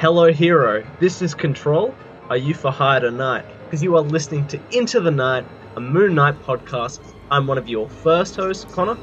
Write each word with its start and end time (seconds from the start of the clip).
Hello, 0.00 0.32
hero. 0.32 0.82
This 0.98 1.20
is 1.20 1.34
Control. 1.34 1.94
Are 2.30 2.36
you 2.38 2.54
for 2.54 2.70
hire 2.70 3.00
tonight? 3.00 3.44
Because 3.64 3.82
you 3.82 3.96
are 3.96 4.00
listening 4.00 4.46
to 4.46 4.58
Into 4.70 4.98
the 4.98 5.10
Night, 5.10 5.44
a 5.76 5.80
Moon 5.80 6.14
Knight 6.14 6.40
podcast. 6.42 7.00
I'm 7.30 7.46
one 7.46 7.58
of 7.58 7.68
your 7.68 7.86
first 7.86 8.36
hosts, 8.36 8.64
Connor. 8.72 8.96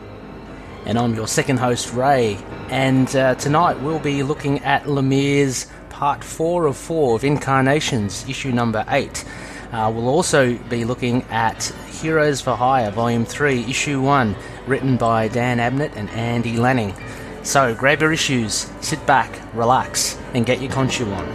And 0.87 0.97
I'm 0.97 1.13
your 1.13 1.27
second 1.27 1.57
host, 1.57 1.93
Ray. 1.93 2.39
And 2.71 3.15
uh, 3.15 3.35
tonight 3.35 3.79
we'll 3.79 3.99
be 3.99 4.23
looking 4.23 4.57
at 4.61 4.85
Lemire's 4.85 5.67
part 5.91 6.23
4 6.23 6.65
of 6.65 6.75
4 6.75 7.17
of 7.17 7.23
Incarnations, 7.23 8.27
issue 8.27 8.51
number 8.51 8.83
8. 8.89 9.23
Uh, 9.71 9.91
we'll 9.93 10.09
also 10.09 10.57
be 10.57 10.83
looking 10.83 11.21
at 11.25 11.65
Heroes 12.01 12.41
for 12.41 12.55
Hire, 12.55 12.89
Volume 12.89 13.23
3, 13.23 13.65
Issue 13.65 14.01
1, 14.01 14.35
written 14.65 14.97
by 14.97 15.27
Dan 15.27 15.59
Abnett 15.59 15.95
and 15.95 16.09
Andy 16.09 16.57
Lanning. 16.57 16.95
So 17.47 17.73
grab 17.73 18.01
your 18.01 18.11
issues, 18.11 18.69
sit 18.81 19.05
back, 19.05 19.39
relax, 19.53 20.19
and 20.33 20.45
get 20.45 20.61
your 20.61 20.69
Khonshu 20.69 21.07
on. 21.15 21.25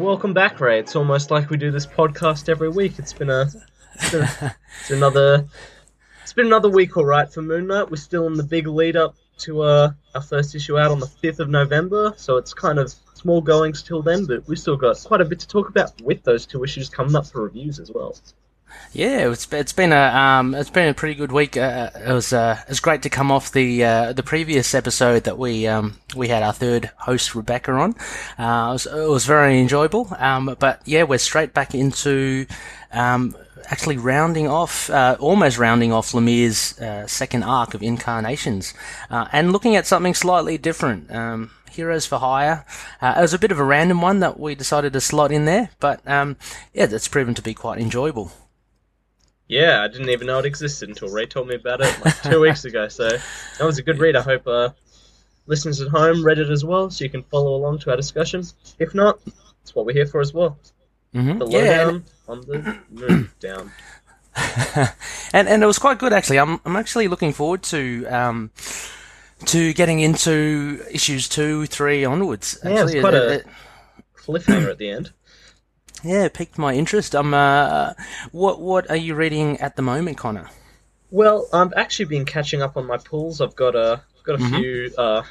Welcome 0.00 0.34
back, 0.34 0.58
Ray. 0.58 0.80
It's 0.80 0.96
almost 0.96 1.30
like 1.30 1.48
we 1.48 1.56
do 1.56 1.70
this 1.70 1.86
podcast 1.86 2.48
every 2.48 2.68
week. 2.68 2.98
It's 2.98 3.12
been 3.12 3.30
a, 3.30 3.48
it's, 3.94 4.10
been 4.10 4.22
a, 4.22 4.56
it's 4.80 4.90
another, 4.90 5.46
it's 6.24 6.32
been 6.32 6.46
another 6.46 6.70
week, 6.70 6.96
all 6.96 7.04
right, 7.04 7.32
for 7.32 7.40
Moon 7.40 7.68
Knight. 7.68 7.88
We're 7.88 7.98
still 7.98 8.26
in 8.26 8.34
the 8.34 8.42
big 8.42 8.66
lead 8.66 8.96
up 8.96 9.14
to 9.42 9.62
uh, 9.62 9.92
our 10.16 10.22
first 10.22 10.56
issue 10.56 10.76
out 10.76 10.90
on 10.90 10.98
the 10.98 11.06
fifth 11.06 11.38
of 11.38 11.48
November, 11.48 12.14
so 12.16 12.36
it's 12.36 12.52
kind 12.52 12.80
of 12.80 12.92
small 13.18 13.40
goings 13.40 13.82
till 13.82 14.02
then, 14.02 14.24
but 14.26 14.46
we've 14.46 14.58
still 14.58 14.76
got 14.76 14.96
quite 15.04 15.20
a 15.20 15.24
bit 15.24 15.40
to 15.40 15.48
talk 15.48 15.68
about 15.68 16.00
with 16.02 16.22
those 16.22 16.46
two 16.46 16.64
issues 16.64 16.88
coming 16.88 17.14
up 17.16 17.26
for 17.26 17.42
reviews 17.42 17.78
as 17.78 17.90
well. 17.90 18.16
Yeah, 18.92 19.30
it's 19.30 19.50
it's 19.52 19.72
been 19.72 19.92
a 19.92 20.06
um, 20.06 20.54
it's 20.54 20.70
been 20.70 20.88
a 20.88 20.94
pretty 20.94 21.14
good 21.14 21.32
week. 21.32 21.56
Uh, 21.56 21.90
it 21.94 22.12
was 22.12 22.32
uh, 22.32 22.58
it 22.62 22.68
was 22.68 22.80
great 22.80 23.02
to 23.02 23.10
come 23.10 23.30
off 23.30 23.52
the 23.52 23.84
uh, 23.84 24.12
the 24.12 24.22
previous 24.22 24.74
episode 24.74 25.24
that 25.24 25.38
we 25.38 25.66
um, 25.66 25.98
we 26.14 26.28
had 26.28 26.42
our 26.42 26.52
third 26.52 26.90
host 26.96 27.34
Rebecca 27.34 27.72
on. 27.72 27.94
Uh, 28.38 28.68
it, 28.70 28.72
was, 28.72 28.86
it 28.86 29.08
was 29.08 29.26
very 29.26 29.60
enjoyable. 29.60 30.08
Um, 30.18 30.56
but 30.58 30.80
yeah, 30.84 31.02
we're 31.04 31.18
straight 31.18 31.54
back 31.54 31.74
into 31.74 32.46
um, 32.92 33.34
actually 33.70 33.98
rounding 33.98 34.48
off, 34.48 34.88
uh, 34.90 35.16
almost 35.20 35.58
rounding 35.58 35.92
off 35.92 36.12
Lemire's 36.12 36.78
uh, 36.80 37.06
second 37.06 37.42
arc 37.42 37.74
of 37.74 37.82
Incarnations, 37.82 38.74
uh, 39.10 39.28
and 39.32 39.52
looking 39.52 39.76
at 39.76 39.86
something 39.86 40.14
slightly 40.14 40.58
different. 40.58 41.10
Um, 41.14 41.50
Heroes 41.68 42.06
for 42.06 42.18
Hire. 42.18 42.64
Uh, 43.00 43.14
it 43.18 43.20
was 43.20 43.34
a 43.34 43.38
bit 43.38 43.52
of 43.52 43.58
a 43.58 43.64
random 43.64 44.00
one 44.00 44.20
that 44.20 44.38
we 44.38 44.54
decided 44.54 44.92
to 44.92 45.00
slot 45.00 45.32
in 45.32 45.44
there, 45.44 45.70
but 45.80 46.06
um, 46.08 46.36
yeah, 46.72 46.86
that's 46.86 47.08
proven 47.08 47.34
to 47.34 47.42
be 47.42 47.54
quite 47.54 47.80
enjoyable. 47.80 48.32
Yeah, 49.48 49.82
I 49.82 49.88
didn't 49.88 50.10
even 50.10 50.26
know 50.26 50.38
it 50.38 50.44
existed 50.44 50.88
until 50.90 51.08
Ray 51.08 51.26
told 51.26 51.48
me 51.48 51.54
about 51.54 51.80
it 51.80 52.04
like 52.04 52.22
two 52.22 52.40
weeks 52.40 52.64
ago. 52.66 52.88
So 52.88 53.08
that 53.08 53.64
was 53.64 53.78
a 53.78 53.82
good 53.82 53.98
read. 53.98 54.14
I 54.14 54.20
hope 54.20 54.46
uh, 54.46 54.70
listeners 55.46 55.80
at 55.80 55.88
home 55.88 56.24
read 56.24 56.38
it 56.38 56.50
as 56.50 56.64
well, 56.64 56.90
so 56.90 57.04
you 57.04 57.10
can 57.10 57.22
follow 57.22 57.54
along 57.54 57.78
to 57.80 57.90
our 57.90 57.96
discussion. 57.96 58.42
If 58.78 58.94
not, 58.94 59.20
that's 59.24 59.74
what 59.74 59.86
we're 59.86 59.94
here 59.94 60.06
for 60.06 60.20
as 60.20 60.34
well. 60.34 60.58
Mm-hmm. 61.14 61.38
The 61.38 61.46
Yeah, 61.48 61.84
lowdown 61.84 62.04
on 62.28 62.40
the 62.42 62.78
moon 62.90 63.30
down. 63.40 63.72
and 65.32 65.48
and 65.48 65.62
it 65.62 65.66
was 65.66 65.78
quite 65.78 65.98
good 65.98 66.12
actually. 66.12 66.38
I'm 66.38 66.60
I'm 66.64 66.76
actually 66.76 67.08
looking 67.08 67.32
forward 67.32 67.62
to 67.64 68.06
um 68.06 68.50
to 69.46 69.72
getting 69.72 70.00
into 70.00 70.82
issues 70.90 71.28
two, 71.28 71.66
three 71.66 72.04
onwards. 72.04 72.58
Yeah, 72.64 72.84
it's 72.84 73.00
quite 73.00 73.14
It- 73.14 73.22
a- 73.22 73.32
it- 73.34 73.46
Cliffhanger 74.16 74.70
at 74.70 74.78
the 74.78 74.90
end. 74.90 75.12
yeah, 76.04 76.24
it 76.24 76.34
piqued 76.34 76.58
my 76.58 76.74
interest. 76.74 77.14
Um, 77.14 77.32
uh, 77.32 77.94
what 78.32 78.60
what 78.60 78.90
are 78.90 78.96
you 78.96 79.14
reading 79.14 79.58
at 79.60 79.76
the 79.76 79.82
moment, 79.82 80.18
Connor? 80.18 80.48
Well, 81.10 81.48
I've 81.52 81.72
actually 81.76 82.04
been 82.06 82.26
catching 82.26 82.60
up 82.60 82.76
on 82.76 82.86
my 82.86 82.98
pulls. 82.98 83.40
I've 83.40 83.56
got 83.56 83.74
a 83.74 84.02
got 84.24 84.34
a 84.34 84.38
Mhm. 84.42 84.58
few 84.58 84.90
uh, 84.98 85.22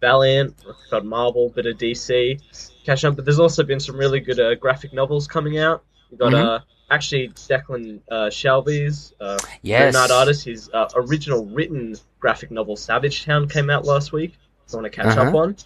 Valiant, 0.00 0.54
I've 0.68 0.90
got 0.90 1.04
Marvel, 1.04 1.50
bit 1.50 1.66
of 1.66 1.76
DC, 1.76 2.40
catching 2.84 3.08
up. 3.10 3.16
But 3.16 3.24
there's 3.26 3.38
also 3.38 3.62
been 3.62 3.80
some 3.80 3.96
really 3.96 4.20
good 4.20 4.40
uh, 4.40 4.54
graphic 4.54 4.92
novels 4.94 5.26
coming 5.26 5.58
out. 5.58 5.82
We've 6.10 6.18
got 6.20 6.32
Mhm. 6.32 6.62
Actually 6.90 7.28
Declan 7.28 8.00
uh, 8.10 8.28
Shalvey's 8.30 9.12
uh, 9.20 9.38
Yes. 9.62 9.94
Artist. 10.10 10.44
His 10.44 10.70
uh, 10.72 10.88
original 10.94 11.46
written 11.46 11.96
graphic 12.20 12.50
novel 12.50 12.76
Savage 12.76 13.24
Town 13.24 13.48
came 13.48 13.70
out 13.70 13.84
last 13.84 14.12
week. 14.12 14.34
I 14.72 14.76
want 14.76 14.84
to 14.84 14.90
catch 14.90 15.16
up 15.16 15.28
Uh-huh. 15.28 15.38
on. 15.38 15.56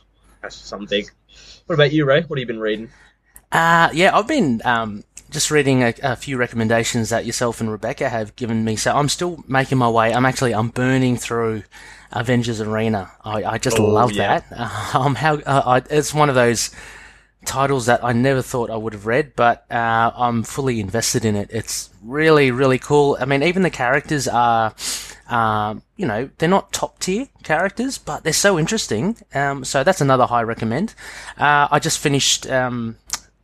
That's 0.42 0.56
some 0.56 0.86
big. 0.86 1.10
What 1.66 1.74
about 1.74 1.92
you, 1.92 2.04
Ray? 2.04 2.22
What 2.22 2.38
have 2.38 2.40
you 2.40 2.46
been 2.46 2.60
reading? 2.60 2.90
Uh, 3.52 3.90
yeah, 3.92 4.16
I've 4.16 4.28
been 4.28 4.62
um, 4.64 5.04
just 5.30 5.50
reading 5.50 5.82
a, 5.82 5.94
a 6.02 6.16
few 6.16 6.36
recommendations 6.36 7.10
that 7.10 7.26
yourself 7.26 7.60
and 7.60 7.70
Rebecca 7.70 8.08
have 8.08 8.34
given 8.36 8.64
me. 8.64 8.76
So 8.76 8.94
I'm 8.94 9.08
still 9.08 9.42
making 9.48 9.78
my 9.78 9.88
way. 9.88 10.12
I'm 10.14 10.24
actually 10.26 10.54
I'm 10.54 10.68
burning 10.68 11.16
through 11.16 11.62
Avengers 12.12 12.60
Arena. 12.60 13.10
I, 13.24 13.44
I 13.44 13.58
just 13.58 13.78
Oh, 13.78 13.86
love 13.86 14.12
yeah. 14.12 14.40
that. 14.40 14.70
Um, 14.94 15.14
how 15.14 15.34
uh, 15.36 15.62
I, 15.66 15.94
it's 15.94 16.12
one 16.14 16.28
of 16.28 16.34
those 16.34 16.70
titles 17.44 17.86
that 17.86 18.04
I 18.04 18.12
never 18.12 18.42
thought 18.42 18.70
I 18.70 18.76
would 18.76 18.92
have 18.92 19.06
read, 19.06 19.34
but 19.36 19.64
uh, 19.70 20.10
I'm 20.14 20.42
fully 20.42 20.80
invested 20.80 21.24
in 21.24 21.36
it. 21.36 21.48
It's 21.52 21.90
really 22.02 22.50
really 22.50 22.78
cool. 22.78 23.16
I 23.20 23.24
mean, 23.24 23.42
even 23.42 23.62
the 23.62 23.70
characters 23.70 24.28
are. 24.28 24.74
Um, 25.28 25.82
you 25.96 26.06
know, 26.08 26.28
they're 26.38 26.48
not 26.48 26.72
top 26.72 26.98
tier 26.98 27.28
characters, 27.44 27.98
but 27.98 28.24
they're 28.24 28.32
so 28.32 28.58
interesting. 28.58 29.16
Um, 29.32 29.64
so 29.64 29.84
that's 29.84 30.00
another 30.00 30.26
high 30.26 30.42
recommend. 30.42 30.92
Uh, 31.38 31.68
I 31.70 31.78
just 31.78 32.00
finished 32.00 32.50
um, 32.50 32.96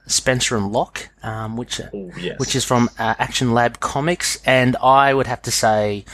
Spencer 0.08 0.56
and 0.56 0.72
Locke, 0.72 1.10
um, 1.22 1.56
which 1.56 1.80
Oh 1.80 2.10
yes. 2.18 2.40
which 2.40 2.56
is 2.56 2.64
from 2.64 2.90
uh, 2.98 3.14
Action 3.20 3.54
Lab 3.54 3.78
Comics, 3.78 4.40
and 4.44 4.76
I 4.82 5.14
would 5.14 5.28
have 5.28 5.42
to 5.42 5.52
say, 5.52 6.04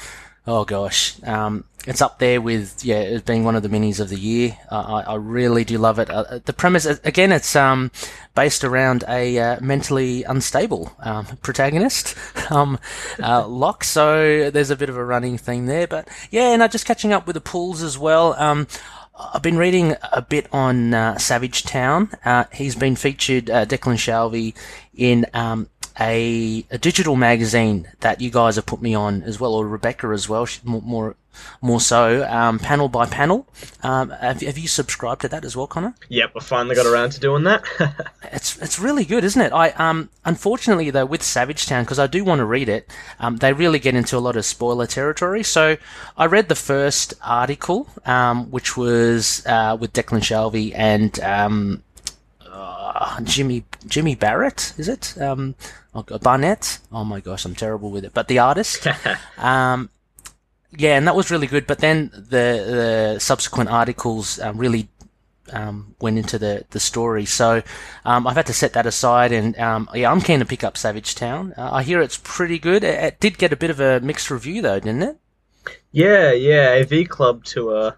oh 0.46 0.66
gosh, 0.66 1.16
um, 1.24 1.64
it's 1.86 2.00
up 2.00 2.18
there 2.18 2.40
with 2.40 2.84
yeah, 2.84 3.00
it 3.00 3.24
being 3.24 3.44
one 3.44 3.56
of 3.56 3.62
the 3.62 3.68
minis 3.68 4.00
of 4.00 4.08
the 4.08 4.18
year. 4.18 4.56
Uh, 4.70 5.02
I, 5.06 5.12
I 5.12 5.14
really 5.16 5.64
do 5.64 5.78
love 5.78 5.98
it. 5.98 6.08
Uh, 6.10 6.38
the 6.44 6.52
premise 6.52 6.86
again, 6.86 7.32
it's 7.32 7.56
um, 7.56 7.90
based 8.34 8.62
around 8.62 9.04
a 9.08 9.38
uh, 9.38 9.60
mentally 9.60 10.22
unstable 10.24 10.92
um, 11.00 11.26
protagonist, 11.42 12.16
um, 12.50 12.78
uh, 13.22 13.46
Locke. 13.46 13.84
So 13.84 14.50
there's 14.50 14.70
a 14.70 14.76
bit 14.76 14.88
of 14.88 14.96
a 14.96 15.04
running 15.04 15.38
thing 15.38 15.66
there, 15.66 15.86
but 15.86 16.08
yeah, 16.30 16.52
and 16.52 16.62
I'm 16.62 16.70
just 16.70 16.86
catching 16.86 17.12
up 17.12 17.26
with 17.26 17.34
the 17.34 17.40
pools 17.40 17.82
as 17.82 17.98
well. 17.98 18.34
Um, 18.34 18.66
I've 19.14 19.42
been 19.42 19.58
reading 19.58 19.96
a 20.10 20.22
bit 20.22 20.46
on 20.52 20.94
uh, 20.94 21.18
Savage 21.18 21.64
Town. 21.64 22.10
Uh, 22.24 22.44
he's 22.52 22.74
been 22.74 22.96
featured, 22.96 23.50
uh, 23.50 23.66
Declan 23.66 23.96
Shalvey, 23.96 24.54
in 24.94 25.26
um, 25.34 25.68
a, 26.02 26.66
a 26.70 26.78
digital 26.78 27.16
magazine 27.16 27.88
that 28.00 28.20
you 28.20 28.30
guys 28.30 28.56
have 28.56 28.66
put 28.66 28.82
me 28.82 28.94
on 28.94 29.22
as 29.22 29.38
well, 29.38 29.54
or 29.54 29.66
Rebecca 29.66 30.08
as 30.08 30.28
well, 30.28 30.46
more, 30.64 30.82
more 30.82 31.16
more 31.62 31.80
so, 31.80 32.28
um, 32.28 32.58
panel 32.58 32.88
by 32.88 33.06
panel. 33.06 33.46
Um, 33.82 34.10
have, 34.10 34.42
have 34.42 34.58
you 34.58 34.68
subscribed 34.68 35.22
to 35.22 35.28
that 35.28 35.44
as 35.44 35.56
well, 35.56 35.66
Connor? 35.66 35.94
Yep, 36.08 36.32
I 36.36 36.40
finally 36.40 36.74
got 36.74 36.86
around 36.86 37.12
to 37.12 37.20
doing 37.20 37.44
that. 37.44 37.64
It's 38.34 38.56
it's 38.62 38.78
really 38.78 39.04
good, 39.04 39.24
isn't 39.24 39.42
it? 39.42 39.52
I 39.52 39.70
um 39.72 40.08
unfortunately 40.24 40.88
though 40.88 41.04
with 41.04 41.22
Savage 41.22 41.66
Town 41.66 41.84
because 41.84 41.98
I 41.98 42.06
do 42.06 42.24
want 42.24 42.38
to 42.38 42.46
read 42.46 42.70
it, 42.70 42.88
um 43.20 43.36
they 43.36 43.52
really 43.52 43.78
get 43.78 43.94
into 43.94 44.16
a 44.16 44.24
lot 44.26 44.36
of 44.36 44.46
spoiler 44.46 44.86
territory. 44.86 45.42
So 45.42 45.76
I 46.16 46.24
read 46.24 46.48
the 46.48 46.54
first 46.54 47.12
article, 47.22 47.88
um 48.06 48.50
which 48.50 48.74
was 48.74 49.44
uh 49.44 49.76
with 49.78 49.92
Declan 49.92 50.22
Shalvey 50.22 50.72
and 50.74 51.20
um 51.20 51.82
uh, 52.52 53.20
Jimmy 53.22 53.64
Jimmy 53.86 54.14
Barrett, 54.14 54.74
is 54.76 54.88
it? 54.88 55.14
Um 55.20 55.54
oh, 55.94 56.02
Barnett. 56.18 56.78
Oh 56.92 57.04
my 57.04 57.20
gosh, 57.20 57.44
I'm 57.44 57.54
terrible 57.54 57.90
with 57.90 58.04
it. 58.04 58.14
But 58.14 58.28
the 58.28 58.38
artist, 58.38 58.86
um. 59.38 59.90
Yeah, 60.74 60.96
and 60.96 61.06
that 61.06 61.14
was 61.14 61.30
really 61.30 61.46
good. 61.46 61.66
But 61.66 61.80
then 61.80 62.10
the 62.14 63.12
the 63.12 63.18
subsequent 63.18 63.68
articles 63.68 64.40
um, 64.40 64.56
really 64.56 64.88
um, 65.52 65.94
went 66.00 66.18
into 66.18 66.38
the, 66.38 66.64
the 66.70 66.80
story. 66.80 67.24
So 67.24 67.62
um, 68.04 68.26
I've 68.26 68.36
had 68.36 68.46
to 68.46 68.52
set 68.52 68.72
that 68.74 68.86
aside, 68.86 69.32
and 69.32 69.58
um, 69.58 69.88
yeah, 69.94 70.10
I'm 70.10 70.20
keen 70.20 70.38
to 70.40 70.46
pick 70.46 70.64
up 70.64 70.76
Savage 70.76 71.14
Town. 71.14 71.54
Uh, 71.56 71.70
I 71.72 71.82
hear 71.82 72.00
it's 72.00 72.20
pretty 72.22 72.58
good. 72.58 72.84
It, 72.84 73.02
it 73.02 73.20
did 73.20 73.38
get 73.38 73.52
a 73.52 73.56
bit 73.56 73.70
of 73.70 73.80
a 73.80 74.00
mixed 74.00 74.30
review, 74.30 74.62
though, 74.62 74.80
didn't 74.80 75.02
it? 75.02 75.16
Yeah, 75.92 76.32
yeah, 76.32 76.82
AV 76.82 77.08
Club 77.08 77.44
to 77.46 77.92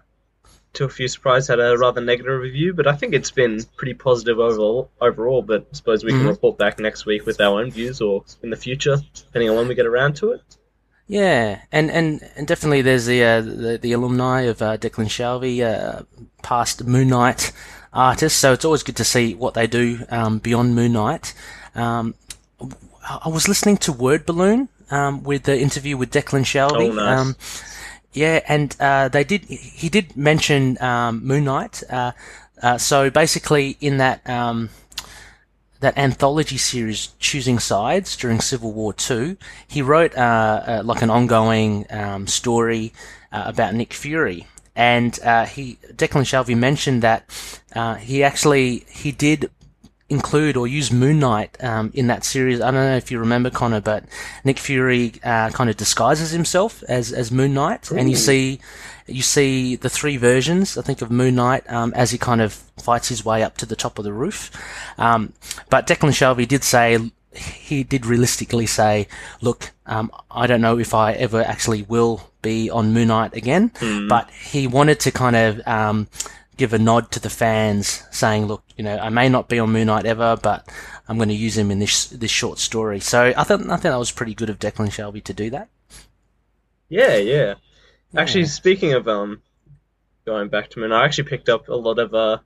a 0.75 0.77
to 0.79 0.85
a 0.85 0.89
few 0.89 1.07
surprise 1.07 1.47
had 1.47 1.59
a 1.59 1.77
rather 1.77 2.01
negative 2.01 2.39
review, 2.39 2.73
but 2.73 2.87
I 2.87 2.93
think 2.93 3.13
it's 3.13 3.31
been 3.31 3.59
pretty 3.77 3.93
positive 3.93 4.39
overall. 4.39 4.89
Overall, 5.01 5.41
but 5.41 5.67
I 5.71 5.75
suppose 5.75 6.03
we 6.03 6.11
can 6.11 6.21
Mhm. 6.21 6.27
report 6.29 6.57
back 6.57 6.79
next 6.79 7.05
week 7.05 7.25
with 7.25 7.39
our 7.41 7.59
own 7.59 7.71
views, 7.71 8.01
or 8.01 8.23
in 8.43 8.49
the 8.49 8.55
future, 8.57 8.97
depending 9.15 9.49
on 9.49 9.55
when 9.55 9.67
we 9.67 9.75
get 9.75 9.85
around 9.85 10.15
to 10.17 10.31
it. 10.31 10.41
Yeah, 11.07 11.59
and, 11.71 11.91
and, 11.91 12.21
and 12.35 12.47
definitely 12.47 12.81
there's 12.81 13.05
the, 13.05 13.23
uh, 13.23 13.41
the 13.41 13.79
the 13.81 13.91
alumni 13.93 14.41
of 14.41 14.61
uh, 14.61 14.77
Declan 14.77 15.05
Shalvey, 15.07 15.61
uh, 15.61 16.01
past 16.41 16.83
Moon 16.85 17.09
Knight 17.09 17.51
artists. 17.93 18.39
So 18.39 18.53
it's 18.53 18.65
always 18.65 18.83
good 18.83 18.95
to 18.97 19.03
see 19.03 19.35
what 19.35 19.53
they 19.53 19.67
do 19.67 19.99
um, 20.09 20.39
beyond 20.39 20.75
Moon 20.75 20.93
Knight. 20.93 21.33
Um, 21.75 22.15
I 23.07 23.29
was 23.29 23.47
listening 23.47 23.77
to 23.77 23.91
Word 23.91 24.25
Balloon 24.25 24.67
um, 24.89 25.23
with 25.23 25.43
the 25.43 25.59
interview 25.59 25.95
with 25.95 26.11
Declan 26.11 26.43
Shalvey. 26.43 26.89
Oh, 26.89 26.93
nice. 26.93 27.19
Um, 27.19 27.35
yeah, 28.15 28.39
and 28.47 28.75
uh, 28.79 29.09
they 29.09 29.23
did. 29.23 29.45
He 29.45 29.89
did 29.89 30.15
mention 30.15 30.81
um, 30.81 31.25
Moon 31.25 31.43
Knight. 31.43 31.83
Uh, 31.89 32.13
uh, 32.61 32.77
so 32.77 33.09
basically, 33.09 33.77
in 33.81 33.97
that 33.97 34.27
um, 34.29 34.69
that 35.81 35.97
anthology 35.97 36.57
series 36.57 37.09
Choosing 37.19 37.59
Sides 37.59 38.15
during 38.15 38.39
Civil 38.39 38.71
War 38.71 38.93
Two. 38.93 39.37
He 39.67 39.81
wrote 39.81 40.15
uh, 40.17 40.63
uh, 40.65 40.81
like 40.85 41.01
an 41.01 41.09
ongoing 41.09 41.85
um, 41.89 42.27
story 42.27 42.93
uh, 43.31 43.43
about 43.45 43.73
Nick 43.75 43.93
Fury, 43.93 44.47
and 44.75 45.19
uh, 45.23 45.45
he 45.45 45.77
Declan 45.93 46.23
Shalvey 46.23 46.57
mentioned 46.57 47.01
that 47.01 47.25
uh, 47.75 47.95
he 47.95 48.23
actually 48.23 48.85
he 48.89 49.11
did 49.11 49.51
include 50.09 50.55
or 50.55 50.67
use 50.67 50.91
Moon 50.91 51.19
Knight 51.19 51.57
um, 51.63 51.91
in 51.93 52.07
that 52.07 52.23
series. 52.23 52.61
I 52.61 52.71
don't 52.71 52.85
know 52.85 52.95
if 52.95 53.09
you 53.11 53.19
remember 53.19 53.49
Connor, 53.49 53.81
but 53.81 54.03
Nick 54.43 54.59
Fury 54.59 55.13
uh, 55.23 55.49
kind 55.49 55.69
of 55.69 55.77
disguises 55.77 56.31
himself 56.31 56.83
as 56.87 57.11
as 57.11 57.31
Moon 57.31 57.53
Knight, 57.53 57.91
Ooh. 57.91 57.97
and 57.97 58.09
you 58.09 58.15
see 58.15 58.59
you 59.07 59.21
see 59.21 59.75
the 59.75 59.89
three 59.89 60.17
versions, 60.17 60.77
I 60.77 60.81
think, 60.81 61.01
of 61.01 61.11
Moon 61.11 61.35
Knight 61.35 61.69
um, 61.69 61.93
as 61.95 62.11
he 62.11 62.17
kind 62.17 62.41
of 62.41 62.53
fights 62.53 63.09
his 63.09 63.23
way 63.23 63.43
up 63.43 63.57
to 63.57 63.65
the 63.65 63.75
top 63.75 63.99
of 63.99 64.05
the 64.05 64.13
roof. 64.13 64.51
Um, 64.97 65.33
but 65.69 65.87
Declan 65.87 66.09
Shalvey 66.09 66.47
did 66.47 66.63
say 66.63 67.11
he 67.33 67.83
did 67.83 68.05
realistically 68.05 68.65
say, 68.67 69.07
"Look, 69.41 69.71
um, 69.85 70.11
I 70.29 70.47
don't 70.47 70.61
know 70.61 70.77
if 70.77 70.93
I 70.93 71.13
ever 71.13 71.41
actually 71.41 71.83
will 71.83 72.29
be 72.41 72.69
on 72.69 72.93
Moon 72.93 73.07
Knight 73.07 73.35
again," 73.35 73.71
mm. 73.71 74.07
but 74.07 74.29
he 74.29 74.67
wanted 74.67 74.99
to 75.01 75.11
kind 75.11 75.35
of 75.35 75.67
um, 75.67 76.07
give 76.57 76.73
a 76.73 76.79
nod 76.79 77.11
to 77.11 77.19
the 77.19 77.29
fans, 77.29 78.03
saying, 78.11 78.45
"Look, 78.45 78.63
you 78.77 78.83
know, 78.83 78.97
I 78.97 79.09
may 79.09 79.29
not 79.29 79.49
be 79.49 79.59
on 79.59 79.71
Moon 79.71 79.87
Knight 79.87 80.05
ever, 80.05 80.37
but 80.41 80.67
I'm 81.07 81.17
going 81.17 81.29
to 81.29 81.35
use 81.35 81.57
him 81.57 81.71
in 81.71 81.79
this 81.79 82.07
this 82.07 82.31
short 82.31 82.59
story." 82.59 82.99
So 82.99 83.33
I 83.35 83.43
thought 83.43 83.61
I 83.61 83.77
think 83.77 83.83
that 83.83 83.97
was 83.97 84.11
pretty 84.11 84.33
good 84.33 84.49
of 84.49 84.59
Declan 84.59 84.89
Shalvey 84.89 85.23
to 85.23 85.33
do 85.33 85.49
that. 85.51 85.69
Yeah, 86.89 87.15
yeah. 87.17 87.55
yeah. 88.13 88.21
Actually, 88.21 88.45
speaking 88.45 88.93
of 88.93 89.07
um, 89.07 89.41
going 90.25 90.49
back 90.49 90.69
to 90.71 90.79
Moon, 90.79 90.91
I 90.91 91.05
actually 91.05 91.25
picked 91.29 91.49
up 91.49 91.67
a 91.67 91.75
lot 91.75 91.99
of 91.99 92.13
uh, 92.13 92.39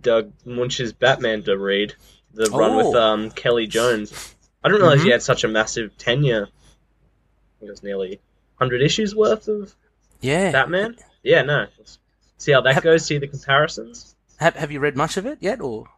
Doug 0.00 0.32
Moench's 0.46 0.92
Batman 0.92 1.42
to 1.44 1.58
read 1.58 1.94
the 2.32 2.48
oh. 2.52 2.58
run 2.58 2.76
with 2.76 2.94
oh. 2.94 3.00
um 3.00 3.30
Kelly 3.30 3.66
Jones. 3.66 4.34
I 4.62 4.68
didn't 4.68 4.82
realize 4.82 4.98
mm-hmm. 4.98 5.06
he 5.06 5.12
had 5.12 5.22
such 5.22 5.44
a 5.44 5.48
massive 5.48 5.96
tenure. 5.98 6.48
it 7.60 7.70
was 7.70 7.82
nearly 7.82 8.20
hundred 8.56 8.82
issues 8.82 9.14
worth 9.14 9.48
of 9.48 9.74
yeah 10.20 10.52
Batman. 10.52 10.96
Yeah, 11.22 11.42
no, 11.42 11.66
see 12.38 12.52
how 12.52 12.60
that 12.60 12.74
have, 12.74 12.82
goes. 12.82 13.04
See 13.04 13.18
the 13.18 13.28
comparisons. 13.28 14.14
Have 14.38 14.56
Have 14.56 14.70
you 14.70 14.80
read 14.80 14.96
much 14.96 15.16
of 15.16 15.26
it 15.26 15.38
yet, 15.40 15.60
or? 15.60 15.88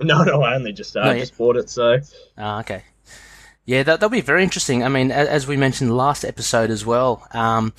No, 0.00 0.24
no, 0.24 0.42
I 0.42 0.54
only 0.54 0.72
just 0.72 0.96
uh, 0.96 1.04
no, 1.04 1.18
just 1.18 1.36
bought 1.36 1.56
it. 1.56 1.70
So. 1.70 2.00
Ah, 2.36 2.60
okay. 2.60 2.82
Yeah, 3.64 3.84
that 3.84 4.00
that'll 4.00 4.08
be 4.08 4.20
very 4.20 4.42
interesting. 4.42 4.82
I 4.82 4.88
mean, 4.88 5.12
as 5.12 5.46
we 5.46 5.56
mentioned 5.56 5.96
last 5.96 6.24
episode 6.24 6.70
as 6.70 6.84
well, 6.84 7.28
um, 7.32 7.72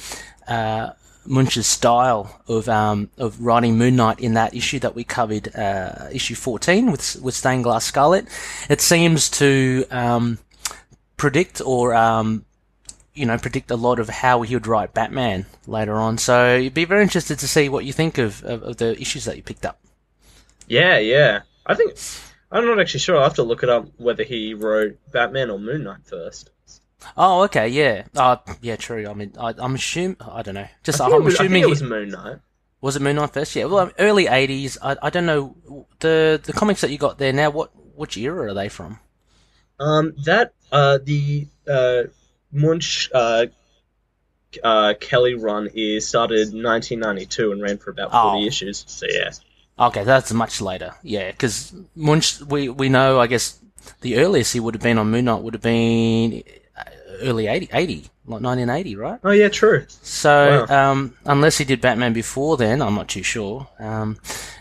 uh, 0.47 0.91
Moench's 1.27 1.67
style 1.67 2.41
of 2.47 2.69
um, 2.69 3.09
of 3.17 3.41
writing 3.41 3.77
Moon 3.77 3.97
Knight 3.97 4.19
in 4.19 4.33
that 4.35 4.53
issue 4.53 4.79
that 4.79 4.95
we 4.95 5.03
covered, 5.03 5.53
uh, 5.55 6.07
issue 6.11 6.35
fourteen 6.35 6.91
with 6.91 7.21
with 7.21 7.35
Stained 7.35 7.65
Glass 7.65 7.83
Scarlet, 7.83 8.27
it 8.69 8.79
seems 8.79 9.29
to 9.31 9.85
um, 9.91 10.37
predict 11.17 11.61
or 11.65 11.93
um, 11.93 12.45
you 13.13 13.25
know, 13.25 13.37
predict 13.37 13.71
a 13.71 13.75
lot 13.75 13.99
of 13.99 14.09
how 14.09 14.41
he 14.41 14.55
would 14.55 14.67
write 14.67 14.93
Batman 14.93 15.45
later 15.67 15.95
on. 15.95 16.17
So 16.17 16.55
you'd 16.55 16.73
be 16.73 16.85
very 16.85 17.03
interested 17.03 17.39
to 17.39 17.47
see 17.47 17.69
what 17.69 17.85
you 17.85 17.93
think 17.93 18.17
of, 18.17 18.43
of, 18.43 18.63
of, 18.63 18.77
the 18.77 18.99
issues 18.99 19.25
that 19.25 19.37
you 19.37 19.43
picked 19.43 19.65
up. 19.65 19.79
Yeah, 20.67 20.97
yeah. 20.97 21.41
I 21.65 21.75
think 21.75 21.97
I'm 22.51 22.65
not 22.65 22.79
actually 22.79 23.01
sure. 23.01 23.17
I 23.17 23.23
have 23.23 23.35
to 23.35 23.43
look 23.43 23.63
it 23.63 23.69
up 23.69 23.87
whether 23.97 24.23
he 24.23 24.53
wrote 24.53 24.97
Batman 25.11 25.49
or 25.49 25.59
Moon 25.59 25.83
Knight 25.83 26.05
first. 26.05 26.49
Oh, 27.17 27.43
okay, 27.43 27.67
yeah. 27.67 28.05
Uh, 28.15 28.37
yeah, 28.61 28.75
true. 28.77 29.07
I 29.07 29.13
mean, 29.13 29.33
I, 29.39 29.53
am 29.57 29.75
assuming. 29.75 30.17
I 30.21 30.41
don't 30.41 30.55
know. 30.55 30.67
Just 30.83 31.01
I 31.01 31.07
am 31.07 31.27
assuming 31.27 31.63
it 31.63 31.69
was 31.69 31.83
Moon 31.83 32.09
Knight. 32.09 32.37
Was 32.81 32.95
it 32.95 33.01
Moon 33.01 33.15
Knight 33.17 33.33
first? 33.33 33.55
Yeah. 33.55 33.65
Well, 33.65 33.91
early 33.99 34.25
'80s. 34.25 34.77
I, 34.81 34.95
I 35.01 35.09
don't 35.09 35.25
know 35.25 35.87
the 35.99 36.41
the 36.43 36.53
comics 36.53 36.81
that 36.81 36.91
you 36.91 36.97
got 36.97 37.17
there 37.17 37.33
now. 37.33 37.49
What 37.49 37.71
which 37.95 38.17
era 38.17 38.51
are 38.51 38.53
they 38.53 38.69
from? 38.69 38.99
Um, 39.79 40.13
that 40.25 40.53
uh 40.71 40.99
the 41.03 41.47
uh 41.67 42.03
Moench 42.53 43.09
uh, 43.13 43.47
uh, 44.63 44.93
Kelly 44.99 45.35
run 45.35 45.69
is 45.73 46.07
started 46.07 46.53
1992 46.53 47.51
and 47.51 47.61
ran 47.61 47.77
for 47.77 47.91
about 47.91 48.11
40 48.11 48.43
oh. 48.43 48.45
issues. 48.45 48.83
So 48.87 49.05
yeah. 49.09 49.31
Okay, 49.79 50.03
that's 50.03 50.31
much 50.31 50.61
later. 50.61 50.93
Yeah, 51.01 51.31
because 51.31 51.73
Moench, 51.97 52.41
we 52.45 52.69
we 52.69 52.89
know, 52.89 53.19
I 53.19 53.27
guess, 53.27 53.59
the 54.01 54.17
earliest 54.17 54.53
he 54.53 54.59
would 54.59 54.75
have 54.75 54.83
been 54.83 54.97
on 54.97 55.09
Moon 55.09 55.25
Knight 55.25 55.41
would 55.41 55.55
have 55.55 55.63
been 55.63 56.43
uh, 56.77 56.83
early 57.21 57.47
80, 57.47 57.69
80 57.73 57.95
like 58.25 58.41
1980, 58.41 58.95
right? 58.95 59.19
Oh 59.23 59.31
yeah, 59.31 59.49
true. 59.49 59.85
So 59.89 60.65
wow. 60.69 60.91
um, 60.91 61.17
unless 61.25 61.57
he 61.57 61.65
did 61.65 61.81
Batman 61.81 62.13
before 62.13 62.55
then, 62.55 62.81
I'm 62.81 62.95
not 62.95 63.07
too 63.07 63.23
sure. 63.23 63.67
Um, 63.79 64.17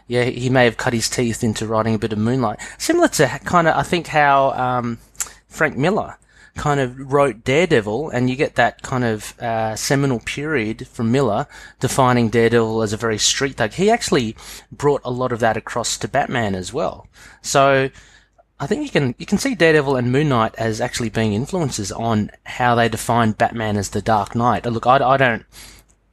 yeah, 0.09 0.25
he 0.25 0.51
may 0.51 0.65
have 0.65 0.77
cut 0.77 0.93
his 0.93 1.09
teeth 1.09 1.45
into 1.45 1.67
writing 1.67 1.95
a 1.95 1.99
bit 1.99 2.13
of 2.13 2.19
Moon 2.19 2.41
Knight, 2.41 2.59
similar 2.79 3.09
to 3.09 3.29
kind 3.45 3.69
of 3.69 3.77
I 3.77 3.83
think 3.83 4.07
how 4.07 4.53
um, 4.53 4.99
Frank 5.47 5.77
Miller 5.77 6.17
kind 6.55 6.81
of 6.81 7.13
wrote 7.13 7.45
Daredevil, 7.45 8.11
and 8.11 8.29
you 8.29 8.37
get 8.37 8.57
that 8.57 8.83
kind 8.83 9.05
of 9.05 9.39
uh, 9.41 9.75
seminal 9.77 10.21
period 10.21 10.87
from 10.89 11.11
Miller 11.11 11.47
defining 11.81 12.29
Daredevil 12.29 12.83
as 12.83 12.93
a 12.93 12.97
very 12.97 13.19
street 13.19 13.57
thug. 13.57 13.73
He 13.73 13.91
actually 13.91 14.37
brought 14.71 15.01
a 15.05 15.11
lot 15.11 15.33
of 15.33 15.41
that 15.41 15.57
across 15.57 15.97
to 15.99 16.09
Batman 16.09 16.55
as 16.55 16.73
well. 16.73 17.07
So 17.41 17.91
I 18.61 18.67
think 18.67 18.85
you 18.85 18.91
can 18.91 19.15
you 19.19 19.27
can 19.27 19.39
see 19.39 19.55
Daredevil 19.55 19.97
and 19.97 20.13
Moon 20.13 20.29
Knight 20.29 20.55
as 20.57 20.81
actually 20.81 21.09
being 21.09 21.33
influences 21.33 21.91
on 21.91 22.31
how 22.45 22.75
they 22.75 22.89
define 22.89 23.33
Batman 23.33 23.77
as 23.77 23.91
the 23.91 24.03
Dark 24.03 24.35
Knight. 24.35 24.67
Look, 24.67 24.87
I, 24.87 24.97
I 24.99 25.17
don't. 25.17 25.45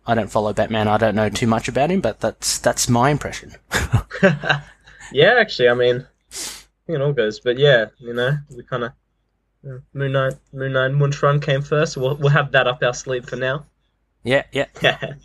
I 0.07 0.15
don't 0.15 0.31
follow 0.31 0.53
Batman. 0.53 0.88
I 0.88 0.97
don't 0.97 1.13
know 1.13 1.30
too 1.30 1.45
much 1.45 1.68
about 1.68 1.92
him, 1.92 2.01
but 2.01 2.19
that's 2.21 2.57
that's 2.57 2.89
my 2.89 3.12
impression. 3.12 3.53
yeah, 5.12 5.35
actually, 5.38 5.69
I 5.69 5.75
mean, 5.75 6.07
it 6.88 7.01
all 7.01 7.13
goes. 7.13 7.39
But 7.39 7.59
yeah, 7.59 7.85
you 8.00 8.13
know, 8.13 8.38
we 8.50 8.63
kind 8.63 8.83
of 8.85 8.94
Moon 9.63 10.11
Knight, 10.11 10.33
Moon 10.53 10.73
Knight 10.73 10.91
Moench 10.91 11.21
Run 11.21 11.39
came 11.39 11.61
first. 11.61 11.97
We'll 11.97 12.15
we'll 12.15 12.29
have 12.29 12.53
that 12.53 12.67
up 12.67 12.81
our 12.83 12.94
sleeve 12.94 13.27
for 13.27 13.35
now. 13.35 13.65
Yeah, 14.23 14.44
yeah, 14.51 14.65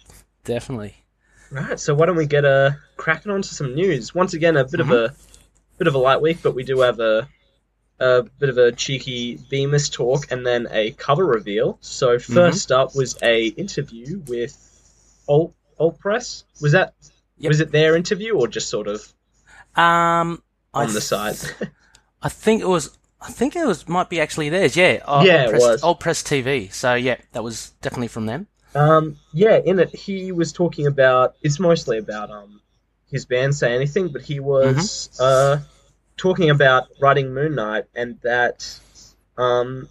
definitely. 0.44 0.96
Right, 1.50 1.78
so 1.78 1.94
why 1.94 2.06
don't 2.06 2.16
we 2.16 2.26
get 2.26 2.44
a 2.44 2.48
uh, 2.48 2.72
cracking 2.96 3.30
on 3.30 3.42
to 3.42 3.54
some 3.54 3.74
news? 3.74 4.14
Once 4.14 4.34
again, 4.34 4.56
a 4.56 4.64
bit 4.64 4.80
mm-hmm. 4.80 4.90
of 4.90 5.10
a 5.10 5.14
bit 5.78 5.86
of 5.86 5.94
a 5.94 5.98
light 5.98 6.20
week, 6.20 6.38
but 6.42 6.54
we 6.54 6.64
do 6.64 6.80
have 6.80 6.98
a 7.00 7.28
a 8.00 8.24
bit 8.40 8.48
of 8.48 8.58
a 8.58 8.72
cheeky 8.72 9.36
Bemis 9.36 9.88
talk 9.88 10.30
and 10.30 10.44
then 10.44 10.66
a 10.70 10.90
cover 10.92 11.24
reveal. 11.24 11.78
So 11.80 12.16
1st 12.16 12.26
mm-hmm. 12.28 12.80
up 12.80 12.94
was 12.94 13.16
a 13.22 13.46
interview 13.46 14.20
with 14.26 14.56
Alt 15.28 15.54
Alt 15.78 15.98
Press. 16.00 16.44
Was 16.60 16.72
that 16.72 16.94
yep. 17.38 17.50
was 17.50 17.60
it 17.60 17.70
their 17.70 17.96
interview 17.96 18.34
or 18.34 18.48
just 18.48 18.68
sort 18.68 18.88
of 18.88 19.00
um 19.76 20.42
on 20.72 20.86
th- 20.86 20.94
the 20.94 21.00
side? 21.00 21.36
I 22.22 22.28
think 22.28 22.62
it 22.62 22.68
was 22.68 22.96
I 23.24 23.30
think 23.30 23.56
it 23.56 23.66
was 23.66 23.88
might 23.88 24.10
be 24.10 24.20
actually 24.20 24.50
theirs. 24.50 24.76
Yeah, 24.76 25.00
uh, 25.04 25.22
yeah, 25.26 25.42
Alt 25.42 25.50
Press, 25.50 25.62
it 25.62 25.66
was. 25.66 25.82
Alt 25.82 26.00
Press 26.00 26.22
TV. 26.22 26.72
So 26.72 26.94
yeah, 26.94 27.16
that 27.32 27.42
was 27.42 27.70
definitely 27.80 28.08
from 28.08 28.26
them. 28.26 28.46
Um, 28.74 29.16
yeah, 29.32 29.56
in 29.56 29.78
it 29.78 29.94
he 29.94 30.32
was 30.32 30.52
talking 30.52 30.86
about. 30.86 31.36
It's 31.42 31.58
mostly 31.58 31.98
about 31.98 32.30
um 32.30 32.60
his 33.10 33.24
band 33.24 33.54
say 33.54 33.74
anything, 33.74 34.08
but 34.08 34.22
he 34.22 34.40
was 34.40 35.08
mm-hmm. 35.14 35.22
uh 35.62 35.64
talking 36.16 36.50
about 36.50 36.88
writing 37.00 37.32
Moon 37.32 37.54
Knight 37.54 37.84
and 37.94 38.20
that 38.22 38.78
um 39.38 39.88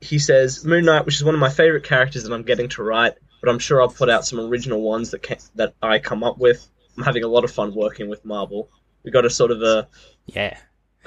he 0.00 0.18
says 0.18 0.64
Moon 0.64 0.84
Knight, 0.84 1.04
which 1.04 1.16
is 1.16 1.24
one 1.24 1.34
of 1.34 1.40
my 1.40 1.50
favorite 1.50 1.84
characters 1.84 2.24
that 2.24 2.32
I'm 2.32 2.44
getting 2.44 2.68
to 2.70 2.82
write, 2.82 3.14
but 3.40 3.50
I'm 3.50 3.58
sure 3.58 3.82
I'll 3.82 3.88
put 3.88 4.08
out 4.08 4.24
some 4.24 4.40
original 4.40 4.80
ones 4.80 5.10
that 5.10 5.22
can, 5.22 5.38
that 5.56 5.74
I 5.82 5.98
come 5.98 6.24
up 6.24 6.38
with. 6.38 6.66
I'm 6.96 7.04
having 7.04 7.24
a 7.24 7.28
lot 7.28 7.44
of 7.44 7.50
fun 7.50 7.74
working 7.74 8.08
with 8.08 8.24
Marvel. 8.24 8.70
We 9.02 9.10
got 9.10 9.24
a 9.26 9.30
sort 9.30 9.50
of 9.50 9.62
a 9.62 9.88
yeah 10.26 10.56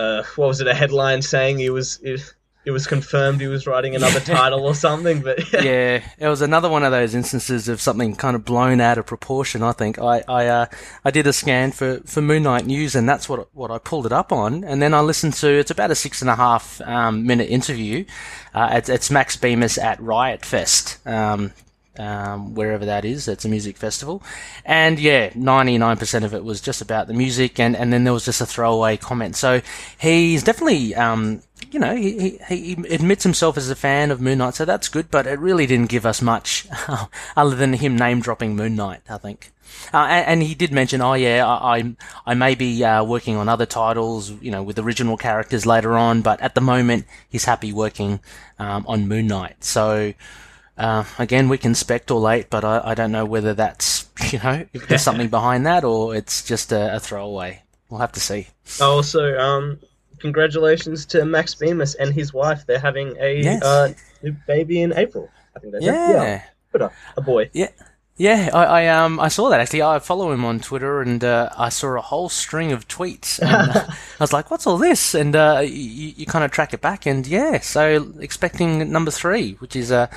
uh, 0.01 0.23
what 0.35 0.47
was 0.47 0.61
it? 0.61 0.67
A 0.67 0.73
headline 0.73 1.21
saying 1.21 1.59
he 1.59 1.69
was. 1.69 1.99
It, 2.01 2.21
it 2.63 2.69
was 2.69 2.85
confirmed 2.85 3.41
he 3.41 3.47
was 3.47 3.65
writing 3.65 3.95
another 3.95 4.19
title 4.19 4.65
or 4.65 4.75
something, 4.75 5.21
but 5.21 5.51
yeah. 5.53 5.61
yeah. 5.63 6.03
it 6.19 6.27
was 6.27 6.41
another 6.41 6.69
one 6.69 6.83
of 6.83 6.91
those 6.91 7.15
instances 7.15 7.67
of 7.67 7.81
something 7.81 8.15
kind 8.15 8.35
of 8.35 8.45
blown 8.45 8.79
out 8.79 8.99
of 8.99 9.07
proportion. 9.07 9.63
I 9.63 9.71
think 9.71 9.97
I 9.97 10.23
I, 10.27 10.45
uh, 10.45 10.65
I 11.03 11.09
did 11.09 11.25
a 11.25 11.33
scan 11.33 11.71
for, 11.71 12.01
for 12.05 12.21
Moon 12.21 12.43
Knight 12.43 12.67
News, 12.67 12.95
and 12.95 13.09
that's 13.09 13.27
what 13.27 13.47
what 13.55 13.71
I 13.71 13.79
pulled 13.79 14.05
it 14.05 14.11
up 14.11 14.31
on. 14.31 14.63
And 14.63 14.81
then 14.81 14.93
I 14.93 15.01
listened 15.01 15.33
to 15.35 15.47
it's 15.49 15.71
about 15.71 15.89
a 15.89 15.95
six 15.95 16.21
and 16.21 16.29
a 16.29 16.35
half 16.35 16.79
um, 16.81 17.25
minute 17.25 17.49
interview. 17.49 18.05
Uh, 18.53 18.69
it's, 18.73 18.89
it's 18.89 19.09
Max 19.09 19.37
Bemis 19.37 19.77
at 19.77 19.99
Riot 19.99 20.45
Fest. 20.45 21.05
Um, 21.07 21.53
um, 21.97 22.53
wherever 22.55 22.85
that 22.85 23.05
is. 23.05 23.27
It's 23.27 23.45
a 23.45 23.49
music 23.49 23.77
festival. 23.77 24.23
And 24.65 24.99
yeah, 24.99 25.29
99% 25.31 26.23
of 26.23 26.33
it 26.33 26.43
was 26.43 26.61
just 26.61 26.81
about 26.81 27.07
the 27.07 27.13
music, 27.13 27.59
and, 27.59 27.75
and 27.75 27.91
then 27.91 28.03
there 28.03 28.13
was 28.13 28.25
just 28.25 28.41
a 28.41 28.45
throwaway 28.45 28.97
comment. 28.97 29.35
So 29.35 29.61
he's 29.97 30.43
definitely, 30.43 30.95
um, 30.95 31.41
you 31.71 31.79
know, 31.79 31.95
he, 31.95 32.39
he, 32.47 32.57
he, 32.57 32.73
admits 32.89 33.23
himself 33.23 33.57
as 33.57 33.69
a 33.69 33.75
fan 33.75 34.11
of 34.11 34.21
Moon 34.21 34.39
Knight, 34.39 34.55
so 34.55 34.65
that's 34.65 34.87
good, 34.87 35.11
but 35.11 35.27
it 35.27 35.39
really 35.39 35.65
didn't 35.65 35.89
give 35.89 36.05
us 36.05 36.21
much 36.21 36.67
other 37.35 37.55
than 37.55 37.73
him 37.73 37.97
name 37.97 38.21
dropping 38.21 38.55
Moon 38.55 38.75
Knight, 38.75 39.01
I 39.09 39.17
think. 39.17 39.51
Uh, 39.93 40.05
and, 40.09 40.27
and, 40.27 40.43
he 40.43 40.53
did 40.53 40.71
mention, 40.71 41.01
oh 41.01 41.13
yeah, 41.13 41.47
I, 41.47 41.77
I, 41.77 41.95
I 42.25 42.33
may 42.33 42.55
be 42.55 42.83
uh, 42.83 43.05
working 43.05 43.37
on 43.37 43.47
other 43.47 43.65
titles, 43.65 44.29
you 44.41 44.51
know, 44.51 44.61
with 44.61 44.77
original 44.77 45.15
characters 45.15 45.65
later 45.65 45.93
on, 45.93 46.21
but 46.21 46.41
at 46.41 46.55
the 46.55 46.61
moment 46.61 47.05
he's 47.29 47.45
happy 47.45 47.71
working 47.71 48.19
um, 48.59 48.85
on 48.87 49.07
Moon 49.07 49.27
Knight. 49.27 49.63
So, 49.63 50.13
uh, 50.81 51.03
again, 51.19 51.47
we 51.47 51.59
can 51.59 51.75
speculate, 51.75 52.49
but 52.49 52.65
I, 52.65 52.81
I, 52.83 52.95
don't 52.95 53.11
know 53.11 53.23
whether 53.23 53.53
that's 53.53 54.09
you 54.33 54.39
know 54.39 54.65
if 54.73 54.87
there's 54.87 55.03
something 55.03 55.29
behind 55.39 55.65
that 55.67 55.83
or 55.83 56.15
it's 56.15 56.43
just 56.43 56.71
a, 56.71 56.95
a, 56.95 56.99
throwaway. 56.99 57.61
We'll 57.89 57.99
have 57.99 58.13
to 58.13 58.19
see. 58.19 58.47
Also, 58.81 59.37
um, 59.37 59.79
congratulations 60.17 61.05
to 61.07 61.23
Max 61.23 61.53
Bemis 61.53 61.93
and 61.95 62.11
his 62.13 62.33
wife. 62.33 62.65
They're 62.65 62.79
having 62.79 63.15
a 63.19 63.41
Yes. 63.41 63.63
uh, 63.63 63.93
new 64.23 64.35
baby 64.47 64.81
in 64.81 64.93
April. 64.93 65.29
I 65.55 65.59
think 65.59 65.73
that's 65.73 65.85
Yeah. 65.85 66.41
A, 66.73 66.89
a 67.17 67.21
boy. 67.21 67.49
Yeah, 67.53 67.67
I, 68.19 68.49
I 68.49 68.87
um 68.87 69.19
I 69.19 69.29
saw 69.29 69.49
that 69.49 69.59
actually. 69.59 69.81
I 69.81 69.97
follow 69.99 70.31
him 70.31 70.45
on 70.45 70.59
Twitter, 70.59 71.01
and 71.01 71.23
uh, 71.23 71.49
I 71.57 71.69
saw 71.69 71.97
a 71.97 72.01
whole 72.01 72.29
string 72.29 72.71
of 72.71 72.87
tweets. 72.87 73.39
And, 73.39 73.51
uh, 73.75 73.85
I 73.89 73.95
was 74.19 74.31
like, 74.31 74.51
"What's 74.51 74.67
all 74.67 74.77
this?" 74.77 75.15
And 75.15 75.35
uh, 75.35 75.61
you, 75.63 76.13
you 76.17 76.25
kind 76.27 76.45
of 76.45 76.51
track 76.51 76.73
it 76.73 76.81
back, 76.81 77.05
and 77.07 77.25
yeah, 77.25 77.59
so 77.61 78.13
expecting 78.19 78.91
number 78.91 79.09
three, 79.09 79.53
which 79.53 79.75
is 79.75 79.91
uh, 79.91 80.07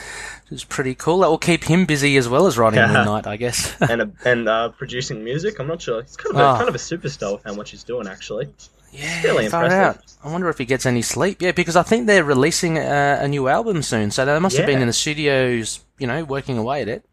is 0.51 0.65
pretty 0.65 0.95
cool. 0.95 1.21
That 1.21 1.29
will 1.31 1.39
keep 1.39 1.65
him 1.65 1.87
busy 1.87 2.17
as 2.19 2.29
well 2.29 2.47
as 2.47 2.59
writing 2.59 2.79
Yeah. 2.81 2.93
Midnight, 2.93 3.27
I 3.27 3.37
guess. 3.39 3.75
and 3.89 4.03
a, 4.03 4.11
and 4.27 4.49
uh, 4.49 4.69
producing 4.71 5.25
music. 5.25 5.59
I'm 5.59 5.67
not 5.69 5.81
sure. 5.81 6.03
He's 6.03 6.17
kind 6.17 6.35
of 6.35 6.41
a, 6.41 6.45
Oh. 6.51 6.57
kind 6.57 6.69
of 6.69 6.75
a 6.75 6.79
superstar 6.79 7.33
with 7.35 7.45
how 7.45 7.55
much 7.55 7.71
he's 7.71 7.85
doing, 7.85 8.07
actually. 8.07 8.49
yeah, 8.93 9.23
fairly 9.23 9.49
far 9.49 9.65
impressive. 9.65 10.03
out. 10.03 10.13
I 10.29 10.31
wonder 10.33 10.51
if 10.51 10.59
he 10.59 10.67
gets 10.67 10.85
any 10.85 11.01
sleep. 11.01 11.41
Yeah, 11.41 11.53
because 11.53 11.77
I 11.77 11.83
think 11.85 12.07
they're 12.07 12.25
releasing 12.25 12.77
uh, 12.79 13.19
a 13.23 13.29
new 13.29 13.49
album 13.49 13.83
soon, 13.83 14.11
so 14.11 14.27
they 14.27 14.39
must 14.41 14.57
have 14.59 14.67
been 14.67 14.81
in 14.83 14.89
the 14.89 14.93
studios, 14.93 15.81
you 15.99 16.07
know, 16.07 16.23
working 16.25 16.59
away 16.59 16.83
at 16.83 16.89
it. 16.89 17.05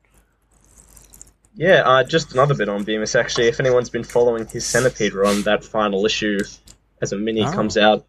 Yeah, 1.55 1.81
uh, 1.86 2.03
just 2.03 2.34
another 2.34 2.53
bit 2.55 2.70
on 2.70 2.84
Bemis, 2.84 3.15
actually. 3.15 3.48
If 3.48 3.60
anyone's 3.60 3.89
been 3.89 4.03
following 4.05 4.48
his 4.48 4.65
Centipede 4.65 5.13
run, 5.13 5.41
that 5.43 5.63
final 5.65 6.05
issue 6.05 6.39
as 7.01 7.12
a 7.12 7.17
mini 7.17 7.43
Oh. 7.43 7.51
comes 7.51 7.77
out 7.77 8.05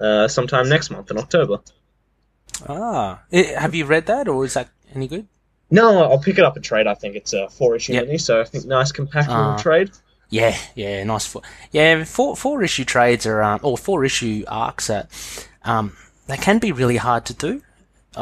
uh, 0.00 0.28
sometime 0.28 0.68
next 0.68 0.90
month 0.90 1.10
in 1.10 1.18
October. 1.18 1.58
Ah, 2.68 3.20
Eh, 3.32 3.58
have 3.58 3.74
you 3.74 3.84
read 3.84 4.06
that, 4.06 4.28
or 4.28 4.44
is 4.44 4.54
that 4.54 4.68
any 4.94 5.06
good? 5.08 5.26
No, 5.70 6.02
I'll 6.02 6.18
pick 6.18 6.38
it 6.38 6.44
up 6.44 6.56
in 6.56 6.62
trade. 6.62 6.86
I 6.86 6.94
think 6.94 7.14
it's 7.14 7.32
a 7.32 7.48
four 7.48 7.76
issue 7.76 7.92
Yep. 7.92 8.06
mini, 8.06 8.18
so 8.18 8.40
I 8.40 8.44
think 8.44 8.64
nice 8.64 8.90
compact 8.92 9.28
Ah. 9.30 9.38
little 9.38 9.58
trade. 9.58 9.90
Yeah, 10.30 10.56
yeah, 10.74 11.04
nice. 11.04 11.26
Four, 11.26 11.42
yeah, 11.72 12.04
four 12.04 12.36
four 12.36 12.62
issue 12.62 12.84
trades 12.84 13.24
are 13.26 13.42
um, 13.42 13.60
or 13.62 13.78
four 13.78 14.04
issue 14.04 14.44
arcs 14.48 14.90
are 14.90 15.06
um, 15.64 15.96
they 16.26 16.36
can 16.36 16.58
be 16.58 16.70
really 16.72 16.96
hard 16.98 17.24
to 17.26 17.34
do. 17.34 17.62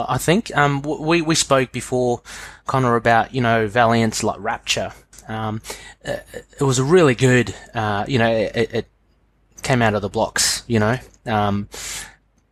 I 0.08 0.18
think 0.18 0.54
um, 0.56 0.82
we 0.82 1.22
we 1.22 1.34
spoke 1.34 1.72
before, 1.72 2.22
Connor, 2.66 2.96
about 2.96 3.34
you 3.34 3.40
know 3.40 3.66
Valiant's 3.68 4.22
like 4.22 4.36
Rapture. 4.38 4.92
Um, 5.28 5.60
uh, 6.04 6.18
it 6.60 6.62
was 6.62 6.78
a 6.78 6.84
really 6.84 7.14
good. 7.14 7.54
Uh, 7.74 8.04
you 8.06 8.18
know, 8.18 8.30
it, 8.30 8.74
it 8.74 8.86
came 9.62 9.82
out 9.82 9.94
of 9.94 10.02
the 10.02 10.08
blocks. 10.08 10.62
You 10.66 10.78
know. 10.80 10.98
Um, 11.26 11.68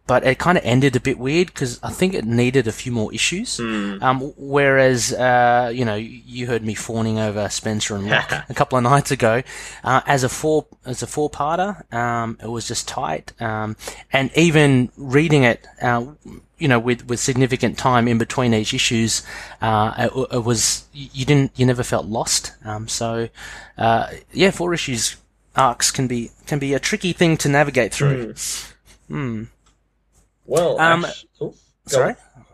but 0.07 0.25
it 0.27 0.39
kind 0.39 0.59
of 0.59 0.65
ended 0.65 0.97
a 0.97 1.01
bit 1.01 1.19
weird 1.19 1.47
because 1.47 1.81
I 1.83 1.91
think 1.91 2.13
it 2.13 2.27
needed 2.27 2.67
a 2.67 2.73
few 2.73 2.93
more 2.93 3.13
issues. 3.15 3.59
Um, 4.03 4.35
whereas, 4.37 5.15
uh, 5.15 5.71
you 5.75 5.85
know, 5.85 5.95
you 5.95 6.47
heard 6.47 6.63
me 6.63 6.75
fawning 6.75 7.19
over 7.19 7.49
Spencer 7.49 7.97
and 7.97 8.07
Locke 8.07 8.45
a 8.49 8.55
couple 8.55 8.77
of 8.77 8.85
nights 8.85 9.11
ago. 9.11 9.43
Uh, 9.83 10.03
as 10.07 10.23
a 10.23 10.29
four 10.29 10.67
as 10.85 11.03
a 11.03 11.07
four 11.07 11.31
parter, 11.31 11.91
um, 11.93 12.39
it 12.43 12.49
was 12.49 12.69
just 12.69 12.87
tight. 12.87 13.33
Um, 13.41 13.77
and 14.13 14.31
even 14.37 14.91
reading 14.99 15.45
it, 15.45 15.67
uh, 15.81 16.05
you 16.65 16.69
know, 16.69 16.79
with 16.79 17.07
with 17.09 17.21
significant 17.21 17.77
time 17.77 18.09
in 18.09 18.17
between 18.17 18.55
each 18.55 18.73
issues, 18.73 19.23
uh, 19.61 19.93
it, 19.99 20.29
it 20.37 20.45
was 20.45 20.87
you 20.95 21.27
didn't 21.27 21.53
you 21.57 21.67
never 21.67 21.83
felt 21.83 22.07
lost. 22.07 22.53
Um, 22.65 22.89
so, 22.89 23.29
uh, 23.77 24.07
yeah, 24.33 24.51
four 24.51 24.73
issues 24.73 25.17
arcs 25.55 25.91
can 25.91 26.07
be 26.09 26.31
can 26.47 26.59
be 26.59 26.73
a 26.73 26.79
tricky 26.81 27.13
thing 27.13 27.37
to 27.37 27.49
navigate 27.51 27.93
through. 27.93 28.35
Hmm. 29.09 29.45
Well, 30.47 30.81
Um, 30.81 31.05
actu- 31.05 31.27
oh, 31.43 31.55
Sorry. 31.87 32.15
on. 32.37 32.45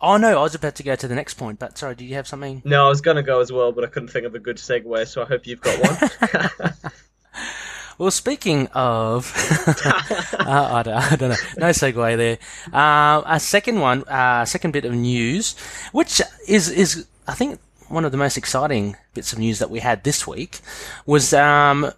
Oh 0.00 0.16
no, 0.16 0.38
I 0.38 0.42
was 0.42 0.54
about 0.54 0.76
to 0.76 0.82
go 0.82 0.96
to 0.96 1.08
the 1.08 1.14
next 1.14 1.34
point, 1.34 1.58
but 1.58 1.76
sorry, 1.76 1.94
did 1.94 2.04
you 2.04 2.14
have 2.14 2.26
something? 2.26 2.62
No, 2.64 2.86
I 2.86 2.88
was 2.88 3.02
gonna 3.02 3.22
go 3.22 3.40
as 3.40 3.52
well, 3.52 3.72
but 3.72 3.84
I 3.84 3.88
couldn't 3.88 4.08
think 4.08 4.24
of 4.26 4.34
a 4.34 4.38
good 4.38 4.56
segue, 4.56 5.06
so 5.08 5.22
I 5.22 5.26
hope 5.26 5.46
you've 5.46 5.60
got 5.60 5.76
one. 5.82 6.72
Well, 7.98 8.12
speaking 8.12 8.68
of, 8.74 9.32
uh, 9.66 10.68
I, 10.72 10.82
don't, 10.84 10.94
I 10.94 11.16
don't 11.16 11.30
know, 11.30 11.36
no 11.58 11.70
segue 11.70 12.16
there. 12.16 12.38
Uh, 12.72 13.22
a 13.26 13.40
second 13.40 13.80
one, 13.80 14.04
uh, 14.04 14.44
second 14.44 14.70
bit 14.70 14.84
of 14.84 14.94
news, 14.94 15.56
which 15.90 16.22
is 16.46 16.70
is 16.70 17.06
I 17.26 17.34
think 17.34 17.58
one 17.88 18.04
of 18.04 18.12
the 18.12 18.18
most 18.18 18.36
exciting 18.36 18.96
bits 19.14 19.32
of 19.32 19.38
news 19.40 19.58
that 19.58 19.70
we 19.70 19.80
had 19.80 20.04
this 20.04 20.26
week, 20.28 20.60
was 21.06 21.32
um, 21.32 21.90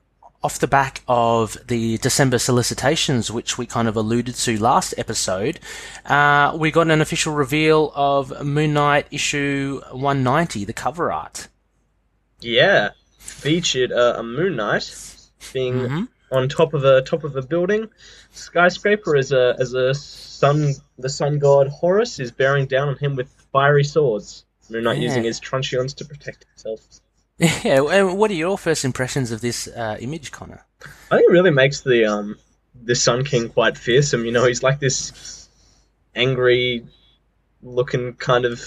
off 0.43 0.59
the 0.59 0.67
back 0.67 1.03
of 1.07 1.59
the 1.67 1.99
December 1.99 2.39
solicitations, 2.39 3.31
which 3.31 3.59
we 3.59 3.67
kind 3.67 3.87
of 3.87 3.95
alluded 3.97 4.35
to 4.37 4.59
last 4.59 4.95
episode. 4.97 5.61
Uh, 6.07 6.57
we 6.59 6.71
got 6.71 6.89
an 6.91 7.03
official 7.03 7.35
reveal 7.35 7.93
of 7.95 8.43
Moon 8.43 8.73
Knight 8.73 9.07
issue 9.11 9.81
190, 9.91 10.65
the 10.65 10.73
cover 10.73 11.13
art. 11.13 11.49
yeah, 12.41 12.91
featured 13.19 13.93
uh, 13.93 14.15
a 14.17 14.23
Moon 14.23 14.57
Knight 14.57 14.85
being 15.53 15.75
Mhm. 15.75 16.09
on 16.33 16.49
top 16.49 16.75
of 16.75 16.85
a 16.85 17.03
top 17.03 17.25
of 17.25 17.37
a 17.37 17.43
building 17.43 17.89
skyscraper 18.33 19.17
as 19.17 19.33
a 19.33 19.57
as 19.59 19.75
a 19.75 19.93
sun 19.95 20.75
the 20.99 21.09
sun 21.09 21.39
god 21.39 21.69
Horus 21.69 22.19
is 22.21 22.31
bearing 22.31 22.67
down 22.67 22.89
on 22.89 22.97
him 22.97 23.17
with 23.17 23.29
fiery 23.53 23.85
swords. 23.85 24.45
Moon 24.69 24.85
Knight 24.85 24.99
Yeah. 24.99 25.09
using 25.09 25.25
his 25.25 25.41
truncheons 25.41 25.95
to 25.95 26.05
protect 26.05 26.45
himself. 26.55 26.81
Yeah, 27.65 27.83
and 27.91 28.19
what 28.19 28.31
are 28.31 28.35
your 28.35 28.59
first 28.59 28.85
impressions 28.85 29.33
of 29.33 29.41
this 29.41 29.67
uh, 29.67 29.97
image, 29.99 30.31
Connor? 30.31 30.63
I 31.11 31.17
think 31.17 31.31
it 31.31 31.33
really 31.33 31.51
makes 31.51 31.81
the 31.81 32.05
um 32.05 32.39
the 32.83 32.95
Sun 32.95 33.25
King 33.25 33.49
quite 33.49 33.77
fearsome. 33.79 34.25
You 34.27 34.33
know, 34.33 34.45
he's 34.45 34.63
like 34.63 34.79
this 34.79 35.49
angry 36.15 36.87
looking 37.63 38.15
kind 38.15 38.45
of 38.45 38.63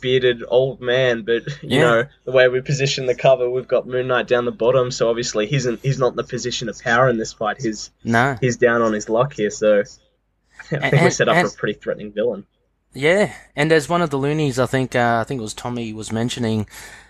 bearded 0.00 0.42
old 0.48 0.80
man, 0.80 1.22
but 1.22 1.46
you 1.62 1.78
Yeah. 1.78 1.80
know, 1.80 2.04
the 2.24 2.32
way 2.32 2.48
we 2.48 2.60
position 2.60 3.06
the 3.06 3.14
cover, 3.14 3.48
we've 3.48 3.68
got 3.68 3.86
Moon 3.86 4.06
Knight 4.08 4.26
down 4.28 4.44
the 4.44 4.52
bottom, 4.52 4.90
so 4.90 5.08
obviously 5.08 5.46
he's 5.46 5.66
in, 5.66 5.78
he's 5.82 5.98
not 5.98 6.10
in 6.12 6.16
the 6.16 6.24
position 6.24 6.68
of 6.68 6.80
power 6.82 7.08
in 7.08 7.16
this 7.18 7.32
fight. 7.32 7.56
He's 7.60 7.90
No. 8.04 8.36
he's 8.40 8.56
down 8.56 8.82
on 8.82 8.92
his 8.92 9.08
luck 9.08 9.34
here, 9.34 9.50
so 9.50 9.80
I 10.72 10.90
think 10.90 11.02
we're 11.02 11.10
set 11.10 11.28
up 11.28 11.36
and- 11.36 11.48
for 11.48 11.54
a 11.54 11.56
pretty 11.58 11.78
threatening 11.78 12.12
villain. 12.12 12.44
Yeah, 12.94 13.32
and 13.54 13.70
as 13.70 13.88
one 13.88 14.02
of 14.02 14.10
the 14.10 14.16
loonies, 14.16 14.58
I 14.58 14.66
think 14.66 14.96
uh, 14.96 15.18
I 15.20 15.24
think 15.24 15.38
it 15.40 15.42
was 15.42 15.54
Tommy 15.54 15.92
was 15.92 16.10
mentioning, 16.10 16.66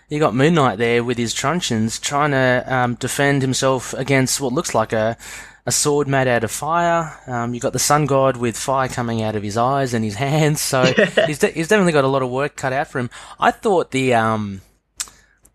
you 0.09 0.19
got 0.19 0.35
Moon 0.35 0.53
Knight 0.53 0.77
there 0.77 1.03
with 1.03 1.17
his 1.17 1.33
truncheons 1.33 1.99
trying 1.99 2.31
to 2.31 2.63
um, 2.67 2.95
defend 2.95 3.41
himself 3.41 3.93
against 3.93 4.41
what 4.41 4.51
looks 4.53 4.75
like 4.75 4.91
a 4.91 5.17
a 5.65 5.71
sword 5.71 6.07
made 6.07 6.27
out 6.27 6.43
of 6.43 6.51
fire. 6.51 7.19
Um, 7.27 7.53
you 7.53 7.59
got 7.59 7.73
the 7.73 7.79
Sun 7.79 8.05
God 8.05 8.37
with 8.37 8.57
fire 8.57 8.87
coming 8.87 9.21
out 9.21 9.35
of 9.35 9.43
his 9.43 9.57
eyes 9.57 9.93
and 9.93 10.03
his 10.03 10.15
hands, 10.27 10.61
so 10.61 10.83
he's 11.25 11.39
de- 11.39 11.51
he's 11.51 11.67
definitely 11.67 11.93
got 11.93 12.03
a 12.03 12.07
lot 12.07 12.21
of 12.23 12.29
work 12.29 12.55
cut 12.55 12.73
out 12.73 12.87
for 12.87 12.99
him. 12.99 13.09
I 13.39 13.51
thought 13.51 13.91
the 13.91 14.13
um, 14.13 14.61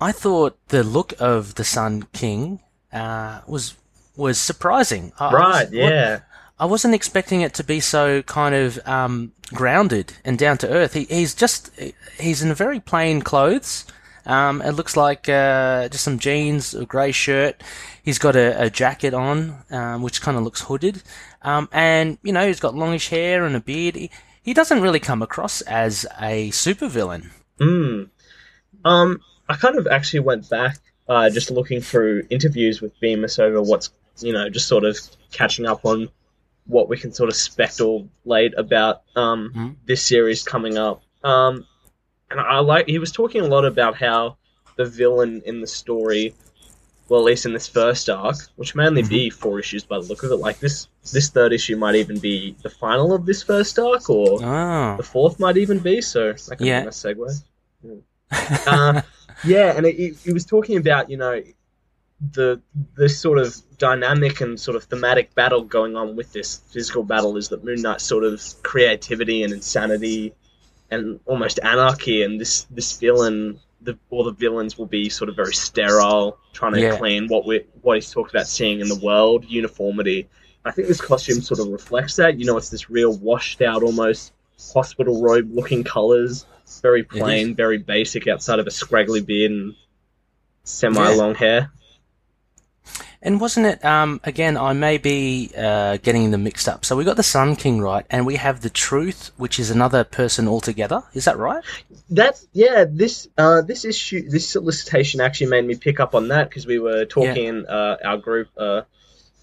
I 0.01 0.13
thought 0.13 0.57
the 0.69 0.83
look 0.85 1.15
of 1.19 1.55
the 1.57 1.65
Sun 1.65 2.09
King 2.13 2.61
uh, 2.93 3.41
was 3.47 3.75
was 4.17 4.39
surprising. 4.39 5.13
I- 5.19 5.25
I 5.27 5.33
was- 5.33 5.41
Right, 5.41 5.67
what- 5.67 5.75
yeah. 5.93 6.21
I 6.57 6.67
wasn't 6.67 6.95
expecting 6.95 7.41
it 7.41 7.53
to 7.55 7.65
be 7.65 7.81
so 7.81 8.23
kind 8.23 8.55
of 8.55 8.79
um, 8.87 9.33
grounded 9.53 10.13
and 10.25 10.39
down 10.39 10.57
to 10.59 10.69
earth. 10.69 10.95
He, 10.95 11.03
he's 11.05 11.35
just 11.35 11.71
he's 12.21 12.43
in 12.43 12.55
very 12.55 12.79
plain 12.79 13.23
clothes. 13.23 13.85
Um, 14.25 14.63
it 14.63 14.71
looks 14.71 14.97
like 14.97 15.29
uh, 15.29 15.89
just 15.89 16.05
some 16.05 16.19
jeans, 16.21 16.73
a 16.73 16.87
grey 16.87 17.11
shirt. 17.11 17.61
He's 18.05 18.19
got 18.19 18.37
a, 18.37 18.65
a 18.65 18.71
jacket 18.71 19.15
on, 19.15 19.63
um, 19.71 20.03
which 20.03 20.21
kind 20.21 20.37
of 20.37 20.45
looks 20.45 20.61
hooded, 20.61 21.03
um, 21.43 21.69
and 21.73 22.19
you 22.23 22.33
know 22.33 22.47
he's 22.47 22.61
got 22.61 22.75
longish 22.75 23.09
hair 23.09 23.45
and 23.47 23.57
a 23.57 23.61
beard. 23.61 23.95
He, 23.97 24.11
he 24.43 24.53
doesn't 24.53 24.83
really 24.83 25.01
come 25.01 25.23
across 25.23 25.63
as 25.63 26.05
a 26.21 26.51
supervillain. 26.51 27.31
Mm. 27.59 28.11
Um, 28.85 29.21
I 29.49 29.55
kind 29.57 29.79
of 29.79 29.87
actually 29.87 30.21
went 30.21 30.51
back, 30.51 30.77
uh, 31.09 31.31
just 31.31 31.51
looking 31.51 31.81
through 31.81 32.27
interviews 32.29 32.83
with 32.83 32.93
Bemis 33.01 33.39
over 33.39 33.63
what's, 33.63 33.91
you 34.19 34.35
know, 34.35 34.51
just 34.51 34.69
sort 34.69 34.85
of 34.85 34.99
catching 35.33 35.65
up 35.65 35.87
on 35.87 36.11
what 36.67 36.89
we 36.91 36.99
can 36.99 37.13
sort 37.13 37.31
of 37.31 37.37
speculate 37.37 38.53
about 38.59 39.03
um, 39.17 39.53
Mhm. 39.55 39.77
this 39.87 40.05
series 40.05 40.43
coming 40.43 40.77
up. 40.77 41.03
Um, 41.23 41.67
and 42.31 42.39
I 42.41 42.59
like 42.61 42.87
he 42.87 42.99
was 42.99 43.13
talking 43.13 43.41
a 43.43 43.47
lot 43.47 43.65
about 43.65 43.97
how 43.97 44.37
the 44.77 44.85
villain 44.85 45.43
in 45.47 45.61
the 45.61 45.67
story, 45.67 46.35
well, 47.09 47.21
at 47.21 47.25
least 47.27 47.45
in 47.47 47.53
this 47.53 47.69
first 47.69 48.09
arc, 48.09 48.37
which 48.57 48.75
may 48.75 48.87
only 48.87 49.03
be 49.03 49.29
four 49.31 49.59
issues 49.59 49.85
by 49.85 49.97
the 49.99 50.05
look 50.05 50.23
of 50.23 50.31
it, 50.31 50.37
like 50.37 50.59
this 50.59 50.89
this 51.13 51.29
third 51.29 51.53
issue 51.53 51.77
might 51.77 51.95
even 51.97 52.19
be 52.19 52.57
the 52.63 52.71
final 52.71 53.13
of 53.13 53.27
this 53.27 53.43
first 53.43 53.79
arc, 53.79 54.09
or 54.09 54.43
Oh, 54.43 54.97
the 54.97 55.03
fourth 55.03 55.39
might 55.39 55.57
even 55.57 55.79
be. 55.81 56.01
So 56.01 56.33
that 56.33 56.57
could 56.57 56.67
Yeah. 56.67 56.83
be 56.83 56.87
a 56.89 56.91
segue. 56.91 57.43
uh, 58.67 59.03
yeah, 59.45 59.77
and 59.77 59.85
he, 59.87 60.15
he 60.25 60.33
was 60.33 60.45
talking 60.47 60.77
about 60.79 61.11
you 61.11 61.17
know 61.17 61.43
the 62.33 62.61
this 62.97 63.19
sort 63.21 63.39
of 63.39 63.55
dynamic 63.77 64.41
and 64.41 64.59
sort 64.59 64.77
of 64.77 64.85
thematic 64.85 65.35
battle 65.35 65.63
going 65.63 65.97
on 65.97 66.17
with 66.17 66.33
this 66.33 66.61
physical 66.71 67.03
battle 67.03 67.37
is 67.37 67.49
that 67.49 67.63
Moon 67.65 67.83
Knight's 67.83 68.05
sort 68.05 68.25
of 68.25 68.43
creativity 68.63 69.43
and 69.43 69.53
insanity 69.53 70.33
and 70.91 71.21
almost 71.27 71.61
anarchy, 71.63 72.23
and 72.23 72.41
this 72.41 72.63
this 72.71 72.99
villain. 72.99 73.61
The, 73.85 73.99
all 74.11 74.25
the 74.25 74.33
villains 74.33 74.77
will 74.79 74.87
be 74.87 75.09
sort 75.09 75.29
of 75.29 75.37
very 75.37 75.55
sterile, 75.55 76.39
trying 76.53 76.73
to 76.75 76.81
Yeah. 76.81 76.97
clean 76.97 77.29
what 77.29 77.47
we 77.47 77.65
what 77.83 77.97
he's 77.97 78.11
talked 78.11 78.31
about 78.31 78.47
seeing 78.47 78.81
in 78.81 78.89
the 78.89 78.99
world, 78.99 79.45
uniformity. 79.47 80.29
I 80.65 80.71
think 80.71 80.89
this 80.89 81.01
costume 81.01 81.43
sort 81.43 81.61
of 81.61 81.69
reflects 81.69 82.17
that. 82.17 82.39
You 82.39 82.47
know, 82.47 82.57
it's 82.57 82.71
this 82.71 82.89
real 82.89 83.17
washed 83.17 83.61
out, 83.61 83.83
almost 83.83 84.33
hospital 84.73 85.23
robe 85.23 85.51
looking 85.53 85.85
colors. 85.85 86.47
Very 86.83 87.03
plain, 87.03 87.55
very 87.55 87.77
basic 87.79 88.27
outside 88.27 88.59
of 88.59 88.67
a 88.67 88.71
scraggly 88.71 89.21
beard 89.21 89.51
and 89.53 89.75
semi 90.65 90.97
long 91.15 91.35
hair. 91.35 91.71
And 93.25 93.41
wasn't 93.41 93.67
it, 93.67 93.83
um, 93.83 94.21
again, 94.23 94.59
I 94.59 94.75
may 94.75 94.99
be 94.99 95.51
uh, 95.57 95.97
getting 95.97 96.31
them 96.31 96.45
mixed 96.45 96.69
up. 96.69 96.85
So 96.85 96.95
we 96.95 97.05
got 97.05 97.17
the 97.17 97.23
Sun 97.23 97.57
King 97.57 97.81
right, 97.81 98.05
and 98.11 98.27
we 98.27 98.37
have 98.37 98.61
the 98.61 98.69
Truth, 98.69 99.33
which 99.39 99.59
is 99.59 99.71
another 99.71 100.05
person 100.05 100.47
altogether. 100.47 101.03
Is 101.15 101.25
that 101.25 101.39
right? 101.39 101.65
That's 102.11 102.47
yeah. 102.53 102.85
This 102.87 103.27
uh, 103.39 103.63
this 103.63 103.87
issue, 103.87 104.29
this 104.29 104.51
solicitation 104.51 105.23
actually 105.23 105.47
made 105.47 105.65
me 105.65 105.75
pick 105.75 106.01
up 106.01 106.15
on 106.15 106.29
that 106.29 106.51
because 106.51 106.67
we 106.67 106.79
were 106.79 107.07
talking 107.07 107.47
in 107.47 107.67
uh, 107.67 107.97
our 108.05 108.19
group, 108.19 108.51
uh, 108.59 108.83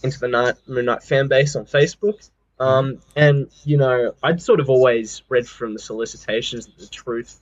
into 0.03 0.19
the 0.19 0.27
night 0.27 0.55
Moon 0.67 0.85
Knight 0.85 1.01
fan 1.01 1.27
base 1.27 1.55
on 1.55 1.65
Facebook. 1.65 2.29
Um, 2.59 2.99
and 3.15 3.49
you 3.63 3.77
know, 3.77 4.13
I'd 4.21 4.43
sort 4.43 4.59
of 4.59 4.69
always 4.69 5.23
read 5.27 5.47
from 5.47 5.73
the 5.73 5.79
solicitations 5.79 6.67
that 6.67 6.77
the 6.77 6.87
truth 6.87 7.41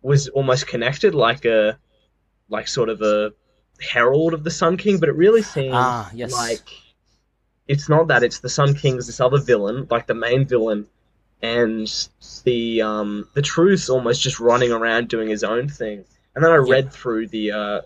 was 0.00 0.28
almost 0.28 0.68
connected, 0.68 1.12
like 1.12 1.44
a, 1.44 1.76
like 2.48 2.68
sort 2.68 2.88
of 2.88 3.02
a 3.02 3.32
herald 3.80 4.34
of 4.34 4.44
the 4.44 4.50
Sun 4.50 4.76
King, 4.76 4.98
but 4.98 5.08
it 5.08 5.16
really 5.16 5.42
seems 5.42 5.74
Ah, 5.74 6.10
yes. 6.14 6.32
like 6.32 6.68
it's 7.66 7.88
not 7.88 8.08
that. 8.08 8.22
It's 8.22 8.40
the 8.40 8.48
Sun 8.48 8.74
King's 8.74 9.06
this 9.06 9.20
other 9.20 9.38
villain, 9.40 9.86
like 9.90 10.06
the 10.06 10.14
main 10.14 10.46
villain, 10.46 10.86
and 11.42 11.90
the 12.44 12.82
um 12.82 13.28
the 13.34 13.42
truth's 13.42 13.88
almost 13.88 14.22
just 14.22 14.40
running 14.40 14.72
around 14.72 15.08
doing 15.08 15.28
his 15.28 15.44
own 15.44 15.68
thing. 15.68 16.04
And 16.34 16.44
then 16.44 16.52
I 16.52 16.56
Yeah. 16.56 16.72
read 16.72 16.92
through 16.92 17.28
the 17.28 17.52
uh 17.52 17.80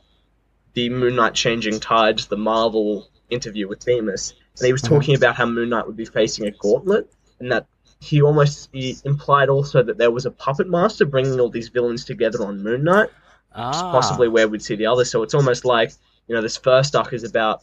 the 0.75 0.90
Moon 0.90 1.16
Knight 1.16 1.35
Changing 1.35 1.80
Tides, 1.80 2.26
the 2.26 2.37
Marvel 2.37 3.09
interview 3.30 3.68
with 3.68 3.85
Bemis, 3.85 4.35
and 4.59 4.66
he 4.66 4.73
was 4.73 4.83
Mhm. 4.83 4.88
talking 4.88 5.14
about 5.16 5.35
how 5.37 5.47
Moon 5.47 5.68
Knight 5.71 5.87
would 5.87 5.97
be 5.97 6.04
facing 6.04 6.47
a 6.47 6.50
gauntlet, 6.50 7.11
and 7.40 7.50
that 7.52 7.66
he 8.00 8.23
almost 8.23 8.68
he 8.73 8.97
implied 9.04 9.49
also 9.49 9.83
that 9.83 9.99
there 9.99 10.11
was 10.11 10.25
a 10.26 10.30
puppet 10.30 10.68
master 10.68 11.04
bringing 11.04 11.40
all 11.40 11.49
these 11.49 11.68
villains 11.68 12.04
together 12.04 12.45
on 12.45 12.62
Moon 12.62 12.85
Knight, 12.85 13.11
Ah, 13.54 13.90
possibly 13.92 14.28
where 14.28 14.46
we'd 14.48 14.62
see 14.62 14.76
the 14.76 14.86
other. 14.86 15.04
So 15.04 15.22
it's 15.22 15.34
almost 15.34 15.64
like 15.64 15.92
you 16.26 16.34
know 16.34 16.42
this 16.42 16.56
first 16.56 16.94
arc 16.94 17.12
is 17.12 17.24
about 17.24 17.62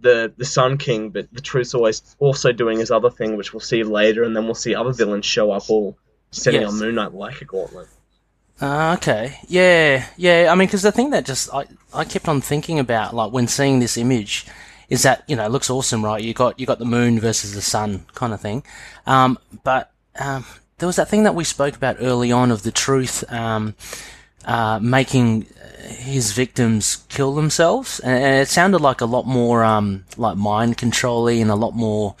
the 0.00 0.32
the 0.36 0.44
Sun 0.44 0.78
King, 0.78 1.10
but 1.10 1.28
the 1.32 1.40
Truth's 1.40 1.74
always 1.74 2.16
also 2.18 2.52
doing 2.52 2.78
his 2.78 2.90
other 2.90 3.10
thing, 3.10 3.36
which 3.36 3.52
we'll 3.52 3.60
see 3.60 3.82
later, 3.82 4.22
and 4.22 4.34
then 4.36 4.44
we'll 4.44 4.54
see 4.54 4.74
other 4.74 4.92
villains 4.92 5.26
show 5.26 5.50
up 5.50 5.68
all 5.68 5.96
sitting 6.30 6.62
Yes. 6.62 6.72
on 6.72 6.78
Moon 6.78 6.94
Knight 6.94 7.12
like 7.12 7.40
a 7.42 7.44
gauntlet. 7.44 7.88
Ah, 8.62 8.94
okay. 8.94 9.38
Yeah, 9.48 10.06
yeah. 10.16 10.48
I 10.50 10.54
mean, 10.54 10.68
because 10.68 10.82
the 10.82 10.92
thing 10.92 11.10
that 11.10 11.24
just 11.24 11.52
I, 11.52 11.64
I 11.94 12.04
kept 12.04 12.28
on 12.28 12.40
thinking 12.40 12.78
about, 12.78 13.14
like 13.14 13.32
when 13.32 13.48
seeing 13.48 13.80
this 13.80 13.96
image, 13.96 14.46
is 14.88 15.02
that 15.02 15.24
you 15.26 15.34
know 15.34 15.44
it 15.46 15.50
looks 15.50 15.70
awesome, 15.70 16.04
right? 16.04 16.22
You 16.22 16.34
got 16.34 16.60
you 16.60 16.66
got 16.66 16.78
the 16.78 16.84
moon 16.84 17.18
versus 17.18 17.54
the 17.54 17.62
sun 17.62 18.04
kind 18.14 18.32
of 18.32 18.40
thing, 18.40 18.62
um, 19.06 19.38
but 19.64 19.90
um, 20.18 20.44
there 20.78 20.86
was 20.86 20.96
that 20.96 21.08
thing 21.08 21.22
that 21.24 21.34
we 21.34 21.42
spoke 21.44 21.74
about 21.74 21.96
early 22.00 22.30
on 22.30 22.50
of 22.50 22.62
the 22.62 22.70
truth 22.72 23.24
um, 23.32 23.74
uh, 24.44 24.78
making 24.80 25.46
his 25.88 26.32
victims 26.32 27.04
kill 27.08 27.34
themselves, 27.34 28.00
and, 28.00 28.42
it 28.42 28.48
sounded 28.48 28.80
like 28.80 29.00
a 29.00 29.06
lot 29.06 29.26
more 29.26 29.64
um, 29.64 30.04
like 30.16 30.36
mind 30.36 30.76
controlly 30.76 31.40
and 31.40 31.50
a 31.50 31.56
lot 31.56 31.74
more, 31.74 32.14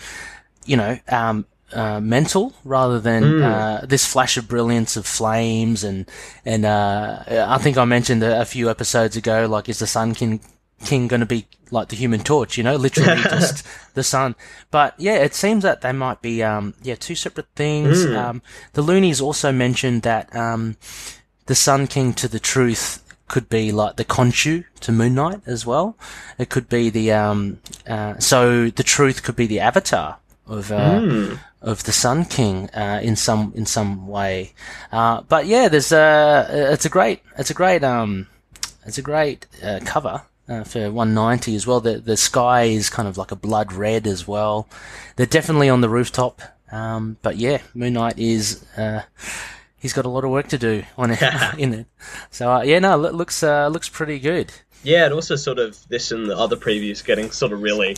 you 0.64 0.76
know, 0.76 0.98
um, 1.08 1.46
uh, 1.72 2.00
mental 2.00 2.52
rather 2.64 2.98
than 2.98 3.42
uh, 3.42 3.84
this 3.88 4.04
flash 4.04 4.36
of 4.36 4.48
brilliance 4.48 4.96
of 4.96 5.06
flames 5.06 5.84
and 5.84 6.04
and 6.44 6.64
uh, 6.64 7.22
I 7.28 7.58
think 7.58 7.78
I 7.78 7.84
mentioned 7.84 8.24
a, 8.24 8.40
a 8.40 8.44
few 8.44 8.68
episodes 8.68 9.16
ago, 9.16 9.46
like 9.48 9.68
is 9.68 9.78
the 9.78 9.86
Sun 9.86 10.14
King 10.14 10.40
King 10.84 11.08
going 11.08 11.20
to 11.20 11.26
be 11.26 11.46
like 11.70 11.88
the 11.88 11.96
Human 11.96 12.20
Torch? 12.20 12.56
You 12.56 12.64
know, 12.64 12.76
literally 12.76 13.22
just 13.22 13.64
the 13.94 14.02
sun. 14.02 14.34
But 14.70 14.94
yeah, 14.98 15.16
it 15.16 15.34
seems 15.34 15.62
that 15.62 15.82
they 15.82 15.92
might 15.92 16.22
be 16.22 16.42
um, 16.42 16.74
yeah 16.82 16.96
two 16.96 17.14
separate 17.14 17.48
things. 17.54 18.04
Um, 18.06 18.42
the 18.72 18.82
Loonies 18.82 19.20
also 19.20 19.52
mentioned 19.52 20.02
that 20.02 20.34
um, 20.34 20.76
the 21.50 21.56
Sun 21.56 21.88
King 21.88 22.12
to 22.14 22.28
the 22.28 22.38
Truth 22.38 23.02
could 23.26 23.48
be 23.48 23.72
like 23.72 23.96
the 23.96 24.04
Khonshu 24.04 24.66
to 24.82 24.92
Moon 24.92 25.16
Knight 25.16 25.40
as 25.46 25.66
well. 25.66 25.96
It 26.38 26.48
could 26.48 26.68
be 26.68 26.90
the 26.90 27.10
um, 27.10 27.58
uh, 27.88 28.20
so 28.20 28.70
the 28.70 28.84
Truth 28.84 29.24
could 29.24 29.34
be 29.34 29.48
the 29.48 29.58
Avatar 29.58 30.18
of 30.46 30.70
uh, 30.70 31.34
of 31.60 31.82
the 31.82 31.90
Sun 31.90 32.26
King 32.26 32.70
uh, 32.70 33.00
in 33.02 33.16
some 33.16 33.52
in 33.56 33.66
some 33.66 34.06
way. 34.06 34.52
Uh, 34.92 35.22
but 35.22 35.46
yeah, 35.46 35.66
there's 35.66 35.90
a 35.90 36.46
it's 36.72 36.84
a 36.84 36.88
great 36.88 37.20
it's 37.36 37.50
a 37.50 37.54
great 37.54 37.82
um 37.82 38.28
it's 38.86 38.98
a 38.98 39.02
great 39.02 39.48
uh, 39.60 39.80
cover. 39.84 40.22
Uh, 40.48 40.64
for 40.64 40.90
190 40.90 41.54
as 41.54 41.64
well. 41.64 41.80
The 41.80 41.98
the 41.98 42.16
sky 42.16 42.62
is 42.62 42.90
kind 42.90 43.08
of 43.08 43.16
like 43.16 43.32
a 43.32 43.36
blood 43.36 43.72
red 43.72 44.06
as 44.06 44.26
well. 44.26 44.68
They're 45.16 45.26
definitely 45.26 45.68
on 45.68 45.80
the 45.80 45.88
rooftop. 45.88 46.42
Um, 46.72 47.18
but 47.22 47.36
yeah, 47.36 47.58
Moon 47.74 47.94
Knight 47.94 48.18
is 48.18 48.64
uh, 48.76 49.02
he's 49.80 49.92
got 49.92 50.04
a 50.04 50.08
lot 50.08 50.24
of 50.24 50.30
work 50.30 50.46
to 50.48 50.58
do 50.58 50.84
on 50.96 51.10
it 51.10 51.20
in 51.58 51.74
it. 51.74 51.86
So 52.30 52.52
uh, 52.52 52.62
yeah, 52.62 52.78
no, 52.78 53.04
it 53.04 53.14
looks 53.14 53.42
uh, 53.42 53.66
looks 53.68 53.88
pretty 53.88 54.18
good. 54.20 54.52
Yeah, 54.84 55.04
and 55.06 55.12
also 55.14 55.34
sort 55.36 55.58
of 55.58 55.76
this 55.88 56.12
and 56.12 56.26
the 56.30 56.36
other 56.38 56.56
previews 56.56 57.04
getting 57.04 57.30
sort 57.30 57.52
of 57.52 57.60
really 57.60 57.96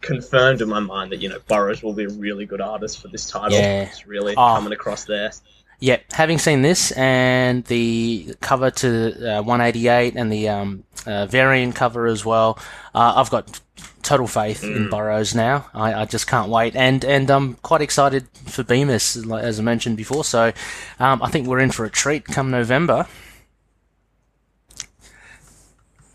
confirmed 0.00 0.60
in 0.60 0.68
my 0.68 0.80
mind 0.80 1.12
that 1.12 1.20
you 1.20 1.28
know 1.28 1.38
Burrows 1.48 1.82
will 1.82 1.92
be 1.92 2.04
a 2.04 2.08
really 2.08 2.44
good 2.46 2.60
artist 2.60 3.00
for 3.00 3.08
this 3.08 3.28
title. 3.28 3.58
Yeah. 3.58 3.82
It's 3.84 4.06
really 4.06 4.34
Oh. 4.36 4.54
coming 4.56 4.72
across 4.72 5.04
there. 5.04 5.32
Yeah, 5.80 5.98
having 6.12 6.38
seen 6.38 6.62
this 6.62 6.92
and 6.92 7.64
the 7.64 8.36
cover 8.40 8.70
to 8.70 9.38
uh, 9.38 9.42
188 9.42 10.14
and 10.14 10.30
the 10.32 10.48
um, 10.48 10.84
uh, 11.06 11.26
variant 11.26 11.74
cover 11.74 12.06
as 12.06 12.24
well, 12.24 12.56
uh, 12.94 13.14
I've 13.16 13.30
got 13.30 13.60
total 14.02 14.26
faith 14.26 14.64
in 14.64 14.90
Burrows 14.90 15.34
now. 15.34 15.66
I, 15.72 16.02
I 16.02 16.04
just 16.04 16.26
can't 16.26 16.48
wait, 16.48 16.76
and 16.76 17.04
and 17.04 17.30
I'm 17.30 17.54
quite 17.54 17.80
excited 17.80 18.28
for 18.46 18.62
Bemis, 18.62 19.16
as 19.16 19.58
I 19.58 19.62
mentioned 19.62 19.96
before. 19.96 20.24
So 20.24 20.52
um, 20.98 21.22
I 21.22 21.30
think 21.30 21.46
we're 21.46 21.60
in 21.60 21.70
for 21.70 21.84
a 21.84 21.90
treat 21.90 22.24
come 22.24 22.50
November. 22.50 23.06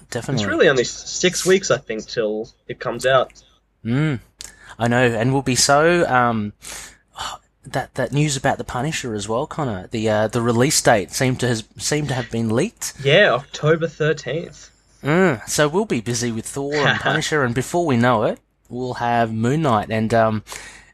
Definitely. 0.10 0.44
It's 0.44 0.50
really 0.50 0.70
only 0.70 0.84
six 0.84 1.46
weeks, 1.46 1.70
I 1.70 1.78
think, 1.78 2.08
till 2.08 2.50
it 2.68 2.80
comes 2.80 3.06
out. 3.06 3.44
Mm, 3.84 4.20
I 4.80 4.88
know, 4.88 5.04
and 5.04 5.34
we'll 5.34 5.42
be 5.42 5.56
so 5.56 6.08
um, 6.08 6.54
that 7.64 7.94
that 7.96 8.12
news 8.12 8.38
about 8.38 8.58
the 8.58 8.64
Punisher 8.64 9.14
as 9.14 9.28
well, 9.28 9.48
Connor. 9.48 9.88
The 9.88 10.10
uh, 10.10 10.28
the 10.28 10.42
release 10.42 10.82
date 10.82 11.12
seemed 11.12 11.40
to 11.42 11.48
has 11.48 11.64
seemed 11.78 12.10
to 12.10 12.14
have 12.14 12.32
been 12.32 12.50
leaked. 12.50 12.94
Yeah, 13.04 13.34
October 13.34 13.88
thirteenth. 13.88 14.72
Mm, 15.04 15.48
so 15.48 15.68
we'll 15.68 15.86
be 15.86 16.02
busy 16.02 16.32
with 16.32 16.46
Thor 16.46 16.74
and 16.76 17.00
Punisher, 17.02 17.44
and 17.44 17.54
before 17.54 17.86
we 17.86 17.98
know 17.98 18.24
it, 18.24 18.40
we'll 18.70 18.96
have 18.96 19.32
Moon 19.34 19.62
Knight. 19.62 19.90
And 19.92 20.14
um, 20.14 20.44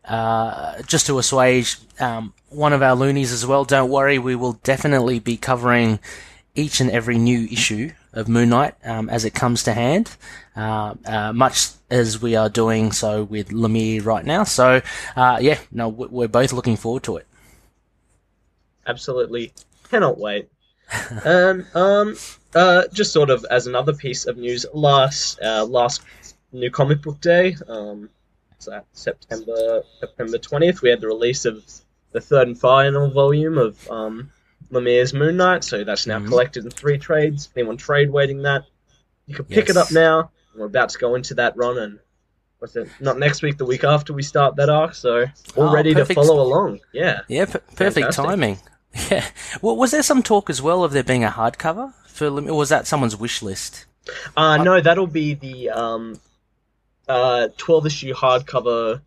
uh, 0.06 0.82
just 0.84 1.08
to 1.08 1.18
assuage 1.20 1.78
um, 2.00 2.34
one 2.50 2.74
of 2.74 2.82
our 2.82 2.96
loonies 2.96 3.32
as 3.32 3.46
well, 3.46 3.64
don't 3.66 3.90
worry, 3.90 4.20
we 4.20 4.36
will 4.36 4.54
definitely 4.64 5.20
be 5.20 5.38
covering 5.38 6.00
each 6.56 6.80
and 6.80 6.92
every 6.92 7.18
new 7.18 7.46
issue 7.52 7.92
of 8.12 8.28
Moon 8.28 8.50
Knight 8.50 8.76
um, 8.84 9.10
as 9.10 9.26
it 9.26 9.34
comes 9.34 9.64
to 9.64 9.74
hand, 9.74 10.16
uh, 10.56 10.94
uh, 11.06 11.34
much 11.34 11.70
as 11.90 12.22
we 12.22 12.36
are 12.36 12.50
doing 12.50 12.92
so 12.92 13.24
with 13.24 13.50
Lemire 13.50 14.06
right 14.06 14.26
now. 14.26 14.44
So, 14.44 14.82
uh, 15.16 15.40
yeah, 15.42 15.58
no, 15.72 15.88
we- 15.90 16.08
we're 16.08 16.28
both 16.28 16.54
looking 16.54 16.76
forward 16.78 17.04
to 17.04 17.18
it. 17.18 17.26
Absolutely 18.86 19.54
cannot 19.90 20.18
wait. 20.20 20.50
and 21.26 21.66
um, 21.76 22.16
uh, 22.56 22.84
just 22.94 23.14
sort 23.14 23.30
of 23.30 23.46
as 23.50 23.68
another 23.68 23.94
piece 23.94 24.26
of 24.28 24.38
news, 24.38 24.66
last 24.74 25.40
uh, 25.42 25.66
last 25.66 26.02
new 26.52 26.70
comic 26.72 27.02
book 27.02 27.20
day, 27.22 27.56
um, 27.68 28.10
September 28.94 29.84
September 30.00 30.38
twentieth, 30.38 30.82
we 30.82 30.90
had 30.90 31.02
the 31.02 31.08
release 31.08 31.46
of 31.46 31.64
the 32.12 32.22
third 32.22 32.48
and 32.48 32.60
final 32.60 33.10
volume 33.10 33.58
of 33.58 33.90
um, 33.90 34.32
Lemire's 34.72 35.14
Moon 35.14 35.38
Knight. 35.38 35.64
So 35.64 35.84
that's 35.84 36.08
now 36.08 36.20
Mhm. 36.20 36.28
collected 36.28 36.64
in 36.66 36.72
three 36.72 36.98
trades. 36.98 37.50
Anyone 37.56 37.78
trade 37.78 38.10
waiting 38.12 38.44
that, 38.44 38.64
you 39.28 39.36
can 39.36 39.46
pick 39.46 39.70
it 39.70 39.78
up 39.78 39.92
now. 39.92 40.32
We're 40.56 40.66
about 40.66 40.90
to 40.90 40.98
go 41.00 41.16
into 41.16 41.36
that 41.36 41.58
run 41.58 41.78
and. 41.78 42.00
What's 42.60 42.78
it? 42.78 42.88
Not 43.02 43.20
next 43.20 43.42
week, 43.42 43.58
the 43.58 43.66
week 43.66 43.84
after 43.84 44.14
we 44.14 44.24
start 44.24 44.56
that 44.56 44.70
arc, 44.70 44.96
so 44.96 45.24
all 45.58 45.68
Oh, 45.68 45.74
ready 45.74 45.94
to 45.96 46.06
follow 46.06 46.40
along. 46.40 46.80
Yeah. 46.94 47.20
Yeah, 47.28 47.44
perfect 47.44 47.72
Fantastic. 47.78 48.24
timing. 48.24 48.60
Yeah. 49.12 49.26
Well, 49.62 49.76
was 49.76 49.92
there 49.92 50.02
some 50.04 50.24
talk 50.24 50.50
as 50.50 50.62
well 50.62 50.84
of 50.86 50.94
there 50.94 51.04
being 51.04 51.26
a 51.26 51.30
hardcover 51.30 51.94
for 52.14 52.30
Lim- 52.30 52.48
or 52.50 52.56
was 52.58 52.70
that 52.70 52.88
someone's 52.88 53.16
wish 53.16 53.42
list? 53.42 53.86
Uh, 54.38 54.58
no, 54.58 54.80
that'll 54.82 55.08
be 55.08 55.34
the 55.34 55.70
um, 55.70 56.20
uh, 57.08 57.48
12 57.58 57.86
issue 57.86 58.14
hardcover 58.14 59.02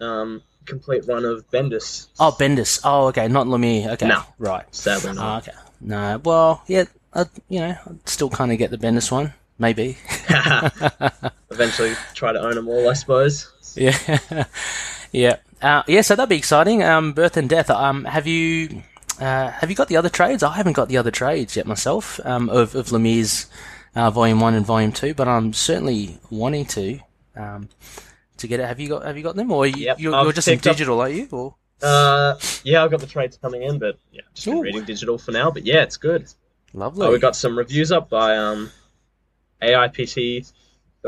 um, 0.00 0.42
complete 0.64 1.06
run 1.06 1.24
of 1.24 1.48
Bendis. 1.50 2.06
Oh, 2.18 2.34
Bendis. 2.38 2.80
Oh, 2.84 3.06
okay, 3.08 3.28
not 3.28 3.46
Lemire. 3.46 3.88
Okay, 3.92 4.06
No. 4.08 4.22
right. 4.38 4.64
Sadly 4.74 5.10
Oh, 5.10 5.14
not. 5.14 5.48
okay. 5.48 5.56
No, 5.80 6.20
well, 6.24 6.62
yeah, 6.66 6.84
I, 7.14 7.26
you 7.48 7.60
know, 7.60 7.76
I'd 7.86 8.08
still 8.08 8.30
kind 8.30 8.50
of 8.52 8.58
get 8.58 8.70
the 8.70 8.78
Bendis 8.78 9.10
one, 9.12 9.32
maybe. 9.58 9.96
Eventually 11.50 11.94
try 12.14 12.32
to 12.32 12.40
own 12.40 12.54
them 12.54 12.68
all, 12.68 12.88
I 12.88 12.94
suppose. 12.94 13.50
yeah, 13.76 14.18
yeah, 15.12 15.36
uh, 15.62 15.82
yeah. 15.86 16.00
So 16.02 16.16
that'd 16.16 16.28
be 16.28 16.36
exciting. 16.36 16.82
Um, 16.82 17.12
Birth 17.12 17.36
and 17.36 17.48
Death. 17.48 17.70
Um, 17.70 18.04
have 18.06 18.26
you 18.26 18.82
uh, 19.20 19.50
have 19.50 19.70
you 19.70 19.76
got 19.76 19.88
the 19.88 19.96
other 19.96 20.08
trades? 20.08 20.42
I 20.42 20.54
haven't 20.54 20.74
got 20.74 20.88
the 20.88 20.96
other 20.96 21.10
trades 21.10 21.56
yet 21.56 21.66
myself. 21.66 22.20
Um, 22.24 22.48
of 22.50 22.74
of 22.74 22.88
Lemire's 22.88 23.46
uh, 23.94 24.10
Volume 24.10 24.40
One 24.40 24.54
and 24.54 24.64
Volume 24.66 24.92
Two, 24.92 25.14
but 25.14 25.28
I'm 25.28 25.52
certainly 25.52 26.18
wanting 26.30 26.66
to. 26.66 27.00
Um, 27.36 27.68
to 28.38 28.46
get 28.46 28.60
it, 28.60 28.66
have 28.66 28.78
you 28.78 28.88
got 28.88 29.04
have 29.04 29.16
you 29.16 29.22
got 29.22 29.34
them, 29.36 29.50
or 29.50 29.66
you, 29.66 29.84
Yep, 29.86 30.00
you're, 30.00 30.22
you're 30.22 30.32
just 30.32 30.46
in 30.48 30.54
picked 30.54 30.66
up- 30.68 30.76
digital, 30.76 31.00
are 31.00 31.08
you? 31.08 31.28
Or 31.32 31.54
Uh, 31.82 32.36
yeah, 32.64 32.84
I've 32.84 32.90
got 32.90 33.00
the 33.00 33.06
trades 33.06 33.36
coming 33.36 33.62
in, 33.62 33.78
but 33.78 33.98
yeah, 34.12 34.22
just 34.34 34.46
been 34.46 34.56
Ooh. 34.58 34.62
reading 34.62 34.84
digital 34.84 35.18
for 35.18 35.32
now. 35.32 35.50
But 35.50 35.64
yeah, 35.66 35.82
it's 35.82 35.96
good. 35.96 36.26
lovely. 36.72 37.06
Oh, 37.06 37.12
we 37.12 37.18
got 37.18 37.34
some 37.36 37.56
reviews 37.58 37.90
up 37.92 38.08
by 38.08 38.36
um, 38.36 38.70
AIPT 39.62 40.52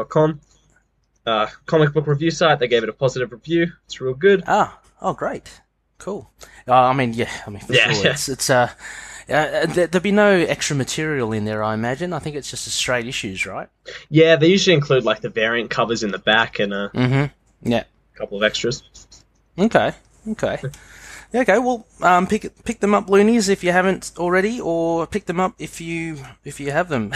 com. 0.08 0.40
Uh, 1.26 1.46
comic 1.66 1.92
book 1.92 2.06
review 2.06 2.30
site. 2.30 2.58
They 2.58 2.66
gave 2.68 2.82
it 2.82 2.88
a 2.88 2.92
positive 2.94 3.30
review. 3.30 3.72
It's 3.86 4.00
real 4.00 4.14
good. 4.14 4.42
Ah, 4.46 4.80
oh, 5.02 5.12
great, 5.12 5.60
cool. 6.00 6.30
Uh, 6.66 6.74
I 6.74 6.92
mean, 6.92 7.12
yeah, 7.14 7.30
I 7.46 7.50
mean, 7.50 7.60
for 7.60 7.72
Yeah, 7.72 7.92
sure, 7.92 8.04
yeah. 8.04 8.10
it's 8.12 8.28
it's 8.28 8.50
uh, 8.50 8.68
uh 9.28 9.66
there, 9.66 9.86
there'd 9.86 10.02
be 10.02 10.12
no 10.12 10.32
extra 10.32 10.74
material 10.76 11.32
in 11.32 11.44
there, 11.44 11.62
I 11.62 11.74
imagine. 11.74 12.12
I 12.12 12.18
think 12.18 12.36
it's 12.36 12.50
just 12.50 12.66
a 12.66 12.70
straight 12.70 13.06
issues, 13.06 13.46
right? 13.46 13.68
Yeah, 14.08 14.36
they 14.36 14.48
usually 14.48 14.74
include 14.74 15.04
like 15.04 15.20
the 15.20 15.28
variant 15.30 15.70
covers 15.70 16.02
in 16.02 16.10
the 16.10 16.18
back 16.18 16.58
and 16.58 16.72
a 16.72 16.90
Mm-hmm. 16.94 17.70
Yeah. 17.70 17.84
couple 18.14 18.36
of 18.38 18.42
extras. 18.42 18.82
Okay. 19.58 19.92
Okay. 20.28 20.58
Okay. 21.32 21.58
Well, 21.58 21.86
um, 22.02 22.26
pick 22.26 22.64
pick 22.64 22.80
them 22.80 22.92
up, 22.92 23.08
loonies, 23.08 23.48
if 23.48 23.62
you 23.62 23.70
haven't 23.70 24.12
already, 24.18 24.60
or 24.60 25.06
pick 25.06 25.26
them 25.26 25.38
up 25.38 25.54
if 25.58 25.80
you 25.80 26.18
if 26.44 26.58
you 26.58 26.72
have 26.72 26.88
them. 26.88 27.12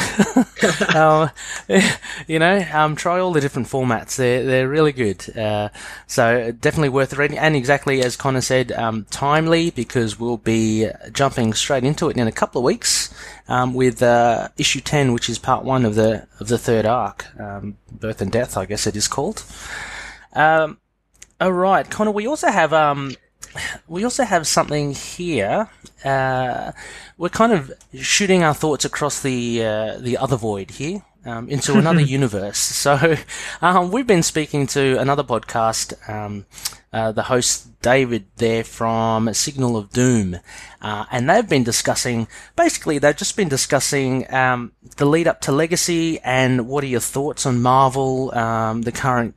uh, 0.95 1.29
you 2.29 2.39
know, 2.39 2.65
um, 2.73 2.95
try 2.95 3.19
all 3.19 3.33
the 3.33 3.41
different 3.41 3.67
formats. 3.67 4.17
They're 4.17 4.45
they're 4.45 4.69
really 4.69 4.93
good. 4.93 5.37
Uh, 5.37 5.71
so 6.07 6.53
definitely 6.53 6.91
worth 6.91 7.13
reading. 7.15 7.39
And 7.39 7.57
exactly 7.57 8.03
as 8.03 8.17
Connor 8.17 8.41
said, 8.41 8.71
um, 8.73 9.07
timely 9.11 9.71
because 9.71 10.21
we'll 10.21 10.37
be 10.37 10.89
jumping 11.13 11.53
straight 11.53 11.85
into 11.85 12.09
it 12.09 12.17
in 12.17 12.29
a 12.29 12.33
couple 12.33 12.61
of 12.61 12.65
weeks 12.65 13.13
um, 13.49 13.75
with 13.75 14.01
uh, 14.01 14.49
issue 14.57 14.81
ten, 14.81 15.13
which 15.13 15.29
is 15.29 15.41
part 15.41 15.65
one 15.65 15.85
of 15.85 15.97
the 15.97 16.29
of 16.39 16.47
the 16.47 16.59
third 16.59 16.87
arc, 16.87 17.27
um, 17.41 17.79
Birth 17.91 18.23
and 18.23 18.31
Death, 18.31 18.57
I 18.57 18.67
guess 18.67 18.87
it 18.87 18.95
is 18.95 19.09
called. 19.09 19.45
All 21.41 21.53
right, 21.53 21.89
Connor. 21.91 22.13
We 22.13 22.29
also 22.29 22.47
have 22.49 22.73
um, 22.73 23.17
we 23.89 24.05
also 24.05 24.25
have 24.25 24.47
something 24.47 24.93
here. 24.93 25.69
Uh, 26.05 26.73
we're 27.17 27.29
kind 27.29 27.53
of 27.53 27.73
shooting 27.95 28.43
our 28.43 28.55
thoughts 28.55 28.85
across 28.85 29.23
the 29.23 29.65
uh, 29.65 29.99
the 29.99 30.17
other 30.17 30.37
void 30.37 30.73
here 30.73 31.03
um, 31.25 31.49
into 31.49 31.79
another 31.79 32.01
universe. 32.19 32.59
So 32.59 33.17
um, 33.63 33.91
we've 33.91 34.07
been 34.07 34.23
speaking 34.23 34.67
to 34.69 34.99
another 34.99 35.23
podcast. 35.23 36.09
Um, 36.09 36.47
uh, 36.93 37.11
the 37.11 37.25
host 37.25 37.81
David 37.83 38.27
there 38.37 38.63
from 38.63 39.35
Signal 39.35 39.77
of 39.77 39.91
Doom, 39.91 40.39
uh, 40.81 41.07
and 41.11 41.29
they've 41.29 41.49
been 41.49 41.65
discussing. 41.65 42.29
Basically, 42.55 42.99
they've 42.99 43.17
just 43.17 43.37
been 43.37 43.49
discussing 43.49 44.33
um, 44.33 44.71
the 44.97 45.05
lead 45.05 45.27
up 45.27 45.41
to 45.41 45.51
Legacy 45.53 46.21
and 46.21 46.69
what 46.69 46.85
are 46.85 46.87
your 46.87 47.01
thoughts 47.01 47.47
on 47.47 47.61
Marvel, 47.61 48.33
um, 48.39 48.83
the 48.83 48.93
current 48.93 49.35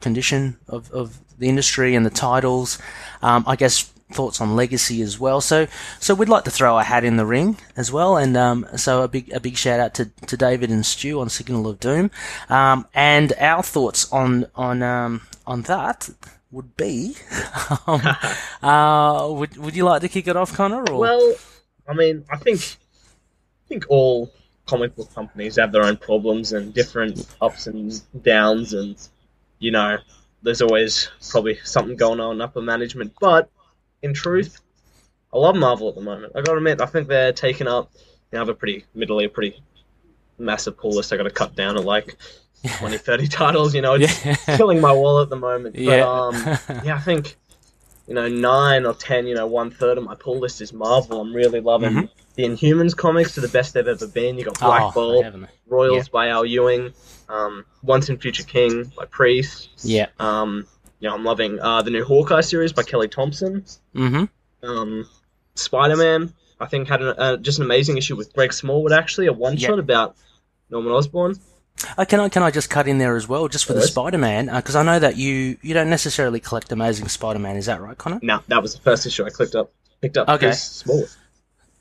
condition 0.00 0.58
of, 0.68 0.90
of 0.90 1.20
the 1.38 1.48
industry 1.48 1.94
and 1.94 2.04
the 2.04 2.10
titles. 2.10 2.78
Um, 3.22 3.44
I 3.46 3.56
guess 3.56 3.92
thoughts 4.12 4.40
on 4.40 4.54
legacy 4.54 5.02
as 5.02 5.18
well. 5.18 5.40
So 5.40 5.66
so 6.00 6.14
we'd 6.14 6.28
like 6.28 6.44
to 6.44 6.50
throw 6.50 6.78
a 6.78 6.82
hat 6.82 7.04
in 7.04 7.16
the 7.16 7.26
ring 7.26 7.58
as 7.76 7.90
well. 7.90 8.16
And 8.16 8.36
um, 8.36 8.66
so 8.76 9.02
a 9.02 9.08
big 9.08 9.32
a 9.32 9.40
big 9.40 9.56
shout 9.56 9.80
out 9.80 9.94
to, 9.94 10.06
to 10.26 10.36
David 10.36 10.70
and 10.70 10.84
Stu 10.84 11.20
on 11.20 11.28
Signal 11.28 11.66
of 11.66 11.80
Doom. 11.80 12.10
Um, 12.48 12.86
and 12.94 13.32
our 13.38 13.62
thoughts 13.62 14.10
on 14.12 14.46
on 14.54 14.82
um, 14.82 15.22
on 15.46 15.62
that 15.62 16.08
would 16.50 16.76
be. 16.76 17.16
um, 17.86 18.00
uh, 18.62 19.28
would 19.30 19.56
would 19.56 19.76
you 19.76 19.84
like 19.84 20.02
to 20.02 20.08
kick 20.08 20.28
it 20.28 20.36
off, 20.36 20.54
Connor? 20.54 20.84
Or? 20.90 20.98
Well, 20.98 21.34
I 21.88 21.94
mean, 21.94 22.24
I 22.30 22.36
think 22.36 22.60
I 22.60 23.68
think 23.68 23.86
all 23.88 24.32
comic 24.66 24.96
book 24.96 25.12
companies 25.14 25.56
have 25.56 25.72
their 25.72 25.84
own 25.84 25.96
problems 25.96 26.52
and 26.52 26.74
different 26.74 27.26
ups 27.40 27.66
and 27.66 28.00
downs, 28.22 28.72
and 28.74 28.96
you 29.58 29.70
know, 29.70 29.98
there's 30.46 30.62
always 30.62 31.10
probably 31.30 31.58
something 31.64 31.96
going 31.96 32.20
on 32.20 32.36
in 32.36 32.40
upper 32.40 32.62
management. 32.62 33.12
But 33.20 33.50
in 34.02 34.14
truth, 34.14 34.60
I 35.34 35.38
love 35.38 35.56
Marvel 35.56 35.88
at 35.90 35.94
the 35.96 36.00
moment. 36.00 36.32
I 36.34 36.40
gotta 36.40 36.56
admit, 36.58 36.80
I 36.80 36.86
think 36.86 37.08
they're 37.08 37.32
taking 37.32 37.66
up. 37.68 37.90
They 38.30 38.38
have 38.38 38.48
a 38.48 38.54
pretty 38.54 38.84
middle, 38.94 39.20
a 39.20 39.28
pretty 39.28 39.60
massive 40.38 40.76
pull 40.78 40.92
list. 40.92 41.12
I 41.12 41.16
got 41.16 41.24
to 41.24 41.30
cut 41.30 41.54
down 41.54 41.74
to 41.74 41.80
like 41.80 42.16
20, 42.78 42.98
30 42.98 43.28
titles. 43.28 43.74
You 43.74 43.82
know, 43.82 43.94
it's 43.94 44.24
yeah. 44.24 44.34
killing 44.56 44.80
my 44.80 44.92
wallet 44.92 45.24
at 45.26 45.30
the 45.30 45.36
moment. 45.36 45.74
But, 45.74 45.82
Yeah. 45.82 46.08
um, 46.08 46.34
yeah, 46.84 46.96
I 46.96 47.00
think 47.00 47.36
you 48.08 48.14
know 48.14 48.28
nine 48.28 48.86
or 48.86 48.94
ten, 48.94 49.26
you 49.26 49.34
know, 49.34 49.46
one 49.46 49.70
third 49.70 49.98
of 49.98 50.04
my 50.04 50.14
pull 50.14 50.38
list 50.38 50.60
is 50.60 50.72
Marvel. 50.72 51.20
I'm 51.20 51.34
really 51.34 51.60
loving 51.60 51.92
Mhm. 51.92 52.08
the 52.36 52.44
Inhumans 52.44 52.96
comics 52.96 53.34
to 53.34 53.40
the 53.40 53.48
best 53.48 53.74
they've 53.74 53.86
ever 53.88 54.06
been. 54.06 54.38
You 54.38 54.44
got 54.44 54.60
Black 54.60 54.82
Oh, 54.82 54.90
Bolt. 54.92 55.26
Royals 55.68 56.08
by 56.08 56.28
Al 56.28 56.44
Ewing, 56.46 56.92
um, 57.28 57.64
Once 57.82 58.08
and 58.08 58.20
Future 58.20 58.44
King 58.44 58.92
by 58.96 59.04
Priest. 59.06 59.70
Yeah. 59.82 60.08
Um, 60.18 60.66
you 61.00 61.08
know, 61.08 61.14
I'm 61.14 61.24
loving 61.24 61.60
uh, 61.60 61.82
the 61.82 61.90
new 61.90 62.04
Hawkeye 62.04 62.40
series 62.40 62.72
by 62.72 62.82
Kelly 62.82 63.08
Thompson. 63.08 63.64
Mm-hmm. 63.94 64.68
Um, 64.68 65.08
Spider 65.54 65.96
Man, 65.96 66.32
I 66.58 66.66
think 66.66 66.88
had 66.88 67.02
an, 67.02 67.14
uh, 67.18 67.36
just 67.36 67.58
an 67.58 67.64
amazing 67.64 67.98
issue 67.98 68.16
with 68.16 68.32
Greg 68.32 68.52
Smallwood. 68.52 68.92
Actually, 68.92 69.26
a 69.26 69.32
one 69.32 69.56
shot 69.56 69.74
Yeah. 69.74 69.80
about 69.80 70.16
Norman 70.70 70.92
Osborn. 70.92 71.36
Uh, 71.98 72.06
can 72.06 72.20
I 72.20 72.30
can 72.30 72.42
I 72.42 72.50
just 72.50 72.70
cut 72.70 72.88
in 72.88 72.96
there 72.96 73.16
as 73.16 73.28
well, 73.28 73.48
just 73.48 73.66
for 73.66 73.74
the 73.74 73.82
Spider-Man, 73.82 74.46
because 74.46 74.74
I 74.74 74.82
know 74.82 74.98
that 74.98 75.18
you 75.18 75.58
you 75.60 75.74
don't 75.74 75.90
necessarily 75.90 76.40
collect 76.40 76.72
Amazing 76.72 77.08
Spider-Man. 77.08 77.56
Is 77.56 77.66
that 77.66 77.82
right, 77.82 77.96
Connor? 77.98 78.18
No, 78.22 78.40
that 78.48 78.62
was 78.62 78.74
the 78.74 78.80
first 78.80 79.04
issue 79.04 79.26
I 79.26 79.30
clicked 79.30 79.54
up. 79.54 79.70
Picked 80.00 80.16
up. 80.16 80.26
Okay. 80.28 80.52
Smallwood. 80.52 81.10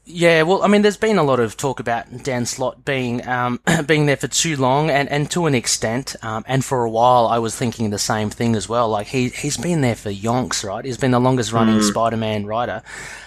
Yeah, 0.07 0.43
well, 0.43 0.61
I 0.61 0.67
mean, 0.67 0.83
there's 0.83 0.97
been 0.97 1.17
a 1.17 1.23
lot 1.23 1.39
of 1.39 1.57
talk 1.57 1.79
about 1.79 2.23
Dan 2.23 2.45
Slott 2.45 2.85
being 2.85 3.27
um, 3.27 3.59
being 3.87 4.05
there 4.05 4.17
for 4.17 4.27
too 4.27 4.55
long, 4.55 4.91
and, 4.91 5.09
and 5.09 5.29
to 5.31 5.47
an 5.47 5.55
extent, 5.55 6.15
um, 6.21 6.43
and 6.47 6.63
for 6.63 6.83
a 6.83 6.89
while, 6.89 7.25
I 7.25 7.39
was 7.39 7.55
thinking 7.55 7.89
the 7.89 7.97
same 7.97 8.29
thing 8.29 8.55
as 8.55 8.69
well. 8.69 8.87
Like 8.87 9.07
he 9.07 9.29
he's 9.29 9.57
been 9.57 9.81
there 9.81 9.95
for 9.95 10.11
yonks, 10.11 10.63
right? 10.63 10.85
He's 10.85 10.97
been 10.97 11.09
the 11.09 11.19
longest 11.19 11.51
running 11.51 11.81
Spider-Man 11.81 12.45
writer. 12.45 12.83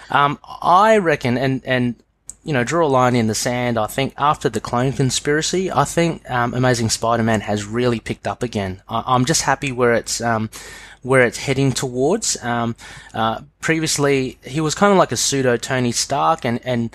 Um, 0.09 0.39
I 0.43 0.97
reckon, 0.97 1.37
and 1.37 1.61
and 1.65 1.95
you 2.49 2.53
know, 2.53 2.63
draw 2.63 2.83
a 2.83 2.89
line 2.89 3.15
in 3.15 3.27
the 3.27 3.35
sand. 3.35 3.77
I 3.77 3.85
think 3.85 4.15
after 4.17 4.49
the 4.49 4.59
clone 4.59 4.91
conspiracy, 4.91 5.71
I 5.71 5.83
think 5.83 6.27
um, 6.31 6.55
Amazing 6.55 6.89
Spider-Man 6.89 7.41
has 7.41 7.63
really 7.63 7.99
picked 7.99 8.25
up 8.25 8.41
again. 8.41 8.81
I, 8.89 9.03
I'm 9.05 9.25
just 9.25 9.43
happy 9.43 9.71
where 9.71 9.93
it's 9.93 10.19
um, 10.19 10.49
where 11.03 11.21
it's 11.27 11.37
heading 11.37 11.71
towards. 11.71 12.43
Um, 12.43 12.75
uh, 13.13 13.41
previously, 13.61 14.39
he 14.41 14.61
was 14.61 14.73
kind 14.73 14.91
of 14.91 14.97
like 14.97 15.11
a 15.11 15.15
pseudo 15.15 15.57
Tony 15.57 15.91
Stark, 15.91 16.43
and 16.43 16.59
and 16.65 16.89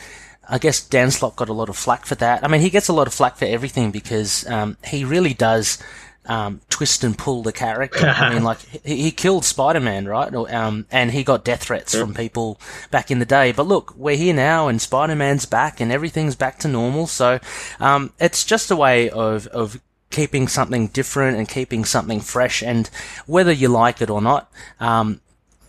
I 0.49 0.59
guess 0.59 0.85
Dan 0.85 1.13
Slott 1.13 1.37
got 1.37 1.49
a 1.49 1.53
lot 1.53 1.69
of 1.69 1.77
flack 1.77 2.05
for 2.05 2.17
that. 2.17 2.43
I 2.43 2.49
mean, 2.49 2.61
he 2.61 2.69
gets 2.69 2.89
a 2.89 2.93
lot 2.93 3.07
of 3.07 3.15
flack 3.15 3.37
for 3.37 3.45
everything 3.45 3.93
because 3.93 4.45
um, 4.49 4.77
he 4.85 5.05
really 5.05 5.35
does. 5.35 5.79
Um, 6.27 6.63
twist 6.71 7.05
and 7.05 7.19
pull 7.19 7.43
the 7.43 7.53
character. 7.53 8.07
I 8.07 8.33
mean, 8.33 8.45
like 8.51 8.59
he, 8.61 9.03
he 9.03 9.11
killed 9.11 9.45
Spider-Man, 9.45 10.07
right? 10.07 10.33
Um, 10.35 10.87
and 10.91 11.11
he 11.11 11.23
got 11.23 11.45
death 11.45 11.65
threats 11.65 11.95
from 11.95 12.15
people 12.15 12.59
back 12.91 13.11
in 13.11 13.19
the 13.19 13.27
day. 13.27 13.53
But 13.53 13.67
look, 13.67 13.95
we're 13.95 14.17
here 14.17 14.33
now, 14.33 14.69
and 14.69 14.81
Spider-Man's 14.81 15.45
back, 15.45 15.81
and 15.81 15.93
everything's 15.93 16.35
back 16.35 16.59
to 16.61 16.69
normal. 16.69 17.07
So 17.07 17.41
um, 17.79 18.13
it's 18.19 18.45
just 18.45 18.71
a 18.71 18.77
way 18.77 19.11
of 19.11 19.47
of 19.49 19.81
keeping 20.15 20.47
something 20.47 20.87
different 20.89 21.37
and 21.37 21.49
keeping 21.49 21.85
something 21.85 22.21
fresh. 22.21 22.63
And 22.63 22.89
whether 23.27 23.51
you 23.51 23.69
like 23.69 24.01
it 24.01 24.11
or 24.11 24.23
not, 24.23 24.51
um, 24.79 25.21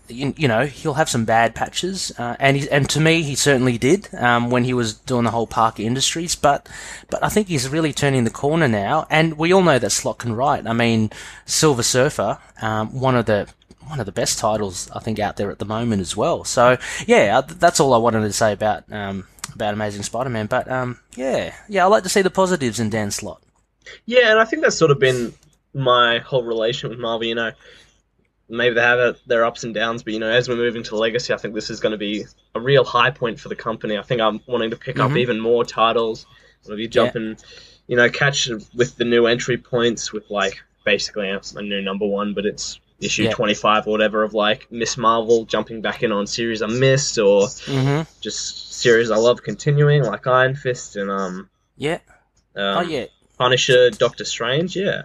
you, 0.08 0.34
you 0.38 0.48
know, 0.48 0.66
he'll 0.66 0.94
have 0.96 1.10
some 1.10 1.26
bad 1.26 1.56
patches, 1.56 2.12
uh, 2.18 2.36
and 2.40 2.58
he, 2.58 2.70
and 2.70 2.90
to 2.90 3.00
me, 3.00 3.24
he 3.24 3.36
certainly 3.36 3.78
did 3.78 4.14
um, 4.16 4.50
when 4.50 4.64
he 4.64 4.74
was 4.74 4.94
doing 4.94 5.24
the 5.24 5.32
whole 5.32 5.48
Parker 5.48 5.84
Industries. 5.84 6.36
But 6.36 6.68
but 7.10 7.24
I 7.24 7.30
think 7.30 7.48
he's 7.48 7.68
really 7.70 7.94
turning 7.94 8.24
the 8.24 8.30
corner 8.30 8.68
now, 8.68 9.08
and 9.10 9.38
we 9.38 9.54
all 9.54 9.64
know 9.64 9.80
that 9.80 9.92
Slott 9.92 10.20
can 10.20 10.34
write. 10.34 10.68
I 10.68 10.74
mean, 10.74 11.12
Silver 11.46 11.84
Surfer, 11.84 12.40
um, 12.62 13.00
one 13.00 13.16
of 13.16 13.26
the 13.26 13.48
one 13.88 14.00
of 14.00 14.06
the 14.06 14.12
best 14.12 14.40
titles 14.40 14.90
I 14.92 15.00
think 15.00 15.20
out 15.20 15.38
there 15.38 15.52
at 15.52 15.60
the 15.60 15.66
moment 15.66 16.02
as 16.02 16.16
well. 16.16 16.44
So 16.44 16.78
yeah, 17.06 17.38
uh, 17.38 17.42
that's 17.42 17.80
all 17.80 17.94
I 17.94 17.98
wanted 17.98 18.22
to 18.22 18.34
say 18.34 18.54
about 18.54 18.92
um, 18.92 19.28
about 19.54 19.74
Amazing 19.74 20.04
Spider-Man. 20.04 20.48
But 20.48 20.70
um, 20.70 21.00
yeah, 21.16 21.54
yeah, 21.68 21.86
I 21.86 21.88
like 21.88 22.04
to 22.04 22.10
see 22.10 22.22
the 22.22 22.30
positives 22.30 22.80
in 22.80 22.90
Dan 22.90 23.12
Slott. 23.12 23.42
Yeah, 24.06 24.32
and 24.32 24.40
I 24.40 24.46
think 24.46 24.62
that's 24.64 24.78
sort 24.78 24.92
of 24.92 25.00
been 25.00 25.34
my 25.74 26.20
whole 26.20 26.44
relation 26.44 26.90
with 26.90 27.00
Marvel. 27.00 27.28
You 27.28 27.36
know, 27.36 27.52
maybe 28.50 28.76
they 28.76 28.82
have 28.82 29.18
their 29.26 29.44
ups 29.46 29.64
and 29.64 29.74
downs, 29.74 30.04
but 30.04 30.14
you 30.14 30.20
know, 30.20 30.30
as 30.30 30.48
we're 30.48 30.56
moving 30.56 30.84
to 30.84 30.96
Legacy, 30.96 31.34
I 31.34 31.38
think 31.38 31.54
this 31.56 31.70
is 31.70 31.80
going 31.80 31.92
to 31.94 31.98
be 31.98 32.26
a 32.54 32.60
real 32.60 32.84
high 32.84 33.12
point 33.12 33.40
for 33.40 33.50
the 33.50 33.56
company. 33.56 33.98
I 33.98 34.02
think 34.04 34.22
I'm 34.22 34.40
wanting 34.48 34.70
to 34.72 34.78
pick 34.78 35.00
up 35.00 35.12
Mhm. 35.12 35.18
even 35.20 35.40
more 35.40 35.64
titles. 35.66 36.26
To 36.66 36.76
be 36.76 36.88
jumping, 36.88 37.38
you 37.88 37.96
know, 37.96 38.10
catch 38.10 38.50
with 38.74 38.96
the 38.98 39.06
new 39.06 39.28
entry 39.28 39.58
points 39.58 40.12
with 40.12 40.30
like 40.32 40.64
basically 40.84 41.30
a, 41.30 41.40
a 41.56 41.62
new 41.62 41.80
number 41.82 42.08
one, 42.08 42.34
but 42.34 42.46
it's 42.48 42.80
issue 43.00 43.24
Yeah. 43.26 43.34
25 43.34 43.86
or 43.88 43.92
whatever 43.92 44.24
of 44.24 44.34
like 44.34 44.72
Miss 44.72 44.98
Marvel 44.98 45.46
jumping 45.46 45.82
back 45.82 46.02
in 46.02 46.12
on 46.12 46.26
series 46.26 46.62
I 46.64 46.68
missed 46.68 47.20
or 47.20 47.44
Mm-hmm. 47.48 48.02
just 48.22 48.74
series 48.74 49.12
I 49.12 49.18
love 49.18 49.44
continuing 49.44 50.04
like 50.04 50.26
Iron 50.26 50.56
Fist 50.56 50.96
and 50.96 51.12
um, 51.12 51.50
Yeah. 51.78 52.00
um 52.56 52.78
oh 52.78 52.82
yeah. 52.82 53.06
Punisher, 53.38 53.90
Doctor 53.92 54.26
Strange. 54.26 54.76
Yeah. 54.76 55.04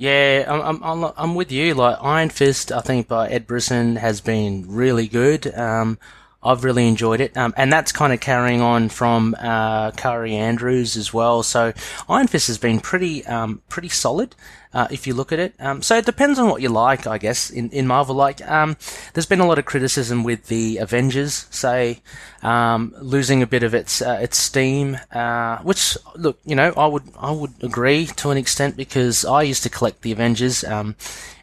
Yeah, 0.00 0.46
I'm, 0.48 0.82
I'm, 0.82 1.12
I'm, 1.14 1.34
with 1.34 1.52
you. 1.52 1.74
Like 1.74 1.98
Iron 2.00 2.30
Fist, 2.30 2.72
I 2.72 2.80
think 2.80 3.06
by 3.06 3.28
Ed 3.28 3.46
Brisson 3.46 3.96
has 3.96 4.22
been 4.22 4.64
really 4.66 5.06
good. 5.06 5.54
Um, 5.54 5.98
I've 6.42 6.64
really 6.64 6.88
enjoyed 6.88 7.20
it, 7.20 7.36
um, 7.36 7.52
and 7.54 7.70
that's 7.70 7.92
kind 7.92 8.10
of 8.10 8.18
carrying 8.18 8.62
on 8.62 8.88
from 8.88 9.36
uh, 9.38 9.90
Kaare 9.90 10.32
Andrews 10.32 10.96
as 10.96 11.12
well. 11.12 11.42
So 11.42 11.74
Iron 12.08 12.28
Fist 12.28 12.46
has 12.46 12.56
been 12.56 12.80
pretty, 12.80 13.26
um, 13.26 13.60
pretty 13.68 13.90
solid. 13.90 14.34
Uh, 14.72 14.86
if 14.90 15.04
you 15.04 15.14
look 15.14 15.32
at 15.32 15.40
it, 15.40 15.52
um, 15.58 15.82
so 15.82 15.96
it 15.96 16.06
depends 16.06 16.38
on 16.38 16.48
what 16.48 16.62
you 16.62 16.68
like, 16.68 17.04
I 17.04 17.18
guess. 17.18 17.50
In 17.50 17.70
in 17.70 17.88
Marvel, 17.88 18.14
like 18.14 18.40
um, 18.48 18.76
there's 19.14 19.26
been 19.26 19.40
a 19.40 19.46
lot 19.46 19.58
of 19.58 19.64
criticism 19.64 20.22
with 20.22 20.46
the 20.46 20.76
Avengers, 20.78 21.46
say 21.50 22.02
um, 22.42 22.94
losing 23.00 23.42
a 23.42 23.48
bit 23.48 23.64
of 23.64 23.74
its 23.74 24.00
uh, 24.00 24.20
its 24.22 24.38
steam, 24.38 24.96
uh, 25.10 25.58
which 25.58 25.98
look, 26.14 26.38
you 26.44 26.54
know, 26.54 26.72
I 26.76 26.86
would 26.86 27.02
I 27.18 27.32
would 27.32 27.54
agree 27.62 28.06
to 28.06 28.30
an 28.30 28.38
extent 28.38 28.76
because 28.76 29.24
I 29.24 29.42
used 29.42 29.64
to 29.64 29.70
collect 29.70 30.02
the 30.02 30.12
Avengers. 30.12 30.62
Um, 30.62 30.94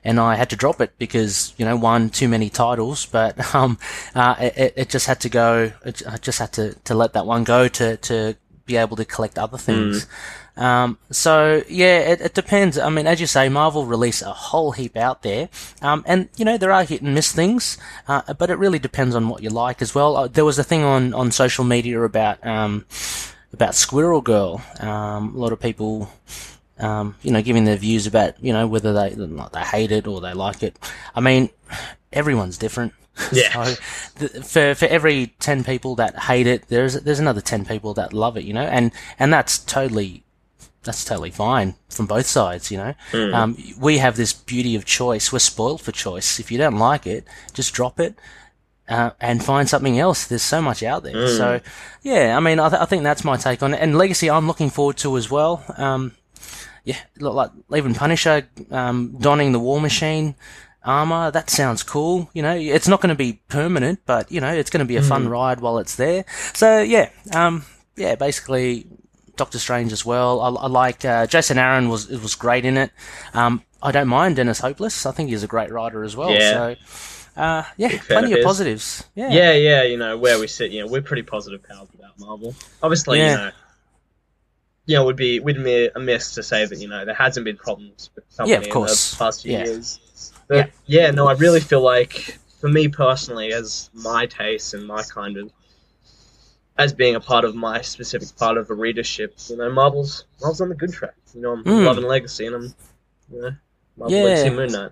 and 0.04 0.22
I 0.22 0.36
had 0.36 0.50
to 0.52 0.56
drop 0.56 0.80
it 0.80 0.98
because 0.98 1.54
you 1.58 1.66
know 1.66 1.76
one 1.76 2.10
too 2.10 2.30
many 2.30 2.50
titles, 2.50 3.06
but 3.06 3.54
um, 3.56 3.78
uh, 4.16 4.36
it, 4.40 4.74
it 4.78 4.90
just 4.90 5.06
had 5.06 5.20
to 5.22 5.30
go. 5.30 5.74
I 5.86 6.18
just 6.18 6.40
had 6.40 6.54
to, 6.54 6.76
to 6.86 6.96
let 6.96 7.12
that 7.14 7.26
one 7.26 7.44
go 7.44 7.68
to 7.68 7.98
to 7.98 8.38
be 8.66 8.78
able 8.78 8.96
to 8.98 9.06
collect 9.06 9.38
other 9.38 9.58
things. 9.58 10.06
Mm. 10.06 10.10
Um, 10.58 10.98
so 11.12 11.64
yeah, 11.70 12.00
it, 12.00 12.22
it, 12.22 12.34
depends. 12.34 12.80
I 12.80 12.90
mean, 12.90 13.06
as 13.06 13.22
you 13.22 13.28
say, 13.28 13.48
Marvel 13.48 13.86
release 13.86 14.24
a 14.24 14.34
whole 14.34 14.72
heap 14.72 14.98
out 14.98 15.22
there, 15.22 15.50
um, 15.84 16.04
and 16.08 16.30
you 16.36 16.44
know 16.46 16.58
there 16.58 16.72
are 16.72 16.84
hit 16.84 17.04
and 17.04 17.14
miss 17.14 17.32
things, 17.32 17.78
uh, 18.08 18.34
but 18.34 18.50
it 18.50 18.58
really 18.58 18.80
depends 18.80 19.16
on 19.16 19.30
what 19.30 19.44
you 19.44 19.50
like 19.50 19.84
as 19.84 19.94
well. 19.94 20.18
Uh, 20.18 20.28
there 20.28 20.46
was 20.46 20.58
a 20.58 20.64
thing 20.64 20.84
on 20.84 21.14
on 21.14 21.32
social 21.32 21.64
media 21.64 22.02
about 22.02 22.46
um, 22.46 22.86
about 23.54 23.76
Squirrel 23.76 24.22
Girl. 24.22 24.62
Um, 24.80 25.36
a 25.36 25.38
lot 25.38 25.54
of 25.54 25.60
people. 25.60 26.12
Um, 26.80 27.16
you 27.24 27.32
know, 27.32 27.42
giving 27.42 27.66
their 27.66 27.76
views 27.76 28.06
about, 28.06 28.36
you 28.40 28.54
know, 28.54 28.68
whether 28.68 28.94
they 28.94 29.10
they 29.10 29.62
hate 29.62 29.92
it 29.92 30.06
or 30.06 30.22
they 30.22 30.36
like 30.36 30.62
it. 30.62 30.78
I 31.16 31.22
mean, 31.22 31.50
everyone's 32.14 32.60
different. 32.60 32.94
Yeah. 33.32 33.64
so 33.64 34.28
for 34.44 34.76
for 34.76 34.86
every 34.86 35.34
ten 35.40 35.64
people 35.64 35.96
that 35.96 36.16
hate 36.20 36.46
it, 36.46 36.68
there's 36.68 36.94
there's 37.02 37.20
another 37.20 37.42
ten 37.42 37.66
people 37.66 37.96
that 37.96 38.14
love 38.14 38.38
it, 38.38 38.44
you 38.44 38.54
know, 38.54 38.62
and 38.62 38.92
and 39.18 39.34
that's 39.34 39.58
totally 39.58 40.24
that's 40.88 41.06
totally 41.06 41.32
fine 41.32 41.76
from 41.90 42.08
both 42.08 42.26
sides, 42.26 42.72
you 42.72 42.78
know. 42.78 42.94
Mm. 43.12 43.34
Um, 43.34 43.58
we 43.80 44.00
have 44.00 44.18
this 44.18 44.34
beauty 44.34 44.76
of 44.76 44.86
choice. 44.86 45.32
We're 45.32 45.40
spoiled 45.40 45.82
for 45.82 45.92
choice. 45.92 46.40
If 46.40 46.52
you 46.52 46.58
don't 46.58 46.78
like 46.78 47.06
it, 47.06 47.26
just 47.54 47.74
drop 47.74 48.00
it. 48.00 48.16
Uh, 48.90 49.12
and 49.20 49.44
find 49.44 49.68
something 49.68 50.00
else. 50.00 50.28
There's 50.28 50.42
so 50.42 50.62
much 50.62 50.82
out 50.82 51.04
there. 51.04 51.14
Mm. 51.14 51.38
So, 51.38 51.60
yeah, 52.04 52.38
I 52.38 52.40
mean, 52.40 52.58
I, 52.58 52.70
th- 52.70 52.82
I, 52.82 52.86
think 52.86 53.04
that's 53.04 53.26
my 53.26 53.36
take 53.36 53.62
on 53.62 53.74
it. 53.74 53.82
And 53.82 53.98
Legacy, 53.98 54.30
I'm 54.30 54.48
looking 54.48 54.70
forward 54.70 54.96
to 55.00 55.18
as 55.18 55.30
well. 55.30 55.62
Um, 55.76 56.16
yeah, 56.86 57.00
look 57.20 57.34
like 57.34 57.52
even 57.76 57.94
Punisher 57.94 58.48
um, 58.72 59.18
donning 59.20 59.52
the 59.52 59.60
War 59.60 59.82
Machine 59.82 60.36
armor. 60.86 61.32
That 61.32 61.50
sounds 61.50 61.84
cool. 61.84 62.30
You 62.34 62.42
know, 62.42 62.56
it's 62.56 62.88
not 62.88 63.02
going 63.02 63.10
to 63.10 63.16
be 63.16 63.42
permanent, 63.50 64.00
but 64.06 64.32
you 64.32 64.40
know, 64.40 64.54
it's 64.54 64.70
going 64.70 64.80
to 64.80 64.86
be 64.86 64.96
a 64.96 65.02
mm. 65.02 65.10
fun 65.10 65.28
ride 65.28 65.60
while 65.60 65.80
it's 65.80 65.98
there. 65.98 66.24
So 66.54 66.80
yeah, 66.80 67.10
um, 67.34 67.66
yeah, 67.98 68.16
basically 68.16 68.88
Doctor 69.38 69.60
Strange 69.60 69.94
as 69.94 70.06
well. 70.06 70.42
I, 70.42 70.50
I 70.50 70.68
like 70.68 71.06
uh, 71.06 71.28
Jason 71.28 71.58
Aaron 71.58 71.90
was 71.90 72.10
was 72.10 72.36
great 72.36 72.66
in 72.66 72.78
it. 72.78 72.92
Um, 73.34 73.64
I 73.82 73.92
don't 73.92 74.08
mind 74.08 74.36
Dennis 74.36 74.60
Hopeless. 74.60 75.06
I 75.06 75.12
think 75.12 75.30
he's 75.30 75.44
a 75.44 75.48
great 75.48 75.72
writer 75.72 76.04
as 76.04 76.16
well. 76.16 76.32
Yeah. 76.32 76.52
So. 76.52 76.76
Uh, 77.38 77.64
yeah, 77.78 77.96
plenty 78.08 78.34
of, 78.34 78.40
of 78.40 78.46
positives. 78.46 79.04
Yeah. 79.14 79.30
yeah, 79.30 79.54
yeah. 79.54 79.84
You 79.84 79.98
know 79.98 80.18
where 80.18 80.40
we 80.40 80.48
sit. 80.48 80.72
You 80.72 80.82
know, 80.82 80.88
we're 80.88 81.04
pretty 81.04 81.22
positive 81.22 81.62
pals 81.62 81.88
about 81.94 82.18
Marvel. 82.20 82.56
Obviously, 82.82 83.20
yeah. 83.20 83.30
you 83.30 83.38
know, 83.38 83.52
you 84.88 84.96
know, 84.96 85.06
would 85.06 85.16
be 85.18 85.40
would 85.40 85.64
be 85.64 85.90
amiss 85.96 86.34
to 86.34 86.44
say 86.44 86.66
that 86.66 86.80
you 86.80 86.88
know 86.88 87.06
there 87.06 87.14
hasn't 87.14 87.46
been 87.46 87.58
problems 87.58 88.10
with 88.16 88.26
company 88.36 88.54
yeah, 88.54 88.66
of 88.66 88.70
course. 88.74 89.14
in 89.14 89.18
the 89.18 89.24
past 89.24 89.44
few 89.44 89.52
yeah. 89.52 89.66
years. 89.66 90.00
But 90.48 90.56
yeah. 90.88 91.02
yeah, 91.04 91.12
no, 91.12 91.28
I 91.28 91.34
really 91.34 91.60
feel 91.60 91.82
like 91.82 92.40
for 92.60 92.70
me 92.70 92.88
personally, 92.88 93.54
as 93.54 93.92
my 93.94 94.26
taste 94.26 94.74
and 94.74 94.88
my 94.88 95.04
kind 95.04 95.38
of 95.38 95.52
as 96.78 96.94
being 96.94 97.16
a 97.16 97.20
part 97.20 97.44
of 97.46 97.56
my 97.56 97.82
specific 97.82 98.36
part 98.38 98.58
of 98.58 98.68
the 98.68 98.76
readership, 98.76 99.36
you 99.50 99.58
know, 99.58 99.72
Marvel's 99.72 100.26
Marvel's 100.42 100.62
on 100.62 100.70
the 100.70 100.76
good 100.76 100.94
track. 100.94 101.16
You 101.34 101.42
know, 101.42 101.54
I'm 101.54 101.64
mm. 101.64 101.86
loving 101.86 102.06
Legacy, 102.06 102.46
and 102.46 102.56
I'm, 102.56 102.76
you 103.32 103.42
know, 103.42 103.52
Marvel 103.98 104.18
yeah. 104.18 104.24
Legacy 104.24 104.50
Moon 104.52 104.72
Knight. 104.72 104.92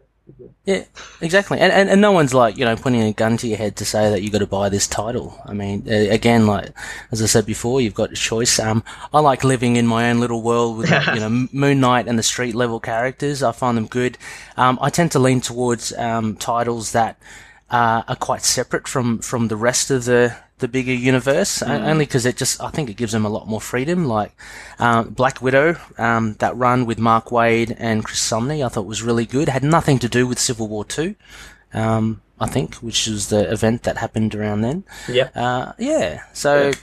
Yeah, 0.66 0.86
exactly. 1.22 1.60
And, 1.60 1.72
and 1.72 1.88
and 1.88 2.02
no 2.02 2.12
one's 2.12 2.34
like 2.34 2.58
you 2.58 2.66
know 2.66 2.76
putting 2.76 3.02
a 3.04 3.14
gun 3.14 3.38
to 3.38 3.48
your 3.48 3.60
head 3.60 3.76
to 3.76 3.86
say 3.86 4.10
that 4.10 4.24
you've 4.24 4.32
got 4.32 4.40
to 4.40 4.48
buy 4.48 4.70
this 4.70 4.88
title. 4.88 5.40
I 5.46 5.54
mean, 5.54 5.88
again, 5.88 6.48
like 6.48 6.72
as 7.12 7.22
I 7.22 7.28
said 7.28 7.46
before, 7.46 7.80
you've 7.80 7.94
got 7.94 8.12
a 8.12 8.16
choice. 8.16 8.58
Um, 8.60 8.84
I 9.14 9.20
like 9.20 9.44
living 9.44 9.76
in 9.76 9.86
my 9.86 10.10
own 10.10 10.20
little 10.20 10.42
world 10.42 10.78
with 10.78 10.90
like, 10.90 11.06
you 11.14 11.20
know 11.20 11.48
Moon 11.52 11.80
Knight 11.80 12.08
and 12.08 12.18
the 12.18 12.24
street 12.24 12.56
level 12.56 12.80
characters. 12.80 13.44
I 13.44 13.52
find 13.52 13.78
them 13.78 13.86
good. 13.86 14.18
Um, 14.58 14.80
I 14.82 14.90
tend 14.90 15.12
to 15.12 15.20
lean 15.20 15.42
towards 15.42 15.94
um 15.94 16.36
titles 16.38 16.94
that 16.94 17.20
uh, 17.70 18.02
are 18.08 18.16
quite 18.16 18.42
separate 18.42 18.88
from 18.88 19.20
from 19.20 19.48
the 19.48 19.56
rest 19.56 19.92
of 19.92 20.06
the 20.06 20.36
the 20.60 20.68
bigger 20.68 20.94
universe, 20.94 21.60
mm. 21.60 21.70
only 21.70 22.06
because 22.06 22.26
it 22.26 22.38
just 22.38 22.62
I 22.62 22.70
think 22.70 22.90
it 22.90 22.98
gives 22.98 23.12
them 23.12 23.26
a 23.26 23.30
lot 23.30 23.48
more 23.48 23.62
freedom. 23.62 24.06
Like 24.06 24.32
um, 24.80 25.10
Black 25.10 25.42
Widow, 25.42 25.76
um, 25.98 26.36
that 26.40 26.56
run 26.56 26.86
with 26.86 27.00
Mark 27.00 27.26
Waid 27.26 27.76
and 27.78 28.04
Chris 28.04 28.20
Samnee, 28.20 28.66
I 28.66 28.70
thought 28.70 28.86
was 28.86 29.04
really 29.04 29.26
good. 29.26 29.50
It 29.50 29.52
had 29.52 29.64
nothing 29.64 30.00
to 30.00 30.10
do 30.10 30.26
with 30.28 30.40
Civil 30.40 30.68
War 30.68 30.86
Two. 30.86 31.16
Um, 31.74 32.22
I 32.40 32.48
think, 32.48 32.76
which 32.76 33.08
was 33.08 33.30
the 33.30 33.50
event 33.50 33.84
that 33.84 33.98
happened 33.98 34.36
around 34.36 34.62
then. 34.62 34.84
Yeah. 35.08 35.30
Uh, 35.34 35.72
yeah. 35.78 36.24
So, 36.34 36.74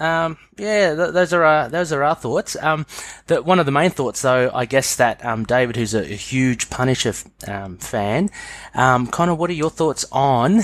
yeah, 0.00 0.24
um, 0.24 0.38
yeah 0.56 0.94
th- 0.94 1.12
those 1.12 1.32
are 1.32 1.42
our, 1.42 1.68
those 1.68 1.92
are 1.92 2.04
our 2.04 2.14
thoughts. 2.14 2.54
Um, 2.54 2.86
the, 3.26 3.42
one 3.42 3.58
of 3.58 3.66
the 3.66 3.72
main 3.72 3.90
thoughts, 3.90 4.22
though, 4.22 4.52
I 4.54 4.66
guess 4.66 4.94
that 4.96 5.24
um, 5.24 5.44
David, 5.44 5.74
who's 5.74 5.94
a, 5.94 6.02
a 6.02 6.16
huge 6.16 6.70
Punisher 6.70 7.08
f- 7.08 7.48
um, 7.48 7.76
fan, 7.78 8.30
um, 8.74 9.08
Connor, 9.08 9.34
what 9.34 9.50
are 9.50 9.54
your 9.54 9.70
thoughts 9.70 10.04
on 10.12 10.60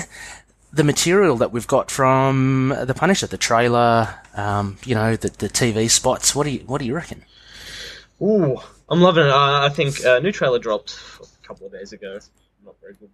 the 0.71 0.83
material 0.83 1.37
that 1.37 1.51
we've 1.51 1.67
got 1.67 1.89
from 1.89 2.75
the 2.83 2.93
Punisher, 2.93 3.27
the 3.27 3.37
trailer, 3.37 4.13
um, 4.35 4.77
you 4.85 4.95
know, 4.95 5.15
the, 5.15 5.29
the 5.29 5.49
TV 5.49 5.89
spots. 5.89 6.35
What 6.35 6.43
do 6.45 6.51
you 6.51 6.59
what 6.59 6.79
do 6.79 6.85
you 6.85 6.95
reckon? 6.95 7.23
Ooh, 8.21 8.57
I'm 8.89 9.01
loving 9.01 9.25
it. 9.25 9.31
Uh, 9.31 9.61
I 9.61 9.69
think 9.69 9.99
a 10.01 10.15
uh, 10.15 10.19
new 10.19 10.31
trailer 10.31 10.59
dropped 10.59 10.99
a 11.21 11.47
couple 11.47 11.67
of 11.67 11.73
days 11.73 11.93
ago. 11.93 12.19
Not 12.65 12.75
very 12.81 12.93
good 12.93 13.09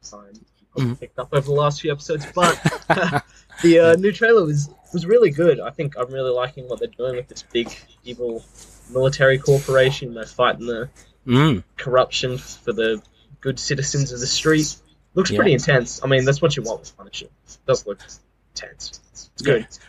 sign. 0.00 0.38
Mm-hmm. 0.76 0.94
Picked 0.94 1.18
up 1.18 1.30
over 1.32 1.46
the 1.46 1.52
last 1.52 1.80
few 1.80 1.90
episodes, 1.90 2.26
but 2.32 2.54
the 3.62 3.80
uh, 3.80 3.96
new 3.96 4.12
trailer 4.12 4.44
was 4.44 4.70
was 4.92 5.06
really 5.06 5.30
good. 5.30 5.60
I 5.60 5.70
think 5.70 5.94
I'm 5.98 6.12
really 6.12 6.30
liking 6.30 6.68
what 6.68 6.78
they're 6.78 6.88
doing 6.88 7.16
with 7.16 7.28
this 7.28 7.42
big 7.42 7.76
evil 8.04 8.44
military 8.90 9.38
corporation. 9.38 10.14
They're 10.14 10.26
fighting 10.26 10.66
the 10.66 10.90
mm. 11.26 11.64
corruption 11.76 12.38
for 12.38 12.72
the 12.72 13.02
good 13.40 13.58
citizens 13.58 14.12
of 14.12 14.20
the 14.20 14.26
street. 14.26 14.76
Looks 15.14 15.30
yeah. 15.30 15.38
pretty 15.38 15.52
intense. 15.52 16.00
I 16.02 16.06
mean, 16.06 16.24
that's 16.24 16.40
what 16.40 16.56
you 16.56 16.62
want 16.62 16.80
with 16.80 16.96
Punisher. 16.96 17.26
It 17.26 17.58
does 17.66 17.86
look 17.86 18.00
intense. 18.54 19.00
It's 19.12 19.42
good. 19.42 19.62
Yeah. 19.62 19.86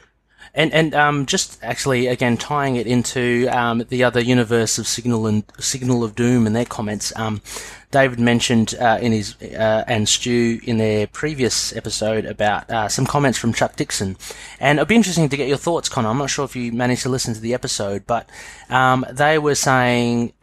And 0.53 0.73
and 0.73 0.93
um, 0.93 1.25
just 1.27 1.63
actually 1.63 2.07
again 2.07 2.35
tying 2.35 2.75
it 2.75 2.85
into 2.85 3.47
um, 3.51 3.85
the 3.87 4.03
other 4.03 4.19
universe 4.19 4.77
of 4.77 4.85
Signal 4.85 5.25
and 5.25 5.43
Signal 5.59 6.03
of 6.03 6.13
Doom 6.13 6.45
and 6.45 6.53
their 6.53 6.65
comments. 6.65 7.13
Um, 7.15 7.41
David 7.89 8.19
mentioned 8.19 8.75
uh, 8.79 8.99
in 9.01 9.13
his 9.13 9.41
uh, 9.41 9.85
and 9.87 10.09
Stu 10.09 10.59
in 10.63 10.77
their 10.77 11.07
previous 11.07 11.73
episode 11.75 12.25
about 12.25 12.69
uh, 12.69 12.89
some 12.89 13.05
comments 13.05 13.37
from 13.37 13.53
Chuck 13.53 13.77
Dixon, 13.77 14.17
and 14.59 14.79
it'd 14.79 14.89
be 14.89 14.95
interesting 14.95 15.29
to 15.29 15.37
get 15.37 15.47
your 15.47 15.57
thoughts, 15.57 15.87
Connor. 15.87 16.09
I'm 16.09 16.17
not 16.17 16.29
sure 16.29 16.43
if 16.43 16.55
you 16.55 16.73
managed 16.73 17.03
to 17.03 17.09
listen 17.09 17.33
to 17.33 17.39
the 17.39 17.53
episode, 17.53 18.05
but 18.05 18.29
um, 18.69 19.05
they 19.09 19.37
were 19.37 19.55
saying. 19.55 20.33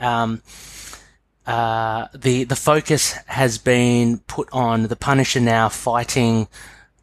Uh, 1.49 2.09
the 2.15 2.45
the 2.45 2.55
focus 2.55 3.13
has 3.27 3.57
been 3.57 4.19
put 4.27 4.47
on 4.53 4.83
the 4.83 4.97
Punisher 4.97 5.41
now 5.41 5.71
fighting 5.71 6.47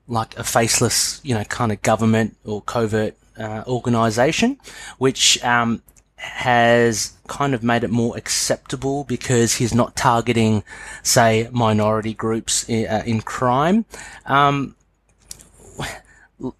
like 0.08 0.38
a 0.38 0.44
faceless, 0.44 1.20
you 1.24 1.34
know, 1.34 1.44
kind 1.46 1.72
of 1.72 1.82
government 1.82 2.38
or 2.46 2.62
covert 2.62 3.16
uh, 3.40 3.64
organization, 3.66 4.60
which 5.00 5.44
um, 5.44 5.82
has 6.18 7.14
kind 7.28 7.56
of 7.56 7.64
made 7.64 7.84
it 7.84 7.90
more 7.90 8.16
acceptable 8.16 9.04
because 9.06 9.56
he's 9.56 9.74
not 9.74 9.96
targeting, 9.96 10.64
say, 11.02 11.50
minority 11.52 12.14
groups 12.14 12.70
in, 12.70 12.86
uh, 12.86 13.02
in 13.04 13.22
crime. 13.22 13.86
Um, 14.28 14.76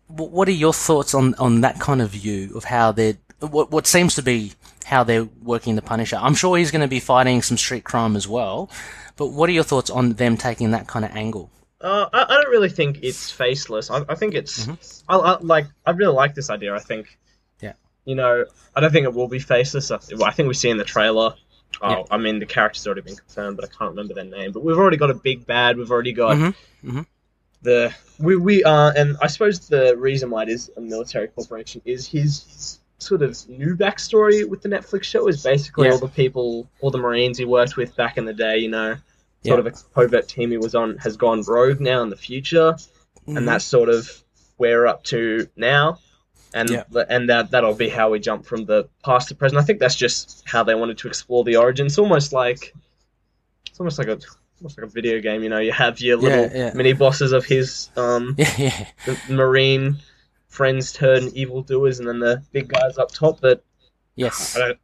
what 0.08 0.48
are 0.48 0.52
your 0.52 0.74
thoughts 0.74 1.14
on, 1.14 1.36
on 1.36 1.62
that 1.62 1.80
kind 1.80 2.02
of 2.02 2.10
view 2.10 2.52
of 2.56 2.64
how 2.64 2.92
they're 2.92 3.18
what 3.42 3.70
what 3.70 3.86
seems 3.86 4.16
to 4.16 4.24
be 4.24 4.54
how 4.86 5.04
they're 5.04 5.28
working 5.42 5.76
the 5.76 5.82
Punisher. 5.82 6.18
I'm 6.22 6.36
sure 6.36 6.58
he's 6.58 6.72
going 6.72 6.82
to 6.82 6.88
be 6.88 7.00
fighting 7.00 7.42
some 7.42 7.58
street 7.58 7.84
crime 7.84 8.16
as 8.16 8.28
well. 8.28 8.70
But 9.18 9.28
what 9.28 9.50
are 9.50 9.54
your 9.54 9.64
thoughts 9.64 9.90
on 9.90 10.14
them 10.14 10.38
taking 10.38 10.72
that 10.72 10.88
kind 10.88 11.04
of 11.04 11.12
angle? 11.12 11.50
Uh, 11.82 12.08
I, 12.14 12.24
I, 12.24 12.42
don't 12.42 12.52
really 12.52 12.70
think 12.70 13.00
it's 13.02 13.32
faceless. 13.32 13.90
I, 13.90 14.04
I 14.08 14.16
think 14.16 14.36
it's. 14.36 14.66
Mm-hmm. 14.66 15.12
I, 15.12 15.18
I, 15.18 15.38
like. 15.40 15.66
I 15.86 15.92
really 15.92 16.14
like 16.14 16.36
this 16.36 16.50
idea. 16.50 16.74
I 16.74 16.80
think. 16.80 17.18
Yeah. 17.60 17.74
You 18.06 18.16
know, 18.16 18.46
I 18.76 18.80
don't 18.80 18.92
think 18.92 19.06
it 19.06 19.14
will 19.14 19.28
be 19.28 19.40
faceless. 19.40 19.92
I, 19.92 19.98
I 20.24 20.32
think 20.32 20.48
we 20.48 20.54
see 20.54 20.70
in 20.70 20.78
the 20.78 20.84
trailer. 20.84 21.36
Oh, 21.82 21.90
yeah. 21.90 22.04
I 22.12 22.18
mean, 22.18 22.40
the 22.40 22.46
character's 22.46 22.86
already 22.86 23.02
been 23.02 23.16
confirmed, 23.16 23.58
but 23.58 23.66
I 23.66 23.68
can't 23.68 23.90
remember 23.90 24.14
their 24.14 24.24
name. 24.24 24.52
But 24.52 24.64
we've 24.64 24.78
already 24.78 24.98
got 24.98 25.10
a 25.10 25.16
big 25.16 25.46
bad. 25.46 25.78
We've 25.78 25.92
already 25.92 26.14
got 26.14 26.38
mm-hmm. 26.38 26.90
Mm-hmm. 26.90 27.02
the 27.64 27.94
we 28.20 28.36
we 28.36 28.64
are, 28.64 28.94
and 28.96 29.18
I 29.22 29.28
suppose 29.28 29.68
the 29.68 29.98
reason 29.98 30.30
why 30.30 30.44
it 30.44 30.50
is 30.50 30.70
a 30.78 30.82
military 30.82 31.28
corporation 31.28 31.82
is 31.86 32.08
his 32.08 32.80
sort 33.06 33.22
of 33.22 33.38
new 33.48 33.76
backstory 33.76 34.48
with 34.48 34.62
the 34.62 34.70
Netflix 34.70 35.04
show 35.04 35.28
is 35.28 35.44
basically 35.44 35.88
yeah. 35.88 35.94
all 35.94 36.00
the 36.00 36.08
people, 36.08 36.70
all 36.82 36.92
the 36.92 36.98
Marines 36.98 37.38
he 37.38 37.46
worked 37.46 37.78
with 37.78 37.96
back 37.96 38.18
in 38.18 38.26
the 38.26 38.34
day, 38.34 38.58
you 38.58 38.70
know, 38.70 38.96
sort 39.46 39.64
yeah. 39.64 39.68
of 39.68 39.68
a 39.68 39.72
covert 39.94 40.28
team 40.28 40.52
he 40.52 40.58
was 40.58 40.76
on 40.76 40.98
has 40.98 41.18
gone 41.18 41.42
rogue 41.44 41.80
now 41.80 42.02
in 42.02 42.10
the 42.10 42.18
future, 42.18 42.74
mm-hmm. 42.74 43.38
and 43.38 43.48
that's 43.48 43.66
sort 43.66 43.90
of 43.90 44.10
where 44.58 44.80
we're 44.80 44.88
up 44.88 45.04
to 45.06 45.48
now. 45.56 46.00
and 46.54 46.70
Yeah. 46.70 46.84
and 47.10 47.30
that 47.30 47.52
that'll 47.52 47.76
be 47.76 47.90
how 47.90 48.12
we 48.12 48.20
jump 48.20 48.46
from 48.46 48.66
the 48.66 48.88
past 49.04 49.30
to 49.30 49.36
present. 49.36 49.62
I 49.62 49.66
think 49.66 49.80
that's 49.80 49.96
just 49.96 50.44
how 50.46 50.64
they 50.64 50.76
wanted 50.76 50.98
to 51.00 51.08
explore 51.08 51.44
the 51.44 51.58
origins. 51.58 51.94
It's 51.94 52.00
almost 52.00 52.34
like 52.34 52.74
it's 53.68 53.80
almost 53.80 54.00
like 54.00 54.08
a 54.08 54.20
almost 54.62 54.78
like 54.78 54.88
a 54.88 54.90
video 54.90 55.20
game. 55.20 55.44
You 55.44 55.50
know, 55.50 55.60
you 55.60 55.72
have 55.72 56.00
your 56.00 56.18
little 56.18 56.72
mini 56.76 56.94
bosses 56.94 57.34
of 57.34 57.46
his 57.46 57.90
um 57.98 58.36
Yeah, 58.38 58.54
yeah, 58.58 58.88
the 59.06 59.34
marine 59.34 59.98
friends 60.56 60.94
turn 60.94 61.28
evildoers, 61.36 62.00
and 62.00 62.08
then 62.08 62.20
the 62.20 62.44
big 62.52 62.68
guys 62.68 62.98
up 62.98 63.12
top. 63.12 63.42
But 63.42 63.64
yes. 64.16 64.56
I 64.56 64.60
don't. 64.60 64.80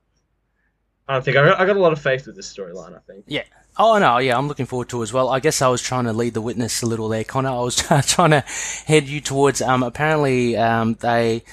I 1.08 1.14
don't 1.16 1.26
think 1.26 1.36
I 1.36 1.46
got, 1.46 1.60
I 1.60 1.66
got 1.66 1.76
a 1.76 1.80
lot 1.80 1.92
of 1.92 2.02
faith 2.02 2.26
with 2.26 2.36
this 2.36 2.54
storyline. 2.54 2.96
I 2.96 3.00
think. 3.00 3.26
Yeah. 3.28 3.44
Oh 3.78 3.98
no, 3.98 4.18
yeah, 4.18 4.38
I'm 4.38 4.48
looking 4.48 4.66
forward 4.66 4.90
to 4.90 5.00
it 5.00 5.04
as 5.04 5.14
well. 5.14 5.30
I 5.30 5.40
guess 5.40 5.62
I 5.62 5.70
was 5.70 5.82
trying 5.82 6.04
to 6.06 6.14
lead 6.14 6.34
the 6.34 6.42
witness 6.42 6.82
a 6.82 6.86
little 6.86 7.10
there, 7.10 7.24
Connor. 7.24 7.50
I 7.50 7.62
was 7.62 7.76
trying 8.08 8.32
to 8.32 8.44
head 8.86 9.08
you 9.08 9.22
towards. 9.22 9.62
Um, 9.62 9.84
apparently, 9.84 10.58
um, 10.58 10.96
they 10.96 11.44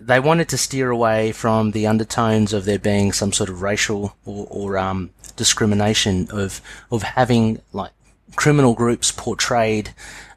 they 0.00 0.20
wanted 0.20 0.48
to 0.50 0.58
steer 0.58 0.90
away 0.90 1.32
from 1.32 1.72
the 1.72 1.86
undertones 1.86 2.52
of 2.52 2.64
there 2.64 2.78
being 2.78 3.12
some 3.12 3.32
sort 3.32 3.50
of 3.50 3.62
racial 3.62 4.16
or, 4.24 4.46
or 4.50 4.78
um, 4.78 5.10
discrimination 5.36 6.28
of 6.30 6.60
of 6.90 7.02
having 7.02 7.60
like 7.72 7.92
criminal 8.36 8.74
groups 8.74 9.10
portrayed. 9.10 9.94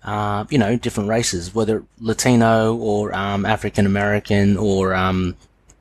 Uh, 0.08 0.46
you 0.50 0.58
know, 0.58 0.78
different 0.78 1.10
races, 1.10 1.54
whether 1.54 1.84
Latino 2.00 2.76
or 2.78 3.14
um, 3.14 3.46
African 3.46 3.86
American 3.86 4.56
or 4.56 4.96
um, 4.96 5.36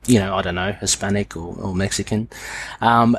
you 0.05 0.19
know, 0.19 0.35
I 0.35 0.41
don't 0.41 0.55
know, 0.55 0.71
Hispanic 0.71 1.35
or, 1.37 1.55
or 1.55 1.75
Mexican. 1.75 2.29
Um, 2.81 3.17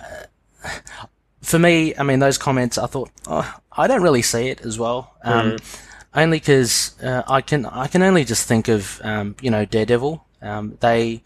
for 1.43 1.59
me, 1.59 1.95
I 1.97 2.03
mean, 2.03 2.19
those 2.19 2.39
comments, 2.39 2.79
I 2.79 2.87
thought, 2.87 3.11
oh, 3.27 3.55
I 3.73 3.87
don't 3.87 4.03
really 4.03 4.23
see 4.23 4.49
it 4.49 4.61
as 4.63 4.79
well. 4.79 5.15
Um, 5.23 5.57
Only 6.15 6.39
because 6.39 7.01
uh, 7.03 7.23
I 7.29 7.43
can, 7.43 7.67
I 7.67 7.87
can 7.87 8.03
only 8.03 8.25
just 8.25 8.49
think 8.49 8.69
of, 8.69 9.01
um, 9.05 9.37
you 9.43 9.51
know, 9.51 9.65
Daredevil. 9.65 10.25
Um, 10.41 10.79
they, 10.81 11.23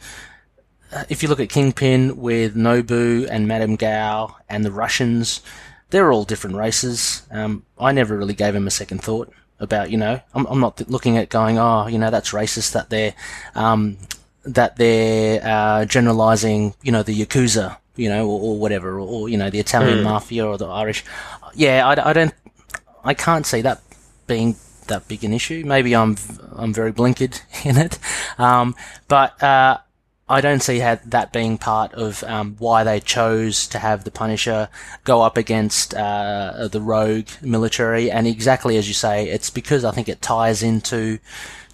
if 1.09 1.23
you 1.23 1.29
look 1.29 1.41
at 1.41 1.49
Kingpin 1.49 2.17
with 2.17 2.57
Nobu 2.57 3.29
and 3.31 3.47
Madame 3.47 3.77
Gao 3.77 4.37
and 4.49 4.65
the 4.65 4.73
Russians, 4.73 5.41
they're 5.91 6.13
all 6.13 6.25
different 6.25 6.57
races. 6.57 7.23
Um, 7.31 7.65
I 7.79 7.93
never 7.93 8.17
really 8.17 8.35
gave 8.35 8.55
him 8.55 8.67
a 8.67 8.71
second 8.71 9.03
thought 9.03 9.33
about, 9.63 9.91
you 9.91 9.97
know, 9.97 10.21
I'm, 10.35 10.45
I'm 10.47 10.61
not 10.61 10.83
looking 10.91 11.17
at 11.17 11.31
going, 11.31 11.59
oh, 11.59 11.87
you 11.87 11.99
know, 11.99 12.11
that's 12.11 12.33
racist 12.33 12.73
that 12.73 12.91
they're, 12.91 13.15
um, 13.55 13.97
that 14.45 14.77
they're 14.77 15.41
uh, 15.43 15.85
generalizing, 15.87 16.75
you 16.83 16.93
know, 16.93 17.03
the 17.03 17.15
yakuza, 17.19 17.79
you 17.97 18.09
know, 18.11 18.29
or, 18.29 18.41
or 18.41 18.59
whatever, 18.59 18.99
or, 18.99 19.07
or 19.07 19.29
you 19.31 19.39
know, 19.39 19.49
the 19.49 19.61
Italian 19.61 20.01
Mm. 20.01 20.05
mafia 20.05 20.45
or 20.47 20.59
the 20.59 20.67
Irish. 20.69 21.05
Yeah, 21.55 21.87
I, 21.87 22.11
I 22.11 22.13
don't, 22.13 22.35
I 23.05 23.15
can't 23.15 23.47
see 23.47 23.63
that 23.63 23.81
being 24.27 24.57
that 24.89 25.07
big 25.09 25.25
an 25.25 25.33
issue. 25.33 25.63
Maybe 25.65 25.95
I'm 25.95 26.17
I'm 26.57 26.75
very 26.75 26.93
blinkered 26.93 27.41
in 27.65 27.77
it, 27.79 27.99
um, 28.39 28.75
but 29.09 29.41
uh, 29.43 29.79
I 30.33 30.41
don't 30.41 30.63
see 30.63 30.79
that 30.79 31.31
being 31.31 31.59
part 31.59 31.93
of 31.93 32.25
um, 32.25 32.57
why 32.59 32.85
they 32.85 33.01
chose 33.01 33.67
to 33.67 33.79
have 33.79 34.05
the 34.05 34.11
Punisher 34.11 34.71
go 35.05 35.21
up 35.21 35.37
against 35.37 35.95
uh, 35.95 36.69
the 36.73 36.81
Rogue 36.81 37.29
military. 37.43 38.11
And 38.11 38.27
exactly 38.27 38.79
as 38.79 38.89
you 38.89 38.95
say, 38.95 39.29
it's 39.29 39.51
because 39.51 39.85
I 39.85 39.91
think 39.91 40.09
it 40.09 40.23
ties 40.23 40.63
into 40.63 41.19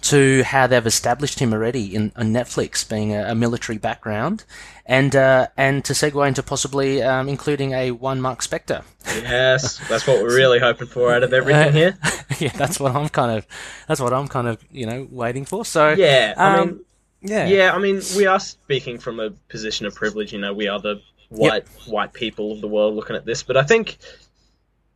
to 0.01 0.43
how 0.43 0.67
they've 0.67 0.85
established 0.85 1.39
him 1.39 1.53
already 1.53 1.95
in 1.95 2.11
on 2.17 2.33
Netflix, 2.33 2.87
being 2.87 3.13
a, 3.13 3.31
a 3.31 3.35
military 3.35 3.77
background, 3.77 4.43
and 4.85 5.15
uh, 5.15 5.47
and 5.55 5.85
to 5.85 5.93
segue 5.93 6.27
into 6.27 6.43
possibly 6.43 7.01
um, 7.01 7.29
including 7.29 7.71
a 7.71 7.91
one 7.91 8.19
Mark 8.19 8.41
Spector. 8.41 8.83
Yes, 9.05 9.77
that's 9.87 10.05
what 10.05 10.21
we're 10.21 10.35
really 10.35 10.59
hoping 10.59 10.87
for 10.87 11.13
out 11.13 11.23
of 11.23 11.31
everything 11.31 11.71
here. 11.73 11.97
yeah, 12.39 12.51
that's 12.55 12.77
what 12.77 12.93
I'm 12.93 13.07
kind 13.07 13.37
of 13.37 13.47
that's 13.87 14.01
what 14.01 14.13
I'm 14.13 14.27
kind 14.27 14.47
of 14.49 14.61
you 14.69 14.85
know 14.85 15.07
waiting 15.09 15.45
for. 15.45 15.63
So 15.63 15.93
Yeah, 15.93 16.33
I 16.37 16.59
um, 16.59 16.67
mean, 16.67 16.85
yeah, 17.21 17.47
yeah, 17.47 17.73
I 17.73 17.79
mean, 17.79 18.01
we 18.15 18.25
are 18.25 18.39
speaking 18.39 18.97
from 18.97 19.19
a 19.19 19.31
position 19.49 19.85
of 19.85 19.95
privilege. 19.95 20.31
You 20.33 20.39
know, 20.39 20.53
we 20.53 20.67
are 20.67 20.79
the 20.79 21.01
white 21.29 21.67
white 21.85 22.13
people 22.13 22.51
of 22.53 22.61
the 22.61 22.67
world 22.67 22.95
looking 22.95 23.15
at 23.15 23.25
this. 23.25 23.43
But 23.43 23.57
I 23.57 23.63
think, 23.63 23.97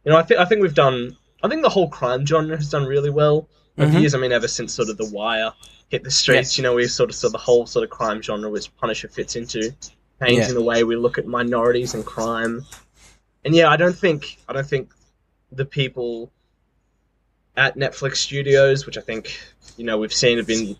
you 0.05 0.11
know, 0.11 0.17
I 0.17 0.23
think 0.23 0.39
I 0.39 0.45
think 0.45 0.61
we've 0.61 0.73
done. 0.73 1.17
I 1.43 1.47
think 1.49 1.61
the 1.61 1.69
whole 1.69 1.89
crime 1.89 2.25
genre 2.25 2.55
has 2.55 2.69
done 2.69 2.85
really 2.85 3.09
well 3.09 3.47
over 3.77 3.89
the 3.91 3.97
Mhm. 3.97 4.01
years. 4.01 4.15
I 4.15 4.17
mean, 4.19 4.31
ever 4.31 4.47
since 4.47 4.73
sort 4.73 4.89
of 4.89 4.97
The 4.97 5.05
Wire 5.09 5.51
hit 5.89 6.03
the 6.03 6.11
streets, 6.11 6.57
you 6.57 6.63
know, 6.63 6.73
we 6.73 6.87
sort 6.87 7.09
of 7.09 7.15
saw 7.15 7.29
the 7.29 7.37
whole 7.37 7.65
sort 7.65 7.83
of 7.83 7.89
crime 7.89 8.21
genre 8.21 8.49
which 8.49 8.75
Punisher 8.77 9.09
fits 9.09 9.35
into, 9.35 9.73
changing 10.21 10.53
the 10.55 10.61
way 10.61 10.83
we 10.83 10.95
look 10.95 11.17
at 11.17 11.27
minorities 11.27 11.93
and 11.93 12.05
crime. 12.05 12.65
And 13.45 13.53
yeah, 13.53 13.69
I 13.69 13.75
don't 13.75 13.95
think 13.97 14.37
I 14.47 14.53
don't 14.53 14.65
think 14.65 14.93
the 15.51 15.65
people 15.65 16.31
at 17.57 17.75
Netflix 17.75 18.17
Studios, 18.17 18.85
which 18.85 18.97
I 18.97 19.01
think 19.01 19.37
you 19.77 19.83
know 19.83 19.97
we've 19.97 20.13
seen 20.13 20.37
have 20.37 20.47
been 20.47 20.75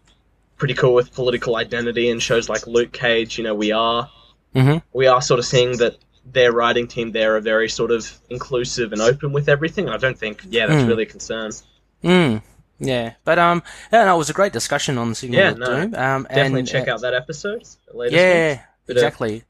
pretty 0.64 0.74
cool 0.76 0.94
with 0.94 1.14
political 1.14 1.58
identity 1.58 2.10
and 2.10 2.24
shows 2.24 2.48
like 2.48 2.66
Luke 2.68 2.94
Cage. 2.94 3.38
You 3.38 3.44
know, 3.44 3.54
we 3.54 3.74
are 3.74 4.10
Mhm. 4.56 4.82
we 4.94 5.08
are 5.08 5.22
sort 5.22 5.38
of 5.42 5.46
seeing 5.46 5.76
that 5.80 5.98
their 6.26 6.54
writing 6.54 6.88
team 6.88 7.12
there 7.12 7.36
are 7.36 7.42
very 7.42 7.68
sort 7.68 7.92
of 7.92 8.10
inclusive 8.30 8.94
and 8.94 9.02
open 9.02 9.34
with 9.34 9.50
everything. 9.50 9.90
I 9.90 9.98
don't 9.98 10.18
think 10.18 10.42
yeah 10.50 10.68
that's 10.68 10.84
Mm. 10.84 10.88
really 10.88 11.04
a 11.04 11.06
concern. 11.06 11.52
Mm, 12.02 12.42
yeah, 12.80 13.12
but 13.26 13.38
um, 13.40 13.62
yeah, 13.92 14.06
no, 14.06 14.16
it 14.16 14.18
was 14.18 14.30
a 14.30 14.34
great 14.40 14.54
discussion 14.54 14.98
on 14.98 15.10
the 15.10 15.16
Signal 15.16 15.38
Yeah, 15.42 15.52
no, 15.52 15.66
Doom. 15.66 15.96
Um, 15.96 16.24
Definitely 16.30 16.60
and, 16.62 16.68
check 16.70 16.88
uh, 16.88 16.94
out 16.94 17.02
that 17.02 17.14
episode. 17.14 17.64
Yeah, 18.10 18.52
of- 18.54 18.60
exactly. 18.88 19.44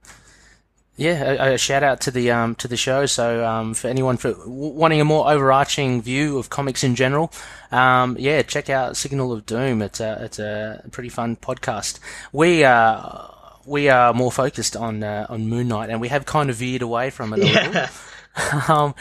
Yeah, 0.96 1.24
a, 1.24 1.54
a 1.54 1.58
shout 1.58 1.82
out 1.82 2.02
to 2.02 2.12
the 2.12 2.30
um 2.32 2.56
to 2.56 2.68
the 2.68 2.78
show. 2.78 3.06
So 3.08 3.46
um 3.46 3.74
for 3.74 3.88
anyone 3.88 4.18
for 4.18 4.36
wanting 4.46 5.02
a 5.02 5.06
more 5.06 5.30
overarching 5.30 6.02
view 6.02 6.38
of 6.38 6.50
comics 6.50 6.84
in 6.84 6.96
general, 6.96 7.32
um 7.72 8.16
yeah, 8.20 8.44
check 8.44 8.70
out 8.70 8.96
Signal 8.96 9.32
of 9.32 9.46
Doom. 9.46 9.82
It's 9.82 10.00
a 10.00 10.24
it's 10.24 10.40
a 10.40 10.84
pretty 10.92 11.10
fun 11.10 11.36
podcast. 11.36 12.00
We 12.32 12.64
uh 12.64 13.28
we 13.66 13.90
are 13.90 14.14
more 14.14 14.32
focused 14.32 14.76
on 14.76 15.04
uh, 15.04 15.26
on 15.30 15.48
Moon 15.48 15.68
Knight, 15.70 15.90
and 15.90 16.02
we 16.02 16.10
have 16.10 16.26
kind 16.26 16.50
of 16.50 16.58
veered 16.58 16.82
away 16.82 17.10
from 17.10 17.34
it 17.34 17.40
a 17.40 17.44
little. 17.44 17.86
Um, 18.68 18.96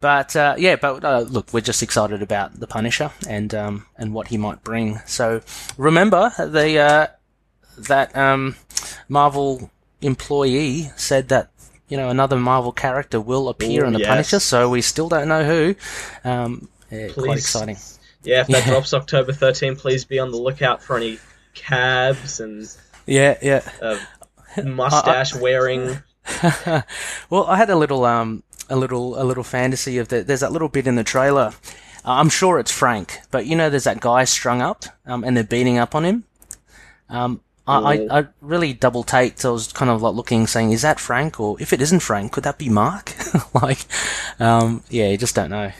but 0.00 0.34
uh, 0.34 0.54
yeah, 0.56 0.76
but 0.76 1.04
uh, 1.04 1.20
look, 1.20 1.52
we're 1.52 1.60
just 1.60 1.82
excited 1.82 2.22
about 2.22 2.58
the 2.58 2.66
Punisher 2.66 3.10
and 3.28 3.54
um, 3.54 3.84
and 3.98 4.14
what 4.14 4.28
he 4.28 4.38
might 4.38 4.64
bring. 4.64 4.98
So 5.04 5.42
remember 5.76 6.32
the 6.38 6.78
uh, 6.78 7.06
that 7.76 8.16
um, 8.16 8.56
Marvel 9.06 9.70
employee 10.02 10.90
said 10.96 11.28
that 11.28 11.50
you 11.88 11.96
know 11.96 12.08
another 12.08 12.36
Marvel 12.36 12.72
character 12.72 13.20
will 13.20 13.48
appear 13.48 13.84
Ooh, 13.84 13.86
in 13.86 13.92
the 13.92 14.00
yes. 14.00 14.08
Punisher. 14.08 14.40
So 14.40 14.68
we 14.68 14.82
still 14.82 15.08
don't 15.08 15.28
know 15.28 15.44
who. 15.44 15.74
Um, 16.28 16.68
yeah, 16.90 17.08
quite 17.08 17.38
exciting. 17.38 17.76
Yeah, 18.22 18.40
if 18.42 18.48
that 18.48 18.66
Yeah. 18.66 18.72
drops 18.72 18.92
October 18.94 19.32
13, 19.32 19.76
please 19.76 20.04
be 20.04 20.18
on 20.18 20.30
the 20.30 20.36
lookout 20.36 20.82
for 20.82 20.96
any 20.96 21.18
cabs 21.54 22.40
and 22.40 22.68
Yeah, 23.06 23.36
yeah. 23.42 23.62
uh, 23.80 23.98
mustache 24.64 25.34
wearing. 25.34 25.98
well, 27.30 27.46
I 27.46 27.56
had 27.56 27.70
a 27.70 27.76
little 27.76 28.04
um 28.04 28.42
a 28.68 28.76
little 28.76 29.20
a 29.20 29.24
little 29.24 29.44
fantasy 29.44 29.98
of 29.98 30.08
that. 30.08 30.26
There's 30.26 30.40
that 30.40 30.52
little 30.52 30.68
bit 30.68 30.86
in 30.86 30.94
the 30.96 31.04
trailer. 31.04 31.52
Uh, 32.04 32.12
I'm 32.12 32.28
sure 32.28 32.58
it's 32.58 32.70
Frank, 32.72 33.18
but 33.30 33.46
you 33.46 33.56
know, 33.56 33.70
there's 33.70 33.84
that 33.84 34.00
guy 34.00 34.24
strung 34.24 34.60
up, 34.62 34.84
um, 35.06 35.24
and 35.24 35.36
they're 35.36 35.44
beating 35.44 35.78
up 35.78 35.94
on 35.94 36.04
him. 36.04 36.24
Um, 37.08 37.40
I. 37.68 37.92
I, 38.10 38.18
I 38.20 38.26
really 38.40 38.72
double 38.72 39.02
taked. 39.04 39.44
I 39.44 39.50
was 39.50 39.72
kind 39.72 39.90
of 39.90 40.02
like 40.02 40.14
looking, 40.14 40.46
saying, 40.46 40.72
"Is 40.72 40.82
that 40.82 40.98
Frank? 40.98 41.38
Or 41.40 41.60
if 41.60 41.72
it 41.72 41.80
isn't 41.82 42.00
Frank, 42.00 42.32
could 42.32 42.44
that 42.44 42.58
be 42.58 42.68
Mark?" 42.68 43.12
like, 43.54 43.80
um, 44.40 44.82
yeah, 44.90 45.08
you 45.08 45.16
just 45.16 45.34
don't 45.34 45.50
know. 45.50 45.70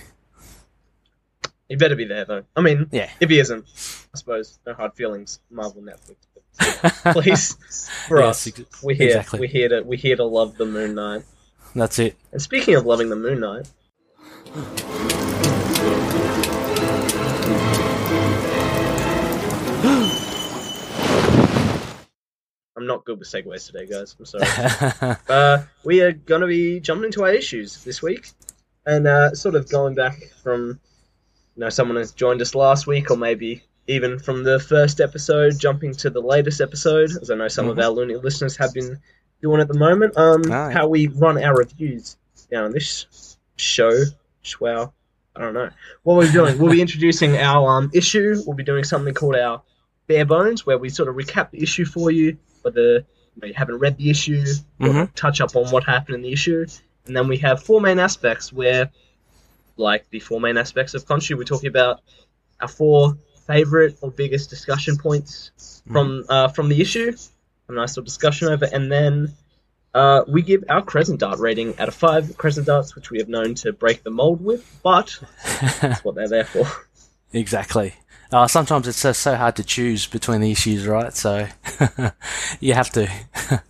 He 1.69 1.77
better 1.77 1.97
be 1.97 2.07
there 2.07 2.25
though. 2.25 2.45
I 2.57 2.63
mean, 2.63 2.89
Yeah. 2.93 3.11
if 3.21 3.29
he 3.29 3.39
isn't, 3.41 3.65
I 4.15 4.17
suppose 4.19 4.59
no 4.67 4.73
hard 4.75 4.95
feelings. 4.95 5.41
Marvel 5.51 5.83
Netflix, 5.83 7.13
please, 7.13 7.57
for 8.09 8.21
Yes, 8.21 8.47
us, 8.47 8.83
we're 8.83 8.95
here. 8.95 9.09
exactly. 9.09 9.41
We're 9.41 9.49
here 9.49 9.69
to 9.69 9.83
we're 9.83 9.99
here 9.99 10.17
to 10.17 10.25
love 10.25 10.57
the 10.57 10.65
Moon 10.65 10.95
Knight. 10.95 11.25
That's 11.75 11.99
it. 11.99 12.17
And 12.33 12.41
speaking 12.41 12.75
of 12.75 12.87
loving 12.87 13.11
the 13.11 13.17
Moon 13.17 13.41
Knight, 13.41 13.69
I'm 22.79 22.87
not 22.87 23.05
good 23.05 23.19
with 23.19 23.27
segues 23.29 23.67
today, 23.67 23.87
guys. 23.87 24.15
I'm 24.19 24.25
sorry. 24.25 25.17
uh, 25.29 25.65
we 25.85 26.01
are 26.01 26.13
going 26.13 26.43
to 26.43 26.47
be 26.47 26.79
jumping 26.79 27.07
into 27.07 27.25
our 27.25 27.33
issues 27.33 27.83
this 27.83 28.01
week, 28.01 28.31
and 28.87 29.05
uh, 29.09 29.35
sort 29.35 29.57
of 29.57 29.69
going 29.69 29.97
back 29.97 30.17
from, 30.45 30.79
you 31.57 31.61
know, 31.61 31.71
someone 31.71 31.97
has 31.97 32.13
joined 32.13 32.41
us 32.41 32.55
last 32.55 32.87
week, 32.87 33.11
or 33.11 33.17
maybe 33.17 33.65
even 33.89 34.21
from 34.21 34.45
the 34.45 34.61
first 34.61 35.01
episode, 35.01 35.59
jumping 35.59 35.93
to 35.95 36.09
the 36.11 36.21
latest 36.21 36.61
episode, 36.61 37.11
as 37.21 37.33
I 37.33 37.35
know 37.35 37.49
some 37.49 37.69
of 37.69 37.79
Mhm. 37.79 37.83
our 37.83 37.91
loony 37.91 38.15
listeners 38.15 38.57
have 38.59 38.73
been 38.73 39.01
doing 39.43 39.61
at 39.61 39.67
the 39.67 39.77
moment. 39.79 40.17
Um, 40.17 40.45
how 40.49 40.87
we 40.87 41.09
run 41.09 41.43
our 41.43 41.57
reviews 41.57 42.17
down 42.49 42.67
on 42.67 42.73
this 42.73 43.37
show, 43.57 43.91
wow, 44.61 44.93
I 45.35 45.41
don't 45.41 45.55
know 45.55 45.71
what 46.05 46.17
we're 46.17 46.31
doing. 46.31 46.59
we'll 46.59 46.71
be 46.71 46.81
introducing 46.81 47.37
our 47.39 47.77
um, 47.79 47.91
issue. 47.93 48.41
We'll 48.47 48.57
be 48.57 48.63
doing 48.63 48.85
something 48.85 49.15
called 49.15 49.35
our 49.35 49.63
bare 50.07 50.25
bones, 50.27 50.65
where 50.65 50.79
we 50.79 50.91
sort 50.91 51.09
of 51.09 51.17
recap 51.17 51.51
the 51.51 51.61
issue 51.61 51.85
for 51.85 52.13
you, 52.13 52.37
whether 52.63 52.95
you, 52.99 53.05
know, 53.43 53.49
you 53.49 53.55
haven't 53.55 53.79
read 53.79 53.97
the 53.97 54.11
issue, 54.11 54.45
Mhm. 54.81 55.15
touch 55.15 55.41
up 55.41 55.55
on 55.57 55.71
what 55.71 55.85
happened 55.85 56.17
in 56.17 56.23
the 56.23 56.33
issue, 56.33 56.67
and 57.07 57.17
then 57.17 57.29
we 57.29 57.39
have 57.39 57.63
four 57.63 57.81
main 57.81 57.99
aspects 57.99 58.53
where, 58.53 58.91
like 59.77 60.09
the 60.11 60.21
four 60.21 60.41
main 60.41 60.57
aspects 60.57 60.95
of 60.95 61.07
Khonshu, 61.07 61.37
we're 61.37 61.45
talking 61.45 61.69
about 61.69 62.01
our 62.61 62.69
four 62.69 63.17
favorite 63.47 63.97
or 64.03 64.11
biggest 64.11 64.51
discussion 64.51 64.97
points 64.97 65.51
from 65.91 66.25
uh, 66.29 66.49
from 66.49 66.69
the 66.69 66.81
issue. 66.81 67.15
A 67.69 67.73
nice 67.73 67.91
little 67.97 68.05
discussion 68.05 68.49
over, 68.49 68.65
and 68.65 68.91
then 68.91 69.35
uh, 69.95 70.23
we 70.27 70.43
give 70.43 70.65
our 70.69 70.83
crescent 70.83 71.21
dart 71.21 71.39
rating 71.39 71.79
out 71.79 71.89
of 71.89 71.95
five 71.95 72.37
crescent 72.37 72.67
darts, 72.67 72.95
which 72.95 73.11
we 73.11 73.19
have 73.19 73.29
known 73.29 73.55
to 73.57 73.73
break 73.73 74.03
the 74.03 74.11
mold 74.11 74.43
with, 74.43 74.65
but 74.83 75.19
that's 75.81 76.03
what 76.05 76.15
they're 76.15 76.29
there 76.29 76.45
for. 76.45 76.67
Exactly. 77.33 77.95
Uh, 78.31 78.47
sometimes 78.47 78.87
it's 78.87 78.99
so, 78.99 79.13
so 79.13 79.35
hard 79.37 79.57
to 79.57 79.65
choose 79.65 80.07
between 80.07 80.41
the 80.41 80.51
issues, 80.51 80.87
right? 80.87 81.15
So 81.15 81.47
you 82.61 82.75
have 82.75 82.91
to. 82.91 83.09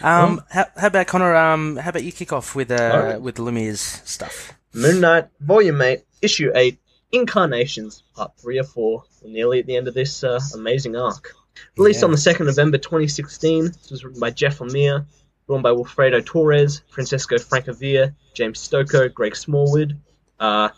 um, 0.00 0.42
how, 0.50 0.66
how 0.76 0.86
about 0.86 1.06
Connor? 1.08 1.34
Um, 1.34 1.76
how 1.76 1.90
about 1.90 2.04
you 2.04 2.12
kick 2.12 2.32
off 2.32 2.54
with 2.54 2.70
uh, 2.70 2.90
Alright. 2.94 3.20
with 3.20 3.36
Lemire's 3.36 3.80
stuff? 3.80 4.52
Moon 4.74 5.00
Knight, 5.00 5.28
Volume 5.40 5.80
8, 5.82 6.00
Issue 6.22 6.52
8, 6.54 6.78
Incarnations, 7.12 8.04
Part 8.14 8.32
3 8.38 8.60
or 8.60 8.64
4. 8.64 9.02
We're 9.22 9.30
nearly 9.32 9.58
at 9.60 9.66
the 9.66 9.76
end 9.76 9.88
of 9.88 9.94
this 9.94 10.22
uh, 10.22 10.38
amazing 10.54 10.94
arc. 10.94 11.34
Released 11.76 12.00
Yeah. 12.02 12.04
on 12.06 12.10
the 12.12 12.16
2nd 12.16 12.46
November 12.46 12.78
2016, 12.78 13.64
this 13.64 13.90
was 13.90 14.04
written 14.04 14.20
by 14.20 14.30
Jeff 14.30 14.58
Lemire, 14.58 15.04
drawn 15.48 15.62
by 15.62 15.70
Wilfredo 15.70 16.24
Torres, 16.24 16.82
Francesco 16.90 17.36
Francavilla, 17.36 18.14
James 18.34 18.60
Stocco, 18.60 19.08
Greg 19.08 19.34
Smallwood, 19.34 19.98
uh, 20.38 20.68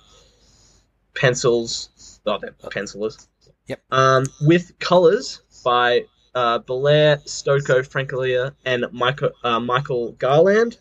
pencils, 1.14 1.90
oh, 2.30 2.38
they're 2.40 2.52
pencilers. 2.70 3.28
Yep. 3.66 3.82
Um, 3.90 4.24
with 4.42 4.78
colors 4.78 5.42
by 5.64 6.04
uh, 6.34 6.58
Bellaire, 6.60 7.20
Stocco, 7.26 7.80
Francavilla, 7.82 8.54
and 8.64 8.86
Michael, 8.92 9.30
uh, 9.44 9.60
Michael 9.60 10.12
Garland. 10.12 10.78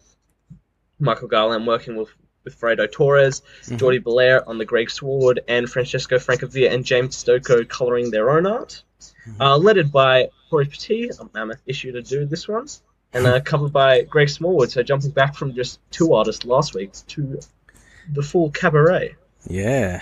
Michael 1.00 1.28
Garland 1.28 1.66
working 1.66 1.96
with, 1.96 2.10
with 2.44 2.60
Fredo 2.60 2.92
Torres, 2.92 3.42
Mhm. 3.66 3.78
Jordie 3.80 4.00
Bellaire 4.00 4.44
on 4.48 4.58
the 4.58 4.66
Greg 4.66 4.90
Sword, 4.90 5.40
and 5.48 5.70
Francesco 5.70 6.18
Francavilla 6.18 6.72
and 6.72 6.84
James 6.86 7.16
Stocco 7.16 7.64
coloring 7.64 8.12
their 8.12 8.30
own 8.32 8.46
art. 8.46 8.84
Uh, 9.40 9.56
lettered 9.58 9.92
by 9.92 10.30
Cory 10.50 10.66
Petit, 10.66 11.10
a 11.20 11.30
mammoth 11.34 11.62
issue 11.68 11.92
to 11.92 12.02
do 12.02 12.26
this 12.26 12.48
one, 12.48 12.68
and 13.14 13.26
uh, 13.28 13.40
covered 13.40 13.72
by 13.72 14.02
Greg 14.02 14.28
Smallwood. 14.30 14.72
So 14.72 14.82
jumping 14.84 15.12
back 15.12 15.36
from 15.36 15.54
just 15.54 15.80
two 15.92 16.14
artists 16.16 16.46
last 16.46 16.74
week 16.74 16.92
to 17.10 17.40
the 18.12 18.24
full 18.24 18.50
cabaret. 18.50 19.16
Yeah. 19.48 20.02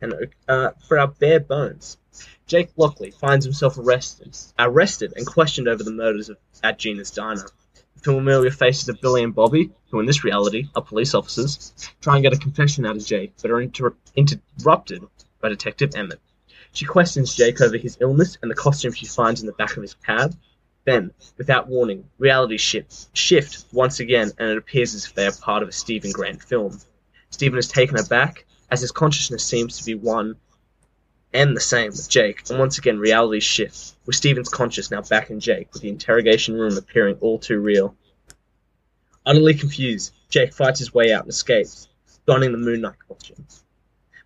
And 0.00 0.14
uh, 0.48 0.70
for 0.86 0.98
our 0.98 1.08
bare 1.08 1.40
bones, 1.40 1.98
Jake 2.46 2.70
Lockley 2.76 3.10
finds 3.10 3.44
himself 3.44 3.76
arrested, 3.78 4.36
arrested 4.58 5.12
and 5.16 5.26
questioned 5.26 5.68
over 5.68 5.82
the 5.82 5.90
murders 5.90 6.28
of, 6.28 6.38
at 6.62 6.78
Gina's 6.78 7.10
diner. 7.10 7.46
The 7.96 8.00
familiar 8.00 8.50
faces 8.50 8.88
of 8.88 9.00
Billy 9.00 9.22
and 9.22 9.34
Bobby, 9.34 9.70
who 9.90 10.00
in 10.00 10.06
this 10.06 10.24
reality 10.24 10.68
are 10.74 10.82
police 10.82 11.14
officers, 11.14 11.72
try 12.00 12.14
and 12.14 12.22
get 12.22 12.32
a 12.32 12.38
confession 12.38 12.86
out 12.86 12.96
of 12.96 13.04
Jake, 13.04 13.34
but 13.42 13.50
are 13.50 13.60
inter- 13.60 13.94
interrupted 14.14 15.02
by 15.40 15.48
Detective 15.48 15.94
Emmett. 15.94 16.20
She 16.72 16.84
questions 16.84 17.34
Jake 17.34 17.60
over 17.60 17.76
his 17.76 17.98
illness 18.00 18.38
and 18.40 18.50
the 18.50 18.54
costume 18.54 18.92
she 18.92 19.06
finds 19.06 19.40
in 19.40 19.46
the 19.46 19.52
back 19.52 19.76
of 19.76 19.82
his 19.82 19.94
cab. 19.94 20.36
Then, 20.84 21.12
without 21.36 21.68
warning, 21.68 22.08
reality 22.18 22.56
shift, 22.56 23.14
shift 23.16 23.66
once 23.72 24.00
again, 24.00 24.32
and 24.38 24.50
it 24.50 24.58
appears 24.58 24.94
as 24.94 25.04
if 25.04 25.14
they 25.14 25.26
are 25.26 25.32
part 25.32 25.62
of 25.62 25.68
a 25.68 25.72
Stephen 25.72 26.12
Grant 26.12 26.42
film. 26.42 26.80
Stephen 27.30 27.58
is 27.58 27.68
taken 27.68 27.98
aback, 27.98 28.46
as 28.70 28.80
his 28.80 28.92
consciousness 28.92 29.44
seems 29.44 29.78
to 29.78 29.84
be 29.84 29.94
one 29.94 30.36
and 31.32 31.56
the 31.56 31.60
same 31.60 31.88
with 31.90 32.08
Jake, 32.08 32.48
and 32.48 32.58
once 32.58 32.78
again 32.78 32.98
reality 32.98 33.40
shifts, 33.40 33.94
with 34.06 34.16
Stephen's 34.16 34.48
conscious 34.48 34.90
now 34.90 35.02
back 35.02 35.30
in 35.30 35.40
Jake, 35.40 35.72
with 35.72 35.82
the 35.82 35.88
interrogation 35.88 36.54
room 36.54 36.76
appearing 36.76 37.16
all 37.20 37.38
too 37.38 37.60
real. 37.60 37.94
Utterly 39.26 39.54
confused, 39.54 40.14
Jake 40.30 40.54
fights 40.54 40.78
his 40.78 40.94
way 40.94 41.12
out 41.12 41.24
and 41.24 41.30
escapes, 41.30 41.88
donning 42.26 42.52
the 42.52 42.58
Moon 42.58 42.80
Knight 42.80 42.96
costume. 43.06 43.46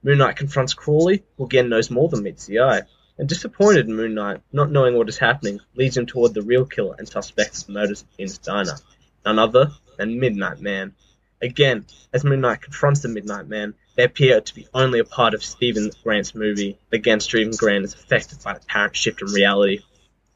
Moon 0.04 0.18
Knight 0.18 0.36
confronts 0.36 0.74
Crawley, 0.74 1.24
who 1.36 1.44
again 1.44 1.68
knows 1.68 1.90
more 1.90 2.08
than 2.08 2.22
meets 2.22 2.46
the 2.46 2.60
eye, 2.60 2.82
and 3.18 3.28
disappointed 3.28 3.88
in 3.88 3.96
Moon 3.96 4.14
Knight, 4.14 4.40
not 4.52 4.70
knowing 4.70 4.94
what 4.96 5.08
is 5.08 5.18
happening, 5.18 5.60
leads 5.74 5.96
him 5.96 6.06
toward 6.06 6.34
the 6.34 6.42
real 6.42 6.64
killer 6.64 6.94
and 6.98 7.08
suspects 7.08 7.68
murders 7.68 8.04
in 8.18 8.24
his 8.26 8.38
diner, 8.38 8.76
none 9.24 9.38
other 9.38 9.72
than 9.96 10.20
Midnight 10.20 10.60
Man. 10.60 10.94
Again, 11.40 11.84
as 12.12 12.24
Moon 12.24 12.40
Knight 12.40 12.62
confronts 12.62 13.00
the 13.00 13.08
Midnight 13.08 13.48
Man, 13.48 13.74
they 13.94 14.04
appear 14.04 14.40
to 14.40 14.54
be 14.54 14.66
only 14.72 14.98
a 14.98 15.04
part 15.04 15.34
of 15.34 15.42
Stephen 15.42 15.90
Grant's 16.02 16.34
movie. 16.34 16.78
Again, 16.92 17.20
Stephen 17.20 17.54
Grant 17.56 17.84
is 17.84 17.94
affected 17.94 18.42
by 18.42 18.54
the 18.54 18.60
apparent 18.60 18.96
shift 18.96 19.20
in 19.20 19.28
reality. 19.28 19.80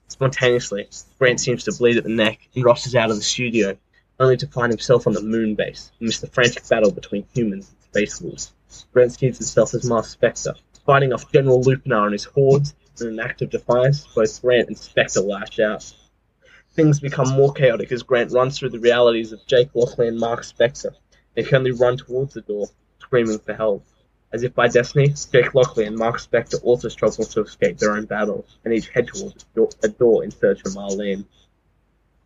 Spontaneously, 0.09 0.89
Grant 1.19 1.41
seems 1.41 1.65
to 1.65 1.73
bleed 1.73 1.97
at 1.97 2.05
the 2.05 2.11
neck 2.11 2.49
and 2.55 2.65
rushes 2.65 2.95
out 2.95 3.11
of 3.11 3.17
the 3.17 3.23
studio, 3.23 3.77
only 4.21 4.37
to 4.37 4.47
find 4.47 4.71
himself 4.71 5.07
on 5.07 5.15
the 5.15 5.23
moon 5.23 5.55
base 5.55 5.91
amidst 6.01 6.21
the 6.21 6.27
frantic 6.27 6.69
battle 6.69 6.91
between 6.91 7.27
humans 7.35 7.71
and 7.71 7.83
space 7.83 8.21
wolves. 8.21 8.53
Grant 8.93 9.13
sees 9.13 9.39
himself 9.39 9.75
as 9.75 9.89
Mark 9.89 10.05
Spector, 10.05 10.55
fighting 10.85 11.13
off 11.13 11.33
General 11.33 11.63
Lupinar 11.63 12.05
and 12.05 12.13
his 12.13 12.25
hordes. 12.25 12.75
In 13.01 13.09
an 13.09 13.21
act 13.21 13.43
of 13.43 13.51
defiance, 13.51 14.07
both 14.15 14.41
Grant 14.41 14.69
and 14.69 14.77
Spector 14.77 15.27
lash 15.27 15.59
out. 15.59 15.93
Things 16.73 17.01
become 17.01 17.29
more 17.31 17.53
chaotic 17.53 17.93
as 17.93 18.03
Grant 18.03 18.33
runs 18.33 18.59
through 18.59 18.71
the 18.71 18.79
realities 18.79 19.33
of 19.33 19.47
Jake 19.47 19.71
Lockley 19.75 20.09
and 20.09 20.19
Mark 20.19 20.43
Spector. 20.43 20.95
They 21.35 21.43
can 21.43 21.57
only 21.57 21.73
run 21.73 21.99
towards 21.99 22.33
the 22.33 22.41
door, 22.41 22.69
screaming 23.07 23.39
for 23.39 23.55
help. 23.55 23.85
As 24.33 24.43
if 24.43 24.55
by 24.55 24.69
destiny, 24.69 25.15
Jake 25.33 25.55
Lockley 25.55 25.85
and 25.87 25.97
Mark 25.97 26.19
Spector 26.19 26.63
also 26.63 26.89
struggle 26.89 27.25
to 27.25 27.43
escape 27.43 27.79
their 27.79 27.93
own 27.97 28.07
battles, 28.07 28.59
and 28.65 28.75
each 28.75 28.89
head 28.89 29.07
towards 29.07 29.47
a 29.83 29.89
door, 29.89 30.25
in 30.25 30.31
search 30.31 30.61
of 30.67 30.73
Marlene. 30.73 31.25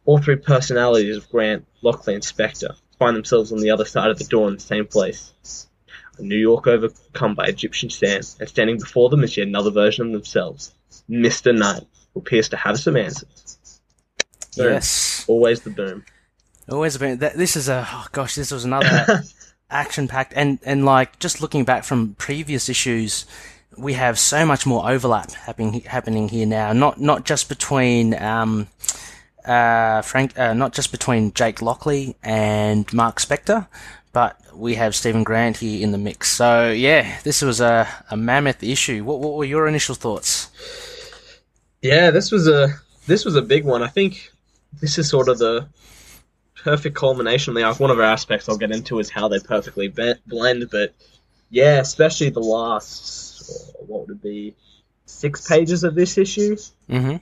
All 0.07 0.19
three 0.19 0.37
personalities 0.37 1.17
of 1.17 1.29
Grant, 1.31 1.67
Lockley, 1.83 2.15
and 2.15 2.23
Spector 2.23 2.75
find 2.99 3.17
themselves 3.17 3.53
on 3.53 3.59
the 3.59 3.71
other 3.71 3.85
side 3.85 4.11
of 4.11 4.19
the 4.19 4.25
door 4.25 4.49
in 4.49 4.55
the 4.55 4.61
same 4.61 4.87
place. 4.87 5.33
A 6.19 6.23
New 6.23 6.39
York 6.39 6.67
overcome 6.67 7.35
by 7.35 7.47
Egyptian 7.47 7.91
sand, 7.91 8.35
and 8.41 8.49
standing 8.49 8.79
before 8.79 9.11
them 9.11 9.23
is 9.23 9.37
yet 9.37 9.47
another 9.47 9.71
version 9.71 10.07
of 10.07 10.13
themselves, 10.13 10.75
Mr. 11.09 11.57
Knight, 11.57 11.87
who 12.15 12.21
appears 12.21 12.49
to 12.49 12.57
have 12.57 12.79
some 12.79 12.97
answers. 12.97 13.81
Boom. 14.57 14.73
Yes. 14.73 15.25
Always 15.29 15.61
the 15.61 15.71
boom. 15.71 16.05
Always 16.69 16.97
been. 16.97 17.19
That, 17.19 17.37
this 17.37 17.57
is 17.57 17.69
a. 17.69 17.87
Oh 17.89 18.07
gosh, 18.13 18.35
this 18.35 18.51
was 18.51 18.65
another 18.65 19.23
action 19.71 20.09
packed 20.09 20.33
and 20.37 20.59
and 20.65 20.85
like 20.85 21.19
just 21.19 21.41
looking 21.41 21.65
back 21.65 21.85
from 21.85 22.15
previous 22.19 22.69
issues, 22.69 23.27
we 23.77 23.95
have 23.95 24.19
so 24.19 24.45
much 24.45 24.67
more 24.67 24.89
overlap 24.89 25.33
happening 25.33 25.81
happening 25.81 26.29
here 26.29 26.47
now. 26.47 26.73
Not 26.73 27.01
not 27.01 27.25
just 27.25 27.49
between 27.49 28.15
um, 28.21 28.69
uh, 29.45 30.03
Frank, 30.03 30.39
uh, 30.39 30.55
not 30.55 30.73
just 30.73 30.91
between 30.91 31.33
Jake 31.33 31.63
Lockley 31.63 32.17
and 32.23 32.91
Mark 32.93 33.19
Spector, 33.19 33.67
but 34.13 34.37
we 34.55 34.75
have 34.75 34.95
Stephen 34.95 35.23
Grant 35.23 35.59
here 35.59 35.83
in 35.83 35.93
the 35.93 35.99
mix. 35.99 36.31
So 36.31 36.71
yeah, 36.71 37.19
this 37.23 37.43
was 37.43 37.61
a, 37.61 37.89
a 38.11 38.17
mammoth 38.17 38.63
issue. 38.63 39.05
What 39.05 39.21
what 39.21 39.35
were 39.35 39.45
your 39.45 39.67
initial 39.67 39.95
thoughts? 39.95 40.51
Yeah, 41.83 42.11
this 42.11 42.31
was 42.31 42.49
a 42.49 42.69
this 43.07 43.25
was 43.25 43.37
a 43.37 43.43
big 43.43 43.65
one. 43.65 43.83
I 43.83 43.89
think 43.89 44.31
this 44.81 44.99
is 44.99 45.09
sort 45.09 45.29
of 45.29 45.39
the 45.39 45.67
perfect 46.63 46.97
culmination 46.97 47.57
arc. 47.57 47.81
One 47.81 47.91
of 47.91 47.99
our 47.99 48.05
aspects 48.05 48.49
I'll 48.49 48.59
get 48.59 48.71
into 48.71 48.99
is 48.99 49.11
how 49.11 49.29
they 49.29 49.39
perfectly 49.39 49.89
be- 49.89 50.15
blend, 50.27 50.69
but 50.71 50.95
yeah, 51.51 51.81
especially 51.81 52.31
the 52.31 52.41
last 52.41 53.75
oh, 53.79 53.85
what 53.87 54.09
would 54.09 54.17
it 54.17 54.23
be 54.23 54.55
six 55.07 55.47
pages 55.47 55.85
of 55.85 55.95
this 55.95 56.17
issue. 56.17 56.57
Mm-hmm. 56.89 57.17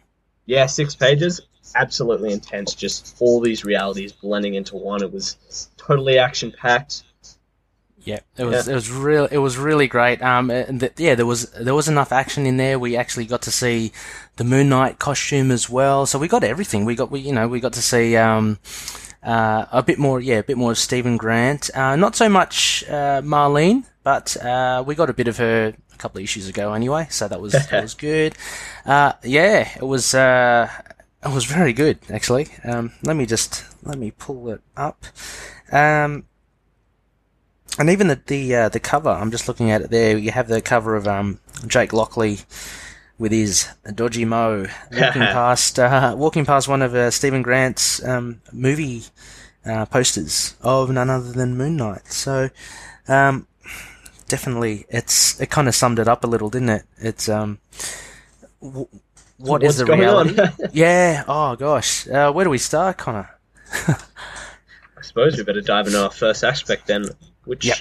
Yeah, 0.47 0.67
six 0.67 0.95
pages. 0.95 1.41
Absolutely 1.75 2.33
intense. 2.33 2.75
Just 2.75 3.17
all 3.21 3.41
these 3.41 3.65
realities 3.65 4.13
blending 4.13 4.55
into 4.55 4.77
one. 4.77 5.03
It 5.03 5.13
was 5.13 5.69
totally 5.77 6.19
action 6.19 6.53
packed. 6.53 7.03
Yeah, 8.01 8.21
it 8.39 8.45
was 8.45 8.69
it 8.69 8.75
was 8.75 8.91
real. 8.91 9.27
It 9.27 9.37
was 9.37 9.59
really 9.59 9.87
great. 9.87 10.23
Um, 10.23 10.49
th- 10.49 10.93
yeah, 10.97 11.15
there 11.15 11.27
was 11.27 11.51
there 11.51 11.75
was 11.75 11.89
enough 11.89 12.11
action 12.11 12.47
in 12.47 12.57
there. 12.57 12.79
We 12.79 12.97
actually 12.97 13.27
got 13.27 13.43
to 13.43 13.51
see 13.51 13.93
the 14.37 14.45
Moon 14.45 14.71
Knight 14.71 14.99
costume 14.99 15.51
as 15.51 15.69
well. 15.69 16.07
So 16.07 16.19
we 16.19 16.27
got 16.27 16.43
everything. 16.43 16.87
We 16.87 16.95
got 16.95 17.11
we 17.11 17.21
you 17.21 17.33
know 17.33 17.49
we 17.49 17.61
got 17.61 17.75
to 17.75 17.83
see 17.83 18.17
um, 18.17 18.59
uh, 19.23 19.67
a 19.73 19.83
bit 19.83 19.99
more. 19.99 20.21
Yeah, 20.21 20.37
a 20.37 20.43
bit 20.43 20.57
more 20.57 20.73
of 20.73 20.79
Stephen 20.79 21.17
Grant. 21.17 21.71
Uh, 21.75 21.97
not 21.97 22.17
so 22.17 22.29
much 22.29 22.85
uh, 22.89 23.23
Marlene, 23.23 23.85
but 24.03 24.37
uh, 24.45 24.83
we 24.87 24.95
got 24.95 25.11
a 25.11 25.15
bit 25.15 25.29
of 25.29 25.37
her 25.39 25.75
a 25.93 25.97
couple 25.97 26.19
of 26.19 26.25
issues 26.25 26.49
ago 26.49 26.73
anyway. 26.73 27.07
So 27.11 27.29
that 27.29 27.41
was 27.41 27.53
that 27.53 27.83
was 27.83 27.95
good. 28.09 28.35
Uh, 28.87 29.13
yeah, 29.23 29.69
it 29.77 29.85
was. 29.85 30.15
Uh, 30.15 30.69
it 31.25 31.33
was 31.35 31.45
very 31.45 31.73
good 31.73 31.99
actually. 32.11 32.49
Um, 32.65 32.93
let 33.03 33.17
me 33.17 33.27
just 33.27 33.65
let 33.85 33.99
me 33.99 34.13
pull 34.13 34.51
it 34.51 34.61
up. 34.77 35.05
Um, 35.73 36.25
and 37.79 37.91
even 37.91 38.09
the 38.09 38.21
the 38.27 38.55
uh, 38.55 38.69
the 38.69 38.81
cover, 38.81 39.11
I'm 39.11 39.31
just 39.31 39.49
looking 39.49 39.71
at 39.71 39.83
it 39.83 39.91
there. 39.91 40.17
You 40.17 40.31
have 40.31 40.49
the 40.49 40.61
cover 40.61 40.97
of 40.97 41.07
um, 41.07 41.41
Jake 41.67 41.93
Lockley 41.93 42.39
with 43.19 43.33
his 43.33 43.69
dodgy 43.95 44.25
mo 44.25 44.67
walking 44.93 45.23
past 45.23 45.79
uh, 45.79 46.15
walking 46.17 46.45
past 46.45 46.69
one 46.69 46.83
of 46.83 46.95
uh, 46.95 47.11
Stephen 47.11 47.43
Grant's 47.43 48.03
um, 48.05 48.41
movie 48.53 49.03
uh, 49.67 49.87
posters 49.87 50.57
of 50.63 50.91
none 50.91 51.11
other 51.11 51.33
than 51.33 51.57
Moon 51.57 51.77
Knight. 51.77 52.07
So 52.07 52.51
um, 53.09 53.47
definitely, 54.29 54.87
it's 54.89 55.41
it 55.41 55.51
kind 55.51 55.69
of 55.69 55.75
summed 55.75 55.99
it 55.99 56.09
up 56.09 56.25
a 56.25 56.27
little, 56.27 56.49
didn't 56.51 56.71
it? 56.71 56.83
It's 56.99 57.29
um, 57.29 57.59
w- 58.63 58.89
what 59.39 59.63
is 59.63 59.69
What's 59.69 59.79
the 59.79 59.85
going 59.85 60.01
reality? 60.01 60.37
yeah. 60.73 61.25
Oh 61.29 61.57
gosh, 61.57 62.09
uh, 62.09 62.33
where 62.33 62.45
do 62.45 62.51
we 62.51 62.59
start, 62.59 62.99
Connor? 62.99 63.29
I 63.89 65.03
suppose 65.03 65.37
we 65.37 65.45
better 65.45 65.61
dive 65.61 65.87
into 65.87 66.03
our 66.03 66.11
first 66.11 66.43
aspect 66.45 66.87
then, 66.87 67.05
which 67.45 67.65
Yep. 67.65 67.79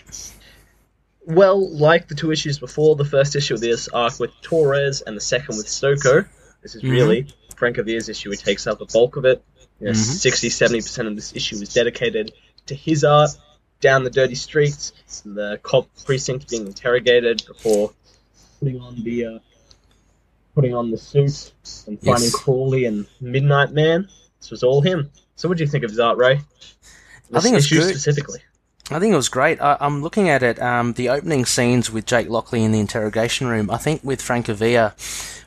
Well, 1.27 1.69
like 1.75 2.07
the 2.07 2.15
two 2.15 2.31
issues 2.31 2.57
before, 2.57 2.95
the 2.95 3.03
first 3.05 3.35
issue 3.35 3.53
of 3.53 3.59
this 3.59 3.89
arc 3.89 4.17
with 4.19 4.31
Torres 4.41 5.01
and 5.01 5.15
the 5.15 5.21
second 5.21 5.57
with 5.57 5.67
Stocco, 5.67 6.25
this 6.63 6.73
is 6.75 6.81
Mhm. 6.81 6.89
really 6.91 7.27
Francavilla's 7.55 8.07
issue. 8.07 8.29
He 8.31 8.37
takes 8.37 8.65
up 8.65 8.79
the 8.79 8.85
bulk 8.85 9.17
of 9.17 9.25
it. 9.25 9.43
You 9.81 9.87
know, 9.87 9.91
Mhm. 9.91 9.95
60 9.97 10.49
70% 10.49 11.07
of 11.09 11.15
this 11.15 11.35
issue 11.35 11.57
is 11.61 11.73
dedicated 11.73 12.31
to 12.67 12.75
his 12.75 13.03
art, 13.03 13.31
down 13.81 14.03
the 14.05 14.09
dirty 14.09 14.35
streets, 14.35 14.93
the 15.25 15.59
cop 15.63 15.89
precinct 16.05 16.49
being 16.49 16.65
interrogated 16.65 17.45
before 17.45 17.91
putting 18.59 18.79
on 18.79 19.03
the 19.03 19.25
uh, 19.25 19.39
putting 20.55 20.73
on 20.73 20.89
the 20.91 20.97
suit 20.97 21.51
and 21.87 21.99
finding 22.01 22.23
Yes. 22.23 22.33
Crawley 22.35 22.85
and 22.85 23.05
Midnight 23.21 23.71
Man. 23.73 24.07
This 24.39 24.49
was 24.49 24.63
all 24.63 24.81
him. 24.81 25.11
So, 25.35 25.47
what 25.49 25.57
do 25.57 25.63
you 25.63 25.69
think 25.69 25.83
of 25.83 25.91
his 25.91 25.99
art, 25.99 26.17
Ray? 26.17 26.41
This 27.29 27.43
think 27.43 27.55
it's 27.57 27.65
issue 27.65 27.79
good. 27.81 27.89
specifically. 27.91 28.39
I 28.89 28.99
think 28.99 29.13
it 29.13 29.17
was 29.17 29.29
great. 29.29 29.59
I, 29.61 29.77
I'm 29.81 30.01
looking 30.01 30.29
at 30.29 30.43
it, 30.43 30.61
um, 30.61 30.93
the 30.93 31.09
opening 31.09 31.45
scenes 31.45 31.91
with 31.91 32.05
Jake 32.05 32.29
Lockley 32.29 32.63
in 32.63 32.71
the 32.71 32.79
interrogation 32.79 33.47
room. 33.47 33.69
I 33.69 33.77
think 33.77 34.01
with 34.03 34.21
Francavilla, 34.21 34.93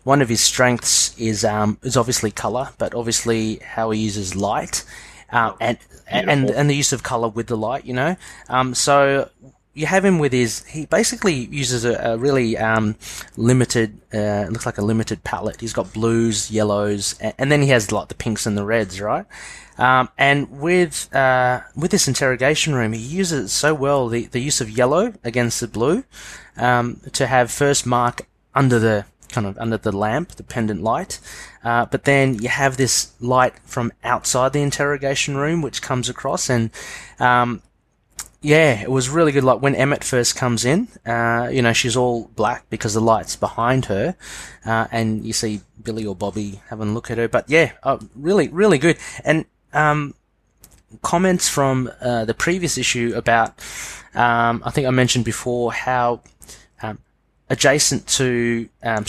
one 0.05 0.21
of 0.21 0.29
his 0.29 0.43
strengths 0.43 1.19
is 1.19 1.45
um, 1.45 1.79
is 1.83 1.97
obviously 1.97 2.31
color, 2.31 2.71
but 2.79 2.95
obviously 2.95 3.57
how 3.57 3.91
he 3.91 4.01
uses 4.01 4.37
light, 4.37 4.85
uh, 5.31 5.53
and 5.61 5.79
and 6.07 6.51
and 6.51 6.69
the 6.69 6.77
use 6.77 6.93
of 6.93 7.03
color 7.03 7.29
with 7.29 7.47
the 7.47 7.57
light. 7.57 7.85
You 7.87 7.95
know, 7.95 8.17
um, 8.49 8.75
so 8.75 9.31
you 9.73 9.87
have 9.87 10.05
him 10.05 10.19
with 10.19 10.33
his. 10.33 10.65
He 10.65 10.85
basically 10.87 11.35
uses 11.35 11.85
a, 11.85 11.95
a 11.95 12.19
really 12.19 12.59
um, 12.59 12.97
limited. 13.37 14.01
Uh, 14.13 14.47
looks 14.51 14.67
like 14.67 14.79
a 14.79 14.83
limited 14.83 15.25
palette. 15.25 15.61
He's 15.61 15.73
got 15.73 15.93
blues, 15.95 16.51
yellows, 16.51 17.19
and, 17.21 17.33
and 17.39 17.53
then 17.53 17.63
he 17.63 17.69
has 17.69 17.91
like 17.91 18.09
the 18.09 18.15
pinks 18.15 18.45
and 18.47 18.57
the 18.57 18.65
reds, 18.65 19.01
right? 19.01 19.25
Um, 19.81 20.11
and 20.19 20.61
with 20.61 21.13
uh, 21.15 21.63
with 21.75 21.91
this 21.91 22.07
interrogation 22.07 22.75
room, 22.75 22.93
he 22.93 23.01
uses 23.01 23.47
it 23.47 23.49
so 23.49 23.75
well 23.75 24.09
the, 24.09 24.27
the 24.27 24.39
use 24.39 24.61
of 24.61 24.71
yellow 24.71 25.15
against 25.25 25.59
the 25.61 25.67
blue 25.67 26.05
um, 26.59 27.01
to 27.13 27.27
have 27.27 27.51
first 27.51 27.87
mark 27.87 28.27
under 28.55 28.79
the 28.79 29.07
kind 29.33 29.47
of 29.47 29.57
under 29.59 29.79
the 29.79 29.91
lamp, 29.91 30.33
the 30.33 30.43
pendant 30.43 30.83
light, 30.83 31.19
uh, 31.65 31.87
but 31.87 32.05
then 32.05 32.35
you 32.35 32.51
have 32.51 32.77
this 32.77 33.13
light 33.21 33.55
from 33.65 33.91
outside 34.05 34.53
the 34.53 34.61
interrogation 34.61 35.37
room 35.39 35.63
which 35.63 35.81
comes 35.81 36.11
across, 36.11 36.51
and 36.51 36.71
um, 37.19 37.63
yeah, 38.43 38.83
it 38.83 38.91
was 38.91 39.09
really 39.09 39.33
good. 39.33 39.45
Like 39.45 39.63
when 39.63 39.75
Emmett 39.75 40.05
first 40.05 40.37
comes 40.37 40.67
in, 40.67 40.89
uh, 41.07 41.49
you 41.51 41.63
know, 41.63 41.73
she's 41.73 41.97
all 41.97 42.31
black 42.37 42.69
because 42.69 42.93
the 42.93 43.01
light's 43.01 43.37
behind 43.37 43.87
her, 43.87 44.15
uh, 44.67 44.89
and 44.93 45.25
you 45.25 45.33
see 45.33 45.63
Billy 45.83 46.05
or 46.05 46.15
Bobby 46.15 46.61
having 46.69 46.91
a 46.91 46.93
look 46.93 47.11
at 47.11 47.17
her. 47.17 47.29
But 47.29 47.49
yeah, 47.49 47.73
uh, 47.83 47.99
really, 48.15 48.49
really 48.49 48.77
good. 48.77 48.99
And 49.25 49.47
um, 49.73 50.15
comments 51.03 51.49
from 51.49 51.91
uh, 52.01 52.25
the 52.25 52.35
previous 52.35 52.79
issue 52.79 53.13
about, 53.15 53.55
um, 54.15 54.63
I 54.65 54.71
think 54.71 54.87
I 54.87 54.91
mentioned 54.91 55.25
before 55.25 55.73
how 55.73 56.23
um, 56.83 56.99
adjacent 57.49 58.07
to 58.09 58.69
um, 58.83 59.05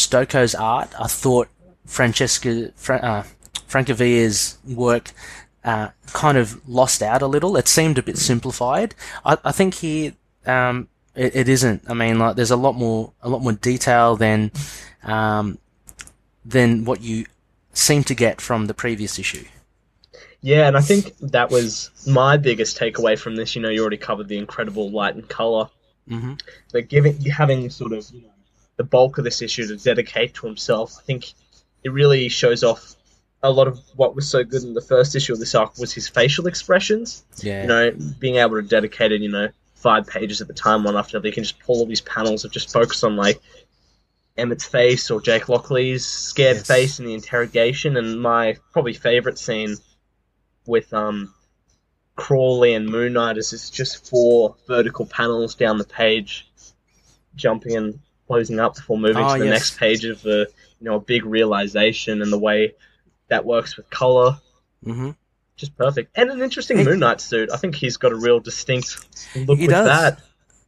art, 0.59 0.89
I 0.99 1.07
thought 1.07 1.49
Francesca 1.85 2.71
Fra- 2.75 2.97
uh, 2.97 3.23
Francavilla's 3.67 4.57
work 4.67 5.11
uh, 5.63 5.89
kind 6.07 6.37
of 6.37 6.67
lost 6.67 7.01
out 7.01 7.21
a 7.21 7.27
little. 7.27 7.55
It 7.57 7.67
seemed 7.67 7.97
a 7.97 8.03
bit 8.03 8.17
simplified. 8.17 8.95
I, 9.25 9.37
I 9.43 9.51
think 9.51 9.75
here 9.75 10.13
um, 10.45 10.87
it, 11.15 11.35
it 11.35 11.49
isn't. 11.49 11.83
I 11.87 11.93
mean, 11.93 12.19
like 12.19 12.35
there's 12.35 12.51
a 12.51 12.55
lot 12.55 12.73
more 12.73 13.13
a 13.21 13.29
lot 13.29 13.41
more 13.41 13.53
detail 13.53 14.15
than 14.15 14.51
um, 15.03 15.57
than 16.43 16.85
what 16.85 17.01
you 17.01 17.25
seem 17.73 18.03
to 18.05 18.15
get 18.15 18.41
from 18.41 18.67
the 18.67 18.73
previous 18.73 19.19
issue. 19.19 19.45
Yeah, 20.41 20.67
and 20.67 20.75
I 20.77 20.81
think 20.81 21.15
that 21.21 21.51
was 21.51 21.91
my 22.07 22.37
biggest 22.37 22.77
takeaway 22.77 23.17
from 23.17 23.35
this. 23.35 23.55
You 23.55 23.61
know, 23.61 23.69
you 23.69 23.81
already 23.81 23.97
covered 23.97 24.27
the 24.27 24.37
incredible 24.37 24.89
light 24.91 25.15
and 25.15 25.27
color, 25.27 25.69
hmm 26.07 26.33
but 26.73 26.87
giving 26.89 27.19
having 27.25 27.69
sort 27.69 27.93
of 27.93 28.09
you 28.11 28.21
know 28.21 28.27
the 28.77 28.83
bulk 28.83 29.17
of 29.17 29.23
this 29.23 29.41
issue 29.41 29.67
to 29.67 29.77
dedicate 29.77 30.33
to 30.35 30.47
himself, 30.47 30.95
I 30.97 31.03
think 31.03 31.33
it 31.83 31.91
really 31.91 32.29
shows 32.29 32.63
off 32.63 32.95
a 33.43 33.49
lot 33.51 33.67
of 33.67 33.79
what 33.95 34.15
was 34.15 34.29
so 34.29 34.43
good 34.43 34.63
in 34.63 34.73
the 34.73 34.81
first 34.81 35.15
issue 35.15 35.33
of 35.33 35.39
this 35.39 35.55
arc 35.55 35.77
was 35.77 35.91
his 35.93 36.07
facial 36.07 36.47
expressions. 36.47 37.23
Yeah. 37.37 37.61
You 37.63 37.67
know, 37.67 37.91
being 38.19 38.35
able 38.35 38.55
to 38.55 38.61
dedicate 38.61 39.11
it, 39.11 39.21
you 39.21 39.29
know, 39.29 39.49
five 39.75 40.05
pages 40.07 40.41
at 40.41 40.47
the 40.47 40.53
time, 40.53 40.83
one 40.83 40.95
after 40.95 41.17
another. 41.17 41.27
You 41.27 41.33
can 41.33 41.43
just 41.43 41.59
pull 41.59 41.79
all 41.79 41.85
these 41.87 42.01
panels 42.01 42.45
of 42.45 42.51
just 42.51 42.71
focus 42.71 43.03
on 43.03 43.15
like 43.15 43.41
Emmett's 44.37 44.65
face 44.65 45.09
or 45.11 45.21
Jake 45.21 45.49
Lockley's 45.49 46.05
scared 46.05 46.57
Yes. 46.57 46.67
face 46.67 46.99
in 46.99 47.05
the 47.05 47.13
interrogation, 47.13 47.97
and 47.97 48.21
my 48.21 48.57
probably 48.73 48.93
favorite 48.93 49.37
scene 49.37 49.75
with 50.65 50.93
um 50.93 51.33
Crawley 52.15 52.73
and 52.73 52.87
Moon 52.87 53.13
Knight 53.13 53.37
is 53.37 53.53
it's 53.53 53.69
just 53.69 54.07
four 54.09 54.55
vertical 54.67 55.05
panels 55.05 55.55
down 55.55 55.77
the 55.77 55.83
page, 55.85 56.49
jumping 57.35 57.75
and 57.75 57.99
closing 58.27 58.59
up 58.59 58.75
before 58.75 58.97
moving 58.97 59.23
Oh, 59.23 59.33
to 59.33 59.39
the 59.39 59.45
yes. 59.45 59.53
next 59.53 59.77
page 59.79 60.05
of 60.05 60.21
the 60.21 60.49
you 60.79 60.85
know 60.85 60.95
a 60.95 60.99
big 60.99 61.25
realization 61.25 62.21
and 62.21 62.31
the 62.31 62.39
way 62.39 62.73
that 63.29 63.45
works 63.45 63.77
with 63.77 63.89
color 63.89 64.37
Mm-hmm. 64.85 65.11
just 65.57 65.77
perfect. 65.77 66.11
And 66.17 66.31
an 66.31 66.41
interesting 66.41 66.79
He- 66.79 66.83
Moon 66.83 66.99
Knight 66.99 67.21
suit. 67.21 67.49
I 67.53 67.57
think 67.57 67.75
he's 67.75 67.97
got 67.97 68.11
a 68.11 68.15
real 68.15 68.39
distinct 68.39 69.05
look 69.35 69.59
with 69.59 69.69
does. 69.69 69.85
that. 69.85 70.19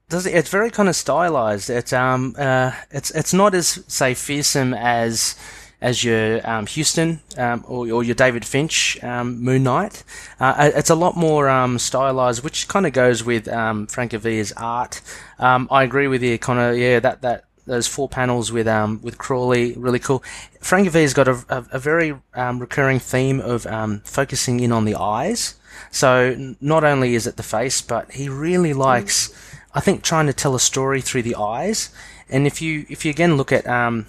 Does 0.09 0.25
it, 0.27 0.35
it's 0.35 0.49
very 0.51 0.69
kind 0.69 0.87
of 0.87 0.95
stylized. 0.95 1.69
It's 1.71 1.91
um 1.93 2.35
uh 2.37 2.71
it's 2.91 3.09
it's 3.11 3.33
not 3.33 3.55
as 3.55 3.83
say 3.87 4.13
fearsome 4.13 4.73
as 4.75 5.35
as 5.83 6.03
your 6.03 6.49
um, 6.49 6.65
Huston 6.65 7.19
um, 7.37 7.63
or, 7.67 7.87
or 7.91 8.03
your 8.03 8.15
David 8.15 8.45
Finch 8.45 8.97
um, 9.03 9.43
Moon 9.43 9.63
Knight. 9.63 10.03
Uh, 10.39 10.71
it's 10.73 10.89
a 10.89 10.95
lot 10.95 11.15
more 11.15 11.49
um, 11.49 11.77
stylized, 11.77 12.43
which 12.43 12.67
kind 12.67 12.87
of 12.87 12.93
goes 12.93 13.23
with 13.23 13.47
um, 13.47 13.85
Francavilla's 13.85 14.53
art. 14.53 15.01
I 15.37 15.83
agree 15.83 16.07
with 16.07 16.23
you, 16.23 16.39
Connor. 16.39 16.73
Yeah, 16.73 16.99
that 17.01 17.21
that 17.21 17.43
those 17.65 17.87
four 17.87 18.09
panels 18.09 18.51
with 18.51 18.67
um 18.67 18.99
with 19.01 19.17
Crawley 19.17 19.73
really 19.77 19.99
cool. 19.99 20.23
Francavilla's 20.61 21.13
got 21.13 21.27
a, 21.27 21.45
a, 21.49 21.65
a 21.73 21.79
very 21.79 22.15
um, 22.33 22.59
recurring 22.59 22.99
theme 22.99 23.39
of 23.39 23.65
um, 23.67 24.01
focusing 24.05 24.59
in 24.59 24.71
on 24.71 24.85
the 24.85 24.95
eyes. 24.95 25.55
So 25.91 26.55
not 26.61 26.83
only 26.83 27.15
is 27.15 27.27
it 27.27 27.35
the 27.35 27.43
face, 27.43 27.81
but 27.81 28.11
he 28.11 28.29
really 28.29 28.73
likes, 28.73 29.33
I 29.73 29.79
think, 29.79 30.03
trying 30.03 30.27
to 30.27 30.33
tell 30.33 30.55
a 30.55 30.59
story 30.59 31.01
through 31.01 31.23
the 31.23 31.35
eyes. 31.35 31.93
And 32.29 32.47
if 32.47 32.61
you 32.61 32.85
if 32.89 33.05
you 33.05 33.11
again 33.11 33.37
look 33.37 33.51
at 33.51 33.67
um, 33.67 34.07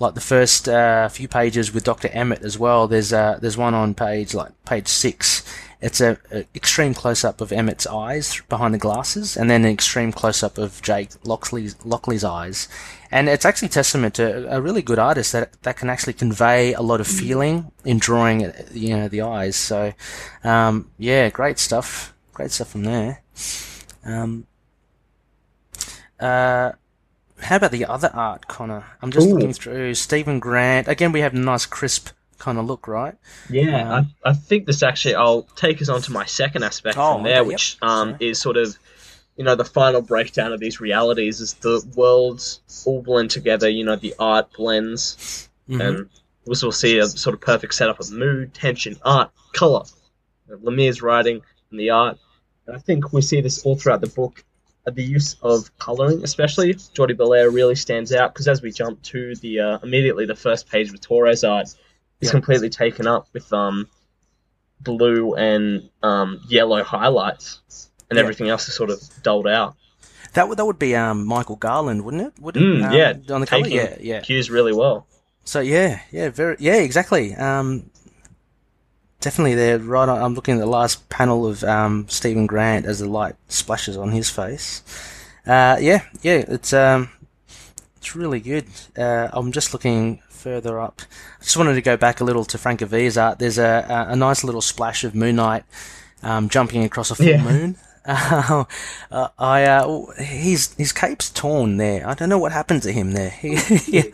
like 0.00 0.14
the 0.14 0.20
first 0.20 0.68
uh, 0.68 1.08
few 1.10 1.28
pages 1.28 1.72
with 1.72 1.84
Dr. 1.84 2.08
Emmett 2.08 2.42
as 2.42 2.58
well, 2.58 2.88
there's 2.88 3.12
uh, 3.12 3.38
there's 3.40 3.56
one 3.56 3.74
on 3.74 3.94
page 3.94 4.34
like 4.34 4.50
page 4.64 4.88
six. 4.88 5.44
It's 5.82 6.00
a, 6.00 6.18
a 6.30 6.44
extreme 6.54 6.92
close 6.92 7.24
up 7.24 7.40
of 7.40 7.52
Emmett's 7.52 7.86
eyes 7.86 8.40
behind 8.48 8.74
the 8.74 8.78
glasses, 8.78 9.36
and 9.36 9.48
then 9.48 9.64
an 9.64 9.70
extreme 9.70 10.12
close 10.12 10.42
up 10.42 10.58
of 10.58 10.82
Jake 10.82 11.10
Lockley's, 11.24 11.74
Lockley's 11.84 12.24
eyes. 12.24 12.68
And 13.10 13.28
it's 13.28 13.44
actually 13.44 13.68
testament 13.68 14.14
to 14.14 14.54
a 14.54 14.60
really 14.60 14.82
good 14.82 14.98
artist 14.98 15.32
that 15.32 15.62
that 15.62 15.76
can 15.76 15.90
actually 15.90 16.14
convey 16.14 16.72
a 16.74 16.82
lot 16.82 17.00
of 17.00 17.06
feeling 17.06 17.70
in 17.84 17.98
drawing, 17.98 18.46
uh, 18.46 18.52
you 18.72 18.96
know, 18.96 19.08
the 19.08 19.22
eyes. 19.22 19.56
So, 19.56 19.92
um, 20.44 20.90
yeah, 20.98 21.28
great 21.28 21.58
stuff. 21.58 22.14
Great 22.32 22.50
stuff 22.50 22.70
from 22.70 22.84
there. 22.84 23.22
Um, 24.04 24.46
uh, 26.18 26.72
how 27.42 27.56
about 27.56 27.70
the 27.72 27.84
other 27.86 28.10
art, 28.14 28.46
Connor? 28.48 28.84
I'm 29.02 29.10
just 29.10 29.26
Ooh. 29.28 29.34
looking 29.34 29.52
through 29.52 29.94
Stephen 29.94 30.38
Grant. 30.40 30.88
Again, 30.88 31.12
we 31.12 31.20
have 31.20 31.34
a 31.34 31.38
nice 31.38 31.66
crisp 31.66 32.08
kind 32.38 32.58
of 32.58 32.64
look, 32.66 32.88
right? 32.88 33.14
Yeah, 33.50 33.96
Um, 33.96 34.14
I, 34.24 34.30
I 34.30 34.32
think 34.32 34.66
this 34.66 34.82
actually 34.82 35.14
I'll 35.14 35.42
take 35.56 35.80
us 35.82 35.88
on 35.88 36.00
to 36.02 36.12
my 36.12 36.24
second 36.24 36.62
aspect 36.64 36.96
Oh, 36.98 37.14
from 37.14 37.24
there, 37.24 37.40
okay, 37.40 37.48
which 37.48 37.76
yep. 37.82 37.90
um, 37.90 38.16
is 38.20 38.40
sort 38.40 38.56
of 38.56 38.78
you 39.36 39.44
know 39.44 39.54
the 39.54 39.64
final 39.64 40.02
breakdown 40.02 40.52
of 40.52 40.60
these 40.60 40.80
realities 40.80 41.40
is 41.40 41.54
the 41.54 41.82
worlds 41.94 42.60
all 42.84 43.02
blend 43.02 43.30
together. 43.30 43.68
You 43.68 43.84
know 43.84 43.96
the 43.96 44.14
art 44.18 44.52
blends, 44.52 45.48
Mhm. 45.68 45.80
and 45.86 45.96
we'll 46.46 46.58
we'll 46.62 46.72
see 46.72 46.98
a 46.98 47.06
sort 47.06 47.34
of 47.34 47.40
perfect 47.40 47.74
setup 47.74 48.00
of 48.00 48.10
mood, 48.10 48.54
tension, 48.54 48.96
art, 49.04 49.30
color. 49.54 49.84
Lemire's 50.48 51.00
writing 51.02 51.42
and 51.70 51.78
the 51.80 51.90
art. 51.90 52.18
And 52.66 52.76
I 52.76 52.78
think 52.80 53.12
we 53.12 53.22
see 53.22 53.40
this 53.40 53.64
all 53.64 53.76
throughout 53.76 54.00
the 54.00 54.08
book. 54.08 54.44
Uh, 54.86 54.90
The 54.92 55.02
use 55.02 55.36
of 55.42 55.76
coloring, 55.78 56.22
especially 56.24 56.74
Jordie 56.94 57.14
Bellaire, 57.14 57.50
really 57.52 57.74
stands 57.74 58.12
out 58.12 58.32
because 58.32 58.48
as 58.48 58.62
we 58.62 58.72
jump 58.72 59.02
to 59.02 59.34
the 59.36 59.60
uh, 59.60 59.78
immediately 59.82 60.26
the 60.26 60.34
first 60.34 60.68
page 60.70 60.90
with 60.92 61.00
Torres 61.00 61.44
art, 61.44 61.66
is 61.68 61.76
Yeah. 62.20 62.30
completely 62.30 62.70
taken 62.70 63.06
up 63.06 63.28
with 63.32 63.52
um, 63.52 63.88
blue 64.80 65.34
and 65.34 65.88
um, 66.02 66.40
yellow 66.48 66.82
highlights, 66.82 67.90
and 68.08 68.16
Yeah. 68.16 68.22
everything 68.22 68.48
else 68.48 68.68
is 68.68 68.74
sort 68.74 68.90
of 68.90 69.00
dulled 69.22 69.46
out. 69.46 69.74
That 70.34 70.48
would 70.48 70.58
that 70.58 70.64
would 70.64 70.78
be 70.78 70.94
um, 70.96 71.26
Michael 71.26 71.56
Garland, 71.56 72.04
wouldn't 72.04 72.22
it? 72.22 72.32
Would 72.40 72.56
it? 72.56 72.60
Mm, 72.60 72.84
Um, 72.84 72.94
yeah, 72.94 73.34
on 73.34 73.40
the 73.40 73.46
cover. 73.46 73.68
Yeah, 73.68 73.96
yeah. 74.00 74.20
cues 74.20 74.50
really 74.50 74.72
well. 74.72 75.06
So 75.44 75.60
yeah, 75.60 76.00
yeah, 76.12 76.28
very, 76.30 76.56
yeah, 76.60 76.76
exactly. 76.76 77.34
Um, 77.34 77.90
definitely 79.20 79.54
there. 79.54 79.78
Right, 79.78 80.08
on, 80.08 80.20
I'm 80.22 80.34
looking 80.34 80.54
at 80.54 80.60
the 80.60 80.66
last 80.66 81.08
panel 81.08 81.46
of 81.46 81.62
um, 81.64 82.06
Stephen 82.08 82.46
Grant 82.46 82.86
as 82.86 82.98
the 83.00 83.08
light 83.08 83.36
splashes 83.48 83.96
on 83.96 84.10
his 84.10 84.28
face. 84.30 84.82
Uh, 85.46 85.76
yeah, 85.80 86.02
yeah, 86.22 86.44
it's 86.48 86.72
um, 86.72 87.10
it's 87.96 88.14
really 88.16 88.40
good. 88.40 88.66
Uh, 88.96 89.28
I'm 89.32 89.52
just 89.52 89.72
looking 89.72 90.20
further 90.28 90.80
up. 90.80 91.02
I 91.40 91.44
just 91.44 91.56
wanted 91.56 91.74
to 91.74 91.82
go 91.82 91.96
back 91.96 92.20
a 92.20 92.24
little 92.24 92.44
to 92.46 92.58
Francavilla's 92.58 93.18
art. 93.18 93.38
There's 93.38 93.58
a, 93.58 93.86
a, 94.08 94.12
a 94.12 94.16
nice 94.16 94.42
little 94.44 94.62
splash 94.62 95.04
of 95.04 95.14
Moon 95.14 95.36
Knight 95.36 95.64
um, 96.22 96.48
jumping 96.48 96.84
across 96.84 97.10
a 97.10 97.14
full 97.14 97.26
Yeah. 97.26 97.42
moon. 97.42 97.76
Uh, 98.04 98.64
uh, 99.10 99.28
I 99.38 99.64
uh, 99.64 100.06
his 100.16 100.74
his 100.74 100.92
cape's 100.92 101.30
torn 101.30 101.76
there. 101.76 102.06
I 102.06 102.14
don't 102.14 102.28
know 102.28 102.38
what 102.38 102.52
happened 102.52 102.82
to 102.82 102.92
him 102.92 103.12
there. 103.12 103.30
He 103.30 103.56
he, 103.56 104.04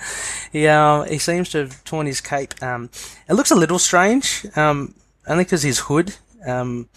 he, 0.53 0.67
uh, 0.67 1.03
he 1.05 1.19
seems 1.19 1.51
to 1.51 1.59
have 1.59 1.85
torn 1.85 2.07
his 2.07 2.21
cape. 2.21 2.61
Um, 2.63 2.91
it 3.29 3.35
looks 3.35 3.51
a 3.51 3.57
little 3.57 3.79
strange, 3.79 4.47
um, 4.57 4.95
only 5.27 5.45
because 5.45 5.63
his 5.63 5.81
hood 5.81 6.15
um, 6.47 6.89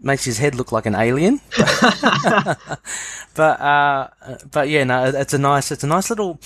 makes 0.00 0.24
his 0.24 0.38
head 0.38 0.54
look 0.54 0.72
like 0.72 0.86
an 0.86 0.94
alien. 0.94 1.40
but 3.34 3.60
uh, 3.60 4.08
but 4.50 4.68
yeah, 4.68 4.84
no, 4.84 5.06
it's 5.06 5.34
a 5.34 5.38
nice 5.38 5.70
it's 5.72 5.84
a 5.84 5.88
nice 5.88 6.10
little. 6.10 6.40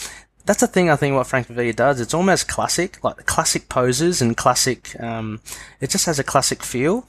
That's 0.47 0.61
the 0.61 0.67
thing 0.67 0.91
I 0.91 0.97
think 0.97 1.15
what 1.15 1.27
Francavilla 1.27 1.75
does. 1.75 2.01
It's 2.01 2.13
almost 2.13 2.49
classic, 2.49 3.03
like 3.03 3.25
classic 3.25 3.71
poses 3.71 4.21
and 4.21 4.37
classic. 4.37 4.95
Um, 5.01 5.41
it 5.81 5.89
just 5.89 6.05
has 6.05 6.19
a 6.19 6.25
classic 6.25 6.63
feel 6.63 7.07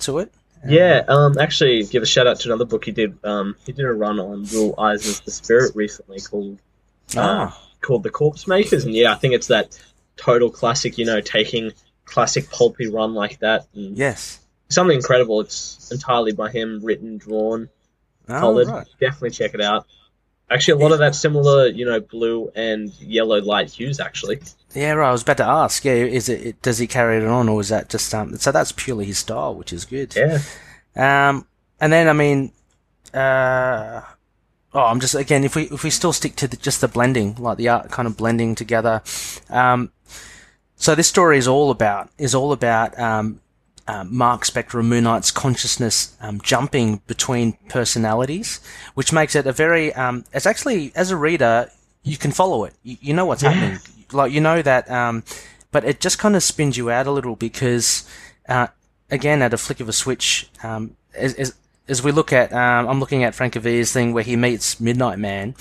to 0.00 0.18
it. 0.18 0.32
Yeah, 0.68 1.02
um, 1.08 1.38
actually, 1.38 1.84
give 1.84 2.02
a 2.02 2.06
shout 2.06 2.26
out 2.26 2.38
to 2.40 2.48
another 2.48 2.64
book 2.64 2.84
he 2.84 2.92
did. 2.92 3.18
Um, 3.24 3.56
he 3.66 3.72
did 3.72 3.84
a 3.84 3.92
run 3.92 4.20
on 4.20 4.46
Will 4.52 4.74
Eisner's 4.78 5.20
The 5.20 5.30
Spirit 5.30 5.72
recently 5.74 6.20
called 6.20 6.58
uh, 7.16 7.20
Ah. 7.50 7.62
called 7.80 8.02
The 8.04 8.10
Corpse 8.10 8.46
Makers, 8.46 8.84
and 8.84 8.94
yeah, 8.94 9.12
I 9.12 9.16
think 9.16 9.34
it's 9.34 9.48
that 9.48 9.76
total 10.16 10.50
classic. 10.50 10.98
You 10.98 11.04
know, 11.06 11.20
taking 11.20 11.72
classic 12.04 12.48
pulpy 12.50 12.88
run 12.88 13.14
like 13.14 13.40
that, 13.40 13.66
and 13.74 13.96
Yes. 13.98 14.38
something 14.68 14.96
incredible. 14.96 15.40
It's 15.40 15.90
entirely 15.90 16.32
by 16.32 16.50
him, 16.50 16.80
written, 16.82 17.18
drawn, 17.18 17.68
Oh, 18.28 18.38
colored. 18.40 18.68
right. 18.68 18.86
Definitely 19.00 19.30
check 19.30 19.54
it 19.54 19.60
out. 19.60 19.86
Actually, 20.52 20.80
a 20.80 20.84
lot 20.84 20.92
of 20.92 20.98
that 20.98 21.14
similar, 21.14 21.66
you 21.68 21.84
know, 21.84 22.00
blue 22.00 22.50
and 22.54 22.92
yellow 23.00 23.40
light 23.40 23.70
hues. 23.70 23.98
Actually, 24.00 24.40
Yeah, 24.74 24.92
right. 24.92 25.08
I 25.08 25.12
was 25.12 25.22
about 25.22 25.38
to 25.38 25.44
ask. 25.46 25.84
Yeah, 25.84 25.92
is 25.94 26.28
it? 26.28 26.46
it- 26.46 26.62
Does 26.62 26.78
he 26.78 26.86
carry 26.86 27.16
it 27.18 27.24
on, 27.24 27.48
or 27.48 27.60
is 27.60 27.68
that 27.70 27.88
just 27.88 28.14
um? 28.14 28.36
So 28.36 28.52
that's 28.52 28.72
purely 28.72 29.04
his 29.06 29.18
style, 29.18 29.54
which 29.54 29.72
is 29.72 29.84
good. 29.84 30.14
yeah, 30.16 30.38
Um, 30.96 31.46
and 31.80 31.92
then 31.92 32.08
I 32.08 32.12
mean, 32.12 32.52
uh, 33.14 34.00
oh, 34.74 34.80
I'm 34.80 35.00
just 35.00 35.14
again 35.14 35.44
if 35.44 35.54
we 35.56 35.64
if 35.64 35.82
we 35.84 35.90
still 35.90 36.12
stick 36.12 36.36
to 36.36 36.48
the, 36.48 36.56
just 36.56 36.80
the 36.80 36.88
blending, 36.88 37.34
like 37.36 37.58
the 37.58 37.68
art 37.68 37.90
kind 37.90 38.06
of 38.06 38.16
blending 38.16 38.54
together. 38.54 39.02
Um, 39.50 39.90
so 40.76 40.94
this 40.94 41.06
story 41.08 41.38
is 41.38 41.46
all 41.46 41.70
about 41.70 42.10
is 42.18 42.34
all 42.34 42.52
about 42.52 42.98
um, 42.98 43.40
uh, 43.92 44.04
Mark 44.04 44.40
Spector 44.44 44.80
and 44.80 44.88
Moon 44.88 45.04
Knight's 45.04 45.30
consciousness 45.30 46.16
um, 46.20 46.40
jumping 46.40 47.02
between 47.06 47.52
personalities, 47.68 48.60
which 48.94 49.12
makes 49.12 49.34
it 49.34 49.46
a 49.46 49.52
very. 49.52 49.92
Um, 49.94 50.24
it's 50.32 50.46
actually 50.46 50.92
as 50.94 51.10
a 51.10 51.16
reader 51.16 51.70
you 52.02 52.16
can 52.16 52.32
follow 52.32 52.64
it. 52.64 52.74
You, 52.82 52.96
you 53.00 53.14
know 53.14 53.26
what's 53.26 53.42
Yeah. 53.42 53.50
happening. 53.50 53.80
Like 54.12 54.32
you 54.32 54.40
know 54.40 54.60
that, 54.62 54.90
um, 54.90 55.24
but 55.70 55.84
it 55.84 56.00
just 56.00 56.18
kind 56.18 56.36
of 56.36 56.42
spins 56.42 56.76
you 56.76 56.90
out 56.90 57.06
a 57.06 57.10
little 57.10 57.34
because, 57.36 58.06
uh, 58.48 58.66
again, 59.10 59.40
at 59.42 59.54
a 59.54 59.56
flick 59.56 59.80
of 59.80 59.88
a 59.88 59.92
switch, 59.92 60.50
um, 60.62 60.96
as, 61.14 61.32
as, 61.34 61.54
as 61.88 62.02
we 62.04 62.12
look 62.12 62.30
at, 62.32 62.52
um, 62.52 62.88
I'm 62.90 63.00
looking 63.00 63.24
at 63.24 63.34
Frank 63.34 63.54
Francavilla's 63.54 63.90
thing 63.92 64.12
where 64.12 64.22
he 64.24 64.36
meets 64.36 64.80
Midnight 64.80 65.18
Man, 65.18 65.54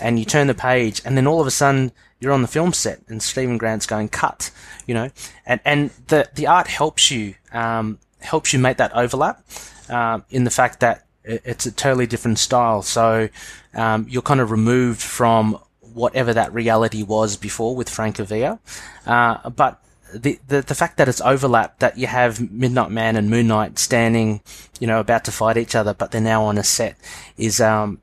and 0.00 0.18
you 0.18 0.24
turn 0.24 0.46
the 0.46 0.54
page, 0.54 1.02
and 1.04 1.16
then 1.16 1.26
all 1.26 1.40
of 1.40 1.46
a 1.46 1.50
sudden 1.50 1.92
you're 2.20 2.32
on 2.32 2.42
the 2.42 2.48
film 2.48 2.72
set, 2.72 3.00
and 3.08 3.22
Stephen 3.22 3.58
Grant's 3.58 3.86
going 3.86 4.08
cut, 4.08 4.50
you 4.86 4.94
know, 4.94 5.10
and 5.46 5.60
and 5.64 5.90
the 6.08 6.28
the 6.34 6.46
art 6.46 6.66
helps 6.66 7.10
you 7.10 7.34
um, 7.52 7.98
helps 8.20 8.52
you 8.52 8.58
make 8.58 8.76
that 8.76 8.94
overlap 8.94 9.44
um, 9.88 10.24
in 10.30 10.44
the 10.44 10.50
fact 10.50 10.80
that 10.80 11.04
it's 11.24 11.66
a 11.66 11.72
totally 11.72 12.06
different 12.06 12.38
style, 12.38 12.82
so 12.82 13.28
um, 13.74 14.06
you're 14.08 14.22
kind 14.22 14.40
of 14.40 14.50
removed 14.50 15.00
from 15.00 15.58
whatever 15.94 16.32
that 16.32 16.52
reality 16.52 17.02
was 17.02 17.36
before 17.36 17.76
with 17.76 17.88
Francavilla, 17.88 18.58
uh, 19.06 19.50
but 19.50 19.82
the, 20.14 20.38
the 20.48 20.62
the 20.62 20.74
fact 20.74 20.96
that 20.96 21.08
it's 21.08 21.20
overlapped, 21.20 21.80
that 21.80 21.98
you 21.98 22.06
have 22.06 22.50
Midnight 22.50 22.90
Man 22.90 23.16
and 23.16 23.28
Moon 23.28 23.46
Knight 23.46 23.78
standing, 23.78 24.40
you 24.80 24.86
know, 24.86 25.00
about 25.00 25.24
to 25.26 25.32
fight 25.32 25.56
each 25.56 25.74
other, 25.74 25.94
but 25.94 26.10
they're 26.10 26.20
now 26.20 26.44
on 26.44 26.58
a 26.58 26.64
set, 26.64 26.96
is 27.36 27.60
um, 27.60 28.00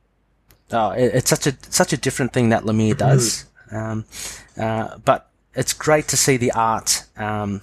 oh, 0.72 0.92
it, 0.92 1.16
it's 1.16 1.30
such 1.30 1.48
a 1.48 1.56
such 1.70 1.94
a 1.94 1.98
different 1.98 2.34
thing 2.34 2.50
that 2.50 2.64
Lemire 2.64 2.98
does. 2.98 3.46
Um, 3.72 4.06
uh, 4.58 4.98
but 5.04 5.30
it's 5.54 5.74
great 5.74 6.08
to 6.10 6.18
see 6.18 6.38
the 6.38 6.52
art, 6.52 7.06
um, 7.18 7.62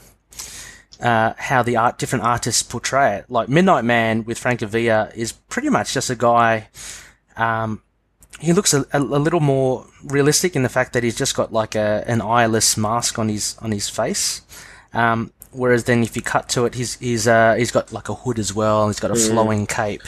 uh, 1.00 1.34
how 1.36 1.62
the 1.62 1.76
art 1.76 1.98
different 1.98 2.24
artists 2.24 2.62
portray 2.62 3.16
it. 3.16 3.26
Like 3.28 3.48
Midnight 3.48 3.84
Man 3.84 4.24
with 4.24 4.38
Frank 4.38 4.60
Francavilla 4.60 5.14
is 5.14 5.32
pretty 5.32 5.68
much 5.68 5.94
just 5.94 6.10
a 6.10 6.16
guy. 6.16 6.68
Um, 7.36 7.82
he 8.40 8.52
looks 8.52 8.74
a, 8.74 8.84
a, 8.92 8.98
a 8.98 9.22
little 9.22 9.40
more 9.40 9.86
realistic 10.02 10.56
in 10.56 10.62
the 10.62 10.68
fact 10.68 10.92
that 10.94 11.04
he's 11.04 11.16
just 11.16 11.36
got 11.36 11.52
like 11.52 11.74
a 11.74 12.04
an 12.06 12.20
eyeless 12.20 12.76
mask 12.76 13.18
on 13.18 13.28
his 13.28 13.56
on 13.60 13.72
his 13.72 13.88
face. 13.88 14.42
Um, 14.92 15.32
whereas 15.52 15.84
then 15.84 16.02
if 16.02 16.16
you 16.16 16.22
cut 16.22 16.48
to 16.50 16.64
it, 16.64 16.74
he's 16.74 16.98
he's 16.98 17.28
uh, 17.28 17.54
he's 17.54 17.70
got 17.70 17.92
like 17.92 18.08
a 18.08 18.14
hood 18.14 18.38
as 18.38 18.54
well. 18.54 18.82
And 18.82 18.88
he's 18.90 19.00
got 19.00 19.10
a 19.10 19.14
flowing 19.14 19.66
cape, 19.66 20.02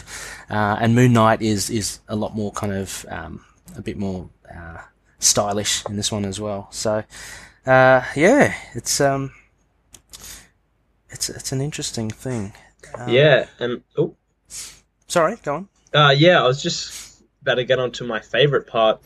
uh, 0.51 0.77
and 0.81 0.95
Moon 0.95 1.13
Knight 1.13 1.43
is 1.43 1.71
is 1.71 2.01
a 2.09 2.17
lot 2.17 2.35
more 2.35 2.53
kind 2.53 2.73
of 2.73 3.07
um, 3.09 3.45
a 3.77 3.83
bit 3.83 3.97
more 3.97 4.29
uh, 4.55 4.79
stylish 5.19 5.85
in 5.87 5.97
this 5.97 6.11
one 6.13 6.25
as 6.25 6.41
well. 6.41 6.69
So 6.71 7.05
uh, 7.67 8.03
yeah, 8.17 8.55
it's 8.75 9.01
um, 9.01 9.33
it's 11.11 11.29
it's 11.29 11.53
an 11.53 11.61
interesting 11.61 12.11
thing. 12.11 12.53
Um, 12.97 13.09
yeah, 13.09 13.47
and 13.59 13.83
oh, 13.97 14.15
Sorry, 15.09 15.37
go 15.43 15.55
on. 15.55 15.69
uh, 15.95 16.15
yeah, 16.17 16.43
I 16.43 16.47
was 16.47 16.63
just 16.63 17.23
about 17.43 17.57
to 17.57 17.65
get 17.65 17.79
on 17.79 17.93
to 17.93 18.05
my 18.05 18.21
favorite 18.21 18.67
part 18.67 19.01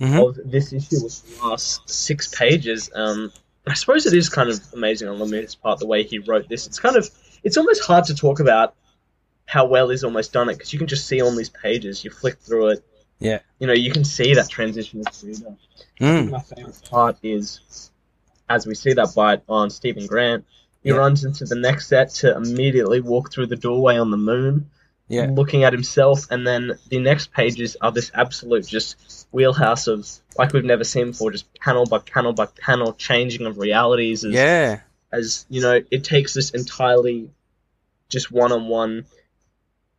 Mhm. 0.00 0.28
of 0.28 0.50
this 0.50 0.72
issue 0.72 1.02
was 1.02 1.20
the 1.22 1.46
last 1.46 1.88
six 1.88 2.26
pages. 2.26 2.90
Um, 2.94 3.32
I 3.66 3.74
suppose 3.74 4.06
it 4.06 4.12
is 4.12 4.28
kind 4.28 4.50
of 4.50 4.60
amazing 4.72 5.08
on 5.08 5.18
Lemire's 5.18 5.54
part 5.54 5.78
the 5.78 5.86
way 5.86 6.02
he 6.02 6.18
wrote 6.18 6.48
this. 6.48 6.66
It's 6.66 6.80
kind 6.80 6.96
of 6.96 7.08
it's 7.44 7.56
almost 7.56 7.84
hard 7.84 8.04
to 8.06 8.14
talk 8.14 8.40
about 8.40 8.74
how 9.46 9.66
well 9.66 9.88
he's 9.90 10.04
almost 10.04 10.32
done 10.32 10.48
it 10.48 10.54
because 10.54 10.72
you 10.72 10.78
can 10.78 10.88
just 10.88 11.06
see 11.06 11.20
on 11.20 11.36
these 11.36 11.50
pages. 11.50 12.04
You 12.04 12.10
flick 12.10 12.38
through 12.38 12.68
it, 12.68 12.84
Yeah. 13.18 13.40
you 13.58 13.66
know, 13.66 13.72
you 13.72 13.90
can 13.92 14.04
see 14.04 14.34
that 14.34 14.48
transition 14.48 15.02
as 15.06 15.22
a 15.22 15.26
reader. 15.26 15.56
Mm. 16.00 16.30
My 16.30 16.40
favorite 16.40 16.80
part 16.90 17.16
is 17.22 17.90
as 18.48 18.66
we 18.66 18.74
see 18.74 18.92
that 18.94 19.14
bite 19.14 19.42
on 19.48 19.70
Stephen 19.70 20.06
Grant. 20.06 20.44
He 20.82 20.90
Yeah. 20.90 20.96
runs 20.96 21.24
into 21.24 21.44
the 21.46 21.54
next 21.54 21.88
set 21.88 22.10
to 22.16 22.36
immediately 22.36 23.00
walk 23.00 23.32
through 23.32 23.46
the 23.46 23.56
doorway 23.56 23.96
on 23.96 24.10
the 24.10 24.16
moon 24.18 24.70
Yeah. 25.08 25.30
looking 25.30 25.64
at 25.64 25.72
himself, 25.72 26.26
and 26.30 26.46
then 26.46 26.78
the 26.88 26.98
next 26.98 27.32
pages 27.32 27.76
are 27.80 27.92
this 27.92 28.10
absolute 28.14 28.66
just 28.66 29.26
wheelhouse 29.32 29.86
of 29.86 30.08
like 30.38 30.52
we've 30.52 30.64
never 30.64 30.84
seen 30.84 31.08
before, 31.08 31.30
just 31.30 31.52
panel 31.54 31.84
by 31.86 31.98
panel 31.98 32.32
by 32.32 32.46
panel 32.46 32.92
changing 32.94 33.46
of 33.46 33.58
realities. 33.58 34.24
As, 34.24 34.32
Yeah. 34.32 34.80
as 35.12 35.46
you 35.48 35.60
know, 35.62 35.80
it 35.90 36.04
takes 36.04 36.34
this 36.34 36.50
entirely 36.50 37.30
just 38.08 38.30
one-on-one 38.30 39.06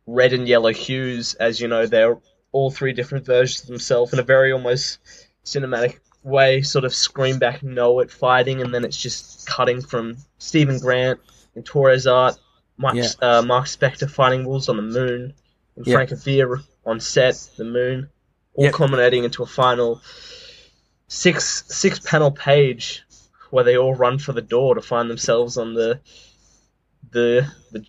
red 0.06 0.32
and 0.32 0.46
yellow 0.48 0.72
hues, 0.72 1.34
as 1.34 1.60
you 1.60 1.68
know, 1.68 1.86
they're 1.86 2.18
all 2.52 2.70
three 2.70 2.92
different 2.92 3.26
versions 3.26 3.62
of 3.62 3.66
themselves 3.68 4.12
in 4.12 4.18
a 4.18 4.22
very 4.22 4.52
almost 4.52 4.98
cinematic 5.44 5.98
way, 6.22 6.62
sort 6.62 6.84
of 6.84 6.94
scream 6.94 7.38
back, 7.38 7.62
know 7.62 8.00
it, 8.00 8.10
fighting, 8.10 8.62
and 8.62 8.74
then 8.74 8.84
it's 8.84 8.96
just 9.00 9.46
cutting 9.46 9.80
from 9.80 10.16
Stephen 10.38 10.78
Grant 10.78 11.20
and 11.54 11.64
Torres 11.64 12.06
art, 12.06 12.38
Mike, 12.76 12.94
Yeah. 12.96 13.08
uh, 13.20 13.42
Mark 13.42 13.66
Spector 13.66 14.10
fighting 14.10 14.44
wolves 14.44 14.68
on 14.68 14.76
the 14.76 14.82
moon, 14.82 15.34
and 15.76 15.86
Yeah. 15.86 15.96
Francavilla 15.96 16.62
on 16.84 17.00
set, 17.00 17.34
the 17.56 17.64
moon, 17.64 18.08
all 18.54 18.70
culminating 18.70 19.24
into 19.24 19.42
a 19.42 19.46
final 19.46 20.00
six 21.08 21.64
six 21.68 22.00
panel 22.00 22.30
page 22.32 23.02
where 23.50 23.64
they 23.64 23.76
all 23.76 23.94
run 23.94 24.18
for 24.18 24.32
the 24.32 24.42
door 24.42 24.74
to 24.74 24.82
find 24.82 25.08
themselves 25.08 25.56
on 25.56 25.74
the 25.74 26.00
the 27.10 27.46
the 27.70 27.86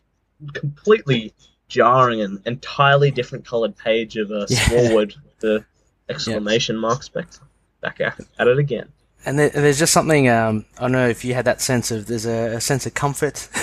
completely 0.53 1.33
jarring 1.67 2.21
and 2.21 2.41
entirely 2.45 3.11
different 3.11 3.45
colored 3.45 3.77
page 3.77 4.17
of 4.17 4.31
a 4.31 4.45
Yeah. 4.49 4.57
Smallwood 4.67 5.15
with 5.23 5.39
the 5.39 5.65
exclamation 6.09 6.77
mark 6.77 7.03
spectre 7.03 7.41
back 7.81 7.99
at, 8.01 8.19
at 8.39 8.47
it 8.47 8.57
again. 8.57 8.89
And 9.25 9.37
there, 9.37 9.49
there's 9.49 9.79
just 9.79 9.91
something, 9.91 10.29
um, 10.29 10.65
I 10.77 10.81
don't 10.81 10.93
know 10.93 11.07
if 11.07 11.25
you 11.25 11.33
had 11.33 11.45
that 11.45 11.59
sense 11.59 11.91
of, 11.91 12.05
there's 12.05 12.25
a, 12.25 12.55
a 12.55 12.61
sense 12.61 12.85
of 12.85 12.93
comfort. 12.93 13.49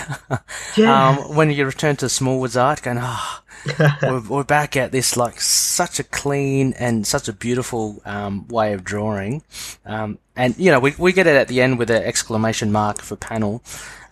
Yeah. 0.77 1.11
um, 1.11 1.37
when 1.37 1.51
you 1.53 1.65
return 1.65 1.95
to 1.97 2.09
Smallwood's 2.09 2.57
art, 2.57 2.83
going, 2.83 2.99
ah, 3.01 3.44
we're, 4.03 4.21
we're 4.29 4.45
back 4.45 4.77
at 4.77 4.93
this, 4.93 5.17
like, 5.17 5.41
such 5.41 5.99
a 5.99 6.05
clean 6.05 6.75
and 6.79 7.07
such 7.07 7.29
a 7.29 7.33
beautiful, 7.33 8.03
um, 8.05 8.47
way 8.49 8.73
of 8.73 8.85
drawing. 8.85 9.43
Um, 9.85 10.19
and, 10.37 10.57
you 10.59 10.71
know, 10.71 10.81
we, 10.81 10.95
we 10.99 11.13
get 11.13 11.27
it 11.27 11.37
at 11.37 11.49
the 11.49 11.61
end 11.61 11.79
with 11.79 11.91
an 11.91 12.03
exclamation 12.03 12.73
mark 12.73 13.01
for 13.01 13.17
panel, 13.17 13.63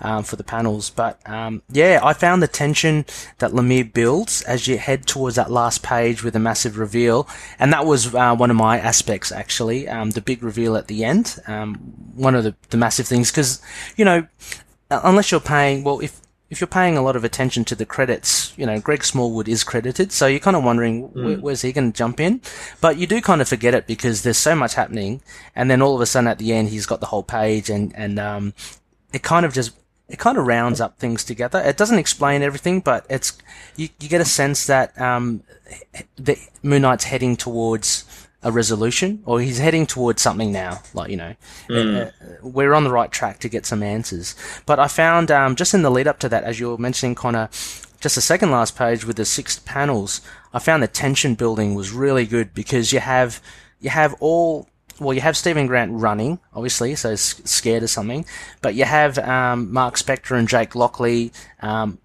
um, 0.00 0.24
for 0.24 0.36
the 0.36 0.44
panels. 0.44 0.88
But, 0.90 1.20
um, 1.28 1.62
yeah, 1.70 2.00
I 2.03 2.12
found 2.12 2.42
the 2.42 2.48
tension 2.48 3.05
that 3.38 3.50
Lemire 3.50 3.92
builds 3.92 4.42
as 4.42 4.66
you 4.66 4.78
head 4.78 5.07
towards 5.07 5.36
that 5.36 5.50
last 5.50 5.82
page 5.82 6.22
with 6.22 6.34
a 6.36 6.40
massive 6.40 6.78
reveal. 6.78 7.28
And 7.59 7.72
that 7.72 7.84
was, 7.84 8.14
uh, 8.14 8.34
one 8.34 8.50
of 8.50 8.57
my 8.57 8.78
aspects, 8.78 9.32
actually, 9.32 9.88
um, 9.88 10.11
the 10.11 10.20
big 10.20 10.42
reveal 10.42 10.76
at 10.76 10.86
the 10.86 11.05
end. 11.05 11.38
Um, 11.46 11.74
one 12.14 12.34
of 12.34 12.44
the, 12.44 12.55
the 12.70 12.76
massive 12.76 13.07
things, 13.07 13.30
because, 13.30 13.61
you 13.96 14.05
know, 14.05 14.26
unless 14.90 15.30
you're 15.30 15.40
paying, 15.40 15.84
well, 15.84 16.00
if, 16.00 16.21
if 16.53 16.61
you're 16.61 16.68
paying 16.68 16.98
a 16.98 17.03
lot 17.03 17.16
of 17.16 17.24
attention 17.24 17.64
to 17.64 17.74
the 17.74 17.86
credits, 17.86 18.53
you 18.59 18.66
know, 18.66 18.78
Greg 18.78 19.03
Smallwood 19.03 19.48
is 19.48 19.64
credited, 19.64 20.12
so 20.12 20.26
you're 20.26 20.38
kind 20.38 20.55
of 20.55 20.62
wondering 20.62 21.11
where, 21.14 21.38
where's 21.38 21.62
he 21.62 21.72
going 21.72 21.90
to 21.90 21.96
jump 21.96 22.20
in? 22.20 22.42
But 22.82 22.98
you 22.98 23.07
do 23.07 23.22
kind 23.22 23.40
of 23.40 23.48
forget 23.48 23.72
it 23.72 23.86
because 23.86 24.22
there's 24.22 24.36
so 24.36 24.55
much 24.55 24.74
happening, 24.74 25.22
and 25.57 25.70
then 25.70 25.80
all 25.80 25.94
of 25.94 26.03
a 26.03 26.07
sudden 26.07 26.28
at 26.28 26.36
the 26.36 26.53
end 26.53 26.68
he's 26.68 26.84
got 26.84 27.00
the 27.00 27.07
whole 27.07 27.22
page, 27.22 27.70
and 27.70 27.96
and 27.96 28.18
um, 28.18 28.53
it 29.14 29.22
kind 29.22 29.46
of 29.46 29.55
just 29.55 29.74
it 30.11 30.18
kind 30.18 30.36
of 30.36 30.46
rounds 30.46 30.78
up 30.78 30.98
things 30.98 31.24
together. 31.24 31.59
It 31.59 31.78
doesn't 31.78 31.98
explain 31.98 32.42
everything, 32.42 32.80
but 32.80 33.07
it's 33.09 33.38
you, 33.76 33.88
you 33.98 34.11
get 34.11 34.20
a 34.20 34.26
sense 34.26 34.66
that 34.66 35.00
um, 35.00 35.44
the 36.16 36.38
Moon 36.62 36.82
Knight's 36.82 37.05
heading 37.05 37.34
towards 37.34 38.21
a 38.45 38.51
resolution, 38.53 39.22
or 39.24 39.40
he's 39.40 39.59
heading 39.59 39.86
towards 39.86 40.20
something 40.22 40.51
now. 40.53 40.80
Like 40.95 41.11
you 41.11 41.16
know, 41.16 41.34
Mm. 41.68 42.09
uh, 42.09 42.11
we're 42.43 42.74
on 42.74 42.84
the 42.84 42.90
right 42.93 43.11
track 43.11 43.38
to 43.40 43.49
get 43.49 43.66
some 43.66 43.82
answers. 43.82 44.34
But 44.66 44.78
I 44.78 44.88
found 44.88 45.30
um, 45.30 45.55
just 45.57 45.74
in 45.74 45.82
the 45.82 45.90
lead 45.90 46.09
up 46.09 46.18
to 46.20 46.28
that, 46.28 46.45
as 46.45 46.59
you 46.59 46.70
were 46.70 46.78
mentioning, 46.78 47.14
Connor, 47.14 47.49
just 48.01 48.14
the 48.16 48.20
second 48.20 48.51
last 48.51 48.76
page 48.76 49.05
with 49.05 49.16
the 49.16 49.24
six 49.24 49.59
panels, 49.61 50.20
I 50.53 50.59
found 50.59 50.82
the 50.82 50.88
tension 50.88 51.34
building 51.36 51.74
was 51.74 51.93
really 51.93 52.26
good 52.26 52.53
because 52.55 52.93
you 52.93 52.99
have 53.01 53.40
you 53.80 53.90
have 53.90 54.14
all 54.20 54.68
well, 55.01 55.14
you 55.14 55.20
have 55.22 55.36
Stephen 55.36 55.66
Grant 55.66 55.90
running, 55.93 56.38
obviously, 56.55 56.95
so 56.95 57.11
he's 57.11 57.40
scared 57.51 57.82
of 57.82 57.90
something, 57.90 58.24
but 58.61 58.74
you 58.74 58.84
have 58.84 59.18
um, 59.18 59.72
Mark 59.72 59.97
Spector 59.97 60.38
and 60.38 60.47
Jake 60.49 60.74
Lockley 60.76 61.32
um, 61.61 61.99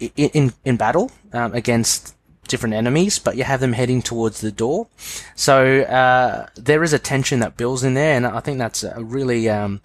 i- 0.00 0.12
in 0.16 0.52
in 0.64 0.76
battle 0.76 1.10
um, 1.32 1.52
against 1.54 2.14
different 2.46 2.74
enemies, 2.74 3.18
but 3.18 3.36
you 3.36 3.44
have 3.44 3.60
them 3.60 3.72
heading 3.72 4.02
towards 4.02 4.40
the 4.40 4.52
door. 4.52 4.88
So 5.34 5.80
uh, 5.82 6.46
there 6.56 6.82
is 6.82 6.92
a 6.92 6.98
tension 6.98 7.40
that 7.40 7.56
builds 7.56 7.82
in 7.82 7.94
there, 7.94 8.16
and 8.16 8.26
I 8.26 8.40
think 8.40 8.58
that's 8.58 8.82
a 8.84 9.02
really 9.02 9.48
um, 9.48 9.80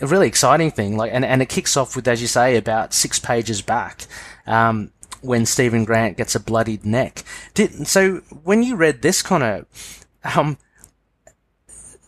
a 0.00 0.06
really 0.06 0.26
exciting 0.26 0.70
thing. 0.70 0.96
Like, 0.96 1.12
and, 1.12 1.24
and 1.24 1.42
it 1.42 1.48
kicks 1.48 1.76
off 1.76 1.96
with, 1.96 2.08
as 2.08 2.20
you 2.20 2.28
say, 2.28 2.56
about 2.56 2.92
six 2.94 3.18
pages 3.18 3.62
back. 3.62 4.06
Um, 4.46 4.90
when 5.22 5.46
Stephen 5.46 5.86
Grant 5.86 6.18
gets 6.18 6.34
a 6.34 6.40
bloodied 6.40 6.84
neck. 6.84 7.24
Did, 7.54 7.86
so 7.86 8.16
when 8.42 8.62
you 8.62 8.76
read 8.76 9.00
this 9.00 9.22
kind 9.22 9.42
of, 9.42 10.06
um, 10.36 10.58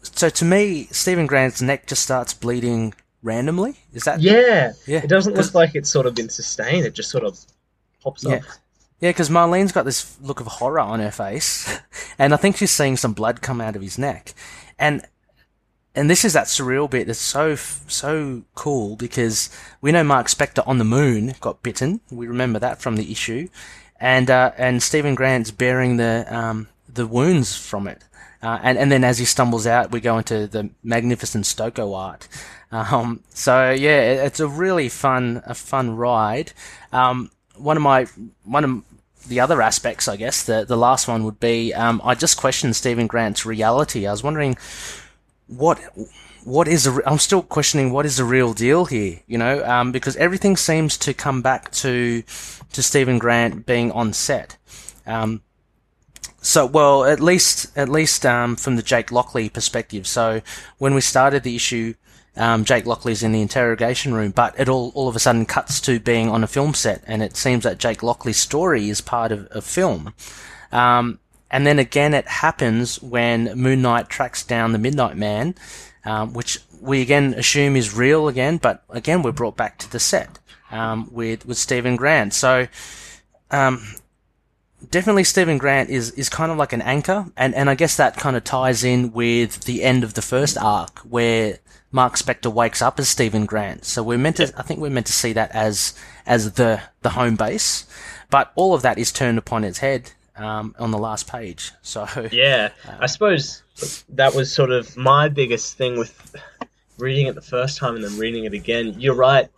so 0.03 0.29
to 0.29 0.45
me, 0.45 0.85
Stephen 0.91 1.27
Grant's 1.27 1.63
neck 1.63 1.87
just 1.87 2.03
starts 2.03 2.35
bleeding 2.35 2.93
randomly. 3.23 3.77
Is 3.95 4.05
that 4.05 4.21
Yeah. 4.21 4.75
Yeah. 4.87 4.99
It 4.99 5.09
doesn't 5.09 5.35
look 5.35 5.55
like 5.55 5.75
it's 5.75 5.89
sort 5.89 6.07
of 6.07 6.15
been 6.15 6.29
sustained. 6.29 6.85
It 6.87 6.93
just 6.95 7.11
sort 7.11 7.25
of 7.25 7.39
pops 8.03 8.23
Yeah. 8.23 8.37
up. 8.37 8.43
Yeah, 9.01 9.11
because 9.11 9.29
Marlene's 9.29 9.73
got 9.73 9.85
this 9.85 10.17
look 10.23 10.41
of 10.41 10.47
horror 10.47 10.81
on 10.81 11.01
her 11.01 11.11
face, 11.11 11.79
and 12.19 12.33
I 12.33 12.37
think 12.37 12.57
she's 12.57 12.71
seeing 12.71 12.97
some 12.97 13.13
blood 13.13 13.43
come 13.43 13.61
out 13.61 13.77
of 13.77 13.83
his 13.83 13.99
neck, 13.99 14.33
and 14.79 15.07
and 15.95 16.11
this 16.11 16.25
is 16.25 16.35
that 16.35 16.47
surreal 16.47 16.89
bit 16.89 17.07
that's 17.07 17.19
so 17.19 17.57
so 17.57 18.43
cool 18.55 18.97
because 18.97 19.51
we 19.81 19.93
know 19.93 20.05
Mark 20.05 20.29
Spector 20.29 20.67
on 20.67 20.79
the 20.79 20.85
moon 20.85 21.35
got 21.41 21.63
bitten. 21.63 22.01
We 22.11 22.27
remember 22.27 22.59
that 22.59 22.81
from 22.81 22.97
the 22.97 23.11
issue, 23.13 23.49
and 24.01 24.31
uh, 24.31 24.53
and 24.57 24.83
Stephen 24.83 25.15
Grant's 25.15 25.51
bearing 25.51 25.99
the 25.99 26.27
um, 26.29 26.69
the 26.89 27.07
wounds 27.07 27.57
from 27.57 27.89
it. 27.89 28.03
Uh, 28.43 28.61
and, 28.63 28.79
and 28.79 28.93
then 28.93 29.03
as 29.03 29.19
he 29.19 29.25
stumbles 29.25 29.67
out, 29.67 29.91
we 29.91 30.01
go 30.01 30.19
into 30.19 30.47
the 30.47 30.71
magnificent 30.83 31.47
Stocco 31.47 31.95
art. 31.95 32.29
Um, 32.71 33.21
so 33.31 33.71
yeah, 33.71 34.25
it's 34.25 34.41
a 34.41 34.49
really 34.49 34.89
fun, 34.89 35.43
a 35.47 35.55
fun 35.55 35.97
ride. 35.97 36.53
Um, 36.93 37.31
one 37.57 37.77
of 37.77 37.83
my, 37.83 38.07
one 38.45 38.65
of 38.65 38.83
the 39.29 39.41
other 39.41 39.61
aspects, 39.63 40.09
I 40.09 40.17
guess, 40.17 40.45
the, 40.45 40.65
the 40.65 40.77
last 40.77 41.09
one 41.09 41.25
would 41.25 41.41
be, 41.41 41.75
um, 41.75 42.01
I 42.05 42.15
just 42.15 42.37
questioned 42.37 42.77
Stephen 42.77 43.07
Grant's 43.07 43.45
reality. 43.45 44.07
I 44.07 44.11
was 44.11 44.23
wondering 44.23 44.57
what, 45.47 45.79
what 46.45 46.69
is, 46.69 46.87
a, 46.87 47.01
I'm 47.09 47.19
still 47.19 47.43
questioning 47.43 47.93
what 47.93 48.07
is 48.07 48.17
the 48.17 48.25
real 48.25 48.55
deal 48.55 48.85
here, 48.85 49.21
you 49.27 49.39
know, 49.39 49.65
um, 49.65 49.93
because 49.93 50.17
everything 50.17 50.57
seems 50.57 50.97
to 50.99 51.15
come 51.15 51.43
back 51.43 51.73
to, 51.73 52.23
to 52.73 52.83
Stephen 52.83 53.19
Grant 53.19 53.67
being 53.67 53.91
on 53.93 54.13
set. 54.13 54.57
Um, 55.07 55.43
so, 56.41 56.65
well, 56.65 57.05
at 57.05 57.19
least, 57.19 57.77
at 57.77 57.89
least, 57.89 58.25
um, 58.25 58.55
from 58.55 58.77
the 58.77 58.83
Jake 58.83 59.11
Lockley 59.11 59.49
perspective. 59.49 60.07
So, 60.07 60.43
when 60.79 60.95
we 60.95 61.01
started 61.01 61.43
the 61.43 61.57
issue, 61.57 61.95
um, 62.37 62.65
Jake 62.65 62.85
Lockley's 62.85 63.23
in 63.23 63.33
the 63.33 63.41
interrogation 63.41 64.15
room, 64.15 64.31
but 64.31 64.59
it 64.59 64.69
all, 64.69 64.93
all 64.95 65.09
of 65.09 65.17
a 65.17 65.19
sudden 65.19 65.47
cuts 65.47 65.81
to 65.83 65.99
being 65.99 66.29
on 66.29 66.45
a 66.45 66.47
film 66.47 66.75
set, 66.75 67.03
and 67.07 67.23
it 67.23 67.37
seems 67.37 67.65
that 67.65 67.79
Jake 67.79 68.03
Lockley's 68.03 68.37
story 68.37 68.89
is 68.89 69.01
part 69.01 69.33
of 69.33 69.49
a 69.51 69.63
film. 69.63 70.13
Um, 70.73 71.19
and 71.51 71.67
then 71.67 71.79
again, 71.79 72.13
it 72.13 72.27
happens 72.27 73.01
when 73.03 73.55
Moon 73.59 73.81
Knight 73.83 74.09
tracks 74.09 74.45
down 74.45 74.73
the 74.73 74.79
Midnight 74.79 75.17
Man, 75.17 75.55
um, 76.05 76.35
which 76.35 76.61
we 76.81 77.01
again 77.01 77.35
assume 77.35 77.77
is 77.77 77.95
real 77.95 78.29
again, 78.29 78.59
but 78.59 78.85
again, 78.91 79.23
we're 79.23 79.33
brought 79.33 79.57
back 79.57 79.79
to 79.79 79.91
the 79.91 80.01
set, 80.01 80.39
um, 80.71 81.09
with, 81.13 81.47
with 81.47 81.57
Stephen 81.57 81.97
Grant. 81.97 82.35
So, 82.35 82.69
um, 83.51 83.83
definitely 84.91 85.25
Stephen 85.25 85.57
Grant 85.57 85.89
is, 85.89 86.11
is 86.13 86.29
kind 86.29 86.53
of 86.53 86.59
like 86.59 86.73
an 86.73 86.83
anchor, 86.83 87.27
and, 87.37 87.55
and 87.55 87.71
I 87.71 87.75
guess 87.75 87.97
that 87.97 88.17
kind 88.17 88.37
of 88.37 88.45
ties 88.45 88.85
in 88.85 89.13
with 89.13 89.61
the 89.61 89.83
end 89.83 90.05
of 90.05 90.15
the 90.15 90.23
first 90.23 90.59
arc 90.59 90.99
where 91.01 91.61
Mark 91.97 92.17
Spector 92.17 92.53
wakes 92.53 92.83
up 92.83 92.99
as 92.99 93.09
Stephen 93.09 93.47
Grant. 93.47 93.87
So 93.87 94.03
we're 94.03 94.19
meant 94.19 94.37
to, 94.37 94.53
I 94.55 94.63
think 94.63 94.81
we're 94.81 94.91
meant 94.91 95.07
to 95.07 95.15
see 95.15 95.33
that 95.33 95.51
as 95.53 95.99
as 96.27 96.53
the 96.53 96.83
the 97.01 97.09
home 97.09 97.37
base, 97.37 97.87
but 98.29 98.53
all 98.55 98.75
of 98.75 98.83
that 98.83 98.99
is 98.99 99.11
turned 99.11 99.39
upon 99.39 99.65
its 99.65 99.79
head 99.79 100.13
um, 100.37 100.75
on 100.79 100.91
the 100.91 100.99
last 100.99 101.27
page. 101.27 101.73
So 101.81 102.07
Yeah, 102.31 102.69
I 103.01 103.07
suppose 103.07 103.63
that 104.11 104.35
was 104.35 104.53
sort 104.53 104.73
of 104.73 104.95
my 104.95 105.31
biggest 105.31 105.79
thing 105.79 105.99
with 105.99 106.37
reading 106.99 107.29
it 107.29 107.35
the 107.35 107.41
first 107.41 107.79
time 107.79 107.95
and 107.95 108.05
then 108.05 108.19
reading 108.19 108.45
it 108.45 108.53
again. 108.53 108.95
You're 108.99 109.15
right. 109.15 109.49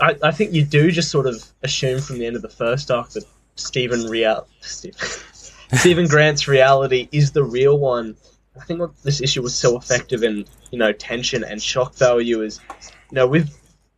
I, 0.00 0.16
I 0.22 0.30
think 0.30 0.54
you 0.54 0.64
do 0.64 0.90
just 0.90 1.10
sort 1.10 1.26
of 1.26 1.44
assume 1.62 2.00
from 2.00 2.18
the 2.18 2.26
end 2.26 2.36
of 2.36 2.42
the 2.42 2.48
first 2.48 2.90
arc 2.90 3.10
that 3.10 3.24
Stephen 3.56 4.04
real 4.04 4.48
Stephen, 4.62 4.98
Stephen 5.74 6.06
Grant's 6.06 6.48
reality 6.48 7.06
is 7.12 7.32
the 7.32 7.44
real 7.44 7.78
one. 7.78 8.16
I 8.56 8.64
think 8.64 8.80
what 8.80 9.00
this 9.02 9.20
issue 9.20 9.42
was 9.42 9.54
so 9.54 9.76
effective 9.76 10.22
in 10.22 10.44
you 10.70 10.78
know 10.78 10.92
tension 10.92 11.44
and 11.44 11.62
shock 11.62 11.94
value 11.94 12.42
is 12.42 12.60
you 13.10 13.14
know 13.16 13.26
we've 13.26 13.48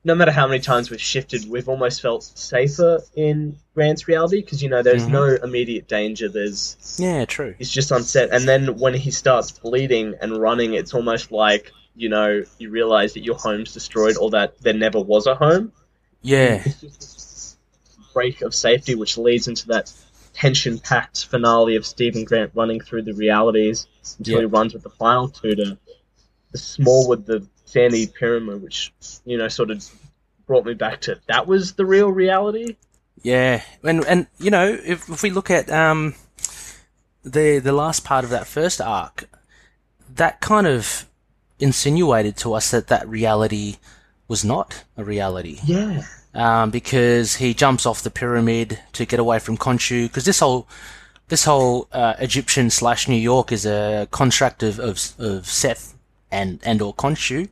no 0.04 0.14
matter 0.16 0.32
how 0.32 0.48
many 0.48 0.58
times 0.58 0.90
we've 0.90 1.00
shifted, 1.00 1.48
we've 1.48 1.68
almost 1.68 2.02
felt 2.02 2.24
safer 2.24 3.00
in 3.14 3.56
Grant's 3.72 4.08
reality 4.08 4.40
because 4.42 4.60
you 4.62 4.68
know 4.68 4.82
there's 4.82 5.04
Mhm. 5.06 5.10
no 5.10 5.24
immediate 5.44 5.86
danger. 5.86 6.28
There's 6.28 6.76
yeah, 6.98 7.24
true. 7.24 7.54
he's 7.56 7.70
just 7.70 7.92
on 7.92 8.02
set 8.02 8.30
and 8.30 8.46
then 8.48 8.78
when 8.78 8.94
he 8.94 9.10
starts 9.10 9.52
bleeding 9.52 10.14
and 10.20 10.36
running 10.36 10.74
it's 10.74 10.92
almost 10.92 11.30
like 11.32 11.70
you 11.94 12.08
know 12.08 12.42
you 12.58 12.70
realize 12.70 13.14
that 13.14 13.22
your 13.24 13.36
home's 13.36 13.72
destroyed 13.72 14.16
or 14.16 14.30
that 14.30 14.58
there 14.60 14.74
never 14.74 15.00
was 15.00 15.26
a 15.26 15.34
home 15.34 15.72
Yeah, 16.20 16.62
it's 16.64 16.80
just 16.80 17.00
this 17.00 17.56
break 18.12 18.42
of 18.42 18.54
safety 18.54 18.94
which 18.94 19.16
leads 19.16 19.48
into 19.48 19.68
that 19.68 19.92
tension 20.32 20.78
packed 20.78 21.26
finale 21.26 21.76
of 21.76 21.84
stephen 21.86 22.24
grant 22.24 22.50
running 22.54 22.80
through 22.80 23.02
the 23.02 23.12
realities 23.14 23.86
until 24.18 24.34
Yeah. 24.34 24.40
he 24.40 24.46
runs 24.46 24.72
with 24.74 24.82
the 24.82 24.90
final 24.90 25.28
two 25.28 25.54
to 25.54 25.78
the 26.52 26.58
small 26.58 27.08
with 27.08 27.26
the 27.26 27.46
sandy 27.64 28.06
pyramid 28.06 28.62
which 28.62 28.92
you 29.24 29.36
know 29.38 29.48
sort 29.48 29.70
of 29.70 29.84
brought 30.46 30.64
me 30.64 30.74
back 30.74 31.00
to 31.02 31.18
that 31.28 31.46
was 31.46 31.74
the 31.74 31.84
real 31.86 32.10
reality 32.10 32.76
yeah, 33.24 33.62
and 33.84 34.04
and 34.06 34.26
you 34.40 34.50
know 34.50 34.66
if 34.66 35.08
if 35.08 35.22
we 35.22 35.30
look 35.30 35.48
at 35.50 35.70
um 35.70 36.14
the 37.22 37.60
the 37.60 37.70
last 37.72 38.04
part 38.04 38.24
of 38.24 38.30
that 38.30 38.48
first 38.48 38.80
arc, 38.80 39.28
that 40.16 40.40
kind 40.40 40.66
of 40.66 41.06
insinuated 41.60 42.36
to 42.38 42.52
us 42.54 42.72
that 42.72 42.88
that 42.88 43.08
reality 43.08 43.76
was 44.26 44.44
not 44.44 44.82
a 44.96 45.04
reality. 45.04 45.58
yeah 45.64 46.02
um, 46.34 46.70
because 46.70 47.36
he 47.36 47.54
jumps 47.54 47.86
off 47.86 48.02
the 48.02 48.10
pyramid 48.10 48.78
to 48.92 49.04
get 49.04 49.20
away 49.20 49.38
from 49.38 49.56
Khonshu. 49.56 50.08
Because 50.08 50.24
this 50.24 50.40
whole 50.40 50.66
this 51.28 51.44
whole 51.44 51.88
uh, 51.92 52.14
Egyptian 52.18 52.70
slash 52.70 53.08
New 53.08 53.16
York 53.16 53.52
is 53.52 53.66
a 53.66 54.08
construct 54.10 54.62
of 54.62 54.78
of, 54.78 54.98
of 55.18 55.46
Seth 55.46 55.94
and 56.30 56.60
and 56.64 56.82
or 56.82 56.94
Khonshu, 56.94 57.48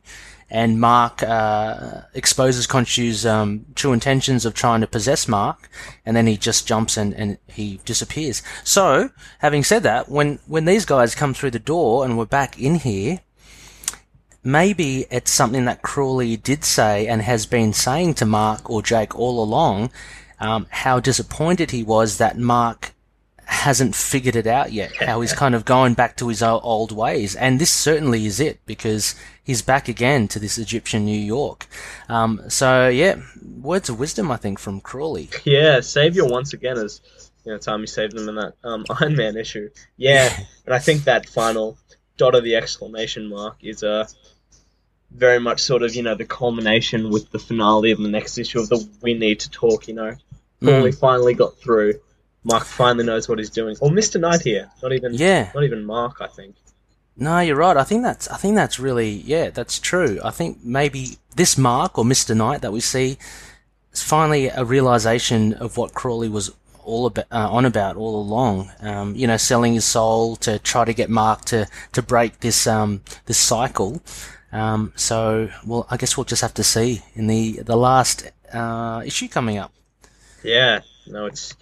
and 0.49 0.81
Mark 0.81 1.23
uh, 1.23 2.01
exposes 2.13 2.67
Khonshu's 2.67 3.25
um, 3.25 3.65
true 3.75 3.93
intentions 3.93 4.45
of 4.45 4.53
trying 4.53 4.81
to 4.81 4.87
possess 4.87 5.27
Mark, 5.27 5.69
and 6.05 6.15
then 6.15 6.27
he 6.27 6.35
just 6.35 6.67
jumps 6.67 6.97
and, 6.97 7.13
and 7.13 7.37
he 7.47 7.79
disappears. 7.85 8.43
So, 8.63 9.11
having 9.39 9.63
said 9.63 9.83
that, 9.83 10.09
when 10.09 10.39
when 10.47 10.65
these 10.65 10.85
guys 10.85 11.15
come 11.15 11.33
through 11.33 11.51
the 11.51 11.59
door 11.59 12.03
and 12.03 12.17
we're 12.17 12.25
back 12.25 12.59
in 12.59 12.75
here, 12.75 13.21
maybe 14.43 15.05
it's 15.11 15.31
something 15.31 15.65
that 15.65 15.81
Crawley 15.81 16.37
did 16.37 16.63
say 16.63 17.07
and 17.07 17.21
has 17.21 17.45
been 17.45 17.73
saying 17.73 18.15
to 18.15 18.25
Mark 18.25 18.69
or 18.69 18.81
Jake 18.81 19.17
all 19.17 19.43
along, 19.43 19.91
um, 20.39 20.67
how 20.69 20.99
disappointed 20.99 21.71
he 21.71 21.83
was 21.83 22.17
that 22.17 22.37
Mark 22.37 22.93
hasn't 23.45 23.93
figured 23.95 24.35
it 24.35 24.47
out 24.47 24.71
yet, 24.71 24.95
how 24.95 25.19
he's 25.19 25.33
kind 25.33 25.53
of 25.53 25.65
going 25.65 25.93
back 25.93 26.15
to 26.15 26.29
his 26.29 26.41
old 26.41 26.91
ways. 26.91 27.35
And 27.35 27.59
this 27.59 27.69
certainly 27.69 28.25
is 28.25 28.39
it 28.39 28.65
because 28.65 29.13
he's 29.43 29.61
back 29.61 29.89
again 29.89 30.27
to 30.29 30.39
this 30.39 30.57
Egyptian 30.57 31.05
New 31.05 31.19
York. 31.19 31.67
Um, 32.07 32.41
so 32.49 32.87
yeah, 32.87 33.21
words 33.61 33.89
of 33.89 33.99
wisdom, 33.99 34.31
I 34.31 34.37
think, 34.37 34.57
from 34.57 34.79
Crawley. 34.79 35.29
Yeah, 35.43 35.81
Savior 35.81 36.25
once 36.25 36.53
again 36.53 36.77
is 36.77 37.01
you 37.45 37.51
know 37.51 37.57
time 37.57 37.81
he 37.81 37.87
saved 37.87 38.15
them 38.15 38.29
in 38.29 38.35
that 38.35 38.53
um, 38.63 38.85
Iron 39.01 39.15
Man 39.15 39.35
issue. 39.35 39.69
Yeah, 39.97 40.33
and 40.65 40.73
I 40.73 40.79
think 40.79 41.03
that 41.03 41.27
final 41.27 41.77
dot 42.21 42.35
of 42.35 42.43
the 42.43 42.55
exclamation 42.61 43.23
mark 43.37 43.55
is 43.71 43.79
uh, 43.83 44.05
very 45.25 45.39
much 45.47 45.59
sort 45.69 45.81
of 45.85 45.89
you 45.97 46.03
know 46.03 46.15
the 46.23 46.29
culmination 46.39 47.09
with 47.09 47.25
the 47.31 47.39
finale 47.39 47.91
of 47.95 47.99
the 48.05 48.11
next 48.17 48.37
issue 48.37 48.59
of 48.59 48.69
the 48.69 48.77
we 49.01 49.13
need 49.25 49.39
to 49.45 49.49
talk. 49.49 49.87
You 49.89 49.95
know, 49.95 50.13
Paulie 50.61 50.97
finally 51.07 51.33
got 51.33 51.57
through. 51.57 51.93
Mark 52.43 52.63
finally 52.63 53.05
knows 53.05 53.27
what 53.29 53.37
he's 53.41 53.49
doing. 53.61 53.75
Or 53.81 53.89
Mister 53.91 54.19
Knight 54.19 54.41
here, 54.41 54.69
not 54.83 54.91
even 54.93 55.13
Yeah. 55.13 55.51
not 55.55 55.63
even 55.63 55.83
Mark. 55.85 56.15
I 56.21 56.27
think. 56.27 56.55
No, 57.17 57.39
you're 57.39 57.61
right. 57.65 57.77
I 57.77 57.83
think 57.83 58.03
that's 58.03 58.27
I 58.29 58.37
think 58.41 58.55
that's 58.55 58.79
really 58.87 59.09
yeah, 59.09 59.49
that's 59.49 59.79
true. 59.79 60.19
I 60.23 60.31
think 60.31 60.63
maybe 60.63 61.17
this 61.35 61.57
Mark 61.57 61.97
or 61.97 62.05
Mister 62.05 62.33
Knight 62.35 62.61
that 62.61 62.71
we 62.71 62.81
see 62.81 63.17
is 63.93 64.01
finally 64.15 64.47
a 64.47 64.63
realization 64.63 65.53
of 65.53 65.77
what 65.77 65.93
Crawley 65.93 66.29
was 66.29 66.51
all 66.83 67.05
about 67.05 67.25
uh, 67.31 67.49
on 67.49 67.65
about 67.65 67.95
all 67.95 68.21
along. 68.21 68.71
Um, 68.81 69.15
you 69.15 69.27
know, 69.27 69.37
selling 69.37 69.73
his 69.73 69.85
soul 69.85 70.35
to 70.37 70.59
try 70.59 70.85
to 70.85 70.93
get 70.93 71.09
Mark 71.09 71.45
to 71.45 71.67
to 71.93 72.01
break 72.01 72.39
this 72.39 72.67
um, 72.67 73.01
this 73.25 73.37
cycle. 73.37 74.01
Um, 74.51 74.91
so, 74.95 75.49
well, 75.65 75.87
I 75.89 75.97
guess 75.97 76.17
we'll 76.17 76.25
just 76.25 76.41
have 76.41 76.53
to 76.55 76.63
see 76.63 77.01
in 77.15 77.27
the 77.27 77.61
the 77.63 77.77
last 77.77 78.29
uh, 78.53 79.01
issue 79.05 79.27
coming 79.27 79.57
up. 79.57 79.71
Yeah, 80.43 80.81
no, 81.07 81.25
it's 81.27 81.55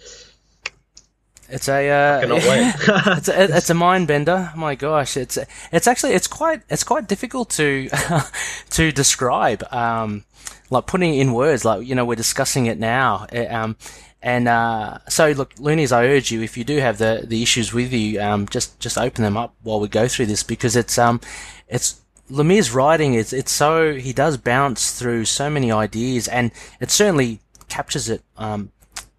It's 1.48 1.68
a 1.68 1.88
uh, 1.90 2.20
it's 3.16 3.28
a, 3.28 3.56
it's 3.56 3.70
a 3.70 3.74
mind 3.74 4.06
bender. 4.08 4.52
My 4.56 4.74
gosh, 4.74 5.16
it's 5.16 5.38
it's 5.72 5.86
actually 5.86 6.12
it's 6.12 6.26
quite 6.26 6.62
it's 6.68 6.84
quite 6.84 7.08
difficult 7.08 7.50
to 7.50 7.88
to 8.70 8.92
describe. 8.92 9.64
Um, 9.72 10.24
like 10.70 10.86
putting 10.86 11.14
it 11.14 11.20
in 11.20 11.32
words, 11.32 11.64
like 11.64 11.86
you 11.86 11.94
know 11.94 12.04
we're 12.04 12.14
discussing 12.14 12.66
it 12.66 12.78
now. 12.78 13.26
Uh, 13.32 13.46
Um, 13.50 13.76
and 14.22 14.48
uh, 14.48 14.98
so 15.08 15.30
look, 15.30 15.54
Loonies, 15.58 15.92
I 15.92 16.06
urge 16.06 16.30
you 16.30 16.42
if 16.42 16.56
you 16.56 16.64
do 16.64 16.78
have 16.78 16.98
the 16.98 17.24
the 17.26 17.42
issues 17.42 17.72
with 17.72 17.92
you, 17.92 18.20
um, 18.20 18.46
just 18.48 18.78
just 18.80 18.98
open 18.98 19.24
them 19.24 19.36
up 19.36 19.54
while 19.62 19.80
we 19.80 19.88
go 19.88 20.08
through 20.08 20.26
this 20.26 20.42
because 20.42 20.76
it's 20.76 20.98
um 20.98 21.20
it's 21.68 22.00
Lemire's 22.30 22.72
writing 22.72 23.14
is 23.14 23.32
it's 23.32 23.52
so 23.52 23.94
he 23.94 24.12
does 24.12 24.36
bounce 24.36 24.98
through 24.98 25.24
so 25.24 25.50
many 25.50 25.72
ideas 25.72 26.28
and 26.28 26.52
it 26.80 26.90
certainly 26.90 27.40
captures 27.68 28.08
it 28.08 28.22
um, 28.36 28.70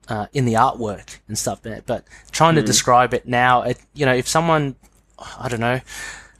uh, 0.08 0.28
in 0.34 0.45
the 0.45 0.54
artwork 0.54 1.18
and 1.28 1.38
stuff. 1.38 1.62
But, 1.64 1.86
but 1.86 2.06
trying 2.32 2.56
to 2.56 2.62
describe 2.62 3.14
it 3.14 3.28
now, 3.28 3.64
it, 3.64 3.80
you 3.93 4.06
know, 4.06 4.14
if 4.14 4.28
someone, 4.28 4.76
I 5.39 5.47
don't 5.47 5.60
know, 5.60 5.80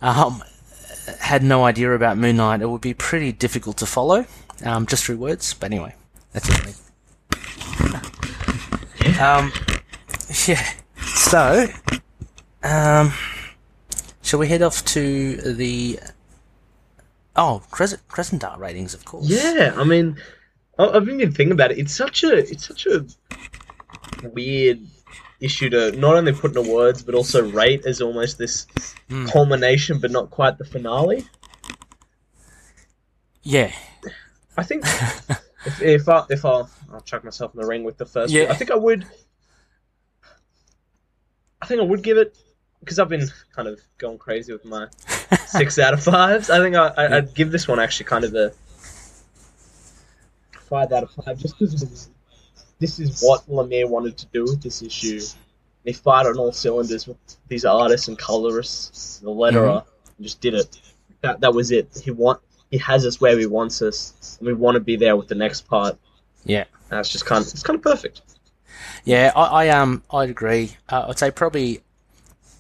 um, 0.01 0.43
had 1.20 1.43
no 1.43 1.64
idea 1.64 1.93
about 1.93 2.18
Moon 2.18 2.38
Knight, 2.38 2.62
it 2.62 2.70
would 2.70 2.82
be 2.82 2.93
pretty 2.93 3.32
difficult 3.32 3.78
to 3.78 3.86
follow 3.86 4.26
um, 4.64 4.86
just 4.86 5.05
through 5.05 5.18
words. 5.18 5.53
But 5.53 5.72
anyway, 5.72 5.95
that's 6.32 6.49
it. 6.49 6.76
Um, 9.20 9.52
yeah. 10.47 10.64
So, 11.04 11.68
um, 12.64 13.14
shall 14.22 14.39
we 14.39 14.47
head 14.47 14.62
off 14.62 14.84
to 14.86 15.38
the 15.38 15.99
oh 17.36 17.64
Crescent 17.72 18.08
Crescent 18.08 18.41
Dart 18.41 18.60
ratings, 18.60 18.93
of 18.93 19.06
course. 19.06 19.28
Yeah, 19.28 19.74
I 19.76 19.84
mean, 19.84 20.18
I've 20.78 21.06
been 21.06 21.20
thinking 21.20 21.52
about 21.52 21.72
it. 21.72 21.80
It's 21.80 21.95
such 21.95 22.24
a 22.24 22.38
it's 22.38 22.68
such 22.68 22.86
a 22.88 23.06
weird 24.34 24.80
issue 25.39 25.70
to 25.72 25.91
not 25.93 26.16
only 26.16 26.32
put 26.34 26.56
into 26.56 26.72
words 26.72 27.02
but 27.02 27.16
also 27.16 27.49
rate 27.52 27.86
as 27.86 28.02
almost 28.02 28.38
this 28.38 28.68
Hmm. 29.10 29.26
culmination, 29.28 29.99
but 29.99 30.12
not 30.12 30.30
quite 30.30 30.58
the 30.58 30.66
finale. 30.66 31.26
Yeah. 33.43 33.72
I 34.58 34.64
think 34.64 34.86
if, 35.66 35.82
if 35.82 36.09
I 36.09 36.26
if 36.30 36.45
I 36.45 36.64
I'll 36.91 37.01
chuck 37.05 37.24
myself 37.24 37.53
in 37.53 37.62
the 37.62 37.68
ring 37.68 37.84
with 37.84 37.97
the 37.97 38.05
first, 38.05 38.34
Yeah. 38.34 38.43
one, 38.43 38.51
I 38.51 38.55
think 38.55 38.72
I 38.72 38.76
would. 38.76 39.05
I 41.62 41.68
think 41.68 41.80
I 41.82 41.84
would 41.84 42.01
give 42.01 42.18
it 42.18 42.36
because 42.80 42.97
I've 42.97 43.09
been 43.09 43.28
kind 43.55 43.68
of 43.68 43.80
going 43.97 44.18
crazy 44.18 44.51
with 44.51 44.66
my 44.66 44.88
six 45.45 45.78
out 45.78 45.93
of 45.93 46.03
fives. 46.03 46.49
I 46.49 46.59
think 46.59 46.76
I, 46.76 46.88
I, 46.97 47.18
I'd 47.18 47.34
give 47.36 47.51
this 47.51 47.68
one 47.68 47.80
actually 47.80 48.05
kind 48.05 48.24
of 48.24 48.34
a 48.34 48.51
five 50.72 50.91
out 50.91 51.03
of 51.03 51.12
five, 51.12 51.38
just 51.38 51.59
because 51.59 52.09
this 52.80 52.99
is 52.99 53.22
what 53.22 53.47
Lemire 53.47 53.88
wanted 53.88 54.18
to 54.18 54.26
do 54.28 54.43
with 54.43 54.62
this 54.62 54.82
issue. 54.82 55.22
He 55.84 55.93
fired 55.93 56.28
on 56.28 56.38
all 56.38 56.51
cylinders 56.51 57.07
with 57.07 57.18
these 57.47 57.66
artists 57.66 58.07
and 58.07 58.18
colorists, 58.18 59.20
the 59.20 59.30
letterer, 59.30 59.84
mm-hmm. 59.84 60.12
and 60.18 60.24
just 60.24 60.41
did 60.41 60.55
it. 60.55 60.82
That 61.22 61.41
that 61.41 61.53
was 61.53 61.72
it. 61.72 62.01
He 62.03 62.12
want 62.12 62.41
he 62.72 62.78
has 62.80 63.05
us 63.05 63.22
where 63.22 63.38
he 63.38 63.45
wants 63.45 63.82
us, 63.82 64.38
we 64.41 64.53
want 64.53 64.76
to 64.76 64.80
be 64.80 64.95
there 64.95 65.15
with 65.15 65.28
the 65.28 65.36
next 65.36 65.67
part. 65.67 65.97
Yeah. 66.45 66.63
That's 66.89 67.09
just 67.09 67.26
kind 67.26 67.45
of 67.45 67.51
it's 67.51 67.63
kind 67.63 67.76
of 67.78 67.84
perfect. 67.84 68.22
Yeah, 69.05 69.32
I, 69.36 69.65
I 69.65 69.69
um 69.69 70.03
I'd 70.11 70.30
agree. 70.30 70.78
Uh, 70.89 71.05
I'd 71.09 71.19
say 71.19 71.32
probably 71.32 71.82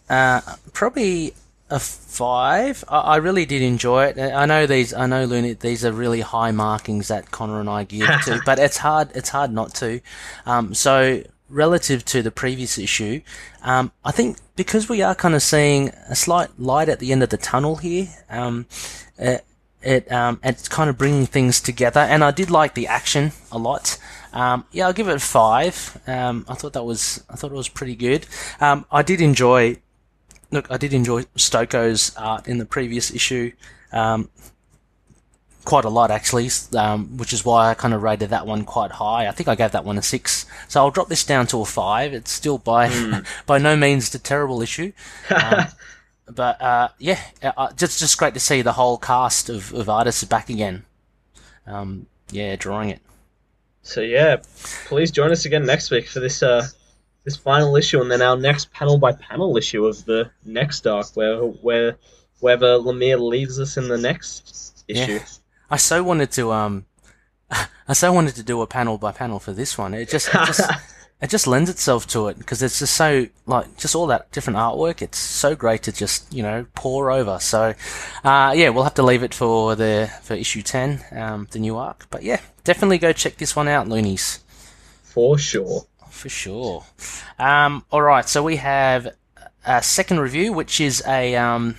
uh 0.09 0.41
probably 0.73 1.33
a 1.69 1.79
five. 1.79 2.83
I, 2.87 2.99
I 2.99 3.15
really 3.17 3.45
did 3.45 3.61
enjoy 3.61 4.07
it. 4.07 4.19
I 4.19 4.45
know 4.45 4.67
these 4.67 4.93
I 4.93 5.05
know 5.05 5.25
Looney 5.25 5.53
these 5.53 5.83
are 5.85 5.91
really 5.91 6.21
high 6.21 6.51
markings 6.51 7.07
that 7.07 7.31
Connor 7.31 7.59
and 7.59 7.69
I 7.69 7.85
give 7.85 8.07
to, 8.25 8.41
but 8.45 8.59
it's 8.59 8.77
hard 8.77 9.11
it's 9.15 9.29
hard 9.29 9.51
not 9.51 9.73
to. 9.75 10.01
Um 10.45 10.73
so 10.73 11.23
relative 11.49 12.05
to 12.05 12.21
the 12.21 12.31
previous 12.31 12.77
issue, 12.77 13.21
um, 13.61 13.91
I 14.05 14.11
think 14.11 14.37
because 14.55 14.87
we 14.87 15.01
are 15.01 15.13
kind 15.13 15.35
of 15.35 15.41
seeing 15.41 15.89
a 16.09 16.15
slight 16.15 16.57
light 16.57 16.87
at 16.89 16.99
the 16.99 17.11
end 17.11 17.23
of 17.23 17.29
the 17.29 17.37
tunnel 17.37 17.75
here, 17.75 18.07
um, 18.29 18.65
it, 19.17 19.43
it 19.81 20.11
um, 20.11 20.39
it's 20.43 20.67
kind 20.67 20.89
of 20.89 20.97
bringing 20.97 21.25
things 21.25 21.59
together, 21.59 21.99
and 21.99 22.23
I 22.23 22.31
did 22.31 22.49
like 22.49 22.73
the 22.73 22.87
action 22.87 23.31
a 23.51 23.57
lot. 23.57 23.97
Um, 24.33 24.65
yeah, 24.71 24.87
I'll 24.87 24.93
give 24.93 25.09
it 25.09 25.21
five. 25.21 25.99
Um, 26.07 26.45
I 26.47 26.53
thought 26.53 26.73
that 26.73 26.83
was 26.83 27.23
I 27.29 27.35
thought 27.35 27.51
it 27.51 27.55
was 27.55 27.69
pretty 27.69 27.95
good. 27.95 28.25
Um, 28.59 28.85
I 28.91 29.01
did 29.01 29.21
enjoy. 29.21 29.77
Look, 30.51 30.69
I 30.69 30.77
did 30.77 30.93
enjoy 30.93 31.23
Stocco's 31.35 32.13
art 32.17 32.47
in 32.47 32.57
the 32.57 32.65
previous 32.65 33.11
issue. 33.13 33.53
Um, 33.93 34.29
quite 35.63 35.85
a 35.85 35.89
lot 35.89 36.11
actually, 36.11 36.49
um, 36.75 37.17
which 37.17 37.33
is 37.33 37.45
why 37.45 37.69
I 37.69 37.73
kind 37.73 37.93
of 37.93 38.01
rated 38.01 38.29
that 38.31 38.47
one 38.47 38.63
quite 38.63 38.91
high. 38.91 39.27
I 39.27 39.31
think 39.31 39.47
I 39.47 39.55
gave 39.55 39.71
that 39.71 39.85
one 39.85 39.97
a 39.97 40.01
six, 40.01 40.45
so 40.67 40.81
I'll 40.81 40.91
drop 40.91 41.09
this 41.09 41.23
down 41.23 41.47
to 41.47 41.61
a 41.61 41.65
five. 41.65 42.13
It's 42.13 42.31
still 42.31 42.57
by 42.57 43.21
by 43.45 43.57
no 43.57 43.75
means 43.75 44.13
a 44.15 44.19
terrible 44.19 44.61
issue, 44.61 44.91
um, 45.29 45.65
but 46.29 46.61
uh, 46.61 46.89
yeah, 46.99 47.19
uh, 47.43 47.71
just 47.73 47.99
just 47.99 48.17
great 48.17 48.33
to 48.33 48.39
see 48.39 48.61
the 48.61 48.73
whole 48.73 48.97
cast 48.97 49.49
of, 49.49 49.73
of 49.73 49.89
artists 49.89 50.23
back 50.23 50.49
again. 50.49 50.85
Um, 51.67 52.07
yeah, 52.31 52.55
drawing 52.55 52.89
it. 52.89 53.01
So 53.83 54.01
yeah, 54.01 54.37
please 54.85 55.11
join 55.11 55.31
us 55.31 55.45
again 55.45 55.65
next 55.65 55.91
week 55.91 56.07
for 56.07 56.19
this 56.19 56.43
uh 56.43 56.67
this 57.23 57.37
final 57.37 57.75
issue, 57.75 58.01
and 58.01 58.11
then 58.11 58.21
our 58.21 58.37
next 58.37 58.71
panel 58.73 58.97
by 58.97 59.11
panel 59.11 59.57
issue 59.57 59.85
of 59.85 60.05
the 60.05 60.31
next 60.45 60.85
arc, 60.87 61.07
where 61.15 61.37
where 61.39 61.97
wherever 62.39 62.79
Lemire 62.79 63.19
leaves 63.19 63.59
us 63.59 63.77
in 63.77 63.87
the 63.87 63.97
next 63.97 64.83
issue. 64.87 65.13
Yeah. 65.13 65.25
I 65.69 65.77
so 65.77 66.03
wanted 66.03 66.31
to 66.33 66.51
um, 66.51 66.85
I 67.87 67.93
so 67.93 68.11
wanted 68.11 68.35
to 68.35 68.43
do 68.43 68.61
a 68.61 68.67
panel 68.67 68.97
by 68.97 69.11
panel 69.11 69.39
for 69.39 69.53
this 69.53 69.77
one. 69.77 69.93
It 69.93 70.09
just 70.09 70.27
it 70.27 70.45
just, 70.45 70.61
it 71.21 71.29
just 71.29 71.45
lends 71.45 71.69
itself 71.69 72.07
to 72.07 72.27
it 72.29 72.37
because 72.37 72.63
it's 72.63 72.79
just 72.79 72.95
so 72.95 73.27
like 73.45 73.77
just 73.77 73.95
all 73.95 74.07
that 74.07 74.31
different 74.31 74.57
artwork. 74.57 75.01
It's 75.01 75.17
so 75.17 75.55
great 75.55 75.83
to 75.83 75.91
just 75.91 76.33
you 76.33 76.41
know 76.41 76.65
pour 76.73 77.11
over. 77.11 77.39
So 77.39 77.73
uh, 78.23 78.53
yeah, 78.55 78.69
we'll 78.69 78.83
have 78.83 78.95
to 78.95 79.03
leave 79.03 79.23
it 79.23 79.33
for 79.33 79.75
the 79.75 80.09
for 80.23 80.33
issue 80.33 80.61
ten, 80.61 81.03
um, 81.11 81.47
the 81.51 81.59
new 81.59 81.77
arc. 81.77 82.07
But 82.09 82.23
yeah, 82.23 82.41
definitely 82.63 82.97
go 82.97 83.13
check 83.13 83.37
this 83.37 83.55
one 83.55 83.67
out, 83.67 83.87
loonies. 83.87 84.39
For 85.03 85.37
sure. 85.37 85.85
For 86.09 86.29
sure. 86.29 86.85
Um, 87.39 87.85
all 87.91 88.01
right, 88.01 88.27
so 88.27 88.43
we 88.43 88.57
have 88.57 89.15
a 89.65 89.81
second 89.81 90.19
review, 90.19 90.53
which 90.53 90.81
is 90.81 91.03
a, 91.07 91.35
um, 91.35 91.75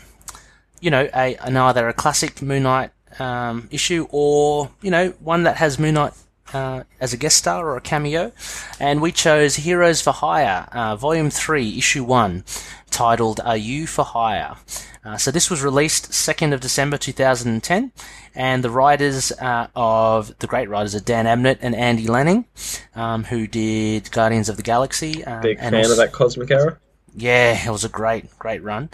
you 0.80 0.90
know, 0.90 1.09
a 1.14 1.36
an 1.36 1.57
either 1.57 1.88
a 1.88 1.93
classic 1.93 2.43
Moon 2.43 2.62
Knight 2.62 2.90
um, 3.18 3.68
issue 3.70 4.07
or 4.11 4.70
you 4.80 4.90
know 4.90 5.11
one 5.20 5.45
that 5.45 5.57
has 5.57 5.78
Moon 5.78 5.95
Knight 5.95 6.12
uh, 6.53 6.84
as 7.00 7.12
a 7.12 7.16
guest 7.16 7.36
star 7.38 7.66
or 7.68 7.76
a 7.76 7.80
cameo, 7.80 8.32
and 8.80 9.00
we 9.00 9.12
chose 9.12 9.57
Heroes 9.57 10.00
for 10.00 10.12
Hire, 10.12 10.68
uh, 10.72 10.96
Volume 10.96 11.30
Three, 11.30 11.78
Issue 11.78 12.05
One, 12.05 12.44
titled 12.90 13.40
"Are 13.44 13.57
You 13.57 13.86
for 13.86 14.05
Hire?" 14.05 14.57
Uh, 15.05 15.16
so 15.16 15.32
this 15.32 15.50
was 15.50 15.64
released 15.64 16.12
2nd 16.12 16.53
of 16.53 16.61
December 16.61 16.96
2010, 16.96 17.90
and 18.36 18.62
the 18.62 18.70
writers 18.70 19.32
uh, 19.32 19.66
of 19.74 20.36
the 20.38 20.46
great 20.46 20.68
writers 20.68 20.94
are 20.94 21.00
Dan 21.00 21.24
Abnett 21.26 21.59
and 21.61 21.74
Andy 21.74 22.07
Lanning, 22.07 22.44
um, 22.94 23.24
who 23.24 23.48
did 23.48 24.11
Guardians 24.12 24.48
of 24.48 24.57
the 24.57 24.62
Galaxy. 24.62 25.24
Um, 25.24 25.40
Big 25.42 25.59
and 25.61 25.72
fan 25.72 25.80
also- 25.80 25.90
of 25.92 25.96
that 25.98 26.12
cosmic 26.12 26.50
era. 26.53 26.78
yeah, 27.16 27.66
it 27.66 27.70
was 27.70 27.84
a 27.84 27.88
great, 27.88 28.38
great 28.38 28.62
run. 28.62 28.90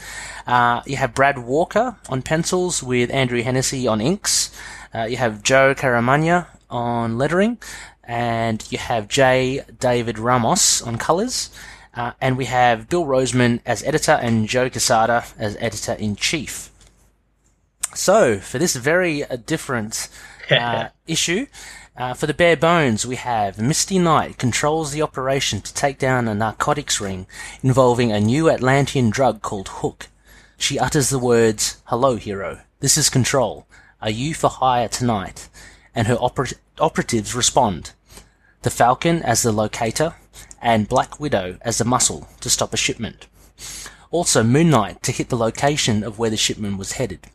Uh, 0.46 0.80
you 0.86 0.96
have 0.96 1.12
Brad 1.14 1.38
Walker 1.38 1.96
on 2.08 2.22
pencils 2.22 2.82
with 2.82 3.10
Andrew 3.10 3.42
Hennessy 3.42 3.86
on 3.86 4.00
inks. 4.00 4.50
Uh, 4.94 5.02
you 5.02 5.18
have 5.18 5.42
Joe 5.42 5.74
Caramagna 5.74 6.46
on 6.70 7.18
lettering. 7.18 7.58
And 8.04 8.64
you 8.70 8.78
have 8.78 9.08
Jay 9.08 9.64
David 9.78 10.18
Ramos 10.18 10.82
on 10.82 10.98
colours. 10.98 11.50
Uh, 11.94 12.12
and 12.20 12.36
we 12.36 12.44
have 12.44 12.88
Bill 12.88 13.04
Rosemann 13.04 13.60
as 13.66 13.82
editor 13.82 14.12
and 14.12 14.48
Joe 14.48 14.70
Quesada 14.70 15.24
as 15.38 15.56
editor 15.58 15.92
in 15.92 16.16
chief. 16.16 16.70
So, 17.94 18.38
for 18.38 18.58
this 18.58 18.76
very 18.76 19.24
uh, 19.24 19.36
different 19.36 20.08
uh, 20.50 20.88
issue, 21.06 21.46
uh, 21.96 22.14
for 22.14 22.28
the 22.28 22.34
bare 22.34 22.56
bones, 22.56 23.04
we 23.04 23.16
have 23.16 23.60
Misty 23.60 23.98
Knight 23.98 24.38
controls 24.38 24.92
the 24.92 25.02
operation 25.02 25.60
to 25.60 25.74
take 25.74 25.98
down 25.98 26.28
a 26.28 26.34
narcotics 26.34 27.00
ring 27.00 27.26
involving 27.60 28.12
a 28.12 28.20
new 28.20 28.48
Atlantean 28.48 29.10
drug 29.10 29.42
called 29.42 29.68
Hook. 29.68 30.06
She 30.56 30.78
utters 30.78 31.08
the 31.10 31.18
words, 31.18 31.82
Hello, 31.86 32.14
hero. 32.14 32.60
This 32.78 32.96
is 32.96 33.10
Control. 33.10 33.66
Are 34.00 34.10
you 34.10 34.32
for 34.32 34.48
hire 34.48 34.86
tonight? 34.86 35.48
And 35.94 36.06
her 36.06 36.16
oper- 36.16 36.54
operatives 36.78 37.34
respond. 37.34 37.92
The 38.62 38.70
Falcon 38.70 39.22
as 39.22 39.42
the 39.42 39.52
locator, 39.52 40.14
and 40.60 40.88
Black 40.88 41.20
Widow 41.20 41.58
as 41.62 41.78
the 41.78 41.84
muscle 41.84 42.28
to 42.40 42.50
stop 42.50 42.72
a 42.72 42.76
shipment. 42.76 43.26
Also, 44.10 44.42
Moon 44.42 44.70
Knight 44.70 45.02
to 45.02 45.12
hit 45.12 45.28
the 45.28 45.36
location 45.36 46.02
of 46.02 46.18
where 46.18 46.30
the 46.30 46.36
shipment 46.36 46.78
was 46.78 46.92
headed. 46.92 47.26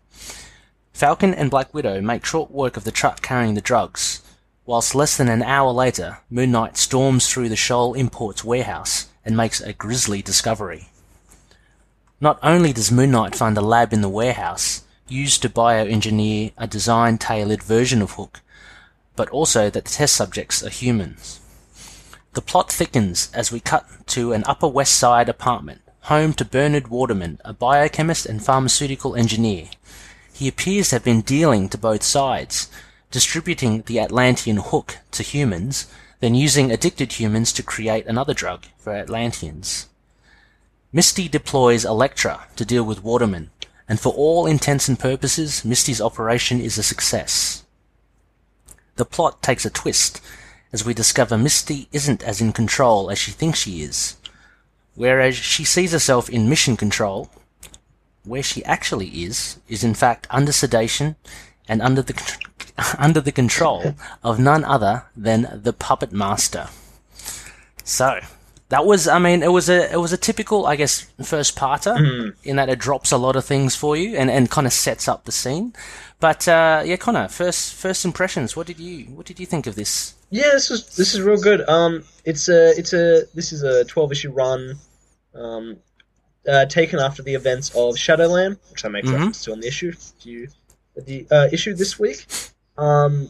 Falcon 0.91 1.33
and 1.33 1.51
Black 1.51 1.73
Widow 1.73 2.01
make 2.01 2.25
short 2.25 2.51
work 2.51 2.77
of 2.77 2.83
the 2.83 2.91
truck 2.91 3.21
carrying 3.21 3.53
the 3.53 3.61
drugs, 3.61 4.21
whilst 4.65 4.95
less 4.95 5.17
than 5.17 5.27
an 5.27 5.43
hour 5.43 5.71
later, 5.71 6.19
Moon 6.29 6.51
Knight 6.51 6.77
storms 6.77 7.27
through 7.27 7.49
the 7.49 7.55
Shoal 7.55 7.93
Imports 7.93 8.43
warehouse 8.43 9.07
and 9.25 9.37
makes 9.37 9.61
a 9.61 9.73
grisly 9.73 10.21
discovery. 10.21 10.89
Not 12.19 12.39
only 12.41 12.73
does 12.73 12.91
Moon 12.91 13.11
Knight 13.11 13.35
find 13.35 13.57
a 13.57 13.61
lab 13.61 13.91
in 13.91 14.01
the 14.01 14.09
warehouse 14.09 14.82
used 15.07 15.41
to 15.41 15.49
bioengineer 15.49 16.51
a 16.57 16.67
design 16.67 17.17
tailored 17.17 17.63
version 17.63 18.01
of 18.01 18.11
Hook, 18.11 18.41
but 19.15 19.29
also 19.29 19.69
that 19.69 19.85
the 19.85 19.91
test 19.91 20.15
subjects 20.15 20.63
are 20.63 20.69
humans. 20.69 21.39
The 22.33 22.41
plot 22.41 22.71
thickens 22.71 23.29
as 23.33 23.51
we 23.51 23.59
cut 23.59 23.85
to 24.07 24.33
an 24.33 24.43
Upper 24.47 24.67
West 24.67 24.95
Side 24.95 25.29
apartment, 25.29 25.81
home 26.01 26.33
to 26.33 26.45
Bernard 26.45 26.87
Waterman, 26.87 27.39
a 27.45 27.53
biochemist 27.53 28.25
and 28.25 28.43
pharmaceutical 28.43 29.15
engineer. 29.15 29.69
He 30.33 30.47
appears 30.47 30.89
to 30.89 30.95
have 30.95 31.03
been 31.03 31.21
dealing 31.21 31.69
to 31.69 31.77
both 31.77 32.03
sides, 32.03 32.71
distributing 33.11 33.83
the 33.83 33.99
Atlantean 33.99 34.57
hook 34.57 34.97
to 35.11 35.21
humans, 35.21 35.85
then 36.21 36.33
using 36.33 36.71
addicted 36.71 37.13
humans 37.13 37.53
to 37.53 37.61
create 37.61 38.07
another 38.07 38.33
drug 38.33 38.65
for 38.77 38.93
Atlanteans. 38.93 39.87
Misty 40.91 41.27
deploys 41.27 41.85
Elektra 41.85 42.47
to 42.55 42.65
deal 42.65 42.83
with 42.83 43.03
Waterman, 43.03 43.51
and 43.87 43.99
for 43.99 44.13
all 44.13 44.45
intents 44.45 44.87
and 44.87 44.97
purposes, 44.97 45.65
Misty's 45.65 46.01
operation 46.01 46.61
is 46.61 46.77
a 46.77 46.83
success. 46.83 47.63
The 48.95 49.05
plot 49.05 49.41
takes 49.41 49.65
a 49.65 49.69
twist 49.69 50.21
as 50.71 50.85
we 50.85 50.93
discover 50.93 51.37
Misty 51.37 51.87
isn't 51.91 52.23
as 52.23 52.41
in 52.41 52.53
control 52.53 53.11
as 53.11 53.19
she 53.19 53.31
thinks 53.31 53.59
she 53.59 53.81
is. 53.81 54.17
Whereas 54.95 55.35
she 55.35 55.63
sees 55.63 55.91
herself 55.91 56.29
in 56.29 56.49
mission 56.49 56.77
control, 56.77 57.29
where 58.23 58.43
she 58.43 58.63
actually 58.65 59.07
is, 59.07 59.59
is 59.67 59.83
in 59.83 59.93
fact 59.93 60.27
under 60.29 60.51
sedation 60.51 61.15
and 61.67 61.81
under 61.81 62.01
the, 62.01 62.37
under 62.97 63.19
the 63.19 63.31
control 63.31 63.95
of 64.23 64.39
none 64.39 64.63
other 64.63 65.05
than 65.15 65.61
the 65.63 65.73
Puppet 65.73 66.11
Master. 66.11 66.69
So, 67.83 68.19
that 68.73 68.85
was 68.91 69.01
I 69.07 69.19
mean 69.27 69.39
it 69.49 69.51
was 69.59 69.67
a 69.69 69.79
it 69.95 69.99
was 70.05 70.11
a 70.13 70.17
typical 70.29 70.59
I 70.65 70.75
guess 70.81 70.93
first 71.33 71.51
parter 71.61 71.95
Mm. 71.97 72.33
in 72.49 72.55
that 72.59 72.69
it 72.73 72.79
drops 72.87 73.11
a 73.11 73.17
lot 73.25 73.35
of 73.39 73.43
things 73.45 73.75
for 73.75 73.95
you 74.01 74.09
and, 74.19 74.29
and 74.35 74.49
kind 74.55 74.67
of 74.67 74.73
sets 74.73 75.05
up 75.11 75.19
the 75.25 75.31
scene. 75.41 75.73
But 76.19 76.47
uh, 76.47 76.81
yeah, 76.89 76.97
Connor, 77.05 77.27
first 77.27 77.61
first 77.85 78.01
impressions. 78.09 78.55
What 78.57 78.65
did 78.67 78.79
you 78.79 78.95
what 79.17 79.25
did 79.29 79.39
you 79.41 79.45
think 79.53 79.67
of 79.67 79.75
this? 79.75 80.13
Yeah, 80.39 80.51
this 80.57 80.71
is 80.71 80.79
this 80.99 81.13
is 81.13 81.19
real 81.21 81.41
good. 81.49 81.61
Um, 81.77 82.03
it's 82.31 82.45
a 82.49 82.61
it's 82.79 82.93
a 82.93 83.05
this 83.39 83.51
is 83.55 83.61
a 83.63 83.83
twelve 83.85 84.11
issue 84.15 84.31
run, 84.31 84.61
um, 85.35 85.77
uh, 86.51 86.65
taken 86.79 86.99
after 87.07 87.21
the 87.23 87.35
events 87.41 87.67
of 87.75 87.95
Shadowland, 88.05 88.57
which 88.71 88.83
I 88.85 88.89
make 88.89 89.05
Mhm. 89.05 89.13
reference 89.13 89.43
to 89.43 89.51
on 89.51 89.59
the 89.59 89.67
issue. 89.67 89.91
You, 90.21 90.47
the 90.95 91.27
uh, 91.37 91.47
issue 91.51 91.73
this 91.83 91.99
week. 91.99 92.19
Um, 92.77 93.29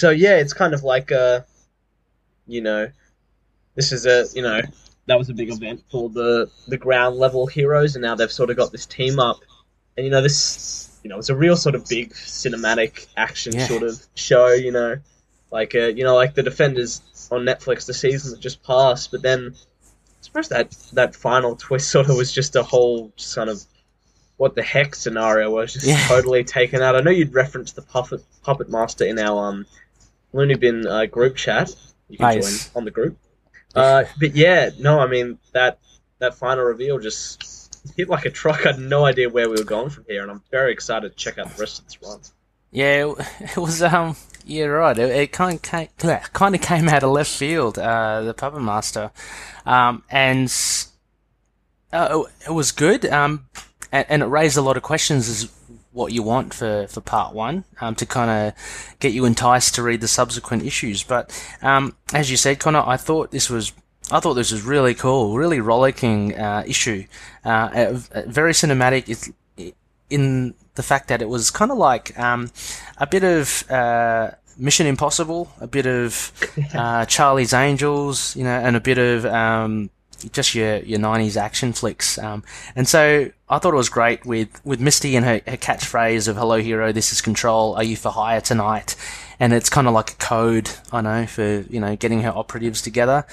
so 0.00 0.08
yeah, 0.24 0.36
it's 0.42 0.54
kind 0.62 0.72
of 0.74 0.82
like 0.82 1.12
uh, 1.12 1.40
you 2.46 2.62
know, 2.62 2.82
this 3.80 3.92
is 3.92 4.04
a 4.06 4.26
you 4.36 4.42
know 4.42 4.60
that 5.06 5.18
was 5.18 5.28
a 5.30 5.34
big 5.34 5.50
event 5.50 5.82
for 5.90 6.08
the 6.10 6.50
the 6.68 6.76
ground 6.76 7.16
level 7.16 7.46
heroes, 7.46 7.96
and 7.96 8.02
now 8.02 8.14
they've 8.14 8.30
sort 8.40 8.50
of 8.50 8.56
got 8.56 8.70
this 8.72 8.86
team 8.86 9.18
up, 9.18 9.38
and 9.96 10.04
you 10.06 10.10
know 10.10 10.22
this 10.22 10.98
you 11.02 11.08
know 11.10 11.18
it's 11.18 11.30
a 11.30 11.34
real 11.36 11.56
sort 11.56 11.74
of 11.74 11.86
big 11.88 12.12
cinematic 12.12 13.06
action 13.16 13.54
Yeah. 13.54 13.66
sort 13.66 13.82
of 13.82 13.94
show, 14.14 14.48
you 14.48 14.72
know 14.72 14.96
like 15.52 15.74
uh, 15.74 15.88
you 15.98 16.04
know, 16.04 16.14
like 16.14 16.34
the 16.34 16.44
Defenders 16.44 17.28
on 17.32 17.40
Netflix, 17.44 17.84
the 17.84 17.92
season 17.94 18.30
that 18.30 18.38
just 18.40 18.62
passed. 18.62 19.10
But 19.10 19.22
then, 19.22 19.52
I 19.52 20.22
suppose 20.22 20.48
that 20.50 20.70
that 20.92 21.16
final 21.16 21.56
twist 21.56 21.90
sort 21.96 22.08
of 22.08 22.16
was 22.16 22.30
just 22.32 22.54
a 22.54 22.62
whole 22.62 23.12
just 23.16 23.34
kind 23.34 23.50
of 23.50 23.60
what 24.36 24.54
the 24.54 24.62
heck 24.62 24.94
scenario 24.94 25.50
was 25.50 25.72
just 25.72 25.86
Yeah. 25.86 26.06
totally 26.06 26.44
taken 26.44 26.82
out. 26.82 26.94
I 26.94 27.00
know 27.00 27.10
you'd 27.10 27.34
referenced 27.34 27.74
the 27.74 27.82
puppet 27.82 28.22
puppet 28.44 28.68
master 28.70 29.04
in 29.06 29.18
our 29.18 29.48
um 29.48 29.66
Looney 30.32 30.54
Bin 30.54 30.86
uh, 30.86 31.06
group 31.06 31.34
chat. 31.34 31.74
You 32.08 32.18
can 32.18 32.26
Nice. 32.28 32.68
join 32.68 32.78
on 32.78 32.84
the 32.84 32.92
group. 32.92 33.16
Uh, 33.74 34.04
but 34.18 34.34
yeah, 34.34 34.70
no, 34.78 34.98
I 34.98 35.06
mean 35.06 35.38
that 35.52 35.78
that 36.18 36.34
final 36.34 36.64
reveal 36.64 36.98
just 36.98 37.92
hit 37.96 38.08
like 38.08 38.24
a 38.24 38.30
truck. 38.30 38.66
I 38.66 38.72
had 38.72 38.78
no 38.78 39.04
idea 39.04 39.28
where 39.28 39.48
we 39.48 39.56
were 39.56 39.64
going 39.64 39.90
from 39.90 40.04
here, 40.08 40.22
and 40.22 40.30
I'm 40.30 40.42
very 40.50 40.72
excited 40.72 41.10
to 41.10 41.16
check 41.16 41.38
out 41.38 41.50
the 41.50 41.60
rest 41.60 41.78
of 41.78 41.86
this 41.86 41.98
run. 42.02 42.20
Yeah, 42.70 43.12
it, 43.40 43.56
was 43.56 43.82
um 43.82 44.16
yeah 44.44 44.64
right. 44.64 44.98
It, 44.98 45.10
it 45.10 45.32
kind 45.32 45.56
of 45.56 45.62
came, 45.62 45.88
kind 46.32 46.54
of 46.54 46.60
came 46.60 46.88
out 46.88 47.02
of 47.02 47.10
left 47.10 47.30
field. 47.30 47.78
Uh, 47.78 48.22
the 48.22 48.34
Puppet 48.34 48.62
Master, 48.62 49.10
um, 49.66 50.02
and 50.10 50.52
uh, 51.92 52.22
it, 52.46 52.50
was 52.50 52.72
good. 52.72 53.06
Um, 53.06 53.46
and, 53.92 54.06
and 54.08 54.22
it 54.22 54.26
raised 54.26 54.56
a 54.56 54.62
lot 54.62 54.76
of 54.76 54.82
questions. 54.82 55.28
Is 55.28 55.48
what 55.92 56.12
you 56.12 56.22
want 56.22 56.54
for 56.54 56.86
for 56.88 57.00
part 57.00 57.34
one 57.34 57.64
um, 57.80 57.94
to 57.96 58.06
kind 58.06 58.30
of 58.30 58.96
get 59.00 59.12
you 59.12 59.24
enticed 59.24 59.74
to 59.74 59.82
read 59.82 60.00
the 60.00 60.08
subsequent 60.08 60.64
issues. 60.64 61.02
But 61.02 61.32
um, 61.62 61.96
as 62.14 62.30
you 62.30 62.36
said, 62.36 62.58
Connor, 62.60 62.84
I 62.86 62.96
thought 62.96 63.30
this 63.30 63.50
was. 63.50 63.72
I 64.12 64.18
thought 64.18 64.34
this 64.34 64.50
was 64.50 64.62
really 64.62 64.94
cool, 64.94 65.36
really 65.36 65.60
rollicking 65.60 66.36
uh, 66.36 66.64
issue, 66.66 67.04
uh, 67.44 67.94
uh, 68.12 68.22
very 68.26 68.52
cinematic. 68.52 69.08
It's 69.08 69.30
in 70.08 70.54
the 70.74 70.82
fact 70.82 71.08
that 71.08 71.22
it 71.22 71.28
was 71.28 71.50
kind 71.50 71.70
of 71.70 71.78
like 71.78 72.18
um, 72.18 72.50
a 72.98 73.06
bit 73.06 73.22
of 73.22 73.70
uh, 73.70 74.32
Mission 74.58 74.86
Impossible, 74.86 75.52
a 75.60 75.66
bit 75.66 75.86
of 75.86 76.32
uh, 76.74 77.04
Charlie's 77.06 77.52
Angels, 77.52 78.34
you 78.34 78.44
know, 78.44 78.50
and 78.50 78.76
a 78.76 78.80
bit 78.80 78.98
of 78.98 79.24
um, 79.26 79.90
just 80.32 80.54
your 80.54 80.76
your 80.78 80.98
'90s 80.98 81.36
action 81.36 81.72
flicks. 81.72 82.18
Um, 82.18 82.42
and 82.76 82.86
so 82.86 83.30
I 83.48 83.58
thought 83.58 83.74
it 83.74 83.76
was 83.76 83.88
great 83.88 84.24
with 84.24 84.64
with 84.64 84.80
Misty 84.80 85.16
and 85.16 85.24
her, 85.24 85.40
her 85.46 85.56
catchphrase 85.56 86.28
of 86.28 86.36
"Hello, 86.36 86.58
hero, 86.58 86.92
this 86.92 87.12
is 87.12 87.20
Control. 87.20 87.74
Are 87.74 87.84
you 87.84 87.96
for 87.96 88.10
hire 88.10 88.40
tonight?" 88.40 88.96
And 89.38 89.52
it's 89.52 89.70
kind 89.70 89.86
of 89.86 89.94
like 89.94 90.12
a 90.12 90.16
code, 90.16 90.70
I 90.92 91.00
know, 91.00 91.26
for 91.26 91.64
you 91.70 91.80
know 91.80 91.96
getting 91.96 92.22
her 92.22 92.30
operatives 92.30 92.82
together. 92.82 93.26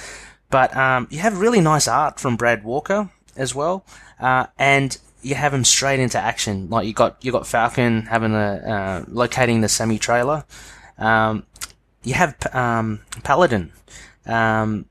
But 0.50 0.76
um, 0.76 1.08
you 1.10 1.20
have 1.20 1.40
really 1.40 1.62
nice 1.62 1.88
art 1.88 2.20
from 2.20 2.38
Brad 2.38 2.64
Walker 2.64 3.10
as 3.36 3.54
well, 3.54 3.86
uh, 4.20 4.48
and 4.58 4.98
you 5.22 5.36
have 5.36 5.54
him 5.54 5.66
straight 5.66 6.00
into 6.00 6.18
action. 6.18 6.70
Like 6.70 6.88
you 6.88 6.94
got 6.94 7.24
you 7.24 7.32
got 7.32 7.46
Falcon 7.46 8.04
having 8.04 8.34
a 8.34 8.54
uh, 8.56 9.06
locating 9.08 9.62
the 9.62 9.70
semi 9.70 9.98
trailer. 9.98 10.46
Um, 10.98 11.46
you 12.04 12.14
have 12.14 12.36
um, 12.54 13.02
Paladin 13.24 13.72
um, 14.26 14.86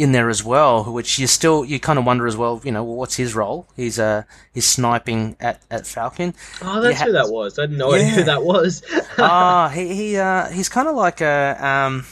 in 0.00 0.12
there 0.12 0.28
as 0.30 0.42
well, 0.42 0.84
which 0.84 1.18
you 1.18 1.26
still 1.26 1.64
you 1.64 1.78
kind 1.78 1.98
of 1.98 2.04
wonder 2.04 2.26
as 2.26 2.36
well. 2.36 2.60
You 2.64 2.72
know, 2.72 2.82
well, 2.84 2.96
what's 2.96 3.16
his 3.16 3.34
role? 3.34 3.66
He's 3.76 3.98
uh 3.98 4.22
he's 4.52 4.66
sniping 4.66 5.36
at, 5.40 5.60
at 5.70 5.86
Falcon. 5.86 6.34
Oh, 6.62 6.80
that's 6.80 6.98
Yeah. 6.98 7.06
who 7.06 7.12
that 7.12 7.28
was. 7.30 7.58
I 7.58 7.62
had 7.62 7.72
no 7.72 7.92
idea 7.92 8.08
who 8.08 8.18
Yeah. 8.20 8.24
that 8.26 8.42
was. 8.44 8.82
Ah, 9.18 9.68
he 9.68 9.94
he 9.94 10.16
uh 10.16 10.48
he's 10.48 10.68
kind 10.68 10.88
of 10.88 10.94
like 10.96 11.20
a 11.20 11.56
um 11.60 12.04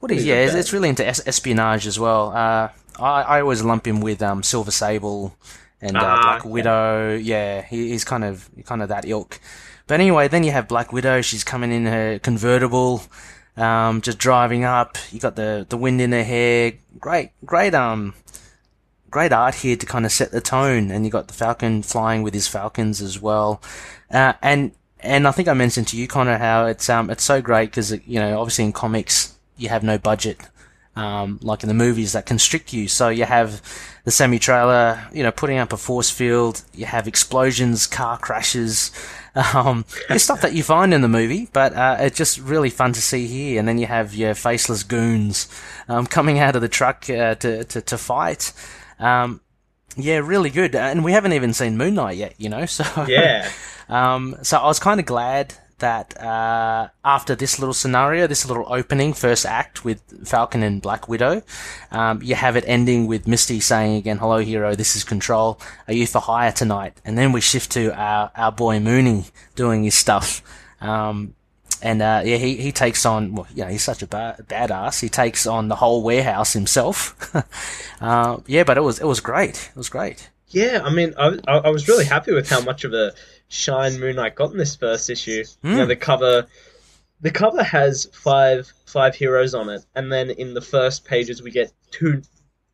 what 0.00 0.10
is 0.12 0.24
yeah 0.24 0.44
it's, 0.44 0.54
it's 0.54 0.72
really 0.72 0.88
into 0.88 1.06
es- 1.06 1.26
espionage 1.26 1.86
as 1.86 1.98
well. 1.98 2.30
Uh, 2.34 2.68
I 2.98 3.22
I 3.22 3.40
always 3.40 3.62
lump 3.62 3.86
him 3.86 4.00
with 4.00 4.22
um 4.22 4.42
Silver 4.42 4.70
Sable 4.72 5.36
and 5.80 5.96
uh, 5.96 6.00
Ah, 6.02 6.22
Black 6.22 6.40
okay. 6.40 6.48
Widow. 6.50 7.14
Yeah, 7.16 7.62
he, 7.62 7.90
he's 7.90 8.04
kind 8.04 8.24
of 8.24 8.48
kind 8.64 8.82
of 8.82 8.88
that 8.88 9.04
ilk. 9.06 9.38
But 9.86 10.00
anyway, 10.00 10.26
then 10.28 10.42
you 10.42 10.50
have 10.50 10.66
Black 10.66 10.92
Widow. 10.92 11.22
She's 11.22 11.44
coming 11.44 11.70
in 11.70 11.86
her 11.86 12.18
convertible, 12.18 13.02
um, 13.56 14.00
just 14.00 14.18
driving 14.18 14.64
up. 14.64 14.98
You 15.10 15.20
got 15.20 15.36
the 15.36 15.66
the 15.68 15.76
wind 15.76 16.00
in 16.00 16.12
her 16.12 16.24
hair. 16.24 16.74
Great, 16.98 17.30
great 17.44 17.74
um 17.74 18.14
great 19.10 19.32
art 19.32 19.54
here 19.56 19.76
to 19.76 19.86
kind 19.86 20.04
of 20.04 20.12
set 20.12 20.30
the 20.30 20.40
tone, 20.40 20.90
and 20.90 21.04
you 21.04 21.10
got 21.10 21.28
the 21.28 21.34
Falcon 21.34 21.82
flying 21.82 22.22
with 22.22 22.34
his 22.34 22.48
Falcons 22.48 23.00
as 23.00 23.20
well, 23.20 23.62
uh, 24.10 24.34
and 24.42 24.72
and 25.00 25.28
I 25.28 25.30
think 25.30 25.48
I 25.48 25.54
mentioned 25.54 25.88
to 25.88 25.96
you, 25.96 26.08
Connor, 26.08 26.38
how 26.38 26.66
it's 26.66 26.88
um 26.88 27.10
it's 27.10 27.24
so 27.24 27.40
great 27.40 27.70
because 27.70 27.92
you 28.06 28.20
know 28.20 28.38
obviously 28.40 28.64
in 28.64 28.72
comics 28.72 29.34
you 29.56 29.68
have 29.68 29.82
no 29.82 29.98
budget, 29.98 30.38
um 30.96 31.38
like 31.42 31.62
in 31.62 31.68
the 31.68 31.74
movies 31.74 32.12
that 32.12 32.26
constrict 32.26 32.72
you, 32.72 32.88
so 32.88 33.08
you 33.08 33.24
have 33.24 33.62
the 34.04 34.10
semi 34.12 34.38
trailer, 34.38 35.04
you 35.12 35.22
know, 35.22 35.32
putting 35.32 35.58
up 35.58 35.72
a 35.72 35.76
force 35.76 36.10
field, 36.10 36.62
you 36.72 36.86
have 36.86 37.08
explosions, 37.08 37.86
car 37.88 38.16
crashes. 38.16 38.92
Um, 39.36 39.84
it's 40.08 40.24
stuff 40.24 40.40
that 40.40 40.54
you 40.54 40.62
find 40.62 40.94
in 40.94 41.02
the 41.02 41.08
movie, 41.08 41.48
but 41.52 41.74
uh, 41.74 41.98
it's 42.00 42.16
just 42.16 42.38
really 42.38 42.70
fun 42.70 42.94
to 42.94 43.02
see 43.02 43.26
here. 43.26 43.58
And 43.58 43.68
then 43.68 43.78
you 43.78 43.86
have 43.86 44.14
your 44.14 44.34
faceless 44.34 44.82
goons 44.82 45.48
um, 45.88 46.06
coming 46.06 46.38
out 46.38 46.56
of 46.56 46.62
the 46.62 46.68
truck 46.68 47.08
uh, 47.10 47.34
to, 47.36 47.64
to 47.64 47.80
to 47.82 47.98
fight. 47.98 48.52
Um, 48.98 49.40
yeah, 49.96 50.18
really 50.18 50.50
good. 50.50 50.74
And 50.74 51.04
we 51.04 51.12
haven't 51.12 51.34
even 51.34 51.52
seen 51.52 51.76
Moon 51.76 51.94
Knight 51.94 52.16
yet, 52.16 52.34
you 52.38 52.48
know. 52.48 52.66
So 52.76 52.84
yeah. 53.08 53.50
um, 53.88 54.36
so 54.42 54.58
I 54.58 54.66
was 54.66 54.78
kind 54.78 55.00
of 55.00 55.06
glad 55.06 55.54
that 55.78 56.20
uh, 56.20 56.88
after 57.04 57.34
this 57.34 57.58
little 57.58 57.74
scenario, 57.74 58.26
this 58.26 58.46
little 58.46 58.66
opening 58.68 59.12
first 59.12 59.44
act 59.44 59.84
with 59.84 60.00
Falcon 60.26 60.62
and 60.62 60.80
Black 60.80 61.08
Widow, 61.08 61.42
um, 61.90 62.22
you 62.22 62.34
have 62.34 62.56
it 62.56 62.64
ending 62.66 63.06
with 63.06 63.26
Misty 63.26 63.60
saying 63.60 63.96
again, 63.96 64.18
"Hello, 64.18 64.38
hero. 64.38 64.74
This 64.74 64.96
is 64.96 65.04
Control. 65.04 65.60
Are 65.88 65.94
you 65.94 66.06
for 66.06 66.20
hire 66.20 66.52
tonight?" 66.52 67.00
And 67.04 67.16
then 67.18 67.32
we 67.32 67.40
shift 67.40 67.72
to 67.72 67.92
our 67.94 68.30
our 68.36 68.52
boy 68.52 68.80
Mooney 68.80 69.24
doing 69.54 69.84
his 69.84 69.94
stuff. 69.94 70.42
Um, 70.80 71.34
and 71.82 72.00
uh, 72.00 72.22
yeah, 72.24 72.36
he, 72.36 72.56
he 72.56 72.72
takes 72.72 73.04
on 73.04 73.34
well, 73.34 73.46
you 73.54 73.64
know, 73.64 73.70
he's 73.70 73.82
such 73.82 74.02
a 74.02 74.06
ba- 74.06 74.36
badass. 74.42 75.00
He 75.00 75.08
takes 75.08 75.46
on 75.46 75.68
the 75.68 75.76
whole 75.76 76.02
warehouse 76.02 76.52
himself. 76.52 77.14
uh, 78.00 78.38
yeah, 78.46 78.64
but 78.64 78.78
it 78.78 78.82
was 78.82 78.98
it 78.98 79.06
was 79.06 79.20
great. 79.20 79.70
It 79.70 79.76
was 79.76 79.88
great. 79.88 80.30
Yeah, 80.48 80.80
I 80.84 80.90
mean, 80.90 81.14
I, 81.18 81.38
I, 81.48 81.70
was 81.70 81.88
really 81.88 82.04
happy 82.04 82.32
with 82.32 82.48
how 82.48 82.60
much 82.60 82.84
of 82.84 82.92
a 82.94 83.12
shine 83.48 83.98
Moon 83.98 84.16
Knight 84.16 84.36
got 84.36 84.52
in 84.52 84.58
this 84.58 84.76
first 84.76 85.10
issue. 85.10 85.42
Mm. 85.42 85.56
You 85.64 85.70
know, 85.76 85.82
Hmm. 85.82 85.88
the 85.88 85.96
cover, 85.96 86.46
the 87.20 87.30
cover 87.30 87.62
has 87.62 88.08
five 88.12 88.72
five 88.86 89.14
heroes 89.16 89.54
on 89.54 89.68
it, 89.68 89.84
and 89.94 90.12
then 90.12 90.30
in 90.30 90.54
the 90.54 90.60
first 90.60 91.04
pages 91.04 91.42
we 91.42 91.50
get 91.50 91.72
two, 91.90 92.22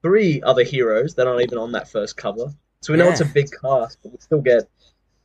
three 0.02 0.42
other 0.42 0.62
heroes 0.64 1.14
that 1.14 1.26
aren't 1.26 1.42
even 1.42 1.58
on 1.58 1.72
that 1.72 1.88
first 1.88 2.16
cover. 2.16 2.52
So 2.82 2.92
we 2.92 2.98
know 2.98 3.06
Yeah. 3.06 3.12
it's 3.12 3.20
a 3.20 3.24
big 3.26 3.48
cast, 3.60 3.98
but 4.02 4.12
we 4.12 4.18
still 4.18 4.40
get 4.42 4.68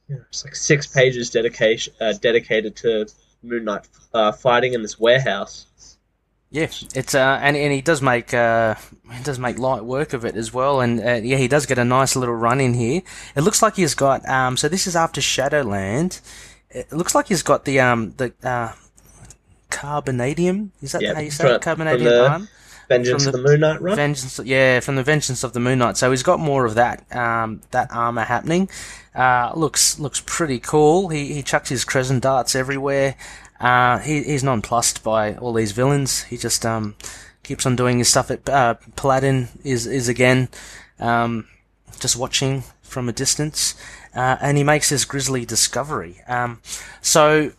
you 0.07 0.15
know, 0.15 0.21
it's 0.29 0.45
like 0.45 0.55
six 0.55 0.87
pages 0.87 1.29
dedication 1.29 1.93
uh, 1.99 2.13
dedicated 2.13 2.77
to 2.77 3.07
Moon 3.43 3.65
Knight 3.65 3.87
uh, 4.13 4.31
fighting 4.31 4.73
in 4.73 4.81
this 4.81 4.97
warehouse. 4.97 5.65
Yeah, 6.49 6.69
it's 6.95 7.13
uh, 7.13 7.39
and 7.41 7.57
and 7.57 7.73
he 7.73 7.81
does 7.81 8.01
make 8.01 8.33
uh, 8.33 8.75
he 9.11 9.21
does 9.23 9.37
make 9.37 9.59
light 9.59 9.83
work 9.83 10.13
of 10.13 10.23
it 10.23 10.35
as 10.37 10.53
well, 10.53 10.79
and 10.79 10.99
uh, 11.01 11.19
yeah, 11.21 11.35
he 11.37 11.49
does 11.49 11.65
get 11.65 11.77
a 11.77 11.83
nice 11.83 12.15
little 12.15 12.35
run 12.35 12.61
in 12.61 12.73
here. 12.73 13.01
It 13.35 13.41
looks 13.41 13.61
like 13.61 13.75
he's 13.75 13.93
got 13.95 14.27
um, 14.29 14.55
so 14.55 14.69
this 14.69 14.87
is 14.87 14.95
after 14.95 15.19
Shadowland. 15.19 16.21
It 16.69 16.91
looks 16.93 17.13
like 17.13 17.27
he's 17.27 17.43
got 17.43 17.65
the 17.65 17.81
um 17.81 18.11
the 18.15 18.33
uh, 18.43 18.71
carbonadium. 19.69 20.69
Is 20.81 20.93
that 20.93 21.01
Yeah, 21.01 21.15
how 21.15 21.19
you 21.21 21.31
say 21.31 21.53
it? 21.55 21.61
Carbonadium 21.61 22.03
the- 22.03 22.29
arm? 22.29 22.47
Vengeance 22.87 23.25
From 23.25 23.35
of 23.35 23.41
the 23.43 23.49
Moon 23.49 23.59
Knight 23.59 23.81
run. 23.81 23.97
Vengeance, 23.97 24.39
yeah, 24.45 24.79
from 24.79 24.95
the 24.95 25.03
Vengeance 25.03 25.43
of 25.43 25.51
the 25.51 25.59
Moon 25.59 25.77
Knight. 25.79 25.97
So 25.97 26.09
he's 26.11 26.23
got 26.23 26.39
more 26.39 26.63
of 26.65 26.75
that 26.75 27.03
um, 27.13 27.61
that 27.71 27.89
armor 27.91 28.21
happening. 28.23 28.69
Uh, 29.13 29.51
looks 29.55 29.99
looks 29.99 30.23
pretty 30.25 30.57
cool. 30.59 31.09
He 31.09 31.33
he 31.33 31.43
chucks 31.43 31.67
his 31.67 31.83
crescent 31.83 32.23
darts 32.23 32.55
everywhere. 32.55 33.15
Uh, 33.59 33.99
he, 33.99 34.23
he's 34.23 34.43
nonplussed 34.43 35.03
by 35.03 35.35
all 35.35 35.53
these 35.53 35.71
villains. 35.71 36.23
He 36.23 36.37
just 36.37 36.65
um, 36.65 36.95
keeps 37.43 37.65
on 37.65 37.75
doing 37.75 37.97
his 37.97 38.09
stuff. 38.09 38.29
At 38.29 38.47
uh, 38.47 38.75
Paladin 38.95 39.47
is 39.63 39.87
is 39.87 40.07
again 40.07 40.49
um, 40.99 41.47
just 41.99 42.15
watching 42.15 42.63
from 42.81 43.09
a 43.09 43.13
distance, 43.13 43.75
uh, 44.15 44.37
and 44.41 44.57
he 44.57 44.63
makes 44.63 44.89
this 44.89 45.05
grisly 45.05 45.45
discovery. 45.45 46.21
Um, 46.27 46.61
so 47.01 47.51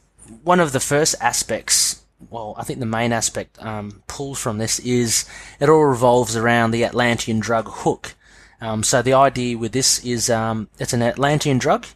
one 0.42 0.60
of 0.60 0.72
the 0.72 0.80
first 0.80 1.14
aspects, 1.20 2.02
well, 2.30 2.54
I 2.58 2.64
think 2.64 2.78
the 2.78 2.86
main 2.86 3.12
aspect 3.12 3.62
um, 3.62 4.02
pulled 4.06 4.38
from 4.38 4.58
this 4.58 4.78
is 4.80 5.24
it 5.60 5.68
all 5.68 5.84
revolves 5.84 6.36
around 6.36 6.70
the 6.70 6.84
Atlantean 6.84 7.40
drug 7.40 7.68
hook. 7.68 8.14
Um, 8.60 8.82
so 8.82 9.02
the 9.02 9.12
idea 9.14 9.56
with 9.56 9.72
this 9.72 10.04
is 10.04 10.28
um, 10.30 10.68
it's 10.78 10.92
an 10.92 11.02
Atlantean 11.02 11.58
drug 11.58 11.86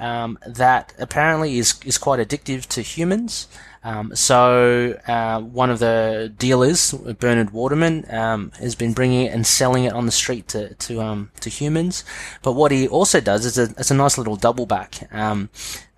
um, 0.00 0.38
that 0.46 0.94
apparently 0.98 1.58
is 1.58 1.80
is 1.84 1.98
quite 1.98 2.20
addictive 2.20 2.66
to 2.66 2.82
humans. 2.82 3.48
Um, 3.84 4.14
so 4.14 4.98
uh, 5.06 5.40
one 5.40 5.70
of 5.70 5.78
the 5.78 6.32
dealers, 6.36 6.92
Bernard 6.92 7.50
Waterman, 7.50 8.04
um, 8.10 8.50
has 8.58 8.74
been 8.74 8.92
bringing 8.92 9.26
it 9.26 9.32
and 9.32 9.46
selling 9.46 9.84
it 9.84 9.92
on 9.92 10.06
the 10.06 10.12
street 10.12 10.48
to 10.48 10.74
to 10.74 11.00
um, 11.00 11.30
to 11.40 11.50
humans. 11.50 12.04
But 12.42 12.52
what 12.52 12.72
he 12.72 12.88
also 12.88 13.20
does 13.20 13.44
is 13.44 13.58
a, 13.58 13.74
it's 13.78 13.90
a 13.90 13.94
nice 13.94 14.18
little 14.18 14.36
double 14.36 14.66
back. 14.66 15.08
Um, 15.12 15.48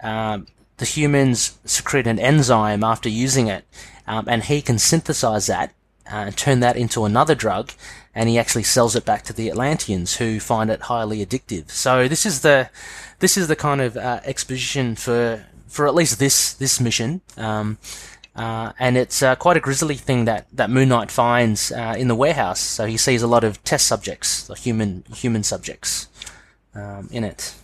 um, 0.03 0.47
the 0.77 0.85
humans 0.85 1.59
secrete 1.65 2.07
an 2.07 2.19
enzyme 2.19 2.85
after 2.85 3.09
using 3.09 3.49
it, 3.49 3.65
um, 4.07 4.27
and 4.29 4.45
he 4.45 4.63
can 4.63 4.79
synthesize 4.79 5.47
that 5.47 5.75
uh, 6.11 6.25
and 6.27 6.37
turn 6.37 6.61
that 6.61 6.77
into 6.77 7.05
another 7.05 7.35
drug, 7.35 7.73
and 8.15 8.29
he 8.29 8.39
actually 8.39 8.63
sells 8.63 8.97
it 8.97 9.05
back 9.05 9.23
to 9.25 9.33
the 9.33 9.51
Atlanteans, 9.51 10.17
who 10.17 10.41
find 10.41 10.71
it 10.71 10.83
highly 10.83 11.25
addictive. 11.25 11.71
So 11.71 12.09
this 12.09 12.25
is 12.25 12.41
the 12.41 12.71
this 13.21 13.37
is 13.37 13.49
the 13.49 13.57
kind 13.57 13.81
of 13.81 13.97
uh, 13.97 14.21
exposition 14.25 14.97
for 14.97 15.45
for 15.69 15.87
at 15.87 15.95
least 15.95 16.19
this 16.19 16.53
this 16.55 16.81
mission. 16.81 17.21
Um, 17.37 17.79
uh, 18.35 18.73
and 18.79 18.97
it's 18.97 19.23
uh, 19.23 19.35
quite 19.37 19.57
a 19.57 19.61
grisly 19.61 19.97
thing 19.97 20.25
that, 20.25 20.47
that 20.53 20.71
Moon 20.71 20.89
Knight 20.89 21.11
finds 21.11 21.73
uh, 21.73 21.97
in 21.99 22.07
the 22.07 22.15
warehouse. 22.15 22.61
So 22.61 22.87
he 22.87 22.97
sees 22.97 23.23
a 23.23 23.27
lot 23.27 23.43
of 23.43 23.63
test 23.65 23.87
subjects, 23.87 24.47
the 24.47 24.55
human 24.55 25.05
human 25.13 25.43
subjects, 25.43 26.09
um, 26.75 27.09
in 27.11 27.25
it. 27.25 27.55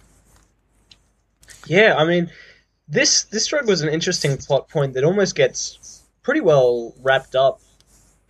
Yeah, 1.67 1.95
I 1.97 2.05
mean, 2.05 2.31
this 2.89 3.25
this 3.25 3.47
drug 3.47 3.67
was 3.67 3.83
an 3.83 3.89
interesting 3.89 4.37
plot 4.37 4.69
point 4.69 4.95
that 4.95 5.05
almost 5.05 5.35
gets 5.35 6.03
pretty 6.23 6.41
well 6.41 6.95
wrapped 7.03 7.35
up 7.35 7.61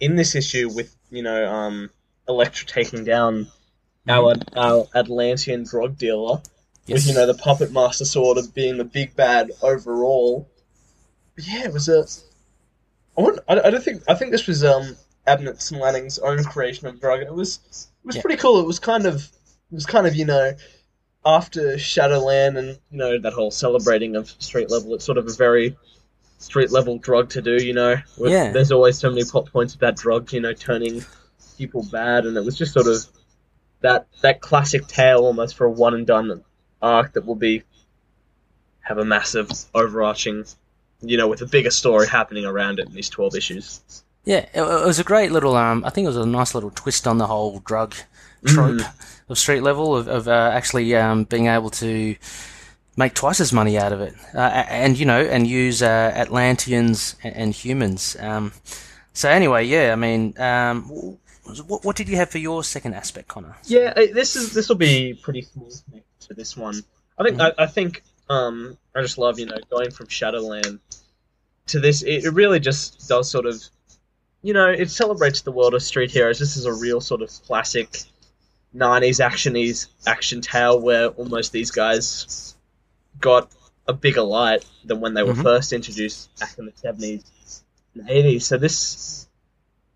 in 0.00 0.16
this 0.16 0.34
issue 0.34 0.68
with 0.68 0.94
you 1.10 1.22
know 1.22 1.46
um, 1.52 1.90
Elektra 2.28 2.66
taking 2.66 3.04
down 3.04 3.46
our 4.08 4.34
our 4.54 4.86
Atlantean 4.94 5.64
drug 5.64 5.98
dealer, 5.98 6.40
with 6.88 7.06
you 7.06 7.14
know 7.14 7.26
the 7.26 7.34
puppet 7.34 7.72
master 7.72 8.04
sort 8.04 8.38
of 8.38 8.54
being 8.54 8.78
the 8.78 8.84
big 8.84 9.14
bad 9.16 9.50
overall. 9.62 10.48
But 11.34 11.46
yeah, 11.46 11.64
it 11.64 11.72
was 11.72 11.88
a. 11.88 12.06
I, 13.18 13.22
I, 13.48 13.66
I 13.66 13.70
don't 13.70 13.82
think 13.82 14.02
I 14.08 14.14
think 14.14 14.30
this 14.30 14.46
was 14.46 14.64
um 14.64 14.96
Abnett 15.26 15.70
and 15.72 15.80
Lanning's 15.80 16.18
own 16.18 16.42
creation 16.44 16.86
of 16.86 17.00
drug, 17.00 17.20
it 17.20 17.34
was 17.34 17.60
it 18.02 18.06
was 18.06 18.16
Yeah. 18.16 18.22
pretty 18.22 18.36
cool. 18.36 18.60
It 18.60 18.66
was 18.66 18.78
kind 18.78 19.06
of 19.06 19.16
it 19.16 19.74
was 19.74 19.86
kind 19.86 20.06
of 20.06 20.14
you 20.14 20.24
know 20.24 20.52
after 21.24 21.76
Shadowland 21.78 22.56
and 22.56 22.68
you 22.90 22.98
know 22.98 23.18
that 23.18 23.32
whole 23.32 23.50
celebrating 23.50 24.14
of 24.16 24.28
street 24.38 24.70
level, 24.70 24.94
it's 24.94 25.04
sort 25.04 25.18
of 25.18 25.26
a 25.26 25.32
very 25.32 25.76
street 26.38 26.70
level 26.70 26.98
drug 26.98 27.30
to 27.30 27.42
do. 27.42 27.56
You 27.56 27.72
know, 27.72 27.96
With- 28.18 28.30
Yeah. 28.32 28.52
There's 28.52 28.70
always 28.70 28.98
so 28.98 29.08
many 29.10 29.24
plot 29.24 29.50
points 29.52 29.74
about 29.74 29.96
drugs, 29.96 30.32
you 30.32 30.40
know, 30.40 30.52
turning 30.52 31.04
people 31.58 31.82
bad, 31.90 32.26
and 32.26 32.36
it 32.36 32.44
was 32.44 32.56
just 32.56 32.72
sort 32.72 32.86
of 32.86 33.04
that 33.80 34.06
that 34.20 34.40
classic 34.40 34.86
tale 34.86 35.20
almost 35.20 35.56
for 35.56 35.64
a 35.66 35.70
one 35.70 35.94
and 35.94 36.06
done 36.06 36.44
arc 36.82 37.12
that 37.14 37.26
will 37.26 37.34
be 37.36 37.62
have 38.80 38.98
a 38.98 39.04
massive 39.04 39.50
overarching, 39.74 40.44
you 41.00 41.16
know, 41.16 41.28
with 41.28 41.42
a 41.42 41.46
bigger 41.46 41.70
story 41.70 42.06
happening 42.06 42.44
around 42.44 42.78
it 42.78 42.86
in 42.86 42.94
these 42.94 43.08
twelve 43.08 43.34
issues. 43.34 43.80
Yeah, 44.24 44.46
it, 44.54 44.60
it 44.60 44.86
was 44.86 44.98
a 44.98 45.04
great 45.04 45.32
little. 45.32 45.56
Um, 45.56 45.84
I 45.84 45.90
think 45.90 46.04
it 46.04 46.08
was 46.08 46.16
a 46.16 46.26
nice 46.26 46.54
little 46.54 46.70
twist 46.70 47.06
on 47.06 47.18
the 47.18 47.26
whole 47.26 47.60
drug 47.60 47.94
trope 48.44 48.80
of 49.28 49.38
street 49.38 49.62
level 49.62 49.96
of, 49.96 50.08
of 50.08 50.28
uh, 50.28 50.50
actually 50.52 50.94
um, 50.94 51.24
being 51.24 51.46
able 51.46 51.70
to 51.70 52.16
make 52.96 53.14
twice 53.14 53.40
as 53.40 53.52
money 53.52 53.78
out 53.78 53.92
of 53.92 54.00
it, 54.00 54.14
uh, 54.34 54.38
and 54.38 54.98
you 54.98 55.06
know, 55.06 55.20
and 55.20 55.46
use 55.46 55.82
uh, 55.82 56.12
Atlanteans 56.14 57.16
and, 57.22 57.36
and 57.36 57.54
humans. 57.54 58.16
Um, 58.20 58.52
so 59.12 59.28
anyway, 59.28 59.64
yeah, 59.64 59.92
I 59.92 59.96
mean, 59.96 60.34
um, 60.38 61.18
what, 61.66 61.84
what 61.84 61.96
did 61.96 62.08
you 62.08 62.16
have 62.16 62.30
for 62.30 62.38
your 62.38 62.64
second 62.64 62.94
aspect, 62.94 63.28
Connor? 63.28 63.56
Yeah, 63.64 63.92
uh, 63.96 64.06
this 64.12 64.36
is 64.36 64.52
this 64.52 64.68
will 64.68 64.76
be 64.76 65.14
pretty 65.14 65.42
small 65.42 65.70
connected 65.88 66.05
to 66.28 66.34
this 66.34 66.56
one. 66.56 66.82
I 67.18 67.24
think 67.24 67.40
I, 67.40 67.52
I 67.58 67.66
think 67.66 68.02
um 68.28 68.76
I 68.94 69.02
just 69.02 69.18
love 69.18 69.38
you 69.38 69.46
know 69.46 69.58
going 69.70 69.90
from 69.90 70.06
Shadowland 70.08 70.80
to 71.66 71.80
this. 71.80 72.02
It, 72.02 72.24
it 72.24 72.30
really 72.30 72.60
just 72.60 73.08
does 73.08 73.30
sort 73.30 73.46
of, 73.46 73.62
you 74.42 74.52
know, 74.54 74.68
it 74.68 74.90
celebrates 74.90 75.40
the 75.42 75.52
world 75.52 75.74
of 75.74 75.82
street 75.82 76.10
heroes. 76.10 76.38
This 76.38 76.56
is 76.56 76.64
a 76.64 76.72
real 76.72 77.00
sort 77.00 77.22
of 77.22 77.30
classic 77.46 78.02
'90s 78.74 79.24
actionies 79.24 79.88
action 80.06 80.40
tale 80.40 80.80
where 80.80 81.08
almost 81.08 81.52
these 81.52 81.70
guys 81.70 82.54
got 83.20 83.50
a 83.88 83.92
bigger 83.92 84.22
light 84.22 84.64
than 84.84 85.00
when 85.00 85.14
they 85.14 85.22
were 85.22 85.32
Mhm. 85.32 85.42
first 85.42 85.72
introduced 85.72 86.28
back 86.38 86.58
in 86.58 86.66
the 86.66 86.72
'70s 86.72 87.24
and 87.94 88.08
'80s. 88.08 88.42
So 88.42 88.58
this 88.58 89.26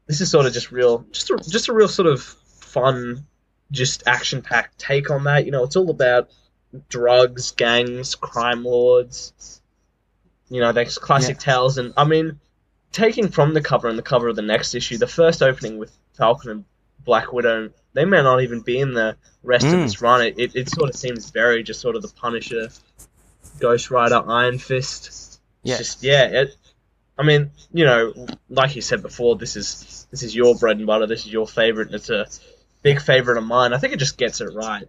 this 0.07 0.21
is 0.21 0.31
sort 0.31 0.47
of 0.47 0.53
just 0.53 0.73
real, 0.73 1.05
just 1.13 1.31
a, 1.31 1.37
just 1.49 1.69
a 1.69 1.73
real 1.73 1.87
sort 1.89 2.09
of 2.09 2.21
fun, 2.23 3.27
just 3.71 4.03
action 4.07 4.43
packed 4.43 4.79
take 4.79 5.11
on 5.11 5.25
that. 5.25 5.45
You 5.47 5.53
know, 5.53 5.65
it's 5.65 5.77
all 5.77 5.91
about 5.91 6.31
drugs, 6.89 7.53
gangs, 7.53 8.15
crime 8.15 8.65
lords. 8.65 9.61
You 10.49 10.61
know, 10.61 10.73
those 10.73 10.99
classic 10.99 11.39
tales, 11.39 11.79
and 11.79 11.95
I 11.97 12.05
mean, 12.05 12.41
taking 12.93 13.29
from 13.29 13.55
the 13.55 13.61
cover 13.61 13.89
and 13.89 13.97
the 13.99 14.03
cover 14.03 14.29
of 14.29 14.37
the 14.37 14.43
next 14.43 14.75
issue, 14.75 14.99
the 14.99 15.07
first 15.07 15.43
opening 15.43 15.79
with 15.79 15.93
Falcon 16.15 16.51
and 16.51 16.65
Black 17.05 17.33
Widow, 17.33 17.71
they 17.93 18.05
may 18.05 18.23
not 18.23 18.43
even 18.43 18.61
be 18.61 18.79
in 18.81 18.93
the 18.93 19.17
rest 19.45 19.67
of 19.67 19.73
Mm. 19.75 19.83
this 19.85 20.01
run. 20.03 20.23
It, 20.23 20.39
it, 20.39 20.57
it 20.57 20.69
sort 20.69 20.91
of 20.91 20.97
seems 20.97 21.31
very 21.31 21.63
just 21.63 21.81
sort 21.81 21.95
of 21.95 22.03
the 22.03 22.09
Punisher, 22.09 22.69
Ghost 23.61 23.91
Rider, 23.93 24.23
Iron 24.29 24.59
Fist. 24.59 25.07
It's 25.07 25.41
Yeah. 25.63 25.77
just 25.79 26.03
yeah. 26.03 26.25
It, 26.25 26.57
I 27.17 27.23
mean, 27.23 27.51
you 27.73 27.85
know, 27.85 28.27
like 28.49 28.75
you 28.75 28.83
said 28.83 29.03
before, 29.03 29.37
this 29.37 29.55
is 29.57 30.07
this 30.11 30.23
is 30.25 30.35
your 30.35 30.57
bread 30.57 30.79
and 30.79 30.87
butter. 30.87 31.07
This 31.07 31.27
is 31.27 31.33
your 31.33 31.47
favorite, 31.47 31.87
and 31.89 31.95
it's 31.97 32.11
a 32.11 32.27
big 32.83 33.01
favorite 33.01 33.39
of 33.39 33.45
mine. 33.45 33.73
I 33.73 33.79
think 33.79 33.93
it 33.93 33.99
just 33.99 34.17
gets 34.17 34.41
it 34.41 34.53
right. 34.55 34.89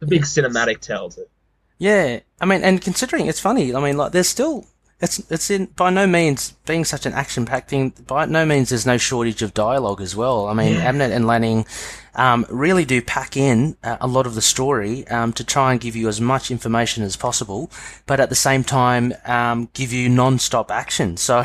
The 0.00 0.06
big 0.06 0.22
cinematic 0.22 0.80
tells 0.80 1.18
it. 1.18 1.30
Yeah, 1.78 2.20
I 2.40 2.46
mean, 2.46 2.62
and 2.62 2.80
considering 2.80 3.26
it's 3.26 3.40
funny, 3.40 3.74
I 3.74 3.80
mean, 3.80 3.96
like 3.96 4.12
there's 4.12 4.28
still 4.28 4.66
it's 5.02 5.18
it's 5.30 5.50
in 5.50 5.66
by 5.66 5.90
no 5.90 6.06
means 6.06 6.52
being 6.64 6.84
such 6.84 7.06
an 7.06 7.12
action 7.12 7.44
packed 7.44 7.68
thing. 7.70 7.92
By 8.06 8.26
no 8.26 8.46
means 8.46 8.68
there's 8.68 8.86
no 8.86 8.98
shortage 8.98 9.42
of 9.42 9.52
dialogue 9.52 10.00
as 10.00 10.14
well. 10.14 10.46
I 10.46 10.54
mean, 10.54 10.74
Yeah. 10.74 10.90
Abnett 10.92 11.10
and 11.10 11.26
Lanning 11.26 11.66
um, 12.14 12.46
really 12.48 12.84
do 12.84 13.02
pack 13.02 13.36
in 13.36 13.76
uh, 13.82 13.96
a 14.00 14.06
lot 14.06 14.26
of 14.26 14.36
the 14.36 14.42
story 14.42 15.06
um, 15.08 15.32
to 15.32 15.42
try 15.42 15.72
and 15.72 15.80
give 15.80 15.96
you 15.96 16.06
as 16.06 16.20
much 16.20 16.52
information 16.52 17.02
as 17.02 17.16
possible, 17.16 17.68
but 18.06 18.20
at 18.20 18.28
the 18.28 18.36
same 18.36 18.62
time 18.62 19.14
um, 19.24 19.68
give 19.72 19.92
you 19.92 20.08
non-stop 20.08 20.70
action. 20.70 21.16
So 21.32 21.44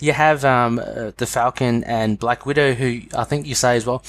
you 0.00 0.12
have 0.12 0.44
um, 0.44 0.78
uh, 0.78 1.12
the 1.16 1.26
Falcon 1.26 1.82
and 1.84 2.18
Black 2.18 2.46
Widow, 2.46 2.74
who 2.74 3.00
I 3.16 3.24
think 3.24 3.46
you 3.46 3.54
say 3.54 3.76
as 3.76 3.86
well 3.86 4.04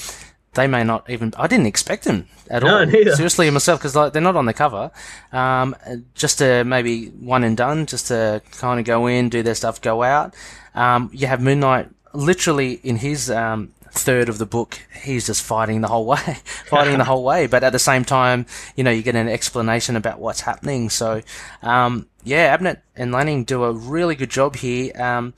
they 0.56 0.66
may 0.66 0.82
not 0.82 1.08
even. 1.08 1.32
I 1.38 1.46
didn't 1.46 1.66
expect 1.66 2.04
them 2.04 2.26
at 2.50 2.62
No, 2.64 2.78
all. 2.80 2.86
neither. 2.86 3.14
Seriously, 3.14 3.48
myself, 3.50 3.78
because 3.78 3.94
like 3.94 4.12
they're 4.12 4.20
not 4.20 4.34
on 4.36 4.46
the 4.46 4.52
cover. 4.52 4.90
Um, 5.32 5.76
just 6.14 6.38
to 6.38 6.64
maybe 6.64 7.06
one 7.06 7.44
and 7.44 7.56
done, 7.56 7.86
just 7.86 8.08
to 8.08 8.42
kind 8.52 8.80
of 8.80 8.86
go 8.86 9.06
in, 9.06 9.28
do 9.28 9.42
their 9.44 9.54
stuff, 9.54 9.80
go 9.80 10.02
out. 10.02 10.34
Um, 10.74 11.10
you 11.12 11.28
have 11.28 11.40
Moon 11.40 11.60
Knight 11.60 11.88
literally 12.12 12.80
in 12.82 12.96
his 12.96 13.30
um, 13.30 13.72
third 13.90 14.28
of 14.28 14.38
the 14.38 14.46
book. 14.46 14.78
He's 15.02 15.26
just 15.26 15.42
fighting 15.42 15.80
the 15.80 15.88
whole 15.88 16.06
way, 16.14 16.38
fighting 16.66 16.98
the 16.98 17.04
whole 17.04 17.24
way. 17.24 17.46
But 17.46 17.62
at 17.62 17.70
the 17.72 17.78
same 17.78 18.04
time, 18.04 18.46
you 18.76 18.84
know, 18.84 18.90
you 18.90 19.02
get 19.02 19.14
an 19.14 19.28
explanation 19.28 19.96
about 19.96 20.18
what's 20.18 20.40
happening. 20.40 20.90
So, 20.90 21.22
um, 21.62 22.06
yeah, 22.24 22.56
Abnett 22.56 22.78
and 22.96 23.12
Lanning 23.12 23.44
do 23.44 23.64
a 23.64 23.72
really 23.72 24.14
good 24.16 24.30
job 24.30 24.56
here. 24.56 24.92
Um, 25.00 25.34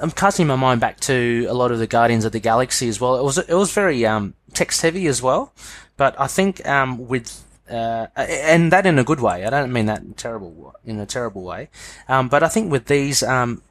I'm 0.00 0.10
casting 0.10 0.46
my 0.46 0.56
mind 0.56 0.80
back 0.80 1.00
to 1.00 1.46
a 1.48 1.54
lot 1.54 1.70
of 1.70 1.78
the 1.78 1.86
Guardians 1.86 2.24
of 2.24 2.32
the 2.32 2.40
Galaxy 2.40 2.88
as 2.88 3.00
well. 3.00 3.16
It 3.16 3.22
was 3.22 3.38
it 3.38 3.54
was 3.54 3.72
very 3.72 4.04
um, 4.06 4.34
text 4.54 4.82
heavy 4.82 5.06
as 5.06 5.22
well, 5.22 5.52
but 5.96 6.18
I 6.20 6.26
think 6.26 6.66
um, 6.66 7.06
with 7.08 7.44
uh, 7.70 8.06
and 8.16 8.72
that 8.72 8.86
in 8.86 8.98
a 8.98 9.04
good 9.04 9.20
way. 9.20 9.44
I 9.44 9.50
don't 9.50 9.72
mean 9.72 9.86
that 9.86 10.00
in 10.00 10.14
terrible 10.14 10.74
in 10.84 10.98
a 10.98 11.06
terrible 11.06 11.42
way, 11.42 11.68
um, 12.08 12.28
but 12.28 12.42
I 12.42 12.48
think 12.48 12.72
with 12.72 12.86
these 12.86 13.22
um, 13.22 13.62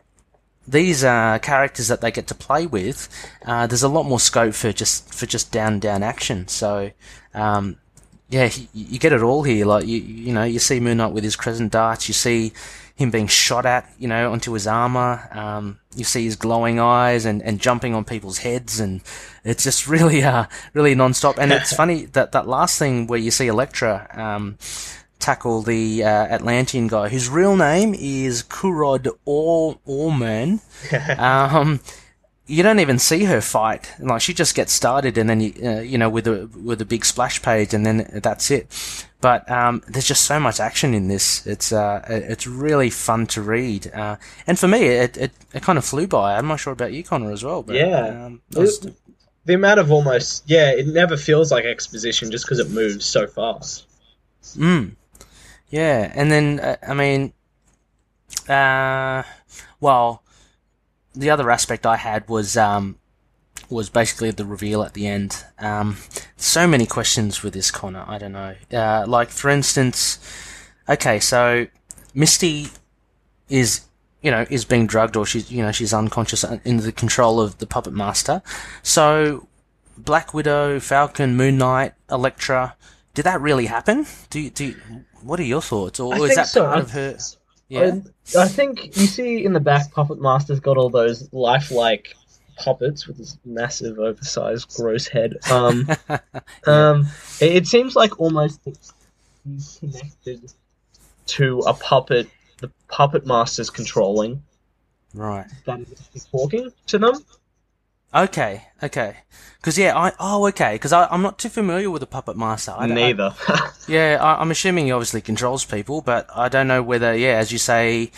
these 0.67 1.03
uh, 1.03 1.39
characters 1.41 1.87
that 1.89 2.01
they 2.01 2.11
get 2.11 2.27
to 2.27 2.35
play 2.35 2.67
with, 2.67 3.09
uh, 3.45 3.67
there's 3.67 3.83
a 3.83 3.89
lot 3.89 4.03
more 4.03 4.19
scope 4.19 4.53
for 4.53 4.71
just 4.71 5.13
for 5.13 5.25
just 5.25 5.51
down 5.51 5.79
down 5.79 6.03
action. 6.03 6.47
So. 6.47 6.91
Um, 7.33 7.77
yeah, 8.29 8.49
you, 8.53 8.67
you 8.73 8.99
get 8.99 9.13
it 9.13 9.21
all 9.21 9.43
here. 9.43 9.65
Like 9.65 9.87
you, 9.87 9.99
you 9.99 10.33
know, 10.33 10.43
you 10.43 10.59
see 10.59 10.81
Moon 10.81 10.97
Knight 10.97 11.13
with 11.13 11.23
his 11.23 11.37
crescent 11.37 11.71
darts. 11.71 12.09
You 12.09 12.13
see 12.13 12.51
him 12.97 13.11
being 13.11 13.27
shot 13.27 13.65
at, 13.65 13.87
you 13.99 14.07
know, 14.07 14.31
onto 14.31 14.51
his 14.53 14.65
armor. 14.65 15.29
Um, 15.31 15.79
you 15.95 16.03
see 16.03 16.25
his 16.25 16.35
glowing 16.35 16.79
eyes 16.79 17.25
and, 17.25 17.43
and 17.43 17.61
jumping 17.61 17.93
on 17.93 18.03
people's 18.03 18.39
heads, 18.39 18.79
and 18.79 19.01
it's 19.43 19.63
just 19.63 19.87
really, 19.87 20.23
uh, 20.23 20.45
really 20.73 20.95
non-stop. 20.95 21.37
And 21.37 21.51
it's 21.51 21.73
funny 21.81 22.05
that 22.05 22.31
that 22.31 22.47
last 22.47 22.79
thing 22.79 23.05
where 23.05 23.19
you 23.19 23.29
see 23.29 23.47
Elektra 23.47 24.09
um, 24.13 24.57
tackle 25.19 25.61
the 25.61 26.03
uh, 26.03 26.07
Atlantean 26.09 26.87
guy, 26.87 27.09
whose 27.09 27.29
real 27.29 27.55
name 27.55 27.93
is 27.97 28.41
Kurod 28.41 29.07
Or 29.25 29.77
Orman. 29.85 30.59
um, 31.19 31.79
you 32.47 32.63
don't 32.63 32.79
even 32.79 32.97
see 32.97 33.25
her 33.25 33.41
fight. 33.41 33.91
Like 33.99 34.21
she 34.21 34.33
just 34.33 34.55
gets 34.55 34.71
started, 34.73 35.17
and 35.17 35.29
then 35.29 35.41
you, 35.41 35.53
uh, 35.63 35.79
you 35.81 35.97
know, 35.97 36.09
with 36.09 36.27
a 36.27 36.47
with 36.63 36.81
a 36.81 36.85
big 36.85 37.05
splash 37.05 37.41
page, 37.41 37.73
and 37.73 37.85
then 37.85 38.09
that's 38.23 38.49
it. 38.49 38.67
But 39.19 39.49
um, 39.51 39.83
there's 39.87 40.07
just 40.07 40.23
so 40.25 40.39
much 40.39 40.59
action 40.59 40.93
in 40.93 41.07
this. 41.07 41.45
It's 41.45 41.71
uh, 41.71 42.03
it's 42.07 42.47
really 42.47 42.89
fun 42.89 43.27
to 43.27 43.41
read, 43.41 43.91
uh, 43.93 44.15
and 44.47 44.57
for 44.57 44.67
me, 44.67 44.85
it, 44.85 45.17
it, 45.17 45.31
it 45.53 45.63
kind 45.63 45.77
of 45.77 45.85
flew 45.85 46.07
by. 46.07 46.37
I'm 46.37 46.47
not 46.47 46.59
sure 46.59 46.73
about 46.73 46.93
you, 46.93 47.03
Connor, 47.03 47.31
as 47.31 47.43
well. 47.43 47.63
But, 47.63 47.75
Yeah. 47.75 48.25
um, 48.25 48.41
was- 48.53 48.87
the 49.45 49.53
amount 49.53 49.79
of 49.79 49.91
almost 49.93 50.43
yeah, 50.45 50.71
it 50.71 50.87
never 50.87 51.15
feels 51.15 51.51
like 51.53 51.63
exposition 51.63 52.31
just 52.31 52.45
because 52.45 52.59
it 52.59 52.69
moves 52.69 53.05
so 53.05 53.27
fast. 53.27 53.85
Mm. 54.57 54.95
Yeah, 55.69 56.11
and 56.13 56.29
then 56.31 56.59
uh, 56.59 56.75
I 56.87 56.93
mean, 56.93 57.33
uh, 58.49 59.23
well, 59.79 60.21
the 61.17 61.29
other 61.29 61.49
aspect 61.49 61.85
I 61.85 61.97
had 61.97 62.27
was 62.29 62.55
um, 62.55 62.97
was 63.69 63.89
basically 63.89 64.31
the 64.31 64.45
reveal 64.45 64.83
at 64.83 64.93
the 64.93 65.07
end. 65.07 65.43
Um, 65.59 65.97
so 66.35 66.67
many 66.67 66.85
questions 66.85 67.43
with 67.43 67.53
this 67.53 67.71
Connor. 67.71 68.05
I 68.07 68.17
don't 68.17 68.33
know. 68.33 68.55
Uh, 68.71 69.05
like 69.07 69.29
for 69.29 69.49
instance, 69.49 70.19
okay, 70.87 71.19
so 71.19 71.67
Misty 72.13 72.67
is 73.49 73.81
you 74.21 74.31
know 74.31 74.45
is 74.49 74.65
being 74.65 74.87
drugged 74.87 75.15
or 75.15 75.25
she's 75.25 75.51
you 75.51 75.63
know 75.63 75.71
she's 75.71 75.93
unconscious 75.93 76.43
in 76.63 76.77
the 76.77 76.91
control 76.91 77.39
of 77.39 77.57
the 77.57 77.67
puppet 77.67 77.93
master. 77.93 78.41
So 78.83 79.47
Black 79.97 80.33
Widow, 80.33 80.79
Falcon, 80.79 81.35
Moon 81.35 81.57
Knight, 81.57 81.93
Elektra. 82.09 82.75
Did 83.13 83.23
that 83.23 83.41
really 83.41 83.65
happen? 83.65 84.05
Do 84.29 84.39
you, 84.39 84.49
do 84.51 84.65
you, 84.65 84.75
what 85.23 85.39
are 85.39 85.43
your 85.43 85.61
thoughts? 85.61 85.99
Or 85.99 86.13
I 86.13 86.17
is 86.17 86.23
think 86.25 86.35
that 86.35 86.47
so. 86.47 86.65
part 86.65 86.79
of 86.79 86.91
her? 86.91 87.17
Yeah. 87.69 87.99
I, 88.35 88.43
I 88.43 88.47
think 88.47 88.97
you 88.97 89.07
see 89.07 89.43
in 89.45 89.53
the 89.53 89.59
back, 89.59 89.91
Puppet 89.91 90.21
Master's 90.21 90.59
got 90.59 90.77
all 90.77 90.89
those 90.89 91.31
lifelike 91.33 92.15
puppets 92.57 93.07
with 93.07 93.17
his 93.17 93.37
massive, 93.45 93.99
oversized, 93.99 94.75
gross 94.75 95.07
head. 95.07 95.37
Um, 95.51 95.87
um, 96.67 97.07
it, 97.39 97.55
it 97.57 97.67
seems 97.67 97.95
like 97.95 98.19
almost 98.19 98.61
he's 99.45 99.77
connected 99.79 100.51
to 101.27 101.59
a 101.59 101.73
puppet. 101.73 102.29
The 102.59 102.71
puppet 102.87 103.25
master's 103.25 103.69
controlling 103.69 104.41
Right. 105.13 105.45
that 105.65 105.79
is 106.13 106.25
talking 106.25 106.71
to 106.87 106.97
them. 106.97 107.13
Okay. 108.13 108.63
Okay. 108.81 109.17
Because 109.57 109.77
yeah, 109.77 109.97
I 109.97 110.11
oh 110.19 110.47
okay. 110.47 110.75
Because 110.75 110.93
I'm 110.93 111.21
not 111.21 111.39
too 111.39 111.49
familiar 111.49 111.89
with 111.89 111.99
the 112.01 112.07
puppet 112.07 112.37
master. 112.37 112.71
I, 112.71 112.83
I- 112.83 112.87
Neither. 112.87 113.33
yeah, 113.87 114.17
I, 114.21 114.39
I'm 114.41 114.51
assuming 114.51 114.85
he 114.85 114.91
obviously 114.91 115.21
controls 115.21 115.65
people, 115.65 116.01
but 116.01 116.27
I 116.33 116.47
don't 116.49 116.67
know 116.67 116.81
whether 116.81 117.15
yeah, 117.15 117.37
as 117.37 117.51
you 117.51 117.57
say, 117.57 118.11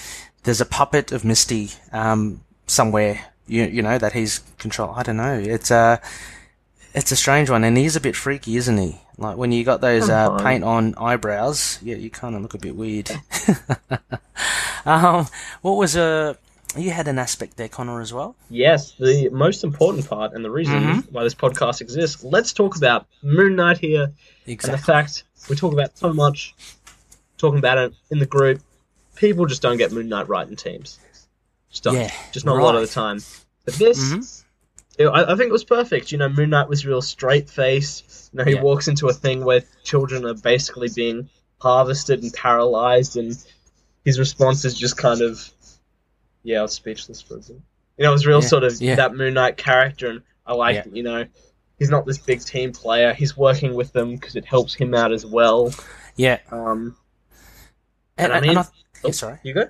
there's 0.44 0.61
a 0.61 0.66
puppet 0.66 1.11
of 1.11 1.26
Misty 1.26 1.70
um 1.91 2.41
somewhere. 2.68 3.26
You 3.48 3.64
you 3.64 3.82
know 3.82 3.98
that 3.98 4.14
he's 4.14 4.40
control. 4.60 4.94
I 4.95 5.03
don't 5.03 5.18
know. 5.18 5.34
It's 5.40 5.72
a 5.72 5.99
it's 6.94 7.11
a 7.11 7.16
strange 7.16 7.49
one, 7.49 7.64
and 7.64 7.78
he's 7.78 7.95
a 7.95 8.02
bit 8.02 8.16
freaky, 8.16 8.57
isn't 8.57 8.78
he? 8.78 9.02
Like 9.18 9.38
when 9.38 9.52
you 9.52 9.64
got 9.64 9.82
those 9.82 10.10
uh, 10.10 10.38
paint 10.38 10.64
on 10.64 10.95
eyebrows, 10.98 11.78
yeah, 11.82 11.95
you 11.95 12.10
kind 12.10 12.36
of 12.36 12.41
look 12.41 12.53
a 12.53 12.57
bit 12.57 12.76
weird. 12.76 13.11
um, 14.86 15.28
what 15.61 15.74
was 15.74 15.95
a 15.95 16.38
you 16.78 16.91
had 16.91 17.08
an 17.08 17.18
aspect 17.20 17.58
there, 17.58 17.68
Connor, 17.68 18.00
as 18.02 18.14
well. 18.14 18.36
yes, 18.50 18.91
the 19.00 19.30
most 19.30 19.64
important 19.64 20.08
part 20.08 20.34
and 20.34 20.44
the 20.46 20.52
reason 20.52 20.76
Mhm. 20.82 21.12
why 21.12 21.24
this 21.24 21.36
podcast 21.36 21.82
exists. 21.82 22.24
Let's 22.24 22.54
talk 22.54 22.76
about 22.78 23.08
Moon 23.24 23.56
Knight 23.56 23.80
here 23.80 24.12
and 24.46 24.60
the 24.60 24.78
fact 24.78 25.24
we 25.50 25.56
talk 25.56 25.74
about 25.74 25.98
so 25.98 26.14
much, 26.14 26.54
talking 27.38 27.60
about 27.60 27.78
it 27.78 27.94
in 28.12 28.20
the 28.20 28.26
group, 28.26 28.62
people 29.16 29.46
just 29.46 29.62
don't 29.62 29.78
get 29.78 29.91
Moon 29.91 30.10
Knight 30.10 30.30
right 30.30 30.48
in 30.48 30.56
teams. 30.56 31.00
Just 31.72 31.84
don't. 31.84 31.96
Yeah, 31.96 32.12
just 32.32 32.46
not 32.46 32.58
a 32.58 32.64
lot 32.64 32.76
of 32.76 32.82
the 32.82 32.88
time. 32.88 33.20
But 33.66 33.74
this, 33.76 34.00
Mhm. 34.00 34.44
it- 34.98 35.08
I, 35.08 35.24
I 35.34 35.36
think 35.36 35.50
it 35.50 35.52
was 35.52 35.64
perfect. 35.64 36.12
You 36.12 36.18
know, 36.18 36.30
Moon 36.30 36.50
Knight 36.52 36.68
was 36.70 36.86
real 36.86 37.02
straight 37.02 37.50
face. 37.50 38.30
You 38.34 38.38
know, 38.40 38.46
he 38.46 38.54
Yeah. 38.54 38.62
walks 38.62 38.88
into 38.88 39.08
a 39.08 39.14
thing 39.14 39.44
where 39.44 39.64
children 39.84 40.26
are 40.26 40.34
basically 40.36 40.90
being 40.90 41.30
harvested 41.60 42.22
and 42.24 42.32
paralyzed, 42.34 43.18
and 43.18 43.36
his 44.06 44.18
response 44.20 44.66
is 44.66 44.74
just 44.76 44.98
kind 44.98 45.22
of, 45.22 45.50
yeah, 46.49 46.59
I 46.59 46.61
was 46.63 46.73
speechless 46.73 47.21
for 47.21 47.35
a 47.35 47.38
bit. 47.38 47.49
You 47.49 48.03
know, 48.05 48.09
it 48.09 48.13
was 48.13 48.26
real 48.26 48.41
Yeah, 48.41 48.47
sort 48.47 48.63
of 48.63 48.81
yeah. 48.81 48.95
that 48.95 49.13
Moon 49.15 49.34
Knight 49.34 49.57
character, 49.57 50.09
and 50.09 50.21
I 50.45 50.53
like 50.53 50.76
Yeah. 50.76 50.84
You 50.91 51.03
know, 51.03 51.26
he's 51.77 51.89
not 51.89 52.05
this 52.05 52.17
big 52.17 52.41
team 52.41 52.71
player. 52.71 53.13
He's 53.13 53.35
working 53.38 53.73
with 53.76 53.93
them 53.93 54.15
because 54.15 54.35
it 54.35 54.45
helps 54.45 54.73
him 54.73 54.93
out 54.95 55.11
as 55.11 55.26
well. 55.26 55.73
Yeah, 56.15 56.39
Um, 56.51 56.95
and, 58.17 58.34
I 58.34 58.38
and 58.38 58.45
mean- 58.47 58.57
I, 58.57 58.65
yeah, 59.03 59.11
sorry. 59.11 59.39
you 59.43 59.53
go. 59.53 59.65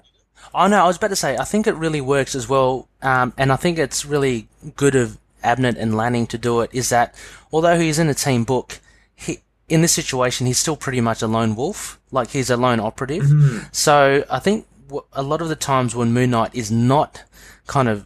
Oh 0.54 0.68
no, 0.68 0.82
I 0.84 0.88
was 0.88 0.96
about 0.98 1.10
to 1.10 1.16
say, 1.18 1.38
I 1.38 1.44
think 1.44 1.68
it 1.68 1.76
really 1.76 2.02
works 2.02 2.34
as 2.34 2.48
well, 2.48 2.88
um, 3.02 3.34
and 3.38 3.52
I 3.52 3.56
think 3.58 3.78
it's 3.78 4.06
really 4.06 4.48
good 4.76 4.96
of 4.96 5.18
Abnett 5.44 5.76
and 5.78 5.96
Lanning 5.98 6.26
to 6.28 6.38
do 6.38 6.62
it. 6.62 6.70
Is 6.74 6.90
that 6.90 7.14
although 7.52 7.78
he's 7.78 8.00
in 8.00 8.08
a 8.10 8.14
team 8.14 8.46
book, 8.46 8.80
he 9.16 9.40
in 9.68 9.82
this 9.82 9.92
situation 9.92 10.48
he's 10.48 10.58
still 10.58 10.78
pretty 10.78 11.02
much 11.02 11.22
a 11.22 11.28
lone 11.28 11.56
wolf, 11.56 12.00
like 12.12 12.30
he's 12.30 12.50
a 12.50 12.58
lone 12.58 12.80
operative. 12.80 13.24
Mm-hmm. 13.26 13.66
So 13.74 14.24
I 14.32 14.40
think 14.40 14.66
w- 14.72 14.79
a 15.14 15.24
lot 15.24 15.42
of 15.42 15.50
the 15.50 15.56
times 15.56 15.96
when 15.96 16.14
Moon 16.14 16.32
Knight 16.32 16.54
is 16.54 16.72
not 16.72 17.24
kind 17.68 17.88
of 17.88 18.06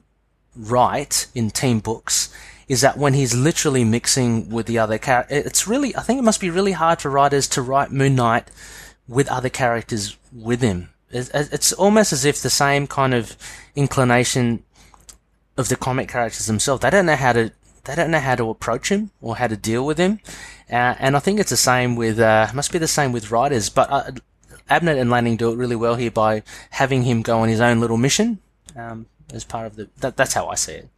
right 0.55 1.27
in 1.33 1.49
team 1.49 1.79
books 1.79 2.33
is 2.67 2.81
that 2.81 2.97
when 2.97 3.13
he's 3.13 3.35
literally 3.35 3.83
mixing 3.83 4.49
with 4.49 4.65
the 4.65 4.79
other 4.79 4.97
characters, 4.97 5.45
it's 5.45 5.67
really 5.67 5.95
I 5.95 6.01
think 6.01 6.19
it 6.19 6.23
must 6.23 6.41
be 6.41 6.49
really 6.49 6.71
hard 6.71 7.01
for 7.01 7.09
writers 7.09 7.47
to 7.49 7.61
write 7.61 7.91
Moon 7.91 8.15
Knight 8.15 8.49
with 9.07 9.27
other 9.29 9.49
characters 9.49 10.17
with 10.31 10.61
him. 10.61 10.89
It's, 11.09 11.29
it's 11.29 11.73
almost 11.73 12.11
as 12.13 12.25
if 12.25 12.41
the 12.41 12.49
same 12.49 12.87
kind 12.87 13.13
of 13.13 13.37
inclination 13.75 14.63
of 15.57 15.69
the 15.69 15.75
comic 15.75 16.09
characters 16.09 16.47
themselves. 16.47 16.81
They 16.81 16.89
don't 16.89 17.05
know 17.05 17.15
how 17.15 17.33
to 17.33 17.51
they 17.85 17.95
don't 17.95 18.11
know 18.11 18.19
how 18.19 18.35
to 18.35 18.49
approach 18.49 18.89
him 18.89 19.11
or 19.21 19.35
how 19.35 19.47
to 19.47 19.57
deal 19.57 19.85
with 19.85 19.97
him, 19.97 20.19
uh, 20.69 20.95
and 20.99 21.17
I 21.17 21.19
think 21.19 21.39
it's 21.39 21.49
the 21.49 21.57
same 21.57 21.95
with 21.95 22.19
uh, 22.19 22.47
must 22.53 22.71
be 22.71 22.79
the 22.79 22.87
same 22.87 23.11
with 23.11 23.29
writers. 23.29 23.69
But 23.69 23.91
uh, 23.91 24.11
Abnett 24.69 24.99
and 24.99 25.09
Lanning 25.09 25.37
do 25.37 25.51
it 25.51 25.55
really 25.57 25.75
well 25.75 25.95
here 25.95 26.11
by 26.11 26.43
having 26.71 27.03
him 27.03 27.21
go 27.21 27.39
on 27.39 27.49
his 27.49 27.59
own 27.61 27.79
little 27.79 27.97
mission 27.97 28.39
um, 28.75 29.05
as 29.33 29.43
part 29.43 29.67
of 29.67 29.75
the. 29.75 29.89
That, 29.97 30.15
that's 30.17 30.33
how 30.33 30.47
I 30.47 30.55
see 30.55 30.73
it. 30.73 30.89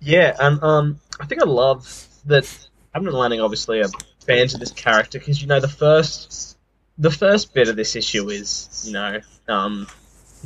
Yeah, 0.00 0.36
and 0.38 0.62
um, 0.62 1.00
I 1.20 1.26
think 1.26 1.42
I 1.42 1.46
love 1.46 2.06
that. 2.26 2.44
Abnett 2.94 3.12
Lanning 3.12 3.40
obviously 3.40 3.80
are 3.82 3.88
fans 4.26 4.54
of 4.54 4.60
this 4.60 4.70
character 4.72 5.18
because 5.18 5.40
you 5.42 5.46
know 5.48 5.60
the 5.60 5.68
first, 5.68 6.56
the 6.96 7.10
first 7.10 7.52
bit 7.52 7.68
of 7.68 7.76
this 7.76 7.96
issue 7.96 8.28
is 8.30 8.84
you 8.86 8.92
know 8.92 9.20
um, 9.48 9.86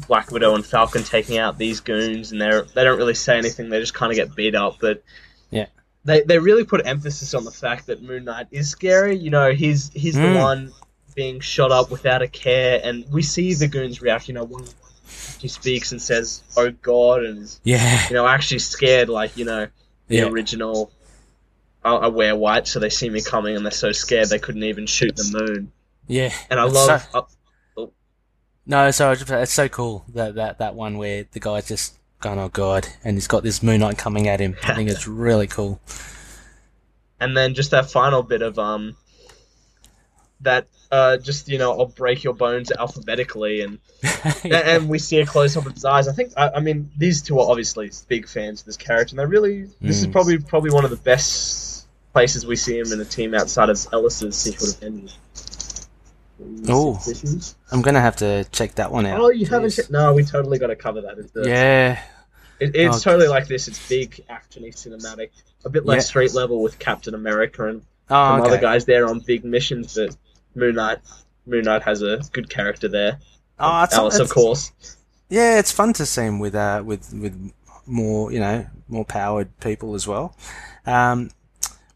Black 0.09 0.31
Widow 0.31 0.55
and 0.55 0.65
Falcon 0.65 1.03
taking 1.05 1.39
out 1.39 1.59
these 1.59 1.81
goons, 1.81 2.33
and 2.33 2.41
they're 2.41 2.62
they 2.62 2.83
don't 2.85 2.99
really 2.99 3.15
say 3.15 3.39
anything. 3.39 3.69
They 3.69 3.79
just 3.81 3.95
kind 3.95 4.11
of 4.11 4.16
get 4.16 4.35
beat 4.35 4.55
up, 4.55 4.79
but 4.81 5.03
Yeah. 5.51 5.66
they 6.05 6.23
they 6.23 6.39
really 6.39 6.65
put 6.65 6.85
emphasis 6.87 7.35
on 7.35 7.45
the 7.45 7.51
fact 7.53 7.87
that 7.87 8.03
Moon 8.03 8.24
Knight 8.24 8.49
is 8.51 8.69
scary. 8.70 9.16
You 9.16 9.31
know, 9.31 9.53
he's 9.53 9.91
he's 9.93 10.16
Mm. 10.16 10.33
the 10.33 10.39
one 10.39 10.73
being 11.14 11.40
shot 11.40 11.70
up 11.72 11.90
without 11.90 12.22
a 12.22 12.28
care, 12.28 12.80
and 12.82 13.05
we 13.12 13.22
see 13.22 13.55
the 13.55 13.68
goons 13.68 14.01
react. 14.02 14.28
You 14.28 14.34
know, 14.34 14.44
one 14.44 14.64
he 15.39 15.48
speaks 15.48 15.93
and 15.93 16.01
says, 16.01 16.43
"Oh 16.56 16.70
God," 16.70 17.24
and 17.24 17.39
is 17.43 17.60
Yeah, 17.64 18.09
you 18.09 18.14
know 18.14 18.26
actually 18.26 18.60
scared, 18.60 19.09
like 19.09 19.36
you 19.36 19.44
know 19.44 19.66
the 20.09 20.16
Yeah. 20.16 20.24
original 20.28 20.90
I, 21.84 21.94
I 21.94 22.06
wear 22.09 22.36
white, 22.36 22.66
so 22.68 22.78
they 22.78 22.90
see 22.90 23.10
me 23.10 23.20
coming 23.22 23.56
and 23.56 23.64
they're 23.64 23.72
so 23.72 23.90
scared 23.93 24.28
they 24.28 24.39
couldn't 24.39 24.62
even 24.62 24.86
shoot 24.86 25.16
the 25.16 25.30
moon. 25.36 25.72
Yeah, 26.06 26.32
And 26.51 26.60
I 26.60 26.64
love. 26.64 27.02
so- 27.12 27.18
uh, 27.76 27.86
no, 28.64 28.90
sorry, 28.93 29.16
it's 29.20 29.52
so 29.52 29.68
cool 29.68 30.05
that 30.10 30.36
that 30.36 30.59
that 30.59 30.74
one 30.76 30.97
where 30.97 31.24
the 31.32 31.40
guy's 31.40 31.66
just 31.66 31.94
going, 32.20 32.39
oh 32.39 32.48
god, 32.48 32.86
and 33.02 33.16
he's 33.16 33.26
got 33.26 33.43
this 33.43 33.60
Moon 33.62 33.80
Knight 33.80 33.98
coming 33.98 34.28
at 34.28 34.39
him. 34.39 34.56
I 34.62 34.74
think 34.74 34.89
it's 34.89 35.09
really 35.26 35.48
cool. 35.48 35.80
and 37.18 37.36
then 37.36 37.55
just 37.55 37.72
that 37.72 37.90
final 37.90 38.22
bit 38.22 38.43
of 38.43 38.59
um 38.60 38.97
that 40.40 40.68
uh 40.93 41.16
just 41.16 41.48
you 41.48 41.59
know 41.59 41.73
I'll 41.73 41.86
break 41.86 42.23
your 42.23 42.35
bones 42.35 42.70
alphabetically 42.70 43.62
and 43.62 43.78
and, 44.44 44.52
and 44.55 44.89
we 44.89 44.98
see 45.01 45.19
a 45.20 45.27
close 45.27 45.56
up 45.56 45.66
of 45.66 45.73
his 45.73 45.85
eyes. 45.85 46.06
I 46.06 46.12
think 46.12 46.32
I, 46.36 46.51
I 46.56 46.60
mean 46.60 46.90
these 46.97 47.23
two 47.23 47.40
are 47.40 47.51
obviously 47.51 47.90
big 48.09 48.28
fans 48.28 48.60
of 48.60 48.66
this 48.66 48.77
character 48.77 49.12
and 49.14 49.19
they 49.19 49.27
really 49.27 49.64
this 49.81 49.98
is 50.01 50.06
Mm. 50.06 50.12
probably 50.12 50.39
probably 50.39 50.70
one 50.70 50.85
of 50.85 50.90
the 50.90 50.97
best 50.98 51.89
places 52.12 52.44
we 52.47 52.56
see 52.56 52.78
him 52.78 52.93
in 52.93 53.01
a 53.01 53.05
team 53.06 53.35
outside 53.35 53.70
of 53.70 53.85
Ellis's 53.93 54.36
Secret 54.36 54.77
Avengers. 54.77 55.19
Ooh. 56.69 56.98
Six 57.01 57.23
issues. 57.24 57.55
I'm 57.70 57.82
gonna 57.82 58.01
have 58.01 58.16
to 58.16 58.44
check 58.52 58.74
that 58.77 58.90
one 58.93 59.06
out. 59.06 59.20
Oh, 59.20 59.31
you 59.31 59.47
haven't? 59.47 59.70
Jeez. 59.70 59.77
checked- 59.77 59.90
No, 59.90 60.12
we 60.12 60.24
totally 60.24 60.59
got 60.59 60.66
to 60.69 60.77
cover 60.77 61.01
that. 61.02 61.32
The- 61.32 61.48
Yeah, 61.48 62.02
it, 62.60 62.74
it's 62.74 62.97
Oh. 62.98 63.01
totally 63.12 63.28
like 63.28 63.47
this. 63.47 63.69
It's 63.69 63.89
big, 63.89 64.24
actiony, 64.28 64.74
cinematic. 64.74 65.31
A 65.64 65.70
bit 65.70 65.86
less 65.86 66.02
Yeah. 66.05 66.09
street 66.09 66.35
level 66.35 66.60
with 66.62 66.78
Captain 66.78 67.14
America 67.14 67.66
and 67.69 67.82
oh, 68.10 68.14
some 68.14 68.40
okay. 68.40 68.51
other 68.51 68.59
guys 68.60 68.85
there 68.85 69.06
on 69.09 69.20
big 69.20 69.44
missions, 69.44 69.94
but 69.94 70.16
Moon 70.55 70.74
Knight, 70.74 70.99
Moon 71.47 71.62
Knight 71.65 71.83
has 71.83 72.03
a 72.03 72.19
good 72.33 72.49
character 72.51 72.89
there. 72.89 73.19
Oh, 73.59 73.83
it's, 73.85 73.95
Ellis, 73.95 74.15
of 74.16 74.23
it's- 74.23 74.33
course. 74.33 74.73
Yeah, 75.29 75.59
it's 75.59 75.73
fun 75.73 75.95
to 75.95 76.05
see 76.05 76.23
him 76.23 76.41
with 76.41 76.55
uh 76.55 76.83
with 76.85 77.12
with 77.15 77.53
more 77.87 78.31
you 78.31 78.39
know 78.39 78.66
more 78.89 79.05
powered 79.05 79.59
people 79.61 79.95
as 79.95 80.07
well. 80.07 80.37
Um, 80.85 81.31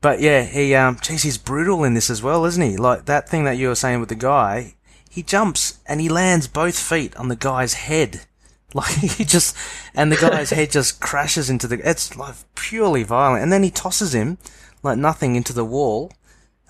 but 0.00 0.20
yeah, 0.20 0.42
he 0.44 0.74
um, 0.74 0.98
geez, 1.02 1.22
he's 1.22 1.36
brutal 1.36 1.84
in 1.84 1.92
this 1.94 2.08
as 2.08 2.22
well, 2.22 2.44
isn't 2.46 2.62
he? 2.62 2.76
Like 2.78 3.04
that 3.04 3.28
thing 3.28 3.44
that 3.44 3.58
you 3.58 3.68
were 3.68 3.74
saying 3.74 4.00
with 4.00 4.08
the 4.08 4.14
guy, 4.14 4.74
he 5.10 5.22
jumps 5.22 5.78
and 5.86 6.00
he 6.00 6.08
lands 6.08 6.48
both 6.48 6.78
feet 6.78 7.14
on 7.16 7.28
the 7.28 7.36
guy's 7.36 7.74
head. 7.74 8.22
Like 8.74 8.94
he 8.96 9.24
just, 9.24 9.56
and 9.94 10.10
the 10.12 10.16
guy's 10.16 10.50
head 10.50 10.70
just 10.70 11.00
crashes 11.08 11.48
into 11.48 11.66
the. 11.66 11.78
It's 11.88 12.14
like 12.16 12.34
purely 12.56 13.04
violent, 13.04 13.42
and 13.42 13.50
then 13.50 13.62
he 13.62 13.70
tosses 13.70 14.14
him 14.14 14.36
like 14.82 14.98
nothing 14.98 15.34
into 15.34 15.54
the 15.54 15.64
wall. 15.64 16.12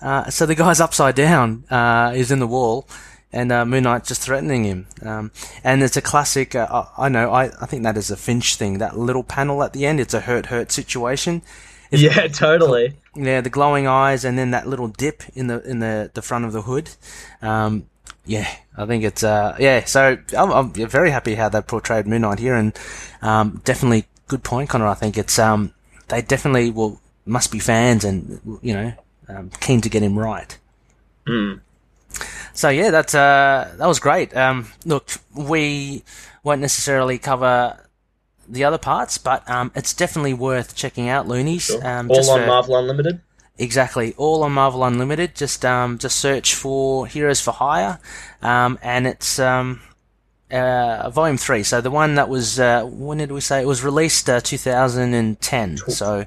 Uh, 0.01 0.29
so 0.29 0.45
the 0.45 0.55
guy's 0.55 0.79
upside 0.79 1.15
down. 1.15 1.63
Uh, 1.69 2.11
is 2.15 2.31
in 2.31 2.39
the 2.39 2.47
wall, 2.47 2.87
and 3.33 3.51
uh, 3.51 3.65
Moon 3.65 3.83
Knight 3.83 4.05
just 4.05 4.21
threatening 4.21 4.63
him. 4.63 4.87
Um, 5.01 5.31
and 5.63 5.81
it's 5.83 5.97
a 5.97 6.01
classic. 6.01 6.55
Uh, 6.55 6.67
I, 6.97 7.05
I 7.05 7.09
know. 7.09 7.31
I, 7.31 7.45
I 7.61 7.65
think 7.65 7.83
that 7.83 7.97
is 7.97 8.11
a 8.11 8.17
Finch 8.17 8.55
thing. 8.55 8.77
That 8.77 8.97
little 8.97 9.23
panel 9.23 9.63
at 9.63 9.73
the 9.73 9.85
end. 9.85 9.99
It's 9.99 10.13
a 10.13 10.21
hurt 10.21 10.47
hurt 10.47 10.71
situation. 10.71 11.41
It's- 11.91 12.15
Yeah, 12.17 12.27
totally. 12.31 12.93
Yeah, 13.15 13.41
the 13.41 13.49
glowing 13.49 13.87
eyes, 13.87 14.23
and 14.23 14.37
then 14.37 14.51
that 14.51 14.67
little 14.67 14.87
dip 14.89 15.23
in 15.35 15.47
the 15.47 15.61
in 15.67 15.79
the 15.79 16.11
the 16.13 16.21
front 16.21 16.45
of 16.45 16.51
the 16.53 16.61
hood. 16.63 16.91
Um, 17.41 17.87
yeah, 18.27 18.47
I 18.77 18.85
think 18.85 19.03
it's 19.03 19.23
uh, 19.23 19.55
yeah. 19.57 19.83
So 19.85 20.17
I'm, 20.37 20.51
I'm 20.51 20.71
very 20.73 21.09
happy 21.09 21.33
how 21.33 21.49
they 21.49 21.61
portrayed 21.61 22.05
Moon 22.05 22.21
Knight 22.21 22.37
here, 22.39 22.53
and 22.55 22.77
um, 23.23 23.61
definitely 23.65 24.05
good 24.27 24.43
point, 24.43 24.69
Connor. 24.69 24.85
I 24.87 24.93
think 24.93 25.17
it's 25.17 25.39
um, 25.39 25.73
they 26.09 26.21
definitely 26.21 26.69
will 26.69 26.99
must 27.25 27.51
be 27.51 27.57
fans, 27.59 28.03
and 28.05 28.39
you 28.61 28.73
know, 28.73 28.93
um, 29.29 29.49
keen 29.59 29.81
to 29.81 29.89
get 29.89 30.03
him 30.03 30.17
right. 30.17 30.57
Mm. 31.27 31.61
So 32.53 32.69
yeah, 32.69 32.89
that's 32.91 33.13
uh, 33.13 33.73
that 33.77 33.85
was 33.87 33.99
great. 33.99 34.35
Um, 34.35 34.67
look, 34.85 35.09
we 35.35 36.03
won't 36.43 36.61
necessarily 36.61 37.17
cover 37.17 37.77
the 38.47 38.63
other 38.63 38.77
parts, 38.77 39.17
but 39.17 39.47
um, 39.49 39.71
it's 39.75 39.93
definitely 39.93 40.33
worth 40.33 40.75
checking 40.75 41.09
out 41.09 41.27
Loonies. 41.27 41.63
Sure. 41.65 41.85
Um, 41.85 42.09
All 42.09 42.15
just 42.15 42.29
on 42.29 42.39
for- 42.39 42.47
Marvel 42.47 42.77
Unlimited. 42.77 43.21
Exactly, 43.59 44.13
all 44.17 44.43
on 44.43 44.51
Marvel 44.51 44.83
Unlimited. 44.83 45.33
Just 45.33 45.65
um, 45.65 45.97
just 45.97 46.19
search 46.19 46.53
for 46.53 47.07
Heroes 47.07 47.41
for 47.41 47.51
Hire, 47.51 47.99
um, 48.43 48.77
and 48.83 49.07
it's 49.07 49.39
um, 49.39 49.81
uh, 50.51 51.09
volume 51.09 51.37
three. 51.37 51.63
So 51.63 51.81
the 51.81 51.91
one 51.91 52.15
that 52.15 52.29
was 52.29 52.59
uh, 52.59 52.83
when 52.85 53.17
did 53.17 53.31
we 53.31 53.41
say 53.41 53.61
it 53.61 53.67
was 53.67 53.83
released? 53.83 54.29
Uh, 54.29 54.39
2010. 54.39 55.77
So 55.77 56.25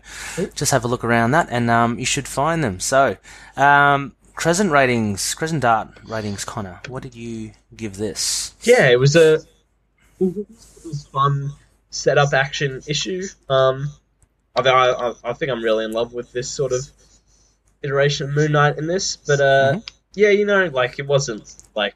just 0.55 0.72
have 0.72 0.84
a 0.84 0.88
look 0.88 1.05
around 1.05 1.30
that, 1.32 1.48
and 1.51 1.70
um, 1.70 1.98
you 1.98 2.06
should 2.06 2.28
find 2.28 2.62
them. 2.62 2.80
So 2.80 3.16
um, 3.56 4.14
Crescent 4.34 4.70
ratings, 4.70 5.34
Crescent 5.34 5.62
Dart 5.62 5.88
ratings. 6.06 6.44
Connor, 6.44 6.80
what 6.88 7.02
did 7.02 7.14
you 7.14 7.52
give 7.76 7.97
this? 7.97 8.55
Yeah, 8.62 8.88
it 8.88 8.98
was 8.98 9.16
a 9.16 9.40
it 10.20 10.47
was 10.84 11.09
fun 11.12 11.52
setup 11.90 12.32
action 12.32 12.82
issue. 12.86 13.24
Um, 13.48 13.90
I, 14.55 14.62
think 14.62 14.74
I, 14.74 15.12
I, 15.24 15.32
think 15.32 15.51
I'm 15.51 15.62
really 15.62 15.84
in 15.84 15.92
love 15.92 16.12
with 16.12 16.32
this 16.32 16.48
sort 16.48 16.72
of 16.72 16.86
iteration 17.82 18.28
of 18.28 18.36
Moon 18.36 18.52
Knight 18.52 18.78
in 18.78 18.86
this, 18.86 19.16
but 19.16 19.40
uh, 19.40 19.72
Mhm. 19.74 19.90
yeah, 20.14 20.28
you 20.28 20.44
know, 20.44 20.66
like 20.66 20.98
it 20.98 21.06
wasn't 21.06 21.55
like 21.74 21.94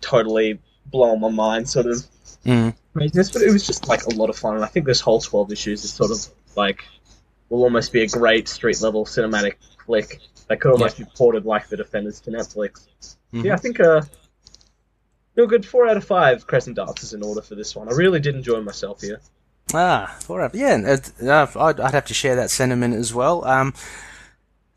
totally 0.00 0.60
blowing 0.90 1.20
my 1.20 1.30
mind, 1.30 1.68
sort 1.68 1.86
of 1.86 2.04
Mm, 2.44 2.74
craziness, 2.94 3.30
but 3.32 3.42
it 3.42 3.50
was 3.50 3.66
just 3.66 3.88
like 3.88 4.04
a 4.06 4.10
lot 4.14 4.30
of 4.30 4.36
fun. 4.36 4.54
And 4.54 4.64
I 4.64 4.68
think 4.68 4.86
this 4.86 5.00
whole 5.00 5.20
12 5.20 5.52
issues 5.52 5.84
is 5.84 5.92
sort 5.92 6.10
of 6.10 6.26
like 6.56 6.84
will 7.48 7.62
almost 7.64 7.92
be 7.92 8.02
a 8.02 8.06
great 8.06 8.48
street 8.48 8.80
level 8.80 9.04
cinematic 9.04 9.54
flick 9.84 10.20
that 10.48 10.60
could 10.60 10.70
almost 10.72 10.98
be 10.98 11.04
ported 11.04 11.44
like 11.44 11.68
the 11.68 11.76
Defenders 11.76 12.20
to 12.20 12.30
Netflix. 12.30 12.86
mhm. 13.32 13.44
Yeah, 13.44 13.54
I 13.54 13.56
think 13.56 13.80
uh, 13.80 14.02
no 15.36 15.46
good. 15.46 15.66
Four 15.66 15.86
out 15.88 15.96
of 15.96 16.04
five 16.04 16.46
Crescent 16.46 16.76
Darts 16.76 17.02
is 17.02 17.12
in 17.12 17.22
order 17.22 17.42
for 17.42 17.54
this 17.54 17.74
one. 17.74 17.88
I 17.88 17.92
really 17.92 18.20
did 18.20 18.34
enjoy 18.34 18.60
myself 18.60 19.00
here. 19.00 19.20
Ah, 19.74 20.16
four 20.20 20.40
up. 20.42 20.54
Yeah, 20.54 20.96
uh, 21.22 21.46
I'd, 21.56 21.80
I'd 21.80 21.94
have 21.94 22.06
to 22.06 22.14
share 22.14 22.36
that 22.36 22.50
sentiment 22.50 22.94
as 22.94 23.12
well. 23.12 23.44
Um, 23.44 23.74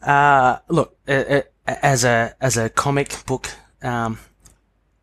uh, 0.01 0.57
look, 0.67 0.97
uh, 1.07 1.11
uh, 1.11 1.41
as 1.65 2.03
a 2.03 2.35
as 2.41 2.57
a 2.57 2.69
comic 2.69 3.25
book, 3.25 3.49
um, 3.81 4.19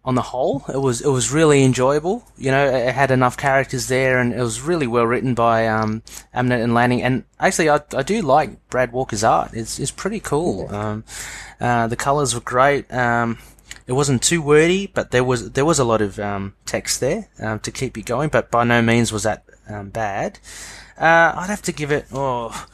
on 0.05 0.15
the 0.15 0.23
whole, 0.23 0.65
it 0.73 0.79
was 0.79 1.01
it 1.01 1.09
was 1.09 1.33
really 1.33 1.63
enjoyable. 1.65 2.25
You 2.37 2.51
know, 2.51 2.65
it 2.65 2.95
had 2.95 3.11
enough 3.11 3.37
characters 3.37 3.89
there, 3.89 4.19
and 4.19 4.33
it 4.33 4.41
was 4.41 4.61
really 4.61 4.87
well 4.87 5.07
written 5.07 5.35
by 5.35 5.67
um, 5.67 6.03
and 6.33 6.73
Lanning. 6.73 7.03
And 7.03 7.25
actually, 7.39 7.69
I, 7.69 7.81
I 7.95 8.03
do 8.03 8.23
like 8.23 8.69
Brad 8.71 8.93
Walker's 8.93 9.25
art. 9.25 9.51
It's 9.53 9.79
it's 9.79 9.91
pretty 9.91 10.21
cool. 10.21 10.73
Um, 10.75 11.05
uh, 11.61 11.89
the 11.89 11.97
colors 11.97 12.35
were 12.35 12.41
great. 12.41 12.91
Um, 12.93 13.39
it 13.87 13.93
wasn't 13.93 14.23
too 14.23 14.41
wordy, 14.41 14.87
but 14.87 15.11
there 15.11 15.25
was 15.25 15.53
there 15.53 15.65
was 15.65 15.79
a 15.79 15.85
lot 15.85 16.01
of 16.01 16.19
um, 16.19 16.55
text 16.65 17.01
there 17.01 17.29
um, 17.41 17.59
to 17.61 17.71
keep 17.71 17.97
you 17.97 18.03
going. 18.03 18.29
But 18.29 18.51
by 18.51 18.65
no 18.65 18.81
means 18.81 19.13
was 19.13 19.25
that 19.25 19.45
um, 19.69 19.91
bad. 19.91 20.39
Uh, 20.97 21.33
I'd 21.37 21.51
have 21.51 21.63
to 21.63 21.73
give 21.73 21.93
it 21.93 22.07
oh 22.13 22.67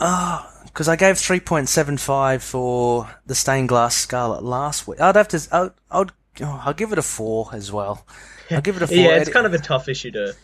oh 0.00 0.55
because 0.76 0.88
I 0.88 0.96
gave 0.96 1.16
three 1.16 1.40
point 1.40 1.70
seven 1.70 1.96
five 1.96 2.42
for 2.42 3.08
the 3.24 3.34
stained 3.34 3.70
glass 3.70 3.96
scarlet 3.96 4.42
last 4.44 4.86
week. 4.86 5.00
I'd 5.00 5.16
have 5.16 5.28
to 5.28 5.48
I'd, 5.50 5.70
I'd 5.90 6.10
oh, 6.42 6.62
I'll 6.66 6.74
give 6.74 6.92
it 6.92 6.98
a 6.98 7.02
four 7.02 7.48
as 7.54 7.72
well. 7.72 8.04
I'll 8.50 8.60
give 8.60 8.76
it 8.76 8.82
a 8.82 8.86
four. 8.86 8.94
Yeah, 8.98 9.16
it's 9.16 9.30
It- 9.30 9.32
kind 9.32 9.46
of 9.46 9.54
a 9.54 9.58
tough 9.58 9.88
issue 9.88 10.10
to. 10.10 10.34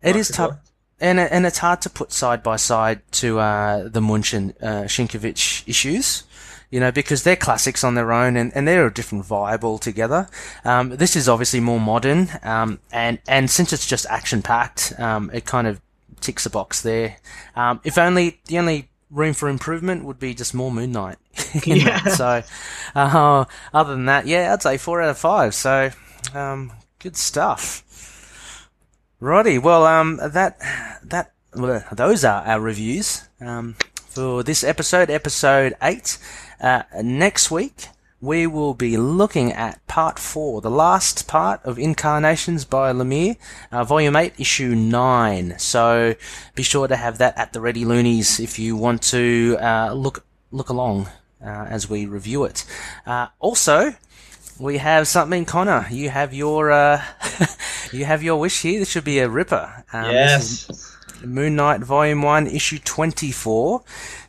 it 0.00 0.16
is 0.16 0.30
tough, 0.30 0.56
and 1.00 1.20
it, 1.20 1.30
and 1.30 1.44
it's 1.44 1.58
hard 1.58 1.82
to 1.82 1.90
put 1.90 2.12
side 2.12 2.42
by 2.42 2.56
side 2.56 3.02
to 3.12 3.38
uh, 3.40 3.88
the 3.90 4.00
Moench 4.00 4.32
and 4.32 4.54
uh, 4.62 4.84
Sienkiewicz 4.88 5.68
issues, 5.68 6.22
you 6.70 6.80
know, 6.80 6.90
because 6.90 7.22
they're 7.24 7.36
classics 7.36 7.84
on 7.84 7.94
their 7.94 8.10
own, 8.10 8.38
and, 8.38 8.56
and 8.56 8.66
they're 8.66 8.86
a 8.86 8.94
different 8.94 9.26
vibe 9.26 9.64
altogether. 9.64 10.30
Um, 10.64 10.96
this 10.96 11.14
is 11.14 11.28
obviously 11.28 11.60
more 11.60 11.78
modern, 11.78 12.30
um, 12.42 12.78
and 12.90 13.18
and 13.28 13.50
since 13.50 13.74
it's 13.74 13.86
just 13.86 14.06
action 14.06 14.40
packed, 14.40 14.98
um, 14.98 15.30
it 15.34 15.44
kind 15.44 15.66
of 15.66 15.82
ticks 16.22 16.46
a 16.46 16.50
box 16.50 16.80
there. 16.80 17.18
Um, 17.54 17.82
if 17.84 17.98
only 17.98 18.40
the 18.46 18.58
only 18.58 18.88
room 19.14 19.32
for 19.32 19.48
improvement 19.48 20.04
would 20.04 20.18
be 20.18 20.34
just 20.34 20.54
more 20.54 20.70
Moon 20.70 20.92
Knight. 20.92 21.18
Yeah. 21.64 22.00
that. 22.00 22.12
So, 22.12 22.42
uh, 22.94 23.44
other 23.72 23.92
than 23.94 24.06
that, 24.06 24.26
yeah, 24.26 24.52
I'd 24.52 24.62
say 24.62 24.76
four 24.76 25.00
out 25.00 25.10
of 25.10 25.18
five. 25.18 25.54
So, 25.54 25.90
um, 26.34 26.72
good 26.98 27.16
stuff. 27.16 28.68
Righty, 29.20 29.58
well, 29.58 29.86
um, 29.86 30.16
that 30.22 30.58
that 31.04 31.32
well, 31.54 31.84
those 31.92 32.24
are 32.24 32.42
our 32.44 32.60
reviews 32.60 33.28
um, 33.40 33.76
for 34.06 34.42
this 34.42 34.64
episode, 34.64 35.10
episode 35.10 35.74
eight. 35.80 36.18
Uh, 36.60 36.82
next 37.02 37.50
week 37.50 37.88
we 38.24 38.46
will 38.46 38.72
be 38.72 38.96
looking 38.96 39.52
at 39.52 39.86
part 39.86 40.18
four, 40.18 40.62
the 40.62 40.70
last 40.70 41.28
part 41.28 41.60
of 41.62 41.78
Incarnations 41.78 42.64
by 42.64 42.90
Lemire, 42.92 43.36
uh, 43.70 43.84
volume 43.84 44.16
eight, 44.16 44.32
issue 44.38 44.74
nine. 44.74 45.58
So 45.58 46.14
be 46.54 46.62
sure 46.62 46.88
to 46.88 46.96
have 46.96 47.18
that 47.18 47.36
at 47.36 47.52
the 47.52 47.60
ready, 47.60 47.84
loonies, 47.84 48.40
if 48.40 48.58
you 48.58 48.76
want 48.76 49.02
to 49.02 49.58
uh, 49.60 49.92
look 49.92 50.24
look 50.50 50.70
along 50.70 51.08
uh, 51.44 51.66
as 51.68 51.90
we 51.90 52.06
review 52.06 52.44
it. 52.44 52.64
Uh, 53.04 53.26
also, 53.40 53.94
we 54.58 54.78
have 54.78 55.06
something, 55.06 55.44
Connor. 55.44 55.86
You 55.90 56.08
have 56.08 56.32
your 56.32 56.72
uh, 56.72 57.02
you 57.92 58.06
have 58.06 58.22
your 58.22 58.40
wish 58.40 58.62
here. 58.62 58.78
This 58.78 58.88
should 58.90 59.04
be 59.04 59.18
a 59.18 59.28
ripper. 59.28 59.84
Um, 59.92 60.10
yes. 60.10 60.92
Moon 61.22 61.56
Knight 61.56 61.80
Volume 61.80 62.22
One, 62.22 62.46
Issue 62.46 62.78
Twenty 62.78 63.32
Four. 63.32 63.82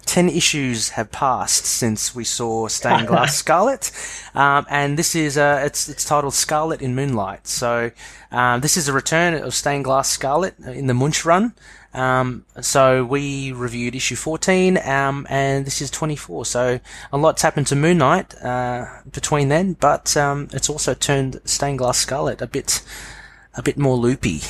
Ten 0.06 0.30
issues 0.30 0.90
have 0.90 1.12
passed 1.12 1.66
since 1.66 2.16
we 2.16 2.24
saw 2.24 2.68
Stained 2.68 3.08
Glass 3.08 3.36
Scarlet, 3.44 3.92
um, 4.34 4.66
and 4.70 4.98
this 4.98 5.16
is 5.16 5.38
uh, 5.38 5.62
it's 5.66 5.90
it's 5.90 6.06
titled 6.06 6.34
Scarlet 6.34 6.82
in 6.82 6.96
Moonlight. 6.96 7.48
So 7.48 7.92
um, 8.32 8.62
this 8.62 8.78
is 8.78 8.88
a 8.88 8.94
return 8.94 9.34
of 9.34 9.54
Stained 9.54 9.84
Glass 9.84 10.10
Scarlet 10.10 10.58
in 10.60 10.88
the 10.88 10.94
Moench 10.94 11.26
run. 11.26 11.54
Um, 11.96 12.44
so 12.60 13.06
we 13.06 13.54
reviewed 13.54 13.96
issue 13.96 14.16
14, 14.16 14.78
um, 14.86 15.26
and 15.30 15.66
this 15.66 15.82
is 15.82 15.90
24. 15.90 16.46
So 16.46 16.80
a 17.12 17.18
lot's 17.18 17.42
happened 17.42 17.68
to 17.68 17.76
Moon 17.76 18.00
Knight 18.00 18.36
uh, 18.44 18.86
between 19.10 19.48
then, 19.48 19.74
but 19.74 20.16
um, 20.18 20.50
it's 20.52 20.70
also 20.70 20.94
turned 20.94 21.40
Stained 21.46 21.78
Glass 21.78 21.98
Scarlet 21.98 22.42
a 22.42 22.48
bit 22.48 22.84
a 23.58 23.64
bit 23.64 23.78
more 23.78 23.96
loopy. 23.96 24.42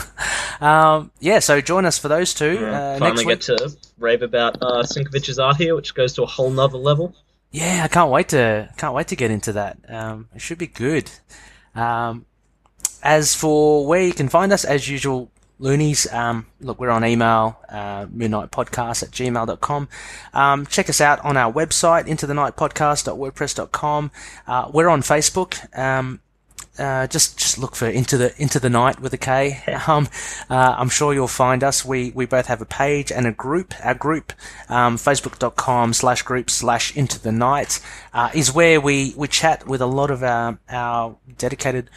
um, 0.60 1.10
yeah, 1.20 1.38
so 1.38 1.60
join 1.60 1.84
us 1.84 1.98
for 1.98 2.08
those 2.08 2.34
two. 2.34 2.54
Yeah, 2.54 2.80
uh, 2.80 2.98
finally 2.98 3.24
next 3.24 3.46
get 3.48 3.58
to 3.58 3.76
rave 3.98 4.22
about 4.22 4.56
uh, 4.62 4.82
Sienkiewicz's 4.82 5.38
art 5.38 5.56
here, 5.56 5.74
which 5.74 5.94
goes 5.94 6.12
to 6.14 6.22
a 6.22 6.26
whole 6.26 6.50
nother 6.50 6.78
level. 6.78 7.14
Yeah, 7.50 7.82
I 7.84 7.88
can't 7.88 8.10
wait 8.10 8.28
to 8.28 8.68
can't 8.76 8.94
wait 8.94 9.08
to 9.08 9.16
get 9.16 9.30
into 9.30 9.52
that. 9.54 9.78
Um, 9.88 10.28
it 10.34 10.40
should 10.40 10.58
be 10.58 10.68
good. 10.68 11.10
Um, 11.74 12.26
as 13.02 13.34
for 13.34 13.86
where 13.86 14.02
you 14.02 14.12
can 14.12 14.28
find 14.28 14.52
us, 14.52 14.64
as 14.64 14.88
usual, 14.88 15.30
loonies, 15.58 16.10
um, 16.12 16.46
look, 16.60 16.78
we're 16.78 16.90
on 16.90 17.04
email, 17.04 17.58
uh, 17.68 18.06
moonknightpodcast 18.06 19.02
at 19.02 19.10
gmail.com. 19.10 19.88
Um, 20.34 20.66
check 20.66 20.88
us 20.88 21.00
out 21.00 21.24
on 21.24 21.36
our 21.36 21.52
website, 21.52 22.06
into 22.06 22.26
the 22.26 22.34
knight 22.34 22.56
podcast.wordpress.com. 22.56 24.10
Uh, 24.46 24.70
we're 24.72 24.88
on 24.88 25.02
Facebook. 25.02 25.78
Um, 25.78 26.20
uh, 26.80 27.06
just 27.06 27.38
just 27.38 27.58
look 27.58 27.76
for 27.76 27.86
into 27.86 28.16
the 28.16 28.34
into 28.40 28.58
the 28.58 28.70
knight 28.70 29.00
with 29.00 29.12
a 29.12 29.18
K. 29.18 29.62
Um, 29.86 30.08
uh, 30.48 30.74
I'm 30.78 30.88
sure 30.88 31.12
you'll 31.12 31.28
find 31.28 31.64
us. 31.64 31.84
We 31.84 32.10
we 32.12 32.26
both 32.26 32.46
have 32.46 32.60
a 32.60 32.66
page 32.66 33.10
and 33.12 33.26
a 33.26 33.32
group. 33.32 33.74
Our 33.82 33.94
group, 33.94 34.32
um, 34.68 34.96
facebook.com 34.96 35.92
slash 35.94 36.22
group 36.22 36.50
slash 36.50 36.96
into 36.96 37.20
the 37.20 37.32
knight, 37.32 37.80
uh, 38.12 38.30
is 38.34 38.52
where 38.52 38.80
we 38.80 39.14
we 39.16 39.28
chat 39.28 39.66
with 39.66 39.80
a 39.80 39.86
lot 39.86 40.10
of 40.10 40.22
our 40.22 40.58
our 40.68 41.16
dedicated 41.38 41.90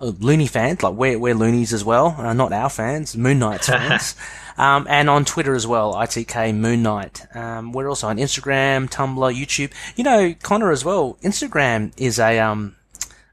uh, 0.00 0.12
loony 0.18 0.46
fans. 0.46 0.82
Like 0.82 0.94
we're 0.94 1.18
we're 1.18 1.34
loonies 1.34 1.72
as 1.72 1.84
well, 1.84 2.16
uh, 2.18 2.32
not 2.32 2.52
our 2.52 2.70
fans, 2.70 3.16
Moon 3.16 3.38
Knight's 3.38 3.68
fans. 3.68 4.16
Um, 4.56 4.86
and 4.90 5.08
on 5.08 5.24
Twitter 5.24 5.54
as 5.54 5.66
well, 5.66 5.94
ITK 5.94 6.54
Moon 6.56 6.82
Knight. 6.82 7.24
Um, 7.34 7.72
we're 7.72 7.88
also 7.88 8.08
on 8.08 8.16
Instagram, 8.16 8.90
Tumblr, 8.90 9.32
YouTube. 9.32 9.72
You 9.94 10.02
know, 10.02 10.34
Connor 10.42 10.72
as 10.72 10.84
well. 10.84 11.16
Instagram 11.22 11.92
is 11.96 12.18
a 12.18 12.40
um, 12.40 12.74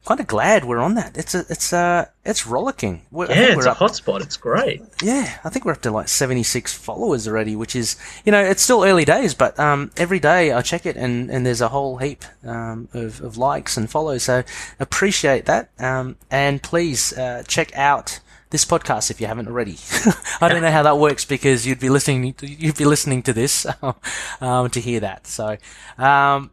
kind 0.05 0.19
of 0.19 0.27
glad 0.27 0.65
we're 0.65 0.79
on 0.79 0.95
that. 0.95 1.17
It's 1.17 1.35
a, 1.35 1.39
it's 1.49 1.73
uh, 1.73 2.05
it's 2.23 2.47
rollicking. 2.47 3.01
We're, 3.11 3.27
Yeah, 3.27 3.55
it's 3.55 3.65
a 3.65 3.73
hotspot. 3.73 4.21
It's 4.21 4.37
great. 4.37 4.81
yeah, 5.01 5.39
I 5.43 5.49
think 5.49 5.65
we're 5.65 5.73
up 5.73 5.81
to 5.81 5.91
like 5.91 6.07
76 6.07 6.73
followers 6.73 7.27
already, 7.27 7.55
which 7.55 7.75
is, 7.75 7.97
you 8.25 8.31
know, 8.31 8.41
it's 8.41 8.61
still 8.61 8.83
early 8.83 9.05
days, 9.05 9.33
but 9.33 9.59
um, 9.59 9.91
every 9.97 10.19
day 10.19 10.51
I 10.51 10.61
check 10.61 10.85
it 10.85 10.95
and, 10.95 11.29
and 11.29 11.45
there's 11.45 11.61
a 11.61 11.69
whole 11.69 11.97
heap 11.97 12.23
um, 12.43 12.87
of, 12.93 13.21
of 13.21 13.37
likes 13.37 13.77
and 13.77 13.89
follows. 13.89 14.23
So 14.23 14.43
appreciate 14.79 15.45
that. 15.45 15.69
Um, 15.79 16.17
and 16.31 16.61
please 16.61 17.11
uh, 17.17 17.43
check 17.47 17.75
out 17.75 18.19
this 18.51 18.63
podcast 18.63 19.11
if 19.11 19.19
you 19.19 19.27
haven't 19.27 19.47
already. 19.47 19.77
I 20.41 20.47
don't 20.49 20.61
know 20.61 20.71
how 20.71 20.83
that 20.83 20.97
works 20.97 21.25
because 21.25 21.65
you'd 21.67 21.79
be 21.79 21.89
listening 21.89 22.33
to, 22.35 22.47
you'd 22.47 22.77
be 22.77 22.85
listening 22.85 23.23
to 23.23 23.33
this 23.33 23.65
um, 24.41 24.69
to 24.69 24.79
hear 24.79 25.01
that. 25.01 25.27
So, 25.27 25.57
um, 25.97 26.51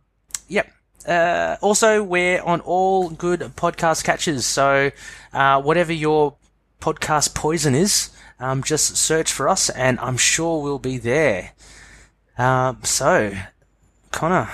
yep. 0.48 0.70
Uh, 1.06 1.56
also, 1.60 2.02
we're 2.02 2.42
on 2.42 2.60
all 2.60 3.10
good 3.10 3.40
podcast 3.56 4.04
catches. 4.04 4.46
So, 4.46 4.90
uh, 5.32 5.60
whatever 5.62 5.92
your 5.92 6.34
podcast 6.80 7.34
poison 7.34 7.74
is, 7.74 8.10
um, 8.40 8.62
just 8.62 8.96
search 8.96 9.32
for 9.32 9.48
us, 9.48 9.70
and 9.70 9.98
I'm 10.00 10.16
sure 10.16 10.62
we'll 10.62 10.78
be 10.78 10.98
there. 10.98 11.52
Um, 12.38 12.78
so, 12.82 13.32
Connor, 14.10 14.48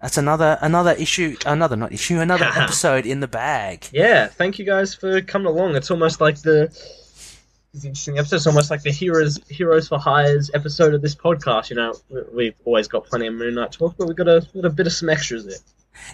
that's 0.00 0.18
another 0.18 0.58
another 0.60 0.92
issue, 0.92 1.36
another 1.46 1.76
not 1.76 1.92
issue, 1.92 2.20
another 2.20 2.44
episode 2.56 3.06
in 3.06 3.20
the 3.20 3.28
bag. 3.28 3.86
Yeah, 3.92 4.26
thank 4.26 4.58
you 4.58 4.64
guys 4.64 4.94
for 4.94 5.20
coming 5.22 5.46
along. 5.48 5.76
It's 5.76 5.90
almost 5.90 6.20
like 6.20 6.38
the 6.42 6.64
it's 7.74 7.84
interesting 7.86 8.18
episode. 8.18 8.36
It's 8.36 8.46
almost 8.46 8.70
like 8.70 8.82
the 8.82 8.90
heroes 8.92 9.38
heroes 9.48 9.88
for 9.88 9.98
hires 9.98 10.50
episode 10.52 10.92
of 10.94 11.00
this 11.00 11.14
podcast. 11.14 11.70
You 11.70 11.76
know, 11.76 11.94
we- 12.10 12.22
we've 12.34 12.54
always 12.64 12.86
got 12.88 13.06
plenty 13.06 13.28
of 13.28 13.34
Moon 13.34 13.54
Knight 13.54 13.72
talk, 13.72 13.94
but 13.96 14.06
we've 14.08 14.16
got 14.16 14.28
a, 14.28 14.46
got 14.54 14.64
a 14.66 14.70
bit 14.70 14.86
of 14.86 14.92
some 14.92 15.08
extras 15.08 15.46
there. 15.46 15.56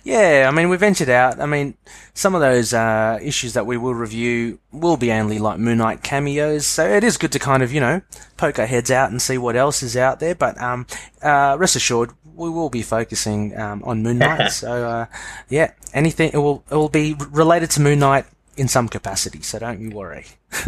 Yeah, 0.05 0.46
I 0.48 0.55
mean, 0.55 0.68
we 0.68 0.76
ventured 0.76 1.09
out. 1.09 1.40
I 1.40 1.46
mean, 1.46 1.74
some 2.14 2.34
of 2.34 2.40
those 2.40 2.72
uh, 2.72 3.18
issues 3.22 3.55
that 3.55 3.66
we 3.66 3.76
will 3.76 3.94
review 3.94 4.59
will 4.72 4.96
be 4.96 5.12
only 5.12 5.38
like 5.38 5.59
Moon 5.59 5.78
Knight 5.78 6.02
cameos, 6.02 6.66
so 6.66 6.88
it 6.88 7.05
is 7.05 7.16
good 7.16 7.32
to 7.32 7.38
kind 7.38 7.62
of, 7.62 7.72
you 7.72 7.80
know, 7.80 8.02
poke 8.36 8.59
our 8.59 8.66
heads 8.66 8.90
out 8.90 9.10
and 9.10 9.20
see 9.20 9.38
what 9.38 9.56
else 9.56 9.82
is 9.82 9.96
out 9.96 10.20
there. 10.20 10.34
But 10.34 10.60
um, 10.60 10.86
uh, 11.22 11.56
rest 11.59 11.76
assured, 11.76 12.12
we 12.34 12.50
will 12.50 12.70
be 12.70 12.82
focusing 12.82 13.59
um, 13.59 13.82
on 13.84 14.02
Moon 14.02 14.18
Knight. 14.18 14.48
so 14.52 14.88
uh, 14.88 15.06
yeah, 15.48 15.72
anything 15.92 16.30
it 16.32 16.38
will 16.38 16.64
it 16.70 16.74
will 16.74 16.88
be 16.88 17.14
related 17.30 17.70
to 17.72 17.80
Moon 17.80 17.98
Knight 17.98 18.26
in 18.56 18.68
some 18.68 18.88
capacity. 18.88 19.42
So 19.42 19.59
don't 19.59 19.80
you 19.80 19.90
worry. 19.90 20.26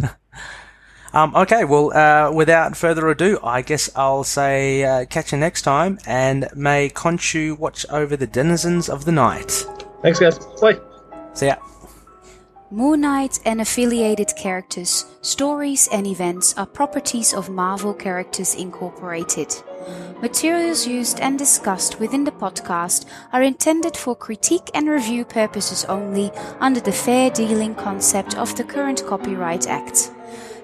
Um, 1.12 1.34
okay, 1.34 1.64
well, 1.64 1.92
uh, 1.92 2.30
without 2.32 2.76
further 2.76 3.08
ado, 3.08 3.40
I 3.42 3.62
guess 3.62 3.90
I'll 3.96 4.24
say 4.24 4.84
uh, 4.84 5.06
catch 5.06 5.32
you 5.32 5.38
next 5.38 5.62
time, 5.62 5.98
and 6.06 6.48
may 6.54 6.88
Khonshu 6.88 7.58
watch 7.58 7.84
over 7.90 8.16
the 8.16 8.28
denizens 8.28 8.88
of 8.88 9.04
the 9.04 9.12
night. 9.12 9.66
Thanks, 10.02 10.20
guys. 10.20 10.38
Bye. 10.60 10.78
See 11.34 11.46
ya. 11.46 11.56
Moon 12.72 13.00
Knight 13.00 13.40
and 13.44 13.60
affiliated 13.60 14.32
characters, 14.36 15.04
stories, 15.22 15.88
and 15.90 16.06
events 16.06 16.56
are 16.56 16.66
properties 16.66 17.34
of 17.34 17.50
Marvel 17.50 17.92
Characters 17.92 18.54
Incorporated. 18.54 19.52
Materials 20.22 20.86
used 20.86 21.18
and 21.18 21.36
discussed 21.36 21.98
within 21.98 22.22
the 22.22 22.30
podcast 22.30 23.06
are 23.32 23.42
intended 23.42 23.96
for 23.96 24.14
critique 24.14 24.70
and 24.72 24.88
review 24.88 25.24
purposes 25.24 25.84
only 25.86 26.30
under 26.60 26.78
the 26.78 26.92
fair 26.92 27.30
dealing 27.30 27.74
concept 27.74 28.36
of 28.36 28.54
the 28.54 28.62
current 28.62 29.04
Copyright 29.04 29.66
Act. 29.66 30.12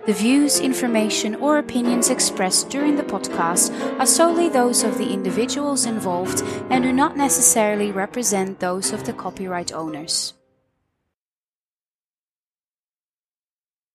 The 0.06 0.12
views, 0.12 0.60
information, 0.60 1.34
or 1.34 1.58
opinions 1.58 2.10
expressed 2.10 2.70
during 2.70 2.94
the 2.94 3.02
podcast 3.02 3.74
are 3.98 4.06
solely 4.06 4.48
those 4.48 4.84
of 4.84 4.98
the 4.98 5.12
individuals 5.12 5.84
involved 5.84 6.44
and 6.70 6.84
do 6.84 6.92
not 6.92 7.16
necessarily 7.16 7.90
represent 7.90 8.60
those 8.60 8.92
of 8.92 9.04
the 9.04 9.12
copyright 9.12 9.72
owners. 9.72 10.34